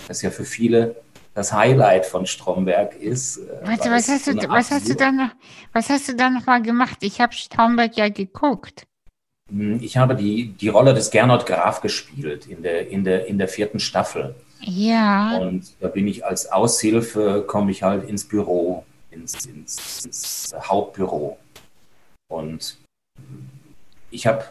Das 0.06 0.18
ist 0.18 0.22
ja 0.22 0.30
für 0.30 0.44
viele 0.44 0.96
das 1.34 1.52
Highlight 1.52 2.06
von 2.06 2.26
Stromberg 2.26 2.94
ist. 2.94 3.38
Äh, 3.38 3.66
Warte, 3.66 3.90
was 3.90 4.08
hast, 4.08 4.28
du, 4.28 4.48
was, 4.48 4.70
hast 4.70 4.88
du 4.88 4.94
dann 4.94 5.16
noch, 5.16 5.30
was 5.72 5.90
hast 5.90 6.08
du 6.08 6.14
dann 6.14 6.34
noch 6.34 6.46
mal 6.46 6.62
gemacht? 6.62 6.98
Ich 7.02 7.20
habe 7.20 7.32
Stromberg 7.32 7.96
ja 7.96 8.08
geguckt. 8.08 8.86
Hm, 9.50 9.80
ich 9.82 9.96
habe 9.96 10.14
die, 10.14 10.48
die 10.52 10.68
Rolle 10.68 10.94
des 10.94 11.10
Gernot 11.10 11.44
Graf 11.44 11.80
gespielt 11.80 12.46
in 12.46 12.62
der, 12.62 12.88
in, 12.88 13.04
der, 13.04 13.26
in 13.26 13.38
der 13.38 13.48
vierten 13.48 13.80
Staffel. 13.80 14.34
Ja. 14.60 15.36
Und 15.38 15.74
da 15.80 15.88
bin 15.88 16.08
ich 16.08 16.24
als 16.24 16.50
Aushilfe, 16.50 17.44
komme 17.46 17.70
ich 17.70 17.82
halt 17.82 18.08
ins 18.08 18.24
Büro, 18.24 18.84
ins, 19.10 19.44
ins, 19.44 20.04
ins 20.04 20.54
Hauptbüro. 20.58 21.36
Und 22.28 22.78
ich 24.10 24.26
habe, 24.26 24.44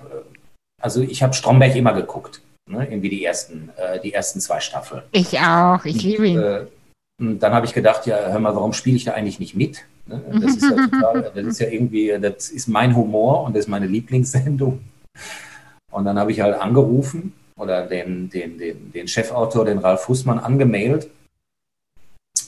also 0.81 1.01
ich 1.01 1.23
habe 1.23 1.33
Stromberg 1.33 1.75
immer 1.75 1.93
geguckt. 1.93 2.41
Ne, 2.69 2.87
irgendwie 2.89 3.09
die 3.09 3.25
ersten, 3.25 3.69
äh, 3.75 3.99
die 3.99 4.13
ersten 4.13 4.39
zwei 4.39 4.59
Staffeln. 4.61 5.03
Ich 5.11 5.37
auch, 5.39 5.83
ich 5.83 6.01
liebe 6.01 6.27
ihn. 6.27 6.39
Äh, 6.39 6.65
dann 7.19 7.53
habe 7.53 7.65
ich 7.65 7.73
gedacht, 7.73 8.05
ja, 8.05 8.17
hör 8.31 8.39
mal, 8.39 8.55
warum 8.55 8.73
spiele 8.73 8.95
ich 8.95 9.03
da 9.03 9.11
eigentlich 9.13 9.39
nicht 9.39 9.55
mit? 9.55 9.85
Ne? 10.07 10.21
Das 10.41 10.55
ist 10.55 10.63
ja 10.63 10.87
total, 10.87 11.31
das 11.35 11.45
ist 11.45 11.59
ja 11.59 11.67
irgendwie, 11.67 12.17
das 12.19 12.49
ist 12.49 12.67
mein 12.67 12.95
Humor 12.95 13.43
und 13.43 13.55
das 13.55 13.65
ist 13.65 13.69
meine 13.69 13.85
Lieblingssendung. 13.85 14.81
Und 15.91 16.05
dann 16.05 16.17
habe 16.17 16.31
ich 16.31 16.41
halt 16.41 16.59
angerufen 16.59 17.33
oder 17.57 17.85
den, 17.85 18.29
den, 18.29 18.57
den, 18.57 18.91
den 18.91 19.07
Chefautor, 19.07 19.65
den 19.65 19.77
Ralf 19.77 20.01
Fußmann, 20.01 20.39
angemeldet 20.39 21.09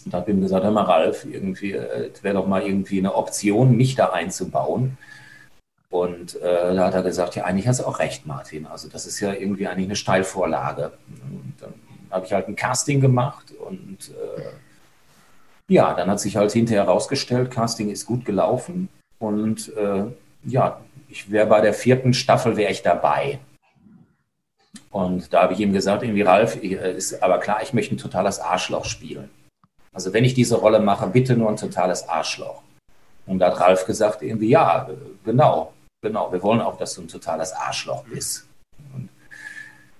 und 0.05 0.13
habe 0.13 0.31
ihm 0.31 0.41
gesagt, 0.41 0.63
hör 0.63 0.71
mal, 0.71 0.83
Ralf, 0.83 1.25
irgendwie, 1.25 1.73
äh, 1.73 2.11
es 2.13 2.23
wäre 2.23 2.35
doch 2.35 2.47
mal 2.47 2.63
irgendwie 2.63 2.99
eine 2.99 3.15
Option, 3.15 3.75
mich 3.75 3.95
da 3.95 4.09
einzubauen. 4.09 4.97
Und 5.95 6.35
äh, 6.41 6.75
da 6.75 6.87
hat 6.87 6.93
er 6.93 7.03
gesagt, 7.03 7.35
ja, 7.35 7.45
eigentlich 7.45 7.69
hast 7.69 7.79
du 7.79 7.85
auch 7.85 7.99
recht, 7.99 8.25
Martin. 8.25 8.65
Also 8.65 8.89
das 8.89 9.05
ist 9.05 9.21
ja 9.21 9.31
irgendwie 9.31 9.65
eigentlich 9.65 9.87
eine 9.87 9.95
Steilvorlage. 9.95 10.91
Und 11.07 11.53
dann 11.61 11.73
habe 12.11 12.25
ich 12.25 12.33
halt 12.33 12.49
ein 12.49 12.57
Casting 12.57 12.99
gemacht 12.99 13.53
und 13.65 14.09
äh, 14.09 15.73
ja, 15.73 15.93
dann 15.93 16.09
hat 16.09 16.19
sich 16.19 16.35
halt 16.35 16.51
hinterher 16.51 16.83
herausgestellt, 16.83 17.49
Casting 17.49 17.89
ist 17.89 18.05
gut 18.05 18.25
gelaufen 18.25 18.89
und 19.19 19.75
äh, 19.77 20.03
ja, 20.43 20.81
ich 21.07 21.31
wäre 21.31 21.47
bei 21.47 21.61
der 21.61 21.73
vierten 21.73 22.13
Staffel 22.13 22.57
wäre 22.57 22.73
ich 22.73 22.81
dabei. 22.81 23.39
Und 24.91 25.33
da 25.33 25.43
habe 25.43 25.53
ich 25.53 25.59
ihm 25.61 25.71
gesagt, 25.71 26.03
irgendwie 26.03 26.23
Ralf, 26.23 26.61
äh, 26.61 26.93
ist 26.93 27.23
aber 27.23 27.39
klar, 27.39 27.61
ich 27.63 27.73
möchte 27.73 27.95
ein 27.95 27.99
totales 27.99 28.41
Arschloch 28.41 28.83
spielen. 28.83 29.29
Also 29.93 30.11
wenn 30.11 30.25
ich 30.25 30.33
diese 30.33 30.57
Rolle 30.57 30.81
mache, 30.81 31.07
bitte 31.07 31.37
nur 31.37 31.49
ein 31.49 31.57
totales 31.57 32.07
Arschloch. 32.09 32.61
Und 33.25 33.39
da 33.39 33.47
hat 33.47 33.61
Ralf 33.61 33.85
gesagt, 33.85 34.21
irgendwie, 34.21 34.49
ja, 34.49 34.89
genau. 35.23 35.71
Genau, 36.05 36.31
wir 36.31 36.43
wollen 36.43 36.61
auch, 36.61 36.77
dass 36.77 36.93
du 36.93 37.01
ein 37.01 37.07
totales 37.07 37.51
Arschloch 37.51 38.03
bist. 38.03 38.45
Und, 38.93 39.09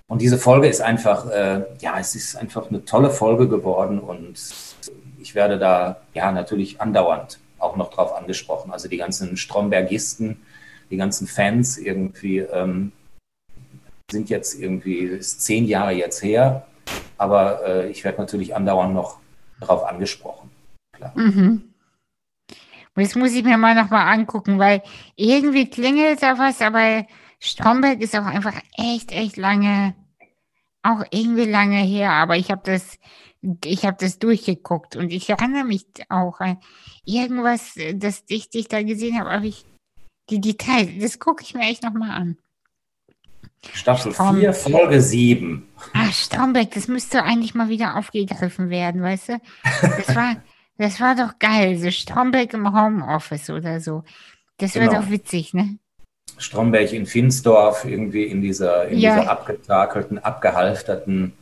und 0.06 0.22
diese 0.22 0.38
Folge 0.38 0.68
ist 0.68 0.80
einfach, 0.80 1.28
äh, 1.32 1.64
ja, 1.80 1.98
es 2.00 2.14
ist 2.14 2.36
einfach 2.36 2.70
eine 2.70 2.86
tolle 2.86 3.10
Folge 3.10 3.50
geworden 3.50 3.98
und 3.98 4.38
ich 5.20 5.34
werde 5.34 5.58
da 5.58 6.02
ja 6.14 6.32
natürlich 6.32 6.80
andauernd 6.80 7.40
auch 7.58 7.76
noch 7.76 7.90
drauf 7.90 8.14
angesprochen. 8.14 8.72
Also 8.72 8.88
die 8.88 8.98
ganzen 8.98 9.36
Strombergisten, 9.36 10.44
die 10.92 10.98
ganzen 10.98 11.26
Fans 11.26 11.80
irgendwie 11.80 12.38
ähm, 12.38 12.92
sind 14.12 14.30
jetzt 14.30 14.60
irgendwie, 14.60 15.00
ist 15.00 15.42
zehn 15.42 15.66
Jahre 15.66 15.94
jetzt 15.94 16.22
her, 16.22 16.68
aber 17.18 17.66
äh, 17.66 17.90
ich 17.90 18.04
werde 18.04 18.22
natürlich 18.22 18.56
andauernd 18.56 18.94
noch 18.94 19.18
darauf 19.60 19.84
angesprochen. 19.84 20.52
Klar. 20.96 21.14
Mhm. 21.16 21.74
Das 22.96 23.16
muss 23.16 23.34
ich 23.34 23.44
mir 23.44 23.58
mal 23.58 23.76
nochmal 23.76 24.14
angucken, 24.14 24.58
weil 24.58 24.82
irgendwie 25.16 25.70
klingelt 25.70 26.24
da 26.24 26.38
was, 26.38 26.62
aber 26.62 27.06
Stromberg 27.40 28.02
ist 28.02 28.16
auch 28.16 28.26
einfach 28.26 28.56
echt, 28.78 29.12
echt 29.12 29.36
lange, 29.36 29.94
auch 30.82 31.04
irgendwie 31.12 31.46
lange 31.46 31.82
her, 31.82 32.12
aber 32.12 32.38
ich 32.38 32.52
habe 32.52 32.62
das, 32.64 32.98
ich 33.66 33.86
habe 33.86 33.98
das 34.00 34.18
durchgeguckt 34.20 34.96
und 34.96 35.12
ich 35.12 35.30
erinnere 35.30 35.66
mich 35.66 35.86
auch 36.10 36.40
an 36.40 36.58
irgendwas, 37.04 37.78
das 37.96 38.24
ich 38.28 38.50
dich 38.50 38.70
da 38.70 38.82
gesehen 38.82 39.20
habe, 39.20 39.30
aber 39.30 39.46
ich, 39.46 39.66
die 40.30 40.40
Details, 40.40 40.90
das 41.00 41.20
gucke 41.20 41.44
ich 41.44 41.54
mir 41.54 41.64
echt 41.64 41.84
nochmal 41.84 42.12
an. 42.12 42.38
Staffel 43.74 44.14
4, 44.14 44.54
Folge 44.54 45.02
7. 45.02 45.68
Ach, 45.94 46.14
Stromberg, 46.14 46.72
das 46.72 46.88
müsste 46.88 47.24
eigentlich 47.24 47.56
mal 47.56 47.68
wieder 47.68 47.98
aufgegriffen 47.98 48.70
werden, 48.70 49.02
weißt 49.02 49.30
du? 49.30 49.42
Das 49.82 50.16
war, 50.16 50.38
das 50.78 51.00
war 51.00 51.16
doch 51.16 51.40
geil, 51.40 51.78
so 51.78 51.92
Stromberg 51.92 52.54
im 52.54 52.74
Homeoffice 52.74 53.50
oder 53.50 53.80
so. 53.80 54.04
Das 54.58 54.76
wäre 54.76 54.88
genau. 54.88 55.02
doch 55.02 55.10
witzig, 55.10 55.54
ne? 55.54 55.78
Stromberg 56.38 56.92
in 56.92 57.06
Finsdorf, 57.06 57.86
irgendwie 57.86 58.24
in 58.24 58.42
dieser, 58.42 58.88
in 58.88 59.00
ja. 59.00 59.18
dieser 59.18 59.32
abgetakelten, 59.32 60.20
abgehalfterten 60.20 61.34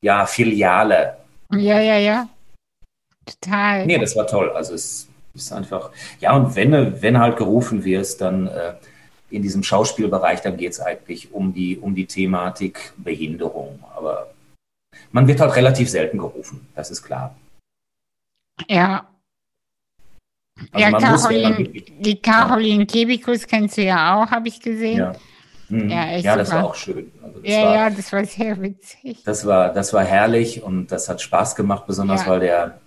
ja, 0.00 0.26
Filiale. 0.26 1.18
Ja, 1.52 1.80
ja, 1.80 1.98
ja. 1.98 2.28
Total. 3.26 3.86
Nee, 3.86 3.98
das 3.98 4.16
war 4.16 4.26
toll. 4.26 4.50
Also 4.50 4.74
es 4.74 5.08
ist 5.34 5.52
einfach, 5.52 5.90
ja, 6.20 6.34
und 6.34 6.56
wenn, 6.56 7.02
wenn 7.02 7.18
halt 7.18 7.36
gerufen 7.36 7.84
wirst, 7.84 8.20
dann, 8.20 8.48
äh, 8.48 8.74
in 9.30 9.42
diesem 9.42 9.62
Schauspielbereich, 9.62 10.40
dann 10.40 10.56
geht 10.56 10.72
es 10.72 10.80
eigentlich 10.80 11.32
um 11.32 11.52
die, 11.52 11.76
um 11.78 11.94
die 11.94 12.06
Thematik 12.06 12.92
Behinderung. 12.96 13.78
Aber 13.94 14.30
man 15.12 15.26
wird 15.28 15.40
halt 15.40 15.54
relativ 15.56 15.90
selten 15.90 16.18
gerufen, 16.18 16.66
das 16.74 16.90
ist 16.90 17.02
klar. 17.02 17.34
Ja. 18.68 19.06
Also 20.72 20.78
ja, 20.90 20.98
Caroline, 20.98 21.60
ja- 21.72 21.82
die 22.00 22.16
Caroline 22.20 22.86
Kebikus 22.86 23.46
kennst 23.46 23.76
du 23.76 23.82
ja 23.84 24.16
auch, 24.16 24.30
habe 24.30 24.48
ich 24.48 24.60
gesehen. 24.60 24.98
Ja, 24.98 25.12
Mhm. 25.70 25.90
Ja, 25.90 26.16
ja 26.16 26.34
das 26.36 26.50
war 26.50 26.64
auch 26.64 26.74
schön. 26.74 27.12
Also 27.22 27.40
ja, 27.42 27.62
war, 27.62 27.74
ja, 27.74 27.90
das 27.90 28.10
war 28.10 28.24
sehr 28.24 28.58
witzig. 28.62 29.22
Das 29.24 29.44
war, 29.46 29.70
das 29.70 29.92
war 29.92 30.02
herrlich 30.02 30.62
und 30.62 30.86
das 30.86 31.10
hat 31.10 31.20
Spaß 31.20 31.54
gemacht, 31.56 31.86
besonders 31.86 32.22
Ja. 32.24 32.30
weil 32.30 32.40
der, 32.40 32.80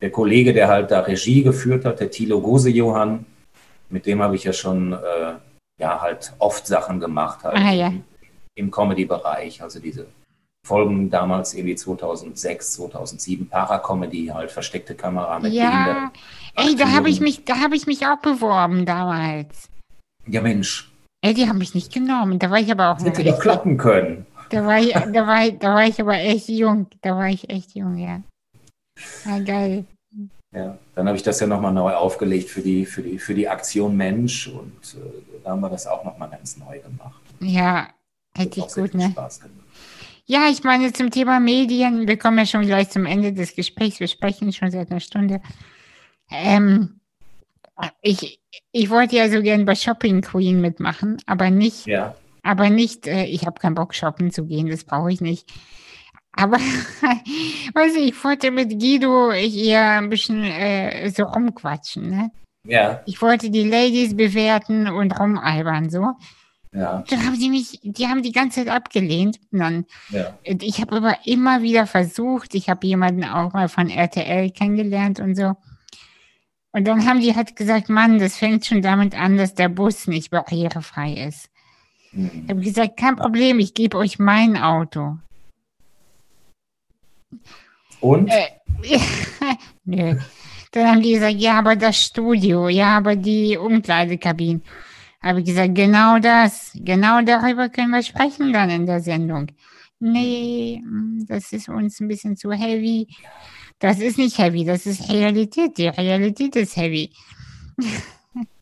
der 0.00 0.10
Kollege, 0.12 0.52
der 0.52 0.68
halt 0.68 0.92
da 0.92 1.00
Regie 1.00 1.42
geführt 1.42 1.84
hat, 1.84 1.98
der 1.98 2.12
Thilo 2.12 2.40
Gose-Johann, 2.40 3.26
mit 3.90 4.06
dem 4.06 4.22
habe 4.22 4.36
ich 4.36 4.44
ja 4.44 4.52
schon 4.52 4.92
äh, 4.92 5.32
ja, 5.80 6.00
halt 6.00 6.32
oft 6.38 6.64
Sachen 6.64 7.00
gemacht, 7.00 7.42
halt 7.42 7.56
Ah, 7.58 7.72
ja. 7.72 7.88
im, 7.88 8.04
im 8.54 8.70
Comedy-Bereich. 8.70 9.60
Also 9.60 9.80
diese 9.80 10.06
Folgen 10.66 11.10
damals 11.10 11.54
irgendwie 11.54 11.74
2006, 11.74 12.74
2007, 12.74 13.48
Paracomedy, 13.48 14.26
halt 14.26 14.50
versteckte 14.50 14.94
Kamera 14.94 15.38
mit 15.40 15.52
Ja, 15.52 16.12
ey, 16.54 16.76
da 16.76 16.90
habe 16.92 17.10
ich 17.10 17.20
mich, 17.20 17.44
da 17.44 17.60
habe 17.60 17.74
ich 17.74 17.86
mich 17.86 18.06
auch 18.06 18.18
beworben 18.18 18.86
damals. 18.86 19.68
Ja, 20.26 20.40
Mensch, 20.40 20.92
Ey, 21.24 21.34
die 21.34 21.48
haben 21.48 21.58
mich 21.58 21.74
nicht 21.74 21.92
genommen. 21.92 22.40
Da 22.40 22.50
war 22.50 22.58
ich 22.58 22.70
aber 22.70 22.90
auch 22.90 22.96
das 22.96 23.04
noch 23.04 23.16
hätte 23.16 23.30
doch 23.30 23.38
klappen 23.38 23.76
können. 23.76 24.26
da 24.50 24.66
war 24.66 24.80
ich, 24.80 24.92
da 24.92 25.26
war 25.26 25.46
ich, 25.46 25.58
da 25.58 25.74
war 25.74 25.86
ich 25.86 26.00
aber 26.00 26.14
echt 26.14 26.48
jung. 26.48 26.88
Da 27.00 27.16
war 27.16 27.28
ich 27.28 27.48
echt 27.48 27.76
jung, 27.76 27.96
ja. 27.96 28.20
Ja, 29.24 29.38
geil. 29.38 29.84
Ja, 30.54 30.76
dann 30.96 31.06
habe 31.06 31.16
ich 31.16 31.22
das 31.22 31.38
ja 31.40 31.46
nochmal 31.46 31.72
neu 31.72 31.94
aufgelegt 31.94 32.50
für 32.50 32.60
die, 32.60 32.84
für 32.84 33.02
die, 33.02 33.18
für 33.18 33.34
die 33.34 33.48
Aktion 33.48 33.96
Mensch 33.96 34.48
und 34.48 34.96
äh, 34.96 35.40
da 35.44 35.50
haben 35.50 35.60
wir 35.60 35.70
das 35.70 35.86
auch 35.86 36.04
nochmal 36.04 36.28
ganz 36.28 36.58
neu 36.58 36.78
gemacht. 36.80 37.22
Ja, 37.40 37.88
hätte 38.36 38.60
ich 38.60 38.66
gut, 38.66 38.92
ne? 38.92 39.10
Spaß 39.12 39.40
gemacht. 39.40 39.56
Ja, 40.26 40.48
ich 40.48 40.62
meine, 40.62 40.92
zum 40.92 41.10
Thema 41.10 41.40
Medien, 41.40 42.06
wir 42.06 42.16
kommen 42.16 42.38
ja 42.38 42.46
schon 42.46 42.62
gleich 42.66 42.90
zum 42.90 43.06
Ende 43.06 43.32
des 43.32 43.54
Gesprächs, 43.56 44.00
wir 44.00 44.08
sprechen 44.08 44.52
schon 44.52 44.70
seit 44.70 44.90
einer 44.90 45.00
Stunde. 45.00 45.40
Ähm, 46.30 47.00
ich, 48.00 48.40
ich 48.70 48.90
wollte 48.90 49.16
ja 49.16 49.28
so 49.28 49.42
gern 49.42 49.64
bei 49.64 49.74
Shopping 49.74 50.22
Queen 50.22 50.60
mitmachen, 50.60 51.18
aber 51.26 51.50
nicht, 51.50 51.86
Ja, 51.86 52.14
aber 52.42 52.70
nicht, 52.70 53.06
äh, 53.06 53.24
ich 53.24 53.46
habe 53.46 53.60
keinen 53.60 53.74
Bock 53.74 53.94
shoppen 53.94 54.30
zu 54.30 54.46
gehen, 54.46 54.68
das 54.68 54.84
brauche 54.84 55.12
ich 55.12 55.20
nicht. 55.20 55.52
Aber, 56.32 56.56
weiß 57.74 57.96
ich, 57.96 58.12
ich 58.12 58.24
wollte 58.24 58.50
mit 58.50 58.70
Guido 58.80 59.32
hier 59.32 59.82
ein 59.82 60.08
bisschen 60.08 60.44
äh, 60.44 61.10
so 61.10 61.24
rumquatschen, 61.24 62.10
ne? 62.10 62.30
ja, 62.64 63.02
Ich 63.06 63.20
wollte 63.20 63.50
die 63.50 63.68
Ladies 63.68 64.16
bewerten 64.16 64.88
und 64.88 65.18
rumalbern, 65.18 65.90
so. 65.90 66.12
Ja, 66.72 67.04
Dann 67.08 67.26
haben 67.26 67.38
die 67.38 67.50
mich, 67.50 67.80
die 67.82 68.06
haben 68.06 68.22
die 68.22 68.32
ganze 68.32 68.64
Zeit 68.64 68.74
abgelehnt. 68.74 69.38
Und 69.50 69.58
dann 69.58 69.84
ja. 70.10 70.38
ich 70.44 70.80
habe 70.80 70.96
aber 70.96 71.16
immer 71.26 71.62
wieder 71.62 71.86
versucht, 71.86 72.54
ich 72.54 72.70
habe 72.70 72.86
jemanden 72.86 73.24
auch 73.24 73.52
mal 73.52 73.68
von 73.68 73.90
RTL 73.90 74.50
kennengelernt 74.50 75.20
und 75.20 75.34
so. 75.34 75.54
Und 76.72 76.88
dann 76.88 77.06
haben 77.06 77.20
die 77.20 77.36
halt 77.36 77.54
gesagt, 77.56 77.90
Mann, 77.90 78.18
das 78.18 78.38
fängt 78.38 78.64
schon 78.64 78.80
damit 78.80 79.14
an, 79.14 79.36
dass 79.36 79.54
der 79.54 79.68
Bus 79.68 80.06
nicht 80.06 80.30
barrierefrei 80.30 81.12
ist. 81.12 81.50
Ich 82.12 82.18
Hm. 82.18 82.46
habe 82.48 82.60
gesagt, 82.60 82.96
kein 82.96 83.16
Problem, 83.16 83.58
ich 83.58 83.74
gebe 83.74 83.98
euch 83.98 84.18
mein 84.18 84.56
Auto. 84.56 85.18
Und? 88.00 88.28
Äh, 88.28 88.48
Nö. 89.84 90.16
Dann 90.72 90.88
haben 90.88 91.02
die 91.02 91.12
gesagt, 91.12 91.36
ja, 91.36 91.58
aber 91.58 91.76
das 91.76 92.02
Studio, 92.02 92.68
ja, 92.68 92.96
aber 92.96 93.16
die 93.16 93.58
Umkleidekabinen. 93.58 94.62
Habe 95.22 95.40
ich 95.40 95.46
gesagt, 95.46 95.74
genau 95.74 96.18
das, 96.18 96.72
genau 96.74 97.22
darüber 97.22 97.68
können 97.68 97.90
wir 97.90 98.02
sprechen 98.02 98.52
dann 98.52 98.70
in 98.70 98.86
der 98.86 99.00
Sendung. 99.00 99.46
Nee, 100.00 100.82
mm, 100.84 101.26
das 101.28 101.52
ist 101.52 101.68
uns 101.68 102.00
ein 102.00 102.08
bisschen 102.08 102.36
zu 102.36 102.50
heavy. 102.52 103.06
Das 103.78 104.00
ist 104.00 104.18
nicht 104.18 104.38
heavy, 104.38 104.64
das 104.64 104.86
ist 104.86 105.08
Realität. 105.10 105.78
Die 105.78 105.88
Realität 105.88 106.56
ist 106.56 106.76
heavy. 106.76 107.10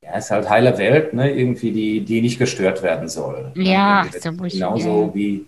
Ja, 0.03 0.17
ist 0.19 0.31
halt 0.33 0.51
heile 0.51 0.77
Welt, 0.77 1.15
ne? 1.15 1.31
Irgendwie, 1.31 1.71
die, 1.71 2.01
die 2.01 2.21
nicht 2.21 2.41
gestört 2.41 2.83
werden 2.83 3.07
soll. 3.09 3.53
Ja, 3.55 4.05
so 4.21 4.33
muss- 4.33 4.53
Genauso 4.53 5.05
ja. 5.07 5.15
wie, 5.15 5.47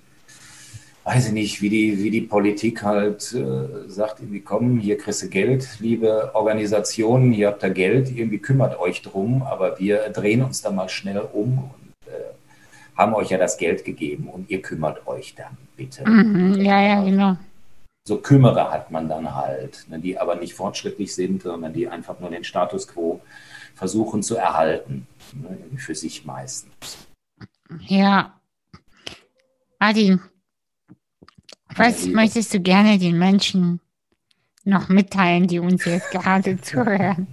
weiß 1.05 1.29
ich 1.29 1.33
nicht, 1.33 1.63
wie 1.63 1.69
die, 1.69 1.99
wie 2.03 2.11
die 2.11 2.21
Politik 2.21 2.83
halt 2.83 3.33
äh, 3.33 3.89
sagt, 3.89 4.21
irgendwie, 4.21 4.41
komm, 4.41 4.79
hier 4.79 4.97
kriegst 4.97 5.23
du 5.23 5.29
Geld, 5.29 5.69
liebe 5.81 6.31
Organisationen, 6.35 7.33
hier 7.33 7.49
habt 7.49 7.63
ihr 7.63 7.71
Geld, 7.71 8.11
irgendwie 8.17 8.39
kümmert 8.39 8.79
euch 8.79 9.03
drum, 9.03 9.43
aber 9.43 9.79
wir 9.79 10.09
drehen 10.11 10.43
uns 10.43 10.63
da 10.63 10.71
mal 10.71 10.89
schnell 10.89 11.21
um 11.33 11.59
und 11.59 12.13
äh, 12.13 12.35
haben 12.97 13.15
euch 13.15 13.31
ja 13.31 13.39
das 13.39 13.57
Geld 13.57 13.85
gegeben 13.85 14.29
und 14.29 14.49
ihr 14.49 14.63
kümmert 14.63 15.07
euch 15.07 15.35
dann 15.35 15.57
bitte. 15.77 16.09
Mhm, 16.09 16.55
ja, 16.61 16.81
ja, 16.81 17.03
genau. 17.03 17.37
so 18.07 18.19
Kümmerer 18.19 18.71
hat 18.71 18.91
man 18.93 19.09
dann 19.09 19.35
halt, 19.35 19.87
ne, 19.89 19.99
die 19.99 20.19
aber 20.19 20.37
nicht 20.37 20.55
fortschrittlich 20.55 21.15
sind, 21.15 21.43
sondern 21.43 21.73
die 21.73 21.89
einfach 21.89 22.21
nur 22.21 22.31
den 22.31 22.45
Status 22.45 22.87
quo 22.87 23.21
versuchen 23.75 24.23
zu 24.23 24.37
erhalten, 24.37 25.09
ne, 25.33 25.59
für 25.79 25.97
sich 25.97 26.25
meistens. 26.25 27.09
Ja. 27.81 28.39
Martin, 29.81 30.21
was 31.77 32.07
möchtest 32.07 32.55
du 32.55 32.61
gerne 32.61 32.99
den 32.99 33.19
Menschen 33.19 33.81
noch 34.65 34.89
mitteilen, 34.89 35.47
die 35.47 35.59
uns 35.59 35.85
jetzt 35.85 36.11
gerade 36.11 36.61
zuhören? 36.61 37.27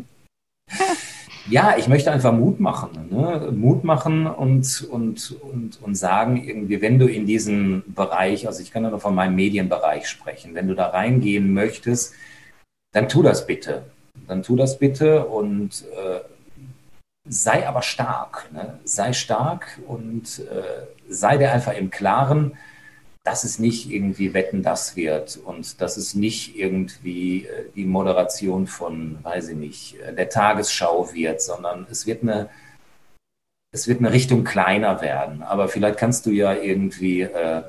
Ja, 1.49 1.75
ich 1.77 1.87
möchte 1.87 2.11
einfach 2.11 2.31
Mut 2.31 2.59
machen, 2.59 3.07
ne? 3.09 3.49
Mut 3.51 3.83
machen 3.83 4.27
und, 4.27 4.83
und, 4.83 5.35
und, 5.41 5.81
und 5.81 5.95
sagen, 5.95 6.43
irgendwie, 6.43 6.79
wenn 6.79 6.99
du 6.99 7.07
in 7.07 7.25
diesen 7.25 7.83
Bereich, 7.93 8.45
also 8.45 8.61
ich 8.61 8.71
kann 8.71 8.83
ja 8.83 8.91
nur 8.91 8.99
von 8.99 9.15
meinem 9.15 9.35
Medienbereich 9.35 10.07
sprechen, 10.07 10.53
wenn 10.53 10.67
du 10.67 10.75
da 10.75 10.89
reingehen 10.89 11.51
möchtest, 11.53 12.13
dann 12.93 13.09
tu 13.09 13.23
das 13.23 13.47
bitte. 13.47 13.83
Dann 14.27 14.43
tu 14.43 14.55
das 14.55 14.77
bitte 14.77 15.25
und 15.25 15.85
äh, 15.95 16.19
sei 17.27 17.67
aber 17.67 17.81
stark. 17.81 18.47
Ne? 18.53 18.79
Sei 18.83 19.13
stark 19.13 19.79
und 19.87 20.39
äh, 20.39 20.85
sei 21.09 21.37
dir 21.37 21.51
einfach 21.51 21.73
im 21.73 21.89
Klaren, 21.89 22.57
dass 23.23 23.43
es 23.43 23.59
nicht 23.59 23.91
irgendwie 23.91 24.33
Wetten 24.33 24.63
das 24.63 24.95
wird 24.95 25.37
und 25.37 25.81
dass 25.81 25.97
es 25.97 26.15
nicht 26.15 26.55
irgendwie 26.57 27.45
äh, 27.45 27.65
die 27.75 27.85
Moderation 27.85 28.65
von, 28.67 29.19
weiß 29.23 29.49
ich 29.49 29.57
nicht, 29.57 29.99
äh, 29.99 30.13
der 30.13 30.29
Tagesschau 30.29 31.13
wird, 31.13 31.41
sondern 31.41 31.85
es 31.91 32.05
wird 32.07 32.23
eine, 32.23 32.49
es 33.71 33.87
wird 33.87 33.99
eine 33.99 34.13
Richtung 34.13 34.43
kleiner 34.43 35.01
werden. 35.01 35.43
Aber 35.43 35.67
vielleicht 35.67 35.99
kannst 35.99 36.25
du 36.25 36.31
ja 36.31 36.53
irgendwie 36.53 37.21
äh, 37.21 37.63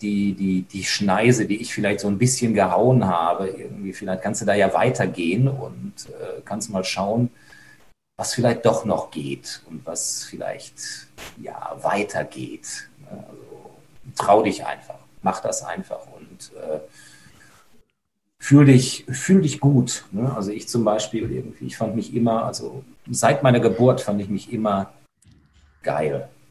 die, 0.00 0.32
die, 0.34 0.62
die 0.62 0.84
Schneise, 0.84 1.46
die 1.46 1.60
ich 1.60 1.74
vielleicht 1.74 2.00
so 2.00 2.08
ein 2.08 2.18
bisschen 2.18 2.54
gehauen 2.54 3.06
habe, 3.06 3.48
irgendwie, 3.48 3.92
vielleicht 3.92 4.22
kannst 4.22 4.40
du 4.40 4.46
da 4.46 4.54
ja 4.54 4.72
weitergehen 4.72 5.48
und 5.48 5.92
äh, 6.08 6.40
kannst 6.44 6.70
mal 6.70 6.84
schauen, 6.84 7.30
was 8.16 8.34
vielleicht 8.34 8.64
doch 8.66 8.84
noch 8.84 9.10
geht 9.10 9.62
und 9.68 9.84
was 9.86 10.24
vielleicht 10.24 11.08
ja 11.40 11.76
weitergeht. 11.82 12.88
Also, 13.10 13.47
trau 14.16 14.42
dich 14.42 14.64
einfach, 14.64 14.98
mach 15.22 15.40
das 15.40 15.62
einfach 15.62 16.00
und 16.16 16.52
äh, 16.56 16.80
fühl 18.38 18.66
dich, 18.66 19.04
fühl 19.10 19.42
dich 19.42 19.60
gut. 19.60 20.04
Ne? 20.12 20.32
Also 20.34 20.50
ich 20.52 20.68
zum 20.68 20.84
Beispiel 20.84 21.30
irgendwie, 21.30 21.66
ich 21.66 21.76
fand 21.76 21.96
mich 21.96 22.14
immer, 22.14 22.44
also 22.44 22.84
seit 23.10 23.42
meiner 23.42 23.60
Geburt 23.60 24.00
fand 24.00 24.20
ich 24.20 24.28
mich 24.28 24.52
immer 24.52 24.92
geil. 25.82 26.28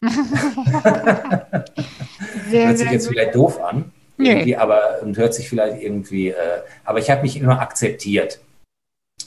Sehr, 2.50 2.68
hört 2.68 2.78
sich 2.78 2.90
jetzt 2.90 3.08
vielleicht 3.08 3.34
doof 3.34 3.60
an, 3.60 3.90
Nee. 4.16 4.54
aber 4.56 5.02
und 5.02 5.16
hört 5.16 5.34
sich 5.34 5.48
vielleicht 5.48 5.82
irgendwie, 5.82 6.28
äh, 6.28 6.62
aber 6.84 6.98
ich 6.98 7.10
habe 7.10 7.22
mich 7.22 7.36
immer 7.36 7.60
akzeptiert. 7.60 8.40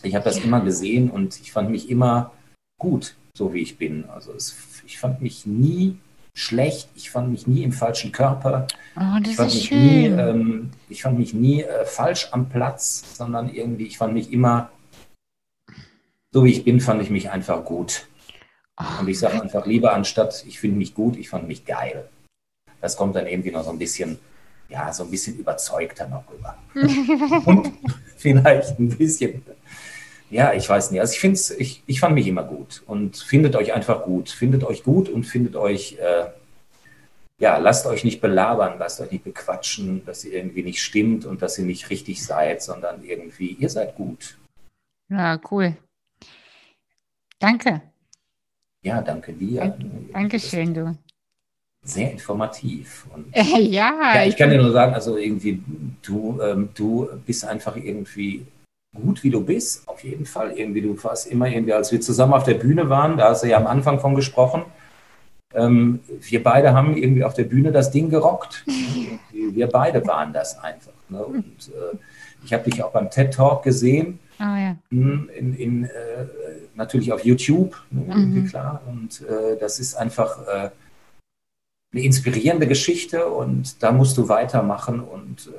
Ich 0.04 0.16
habe 0.16 0.26
das 0.26 0.38
immer 0.38 0.62
gesehen 0.62 1.10
und 1.10 1.40
ich 1.40 1.52
fand 1.52 1.70
mich 1.70 1.90
immer 1.90 2.32
gut, 2.80 3.16
so 3.38 3.54
wie 3.54 3.62
ich 3.62 3.78
bin. 3.78 4.06
Also 4.10 4.34
es, 4.34 4.56
ich 4.86 5.00
fand 5.00 5.22
mich 5.22 5.46
nie 5.46 5.98
schlecht, 6.34 6.90
ich 6.96 7.12
fand 7.12 7.30
mich 7.30 7.48
nie 7.48 7.64
im 7.64 7.72
falschen 7.74 8.12
Körper, 8.12 8.68
Oh, 8.96 9.18
ich 9.24 9.36
fand 9.36 9.54
mich 9.54 9.72
nie, 9.72 10.06
schön. 10.08 10.20
ähm, 10.20 10.72
ich 10.90 11.02
fand 11.02 11.18
mich 11.20 11.34
nie 11.34 11.64
äh, 11.64 11.86
falsch 11.86 12.30
am 12.32 12.50
Platz, 12.50 13.16
sondern 13.18 13.54
irgendwie, 13.54 13.86
ich 13.86 13.98
fand 13.98 14.14
mich 14.14 14.32
immer, 14.32 14.70
so 16.32 16.44
wie 16.46 16.52
ich 16.52 16.64
bin, 16.64 16.80
fand 16.80 17.02
ich 17.02 17.10
mich 17.10 17.30
einfach 17.30 17.64
gut. 17.66 18.08
Und 19.00 19.08
ich 19.08 19.20
sage 19.20 19.42
einfach 19.42 19.66
lieber 19.66 19.94
anstatt, 19.94 20.44
ich 20.48 20.60
finde 20.60 20.78
mich 20.78 20.94
gut, 20.96 21.16
ich 21.18 21.30
fand 21.30 21.48
mich 21.48 21.66
geil. 21.66 22.10
Das 22.80 22.98
kommt 22.98 23.16
dann 23.16 23.28
irgendwie 23.28 23.52
noch 23.52 23.64
so 23.64 23.70
ein 23.70 23.78
bisschen, 23.78 24.18
ja, 24.70 24.92
so 24.92 25.04
ein 25.04 25.12
bisschen 25.12 25.38
überzeugter 25.38 26.08
noch 26.08 26.24
rüber. 26.32 26.58
Und 27.46 27.72
vielleicht 28.18 28.80
ein 28.80 28.90
bisschen, 28.90 29.44
ja, 30.32 30.54
ich 30.54 30.68
weiß 30.68 30.92
nicht. 30.92 31.02
Also 31.02 31.14
ich 31.14 31.20
finde 31.20 31.40
ich, 31.60 31.84
ich 31.86 32.00
fand 32.00 32.16
mich 32.16 32.26
immer 32.26 32.44
gut 32.44 32.82
und 32.88 33.18
findet 33.18 33.56
euch 33.56 33.74
einfach 33.74 34.04
gut. 34.04 34.30
Findet 34.30 34.64
euch 34.64 34.84
gut 34.84 35.10
und 35.10 35.26
findet 35.26 35.58
euch, 35.58 35.98
äh, 36.00 36.26
ja, 37.38 37.58
lasst 37.58 37.86
euch 37.86 38.06
nicht 38.06 38.22
belabern, 38.22 38.80
lasst 38.80 39.02
euch 39.02 39.12
nicht 39.12 39.26
bequatschen, 39.26 40.06
dass 40.06 40.24
ihr 40.24 40.34
irgendwie 40.34 40.64
nicht 40.64 40.82
stimmt 40.82 41.26
und 41.26 41.42
dass 41.42 41.60
ihr 41.60 41.66
nicht 41.66 41.90
richtig 41.90 42.24
seid, 42.24 42.64
sondern 42.64 43.04
irgendwie, 43.04 43.58
ihr 43.60 43.70
seid 43.70 43.96
gut. 43.96 44.38
Ja, 45.10 45.38
cool. 45.52 45.76
Danke. 47.38 47.82
Ja, 48.84 49.02
danke 49.02 49.34
dir. 49.34 49.78
Dankeschön, 50.14 50.74
du. 50.74 50.98
Sehr 51.84 52.12
informativ. 52.12 53.06
Und 53.14 53.36
ja, 53.36 54.14
ja, 54.16 54.26
ich 54.26 54.38
kann 54.38 54.50
dir 54.50 54.62
nur 54.62 54.72
sagen, 54.72 54.94
also 54.94 55.18
irgendwie, 55.18 55.62
du, 56.04 56.40
ähm, 56.42 56.70
du 56.74 57.10
bist 57.26 57.44
einfach 57.44 57.76
irgendwie 57.76 58.46
gut, 58.96 59.24
wie 59.24 59.30
du 59.30 59.44
bist, 59.44 59.88
auf 59.88 60.04
jeden 60.04 60.26
Fall. 60.26 60.52
Irgendwie, 60.58 60.82
du 60.82 61.02
warst 61.04 61.28
immer 61.28 61.48
irgendwie, 61.48 61.74
als 61.74 61.92
wir 61.92 62.02
zusammen 62.02 62.34
auf 62.34 62.44
der 62.44 62.56
Bühne 62.56 62.90
waren, 62.90 63.18
da 63.18 63.30
hast 63.30 63.44
du 63.44 63.48
ja 63.48 63.58
am 63.58 63.68
Anfang 63.68 64.00
von 64.00 64.16
gesprochen, 64.16 64.64
ähm, 65.54 66.00
wir 66.08 66.44
beide 66.44 66.74
haben 66.74 66.96
irgendwie 66.96 67.24
auf 67.24 67.34
der 67.34 67.44
Bühne 67.44 67.72
das 67.72 67.92
Ding 67.92 68.10
gerockt. 68.10 68.66
wir 69.32 69.68
beide 69.68 70.06
waren 70.08 70.34
das 70.34 70.58
einfach. 70.60 70.94
Ne? 71.10 71.24
Und 71.24 71.68
äh, 71.68 71.98
ich 72.44 72.54
habe 72.54 72.70
dich 72.70 72.82
auch 72.84 72.92
beim 72.92 73.10
TED 73.10 73.34
Talk 73.34 73.64
gesehen, 73.64 74.20
oh, 74.40 74.44
ja. 74.44 74.76
in, 74.90 75.56
in, 75.56 75.84
äh, 75.86 75.90
natürlich 76.76 77.12
auf 77.12 77.24
YouTube, 77.24 77.76
ne, 77.92 78.16
Mhm. 78.16 78.48
klar. 78.48 78.82
Und 78.88 79.22
äh, 79.22 79.58
das 79.60 79.80
ist 79.80 79.96
einfach 79.96 80.48
äh, 80.48 80.70
eine 81.94 82.04
inspirierende 82.04 82.68
Geschichte 82.68 83.28
und 83.28 83.84
da 83.84 83.92
musst 83.92 84.18
du 84.18 84.30
weitermachen 84.30 85.02
und 85.02 85.48
äh, 85.48 85.52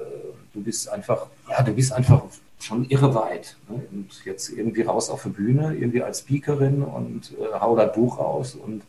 du 0.55 0.63
bist 0.63 0.89
einfach, 0.89 1.27
ja, 1.51 1.63
du 1.63 1.73
bist 1.73 1.93
einfach 1.93 2.23
schon 2.63 2.89
irre 2.89 3.15
weit. 3.15 3.57
Ne? 3.69 3.87
Und 3.91 4.25
jetzt 4.25 4.51
irgendwie 4.51 4.83
raus 4.83 5.11
auf 5.11 5.25
die 5.25 5.31
Bühne, 5.31 5.75
irgendwie 5.75 6.03
als 6.03 6.21
Speakerin 6.21 6.83
und 6.83 7.33
äh, 7.33 7.61
hau 7.61 7.77
das 7.77 7.95
Buch 7.95 8.19
raus 8.19 8.55
und 8.55 8.83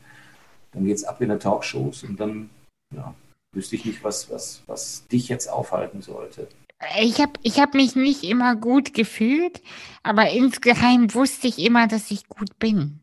dann 0.72 0.86
geht's 0.86 1.04
ab 1.04 1.22
in 1.22 1.30
die 1.30 1.38
Talkshows 1.38 2.04
und 2.04 2.20
dann, 2.20 2.50
ja, 2.95 3.14
wüsste 3.54 3.76
ich 3.76 3.86
nicht, 3.86 4.04
was, 4.04 4.30
was, 4.30 4.64
was 4.68 5.08
dich 5.08 5.30
jetzt 5.30 5.48
aufhalten 5.48 6.02
sollte. 6.02 6.48
Ich 7.00 7.22
habe 7.22 7.34
ich 7.44 7.60
hab 7.60 7.76
mich 7.76 7.95
nicht 7.95 8.24
immer 8.24 8.56
gut 8.56 8.94
gefühlt, 8.94 9.62
aber 10.02 10.30
insgeheim 10.32 11.14
wusste 11.14 11.48
ich 11.48 11.60
immer, 11.60 11.88
dass 11.88 12.12
ich 12.12 12.28
gut 12.28 12.60
bin. 12.60 13.00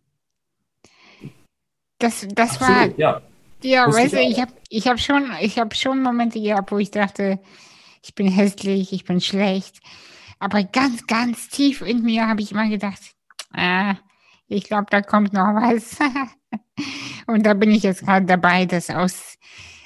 Das, 1.99 2.27
das 2.35 2.61
war, 2.61 2.69
Absolut, 2.69 2.99
ja. 2.99 3.23
ja, 3.63 3.87
wusste 3.87 4.03
weißt 4.03 4.13
du, 4.15 4.21
ich 4.21 4.31
ich 4.31 4.41
habe 4.41 4.53
ich 4.69 4.89
hab 4.89 5.01
schon, 5.01 5.31
ich 5.41 5.59
hab 5.59 5.75
schon 5.75 6.03
Momente 6.03 6.41
gehabt, 6.41 6.73
wo 6.73 6.79
ich 6.79 6.91
dachte, 6.91 7.39
ich 8.03 8.15
bin 8.15 8.29
hässlich, 8.29 8.93
ich 8.93 9.05
bin 9.05 9.21
schlecht. 9.21 9.81
Aber 10.41 10.65
ganz, 10.65 11.07
ganz 11.07 11.49
tief 11.49 11.83
in 11.83 12.03
mir 12.03 12.27
habe 12.27 12.41
ich 12.41 12.51
immer 12.51 12.69
gedacht, 12.69 13.01
ah, 13.53 13.95
ich 14.49 14.65
glaube, 14.65 14.87
da 14.91 15.03
kommt 15.03 15.33
noch 15.35 15.55
was. 15.55 15.97
Und 17.27 17.45
da 17.47 17.55
bin 17.55 17.71
ich 17.71 17.83
jetzt 17.83 18.05
gerade 18.05 18.27
dabei, 18.27 18.65
das 18.65 18.91
aus, 18.91 19.37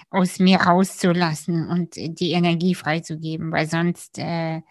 aus 0.09 0.39
mir 0.39 0.59
rauszulassen 0.59 1.69
und 1.69 1.97
die 1.97 2.31
Energie 2.31 2.75
freizugeben, 2.75 3.53
weil 3.53 3.69
sonst, 3.69 4.19
äh, 4.19 4.63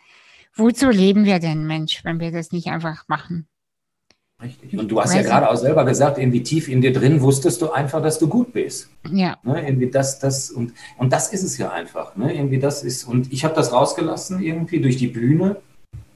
wozu 0.56 0.90
leben 0.90 1.26
wir 1.26 1.38
denn, 1.40 1.68
Mensch, 1.68 2.04
wenn 2.04 2.20
wir 2.20 2.32
das 2.32 2.52
nicht 2.52 2.68
einfach 2.68 3.08
machen? 3.08 3.48
Richtig. 4.42 4.78
Und 4.78 4.90
du 4.90 5.00
hast 5.00 5.14
ja 5.14 5.20
Weiß 5.20 5.28
gerade 5.28 5.50
auch 5.50 5.56
selber 5.56 5.86
gesagt, 5.86 6.18
irgendwie 6.18 6.42
tief 6.42 6.68
in 6.68 6.82
dir 6.82 6.94
drin 6.94 7.22
wusstest 7.22 7.62
du 7.62 7.72
einfach, 7.72 8.02
dass 8.02 8.18
du 8.18 8.28
gut 8.28 8.54
bist. 8.54 8.90
Ja, 9.12 9.38
Ne? 9.44 9.68
Irgendwie 9.68 9.92
das, 9.92 10.18
das 10.20 10.50
und, 10.50 10.74
und 10.98 11.14
das 11.14 11.32
ist 11.32 11.44
es 11.44 11.58
ja 11.58 11.72
einfach. 11.72 12.16
Ne? 12.16 12.34
Irgendwie 12.34 12.60
das 12.60 12.84
ist, 12.84 13.04
und 13.04 13.32
ich 13.32 13.44
habe 13.44 13.54
das 13.54 13.72
rausgelassen 13.72 14.42
irgendwie 14.42 14.82
durch 14.82 14.98
die 14.98 15.08
Bühne 15.08 15.62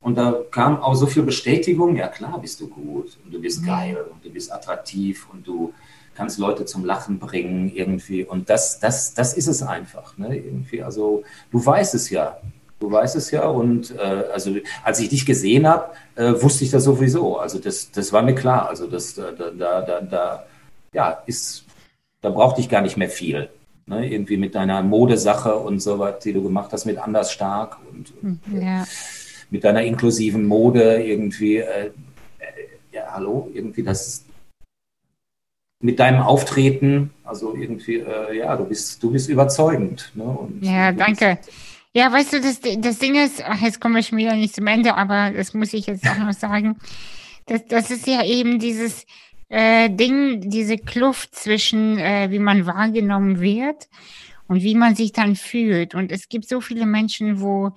und 0.08 0.16
da 0.16 0.42
kam 0.52 0.82
auch 0.82 0.96
so 0.96 1.06
viel 1.06 1.24
Bestätigung, 1.24 1.98
ja 1.98 2.08
klar 2.08 2.40
bist 2.40 2.62
du 2.62 2.70
gut 2.70 3.18
und 3.26 3.34
du 3.34 3.42
bist 3.42 3.66
geil 3.66 3.98
und 4.10 4.24
du 4.24 4.30
bist 4.30 4.50
attraktiv 4.54 5.28
und 5.34 5.46
du 5.46 5.74
kannst 6.16 6.40
Leute 6.40 6.64
zum 6.64 6.86
Lachen 6.86 7.20
bringen 7.20 7.70
irgendwie 7.76 8.24
und 8.24 8.50
das, 8.50 8.80
das, 8.80 9.14
das 9.14 9.34
ist 9.34 9.48
es 9.48 9.62
einfach. 9.62 10.18
Ne? 10.18 10.38
Irgendwie, 10.38 10.82
also 10.82 11.24
du 11.52 11.64
weißt 11.64 11.94
es 11.94 12.10
ja. 12.10 12.38
Du 12.80 12.90
weißt 12.90 13.18
es 13.18 13.32
ja 13.32 13.48
und 13.48 13.94
äh, 13.98 14.24
also 14.32 14.56
als 14.82 15.02
ich 15.02 15.10
dich 15.10 15.26
gesehen 15.26 15.68
habe, 15.68 15.92
äh, 16.16 16.42
wusste 16.42 16.64
ich 16.64 16.72
das 16.72 16.86
sowieso. 16.86 17.38
Also 17.38 17.60
das, 17.60 17.92
das 17.92 18.14
war 18.14 18.22
mir 18.22 18.36
klar. 18.36 18.70
Also 18.70 18.88
das, 18.88 19.14
da, 19.14 19.32
da, 19.34 19.82
da, 19.82 20.00
da 20.00 20.46
ja, 20.94 21.22
ist, 21.26 21.66
da 22.22 22.30
brauchte 22.30 22.62
ich 22.62 22.70
gar 22.70 22.82
nicht 22.82 22.96
mehr 22.96 23.10
viel. 23.10 23.50
Ne? 23.88 24.10
Irgendwie 24.10 24.38
mit 24.38 24.56
deiner 24.56 24.82
Modesache 24.84 25.54
und 25.54 25.82
so 25.82 26.00
was, 26.00 26.20
die 26.20 26.32
du 26.32 26.42
gemacht 26.42 26.72
hast, 26.72 26.86
mit 26.86 26.98
anders 26.98 27.34
stark 27.34 27.78
und, 27.92 28.14
und 28.22 28.40
ja. 28.64 28.86
Mit 29.50 29.64
deiner 29.64 29.84
inklusiven 29.84 30.46
Mode 30.46 31.04
irgendwie, 31.04 31.58
äh, 31.58 31.88
äh, 31.88 31.92
ja, 32.92 33.14
hallo, 33.14 33.50
irgendwie 33.54 33.84
das 33.84 34.26
mit 35.80 36.00
deinem 36.00 36.22
Auftreten, 36.22 37.12
also 37.24 37.56
irgendwie, 37.56 37.98
äh, 37.98 38.38
ja, 38.38 38.56
du 38.56 38.66
bist, 38.66 39.02
du 39.04 39.12
bist 39.12 39.30
überzeugend. 39.30 40.12
Ne? 40.16 40.24
Und 40.24 40.64
Ja, 40.64 40.92
danke. 40.92 41.38
Ja, 41.94 42.12
weißt 42.12 42.34
du, 42.34 42.42
das, 42.42 42.60
das 42.80 43.00
Ding 43.00 43.16
ist, 43.16 43.44
ach, 43.44 43.62
jetzt 43.62 43.80
kommen 43.80 43.96
wir 43.96 44.04
schon 44.04 44.18
wieder 44.18 44.36
nicht 44.36 44.56
zum 44.56 44.68
Ende, 44.68 44.96
aber 44.96 45.32
das 45.32 45.54
muss 45.54 45.74
ich 45.74 45.88
jetzt 45.88 46.08
auch 46.08 46.18
noch 46.18 46.34
sagen. 46.34 46.78
Das, 47.46 47.66
das 47.66 47.92
ist 47.92 48.08
ja 48.08 48.24
eben 48.24 48.60
dieses 48.60 49.06
äh, 49.50 49.90
Ding, 49.90 50.50
diese 50.50 50.78
Kluft 50.78 51.36
zwischen, 51.36 51.98
äh, 51.98 52.30
wie 52.30 52.40
man 52.40 52.66
wahrgenommen 52.66 53.40
wird 53.40 53.88
und 54.48 54.64
wie 54.64 54.76
man 54.76 54.96
sich 54.96 55.12
dann 55.12 55.36
fühlt. 55.36 55.96
Und 55.96 56.12
es 56.12 56.30
gibt 56.30 56.48
so 56.48 56.60
viele 56.60 56.86
Menschen, 56.86 57.40
wo, 57.42 57.72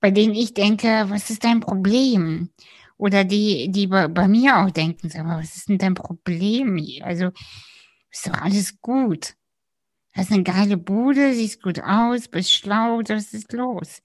bei 0.00 0.10
denen 0.10 0.34
ich 0.34 0.54
denke, 0.54 1.06
was 1.08 1.30
ist 1.30 1.44
dein 1.44 1.60
Problem? 1.60 2.50
Oder 2.96 3.24
die, 3.24 3.70
die 3.70 3.86
bei, 3.86 4.08
bei 4.08 4.28
mir 4.28 4.58
auch 4.58 4.70
denken, 4.70 5.08
sag 5.08 5.24
mal, 5.24 5.40
was 5.40 5.56
ist 5.56 5.68
denn 5.68 5.78
dein 5.78 5.94
Problem? 5.94 6.78
Also, 7.02 7.30
ist 8.10 8.26
doch 8.26 8.34
alles 8.34 8.80
gut. 8.80 9.34
Hast 10.12 10.32
eine 10.32 10.42
geile 10.42 10.76
Bude, 10.76 11.32
siehst 11.34 11.62
gut 11.62 11.80
aus, 11.82 12.28
bist 12.28 12.52
schlau, 12.52 13.00
was 13.06 13.32
ist 13.32 13.52
los? 13.52 14.02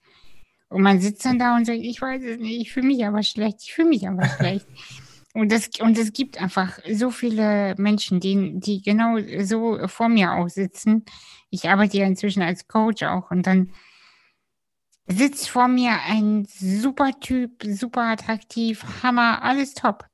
Und 0.69 0.83
man 0.83 0.99
sitzt 0.99 1.25
dann 1.25 1.39
da 1.39 1.55
und 1.55 1.65
sagt, 1.65 1.79
ich 1.79 2.01
weiß 2.01 2.23
es 2.23 2.39
nicht, 2.39 2.61
ich 2.61 2.73
fühle 2.73 2.87
mich 2.87 3.05
aber 3.05 3.23
schlecht, 3.23 3.63
ich 3.63 3.73
fühle 3.73 3.89
mich 3.89 4.07
aber 4.07 4.27
schlecht. 4.37 4.67
Und 5.33 5.51
das, 5.51 5.69
und 5.81 5.97
es 5.97 6.13
gibt 6.13 6.41
einfach 6.41 6.79
so 6.89 7.11
viele 7.11 7.75
Menschen, 7.77 8.19
die, 8.19 8.57
die 8.59 8.81
genau 8.81 9.17
so 9.41 9.87
vor 9.87 10.07
mir 10.07 10.31
auch 10.33 10.47
sitzen. 10.47 11.03
Ich 11.49 11.67
arbeite 11.69 11.97
ja 11.97 12.05
inzwischen 12.05 12.41
als 12.41 12.67
Coach 12.67 13.03
auch 13.03 13.31
und 13.31 13.45
dann 13.45 13.71
sitzt 15.07 15.49
vor 15.49 15.67
mir 15.67 16.01
ein 16.01 16.45
super 16.45 17.19
Typ, 17.19 17.63
super 17.63 18.03
attraktiv, 18.03 18.83
Hammer, 19.03 19.41
alles 19.43 19.73
top, 19.73 20.05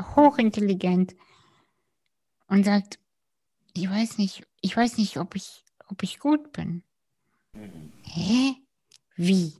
hochintelligent 0.00 1.14
und 2.48 2.64
sagt, 2.64 2.98
ich 3.74 3.88
weiß 3.88 4.18
nicht, 4.18 4.46
ich 4.60 4.76
weiß 4.76 4.98
nicht, 4.98 5.18
ob 5.18 5.34
ich, 5.34 5.64
ob 5.88 6.02
ich 6.02 6.18
gut 6.18 6.52
bin. 6.52 6.82
Hä? 8.02 8.54
Wie? 9.16 9.54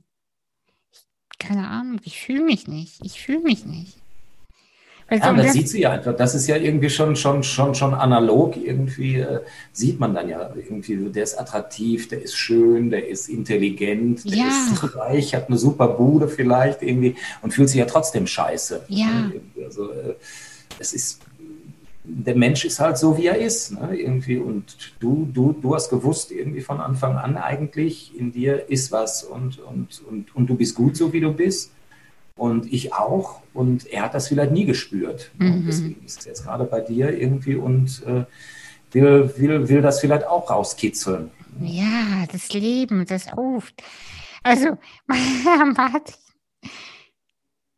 Keine 1.37 1.67
Ahnung, 1.67 1.99
ich 2.03 2.19
fühle 2.19 2.43
mich 2.43 2.67
nicht. 2.67 3.03
Ich 3.05 3.21
fühle 3.21 3.41
mich 3.41 3.65
nicht. 3.65 3.97
Weißt 5.07 5.23
Ja, 5.23 5.33
das 5.33 5.45
das- 5.45 5.53
sieht 5.53 5.69
sie 5.69 5.81
ja 5.81 5.91
einfach. 5.91 6.15
Das 6.15 6.33
ist 6.33 6.47
ja 6.47 6.55
irgendwie 6.55 6.89
schon, 6.89 7.15
schon, 7.15 7.43
schon, 7.43 7.75
schon 7.75 7.93
analog. 7.93 8.57
Irgendwie 8.57 9.17
äh, 9.17 9.41
sieht 9.71 9.99
man 9.99 10.15
dann 10.15 10.27
ja 10.29 10.51
irgendwie, 10.55 10.95
der 11.11 11.23
ist 11.23 11.39
attraktiv, 11.39 12.07
der 12.07 12.23
ist 12.23 12.35
schön, 12.35 12.89
der 12.89 13.07
ist 13.07 13.29
intelligent, 13.29 14.25
der 14.25 14.37
Ja. 14.37 14.47
ist 14.47 14.95
reich, 14.95 15.35
hat 15.35 15.47
eine 15.47 15.57
super 15.59 15.87
Bude 15.89 16.27
vielleicht 16.27 16.81
irgendwie 16.81 17.15
und 17.43 17.53
fühlt 17.53 17.69
sich 17.69 17.77
ja 17.77 17.85
trotzdem 17.85 18.25
scheiße. 18.25 18.81
Ja. 18.87 19.05
Ne? 19.05 19.41
Also 19.63 19.91
äh, 19.91 20.15
es 20.79 20.91
ist, 20.93 21.21
der 22.03 22.35
Mensch 22.35 22.65
ist 22.65 22.79
halt 22.79 22.97
so, 22.97 23.15
wie 23.15 23.27
er 23.27 23.37
ist. 23.37 23.73
Ne? 23.73 23.95
Irgendwie 23.95 24.37
und 24.37 24.75
du, 24.99 25.29
du, 25.31 25.53
du 25.61 25.75
hast 25.75 25.91
gewusst 25.91 26.31
irgendwie 26.31 26.61
von 26.61 26.79
Anfang 26.79 27.15
an 27.17 27.37
eigentlich, 27.37 28.11
in 28.17 28.31
dir 28.31 28.69
ist 28.69 28.91
was 28.91 29.23
und, 29.23 29.59
und, 29.59 30.01
und, 30.09 30.35
und 30.35 30.47
du 30.49 30.55
bist 30.55 30.73
gut 30.73 30.97
so, 30.97 31.13
wie 31.13 31.19
du 31.21 31.31
bist. 31.31 31.71
Und 32.37 32.71
ich 32.71 32.93
auch. 32.93 33.41
Und 33.53 33.85
er 33.87 34.03
hat 34.03 34.13
das 34.13 34.27
vielleicht 34.27 34.51
nie 34.51 34.65
gespürt. 34.65 35.31
Mhm. 35.37 35.65
Deswegen 35.65 36.05
ist 36.05 36.19
es 36.19 36.25
jetzt 36.25 36.43
gerade 36.43 36.65
bei 36.65 36.81
dir 36.81 37.17
irgendwie 37.17 37.55
und 37.55 38.03
äh, 38.05 38.25
will, 38.91 39.33
will, 39.37 39.69
will 39.69 39.81
das 39.81 39.99
vielleicht 39.99 40.27
auch 40.27 40.49
rauskitzeln. 40.49 41.31
ja, 41.61 42.25
das 42.31 42.51
Leben, 42.53 43.05
das 43.05 43.35
ruft. 43.35 43.81
Also, 44.43 44.77
Martin, 45.07 46.15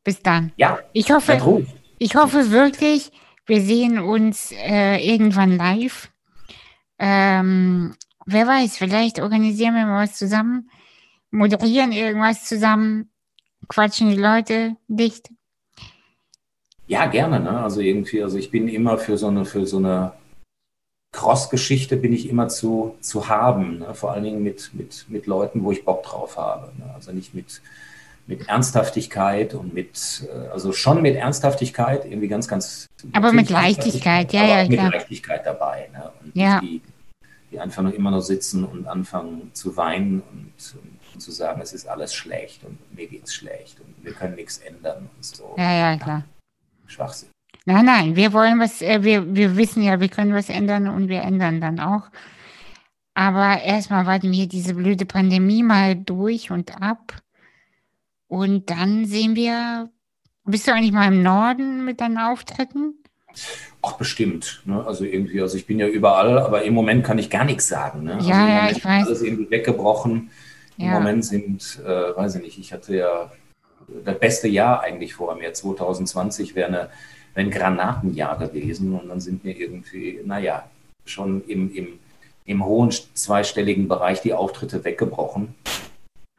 bis 0.04 0.22
dann. 0.22 0.52
Ja, 0.58 0.80
Ich 0.94 1.12
hoffe. 1.12 1.66
Ich 2.00 2.16
hoffe 2.16 2.52
wirklich, 2.52 3.12
wir 3.46 3.62
sehen 3.62 4.00
uns 4.00 4.52
äh, 4.52 4.98
irgendwann 4.98 5.58
live. 5.58 6.12
Ähm, 7.00 7.96
wer 8.26 8.46
weiß, 8.46 8.78
vielleicht 8.78 9.20
organisieren 9.20 9.76
wir 9.76 9.86
mal 9.86 10.04
was 10.04 10.18
zusammen, 10.18 10.70
moderieren 11.32 11.92
irgendwas 11.92 12.46
zusammen, 12.46 13.10
quatschen 13.68 14.10
die 14.10 14.18
Leute 14.18 14.76
dicht. 14.88 15.30
Ja, 16.88 17.06
gerne. 17.07 17.39
Ne? 17.39 17.60
Also 17.60 17.81
irgendwie, 17.81 18.23
also 18.23 18.38
ich 18.38 18.49
bin 18.49 18.68
immer 18.68 18.98
für 18.98 19.18
so 19.18 19.27
eine, 19.27 19.45
für 19.45 19.65
so 19.65 19.77
eine 19.77 20.14
Cross-Geschichte 21.11 21.98
bin 21.98 22.14
ich 22.14 22.30
immer 22.30 22.48
zu, 22.48 22.95
zu 23.02 23.27
haben. 23.27 23.80
Ne? 23.80 23.94
Vor 23.94 24.11
allen 24.11 24.23
Dingen 24.23 24.44
mit, 24.44 24.72
mit, 24.73 25.06
mit 25.10 25.26
Leuten, 25.26 25.64
wo 25.64 25.72
ich 25.72 25.84
Bock 25.84 26.03
drauf 26.03 26.38
habe. 26.38 26.72
Ne? 26.77 26.85
Also 26.94 27.11
nicht 27.11 27.34
mit, 27.34 27.61
mit 28.27 28.48
Ernsthaftigkeit 28.48 29.53
und 29.53 29.73
mit, 29.73 30.27
äh, 30.31 30.49
also 30.49 30.73
schon 30.73 31.02
mit 31.02 31.15
Ernsthaftigkeit, 31.15 32.06
irgendwie 32.06 32.27
ganz, 32.27 32.48
ganz. 32.48 32.88
Aber 33.14 33.31
mit 33.34 33.49
Leichtigkeit, 33.49 34.31
ja, 34.34 34.45
ja, 34.45 34.64
mit 34.64 34.73
klar. 34.73 34.91
Leichtigkeit 34.91 35.45
dabei. 35.45 35.89
Ne? 35.94 36.11
Und 36.23 36.35
Ja. 36.35 36.61
die, 36.61 36.81
die 37.52 37.60
einfach 37.60 37.81
nur 37.84 37.94
immer 37.95 38.11
nur 38.11 38.22
sitzen 38.22 38.64
und 38.64 38.88
anfangen 38.88 39.49
zu 39.53 39.76
weinen 39.76 40.22
und, 40.31 40.76
und, 40.76 40.97
und 41.18 41.22
zu 41.22 41.31
sagen, 41.31 41.61
es 41.61 41.73
ist 41.73 41.88
alles 41.88 42.14
schlecht 42.14 42.64
und 42.64 42.77
mir 42.95 43.07
geht's 43.07 43.34
schlecht 43.34 43.80
und 43.80 44.06
wir 44.06 44.14
können 44.14 44.35
nichts 44.35 44.60
ändern 44.60 45.10
und 45.15 45.26
so. 45.26 45.56
Ja, 45.57 45.73
ja, 45.73 45.98
klar. 45.98 46.23
Schwachsinn. 46.85 47.30
Nein, 47.65 47.85
nein, 47.85 48.15
wir 48.15 48.34
wollen 48.34 48.60
was, 48.60 48.84
äh, 48.84 49.03
wir, 49.03 49.35
wir 49.35 49.57
wissen 49.57 49.81
ja, 49.81 49.99
wir 49.99 50.10
können 50.10 50.35
was 50.35 50.49
ändern 50.49 50.88
und 50.88 51.10
wir 51.10 51.23
ändern 51.23 51.60
dann 51.60 51.80
auch. 51.80 52.03
Aber 53.15 53.64
erstmal 53.64 54.06
warten 54.06 54.31
wir 54.31 54.48
diese 54.48 54.76
blöde 54.76 55.07
Pandemie 55.07 55.64
mal 55.64 55.95
durch 55.95 56.52
und 56.52 56.80
ab. 56.80 57.15
Und 58.27 58.69
dann 58.69 59.06
sehen 59.06 59.35
wir, 59.35 59.89
bist 60.45 60.68
du 60.68 60.72
eigentlich 60.72 60.91
mal 60.91 61.11
im 61.11 61.23
Norden 61.23 61.84
mit 61.84 61.99
deinen 61.99 62.19
Auftritten? 62.19 62.94
Ach, 63.81 63.94
bestimmt. 63.94 64.61
Ne? 64.65 64.85
Also 64.85 65.03
irgendwie, 65.03 65.41
also 65.41 65.57
ich 65.57 65.65
bin 65.65 65.80
ja 65.80 65.88
überall, 65.88 66.38
aber 66.38 66.61
im 66.61 66.76
Moment 66.76 67.03
kann 67.03 67.18
ich 67.18 67.31
gar 67.31 67.44
nichts 67.44 67.68
sagen. 67.68 68.03
Ne? 68.03 68.14
Also 68.15 68.30
ja, 68.30 68.48
ja, 68.48 68.69
ich 68.69 68.85
weiß. 68.85 69.07
Alles 69.07 69.23
irgendwie 69.23 69.49
weggebrochen. 69.49 70.30
Im 70.78 70.86
Ja. 70.86 70.91
Moment 70.99 71.26
sind, 71.26 71.80
äh, 71.84 72.16
weiß 72.16 72.36
ich 72.36 72.41
nicht, 72.44 72.60
ich 72.60 72.74
hatte 72.74 72.95
ja 72.95 73.32
das 74.04 74.20
beste 74.20 74.48
Jahr 74.48 74.82
eigentlich 74.82 75.14
vor 75.16 75.36
mir. 75.36 75.54
2020 75.54 76.56
wäre 76.56 76.68
eine, 76.68 76.90
wär 77.34 77.44
ein 77.45 77.52
Granatenjahr 77.52 78.38
gewesen 78.38 78.94
und 78.94 79.08
dann 79.10 79.22
sind 79.22 79.44
mir 79.44 79.56
irgendwie, 79.58 80.20
naja, 80.26 80.70
schon 81.06 81.44
im, 81.48 81.74
im, 81.74 81.99
im 82.45 82.66
hohen 82.66 82.91
zweistelligen 82.91 83.88
Bereich 83.88 84.22
die 84.22 84.34
Auftritte 84.34 84.84
weggebrochen. 84.84 85.56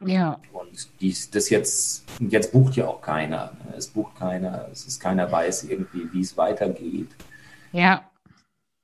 Ja, 0.05 0.39
Und 0.53 0.87
dies, 1.01 1.29
das 1.29 1.49
jetzt, 1.49 2.05
jetzt 2.19 2.53
bucht 2.53 2.77
ja 2.77 2.87
auch 2.87 3.01
keiner. 3.01 3.51
ne? 3.65 3.73
Es 3.77 3.87
bucht 3.87 4.15
keiner, 4.17 4.69
es 4.71 4.85
ist 4.85 5.01
keiner 5.01 5.29
weiß 5.29 5.65
irgendwie, 5.65 6.07
wie 6.13 6.21
es 6.21 6.37
weitergeht. 6.37 7.09
ja, 7.73 8.05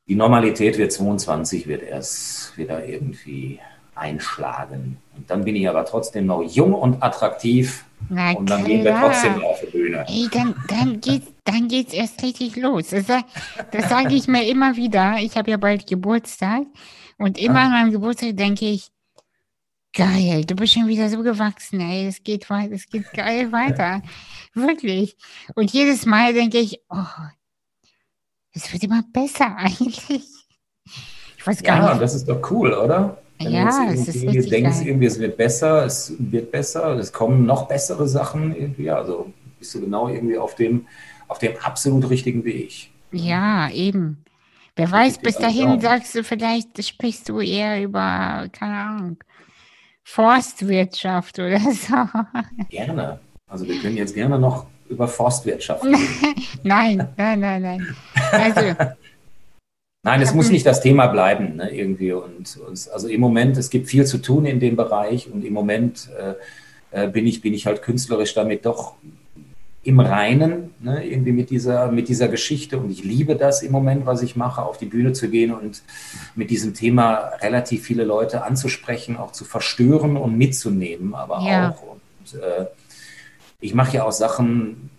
Die 0.07 0.15
Normalität 0.15 0.77
wird 0.77 0.91
22, 0.91 1.68
wird 1.68 1.84
erst 1.84 2.57
wieder 2.57 2.86
irgendwie 2.86 3.60
einschlagen. 3.95 4.98
Und 5.17 5.29
dann 5.29 5.43
bin 5.45 5.55
ich 5.55 5.67
aber 5.69 5.85
trotzdem 5.85 6.25
noch 6.25 6.41
jung 6.43 6.73
und 6.73 7.01
attraktiv 7.01 7.85
na 8.09 8.33
und 8.33 8.49
dann 8.49 8.63
gehen 8.65 8.83
wir 8.83 8.91
klar. 8.91 9.11
trotzdem 9.11 9.43
auf 9.43 9.59
die 9.61 9.67
Bühne. 9.71 10.05
Ey, 10.07 10.27
dann, 10.31 10.55
dann 10.67 10.99
geht's, 11.01 11.27
dann 11.43 11.67
geht's 11.67 11.93
erst 11.93 12.21
richtig 12.21 12.55
los. 12.55 12.89
Das, 12.89 13.05
das 13.71 13.89
sage 13.89 14.13
ich 14.13 14.27
mir 14.27 14.47
immer 14.47 14.75
wieder. 14.75 15.15
Ich 15.19 15.35
habe 15.37 15.49
ja 15.51 15.57
bald 15.57 15.87
Geburtstag 15.87 16.63
und 17.17 17.37
immer 17.39 17.61
an 17.61 17.71
meinem 17.71 17.91
Geburtstag 17.91 18.35
denke 18.37 18.65
ich, 18.65 18.91
geil, 19.93 20.43
du 20.45 20.55
bist 20.55 20.73
schon 20.73 20.87
wieder 20.87 21.09
so 21.09 21.23
gewachsen, 21.23 21.79
ey, 21.79 22.07
es 22.07 22.21
geht 22.21 22.49
weiter, 22.49 22.73
es 22.75 22.87
geht 22.87 23.11
geil 23.13 23.51
weiter. 23.51 24.01
Wirklich. 24.53 25.15
Und 25.55 25.71
jedes 25.71 26.05
Mal 26.05 26.33
denke 26.33 26.59
ich, 26.59 26.79
oh, 26.89 26.97
es 28.53 28.71
wird 28.71 28.83
immer 28.83 29.03
besser 29.13 29.55
eigentlich. 29.57 30.09
Ich 31.37 31.47
weiß 31.47 31.63
gar 31.63 31.77
Ja, 31.77 31.89
nicht. 31.91 32.01
das 32.01 32.13
ist 32.15 32.27
doch 32.27 32.51
cool, 32.51 32.73
oder? 32.73 33.17
Wenn 33.41 33.53
Ja, 33.53 33.70
du 33.88 33.94
es 33.94 34.07
jetzt 34.07 34.07
ist 34.07 34.24
irgendwie 34.24 34.40
richtig 34.40 34.49
denkst, 34.49 34.82
irgendwie, 34.82 35.06
es 35.07 35.20
wird 35.20 35.38
besser, 35.38 35.86
es 35.86 36.16
wird 36.20 36.52
besser, 36.52 36.95
es 36.98 37.14
kommen 37.14 37.45
noch 37.45 37.68
bessere 37.68 38.07
Sachen 38.07 38.56
irgendwie. 38.56 38.90
Also 38.90 39.34
bist 39.60 39.74
du 39.76 39.82
genau 39.82 40.07
irgendwie 40.10 40.38
auf 40.38 40.56
dem, 40.56 40.88
auf 41.28 41.40
dem 41.40 41.57
absolut 41.57 42.10
richtigen 42.10 42.44
Weg. 42.45 42.91
Ja, 43.12 43.70
eben. 43.70 44.26
Wer 44.76 44.91
weiß, 44.91 45.20
bis 45.20 45.38
dahin 45.40 45.80
sagst 45.80 46.16
du, 46.16 46.24
vielleicht 46.24 46.84
sprichst 46.86 47.30
du 47.30 47.40
eher 47.40 47.82
über, 47.82 48.49
keine 48.52 48.76
Ahnung, 48.78 49.24
Forstwirtschaft 50.03 51.40
oder 51.40 51.60
so. 51.74 51.95
Gerne. 52.70 53.20
Also 53.48 53.68
wir 53.68 53.78
können 53.78 53.98
jetzt 53.98 54.14
gerne 54.16 54.40
noch 54.40 54.68
über 54.90 55.07
Forstwirtschaft 55.07 55.91
reden. 55.94 56.26
Nein, 56.64 57.14
nein, 57.18 57.40
nein, 57.40 57.62
nein. 57.62 57.88
Also, 58.36 58.76
Nein, 60.06 60.22
es 60.22 60.36
muss 60.36 60.52
nicht 60.52 60.68
das 60.68 60.82
Thema 60.82 61.07
bleiben, 61.07 61.56
ne, 61.56 61.76
irgendwie. 61.76 62.11
Und, 62.14 62.57
und 62.57 62.90
also 62.94 63.07
im 63.07 63.19
Moment, 63.19 63.57
es 63.57 63.72
gibt 63.72 63.88
viel 63.88 64.06
zu 64.06 64.19
tun 64.19 64.45
in 64.45 64.60
dem 64.60 64.76
Bereich 64.76 65.32
und 65.32 65.44
im 65.44 65.52
Moment 65.52 66.10
äh, 66.91 67.06
äh, 67.06 67.07
bin, 67.10 67.26
ich, 67.26 67.41
bin 67.41 67.56
ich 67.56 67.65
halt 67.65 67.82
künstlerisch 67.82 68.36
damit 68.36 68.68
doch 68.68 68.94
im 69.82 69.99
Reinen, 69.99 70.76
ne, 70.80 71.03
irgendwie 71.07 71.32
mit 71.32 71.49
dieser, 71.49 71.91
mit 71.91 72.07
dieser 72.07 72.27
Geschichte. 72.27 72.77
Und 72.77 72.91
ich 72.91 73.03
liebe 73.03 73.36
das 73.36 73.64
im 73.64 73.72
Moment, 73.72 74.06
was 74.06 74.22
ich 74.22 74.36
mache, 74.36 74.61
auf 74.61 74.77
die 74.77 74.86
Bühne 74.86 75.14
zu 75.14 75.27
gehen 75.27 75.52
und 75.52 75.82
mit 76.36 76.52
diesem 76.52 76.76
Thema 76.76 77.32
relativ 77.41 77.84
viele 77.84 78.03
Leute 78.03 78.44
anzusprechen, 78.44 79.18
auch 79.18 79.32
zu 79.32 79.44
verstören 79.44 80.18
und 80.18 80.38
mitzunehmen, 80.38 81.15
aber 81.15 81.41
Ja. 81.41 81.72
auch. 81.72 81.82
Und, 81.82 82.40
äh, 82.40 82.65
ich 83.60 83.73
mache 83.73 83.98
ja 83.98 84.03
auch 84.03 84.11
Sachen, 84.11 84.91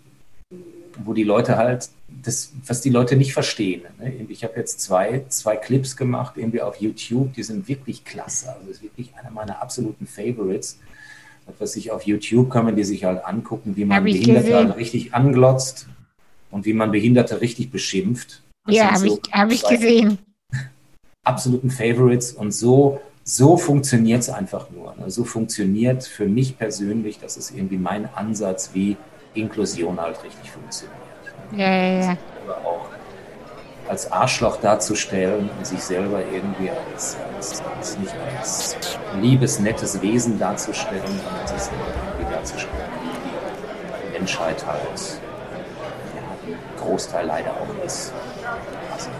wo 1.04 1.12
die 1.14 1.24
Leute 1.24 1.56
halt, 1.56 1.90
das, 2.22 2.52
was 2.66 2.80
die 2.80 2.90
Leute 2.90 3.16
nicht 3.16 3.32
verstehen. 3.32 3.82
Ne? 3.98 4.26
Ich 4.28 4.44
habe 4.44 4.54
jetzt 4.56 4.80
zwei, 4.80 5.24
zwei 5.28 5.56
Clips 5.56 5.96
gemacht, 5.96 6.34
irgendwie 6.36 6.60
auf 6.60 6.76
YouTube, 6.76 7.34
die 7.34 7.42
sind 7.42 7.68
wirklich 7.68 8.04
klasse. 8.04 8.48
Also 8.48 8.66
das 8.66 8.76
ist 8.76 8.82
wirklich 8.82 9.14
einer 9.16 9.30
meiner 9.30 9.62
absoluten 9.62 10.06
Favorites. 10.06 10.78
Was 11.58 11.72
sich 11.72 11.92
auf 11.92 12.02
YouTube 12.02 12.50
kann 12.50 12.64
man 12.64 12.74
die 12.74 12.82
sich 12.82 13.04
halt 13.04 13.24
angucken, 13.24 13.76
wie 13.76 13.84
man 13.84 14.04
ich 14.04 14.20
Behinderte 14.20 14.54
halt 14.56 14.76
richtig 14.76 15.14
anglotzt 15.14 15.86
und 16.50 16.64
wie 16.64 16.72
man 16.72 16.90
Behinderte 16.90 17.40
richtig 17.40 17.70
beschimpft. 17.70 18.42
Das 18.64 18.74
ja, 18.74 18.90
habe 18.90 18.98
so 18.98 19.20
ich, 19.24 19.32
hab 19.32 19.52
ich 19.52 19.62
gesehen. 19.62 20.18
absoluten 21.22 21.70
Favorites 21.70 22.32
und 22.32 22.52
so, 22.52 23.00
so 23.22 23.56
funktioniert 23.56 24.22
es 24.22 24.30
einfach 24.30 24.70
nur. 24.70 24.94
Ne? 24.96 25.10
So 25.10 25.24
funktioniert 25.24 26.04
für 26.04 26.26
mich 26.26 26.58
persönlich, 26.58 27.18
das 27.20 27.36
ist 27.36 27.52
irgendwie 27.52 27.78
mein 27.78 28.12
Ansatz, 28.14 28.70
wie 28.72 28.96
Inklusion 29.34 30.00
halt 30.00 30.22
richtig 30.24 30.50
funktioniert. 30.50 30.95
Ja, 31.52 31.68
ja, 31.68 32.00
ja. 32.00 32.16
Aber 32.46 32.68
auch 32.68 32.86
als 33.88 34.10
Arschloch 34.10 34.56
darzustellen 34.56 35.48
und 35.56 35.66
sich 35.66 35.80
selber 35.80 36.20
irgendwie 36.32 36.70
als, 36.70 37.16
als, 37.36 37.62
als 37.76 37.98
nicht 37.98 38.14
als 38.38 38.76
liebes, 39.20 39.60
nettes 39.60 40.00
Wesen 40.02 40.38
darzustellen, 40.38 41.02
sondern 41.06 41.46
sich 41.46 41.58
selber 41.58 41.84
irgendwie 42.18 42.34
darzustellen, 42.34 42.74
wie 43.02 44.06
die 44.06 44.18
Menschheit 44.18 44.66
halt 44.66 45.20
ja, 46.14 46.52
ein 46.54 46.58
Großteil 46.80 47.26
leider 47.26 47.50
auch 47.50 47.84
ist. 47.84 48.12
Also, 48.92 49.10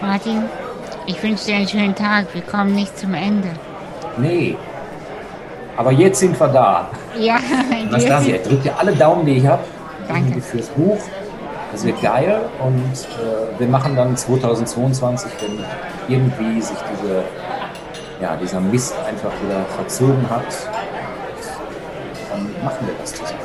Martin, 0.00 0.44
ich 1.06 1.22
wünsche 1.22 1.46
dir 1.46 1.56
einen 1.56 1.68
schönen 1.68 1.94
Tag. 1.94 2.32
Wir 2.34 2.42
kommen 2.42 2.74
nicht 2.74 2.96
zum 2.98 3.14
Ende. 3.14 3.48
nee. 4.18 4.56
Aber 5.76 5.92
jetzt 5.92 6.20
sind 6.20 6.38
wir 6.38 6.48
da. 6.48 6.88
Ja, 7.18 7.36
Anastasia, 7.88 8.38
drückt 8.38 8.64
dir 8.64 8.78
alle 8.78 8.92
Daumen, 8.92 9.26
die 9.26 9.36
ich 9.38 9.46
habe. 9.46 9.62
Danke. 10.08 10.40
Fürs 10.40 10.68
Buch. 10.68 10.98
Das 11.72 11.84
wird 11.84 12.00
geil. 12.00 12.40
Und 12.60 12.74
äh, 12.74 13.58
wir 13.58 13.66
machen 13.68 13.96
dann 13.96 14.16
2022, 14.16 15.30
wenn 15.40 15.64
irgendwie 16.08 16.60
sich 16.62 16.76
diese, 16.92 17.24
ja, 18.20 18.36
dieser 18.36 18.60
Mist 18.60 18.94
einfach 19.06 19.32
wieder 19.44 19.64
verzogen 19.76 20.24
hat, 20.30 20.46
dann 22.30 22.64
machen 22.64 22.86
wir 22.86 22.94
das 23.00 23.12
zusammen. 23.14 23.40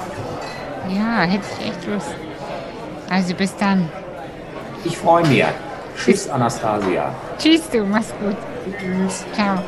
ja, 0.90 1.22
hätte 1.24 1.44
ich 1.60 1.68
echt 1.70 1.88
Lust. 1.88 2.16
Also 3.10 3.34
bis 3.36 3.56
dann. 3.58 3.90
Ich 4.86 4.98
freue 4.98 5.28
mich. 5.28 5.44
Tschüss, 5.98 6.30
Anastasia. 6.30 7.14
Tschüss, 7.38 7.70
du, 7.70 7.84
mach's 7.84 8.14
gut. 8.24 8.38
Tschüss. 8.80 9.26
Ciao. 9.34 9.60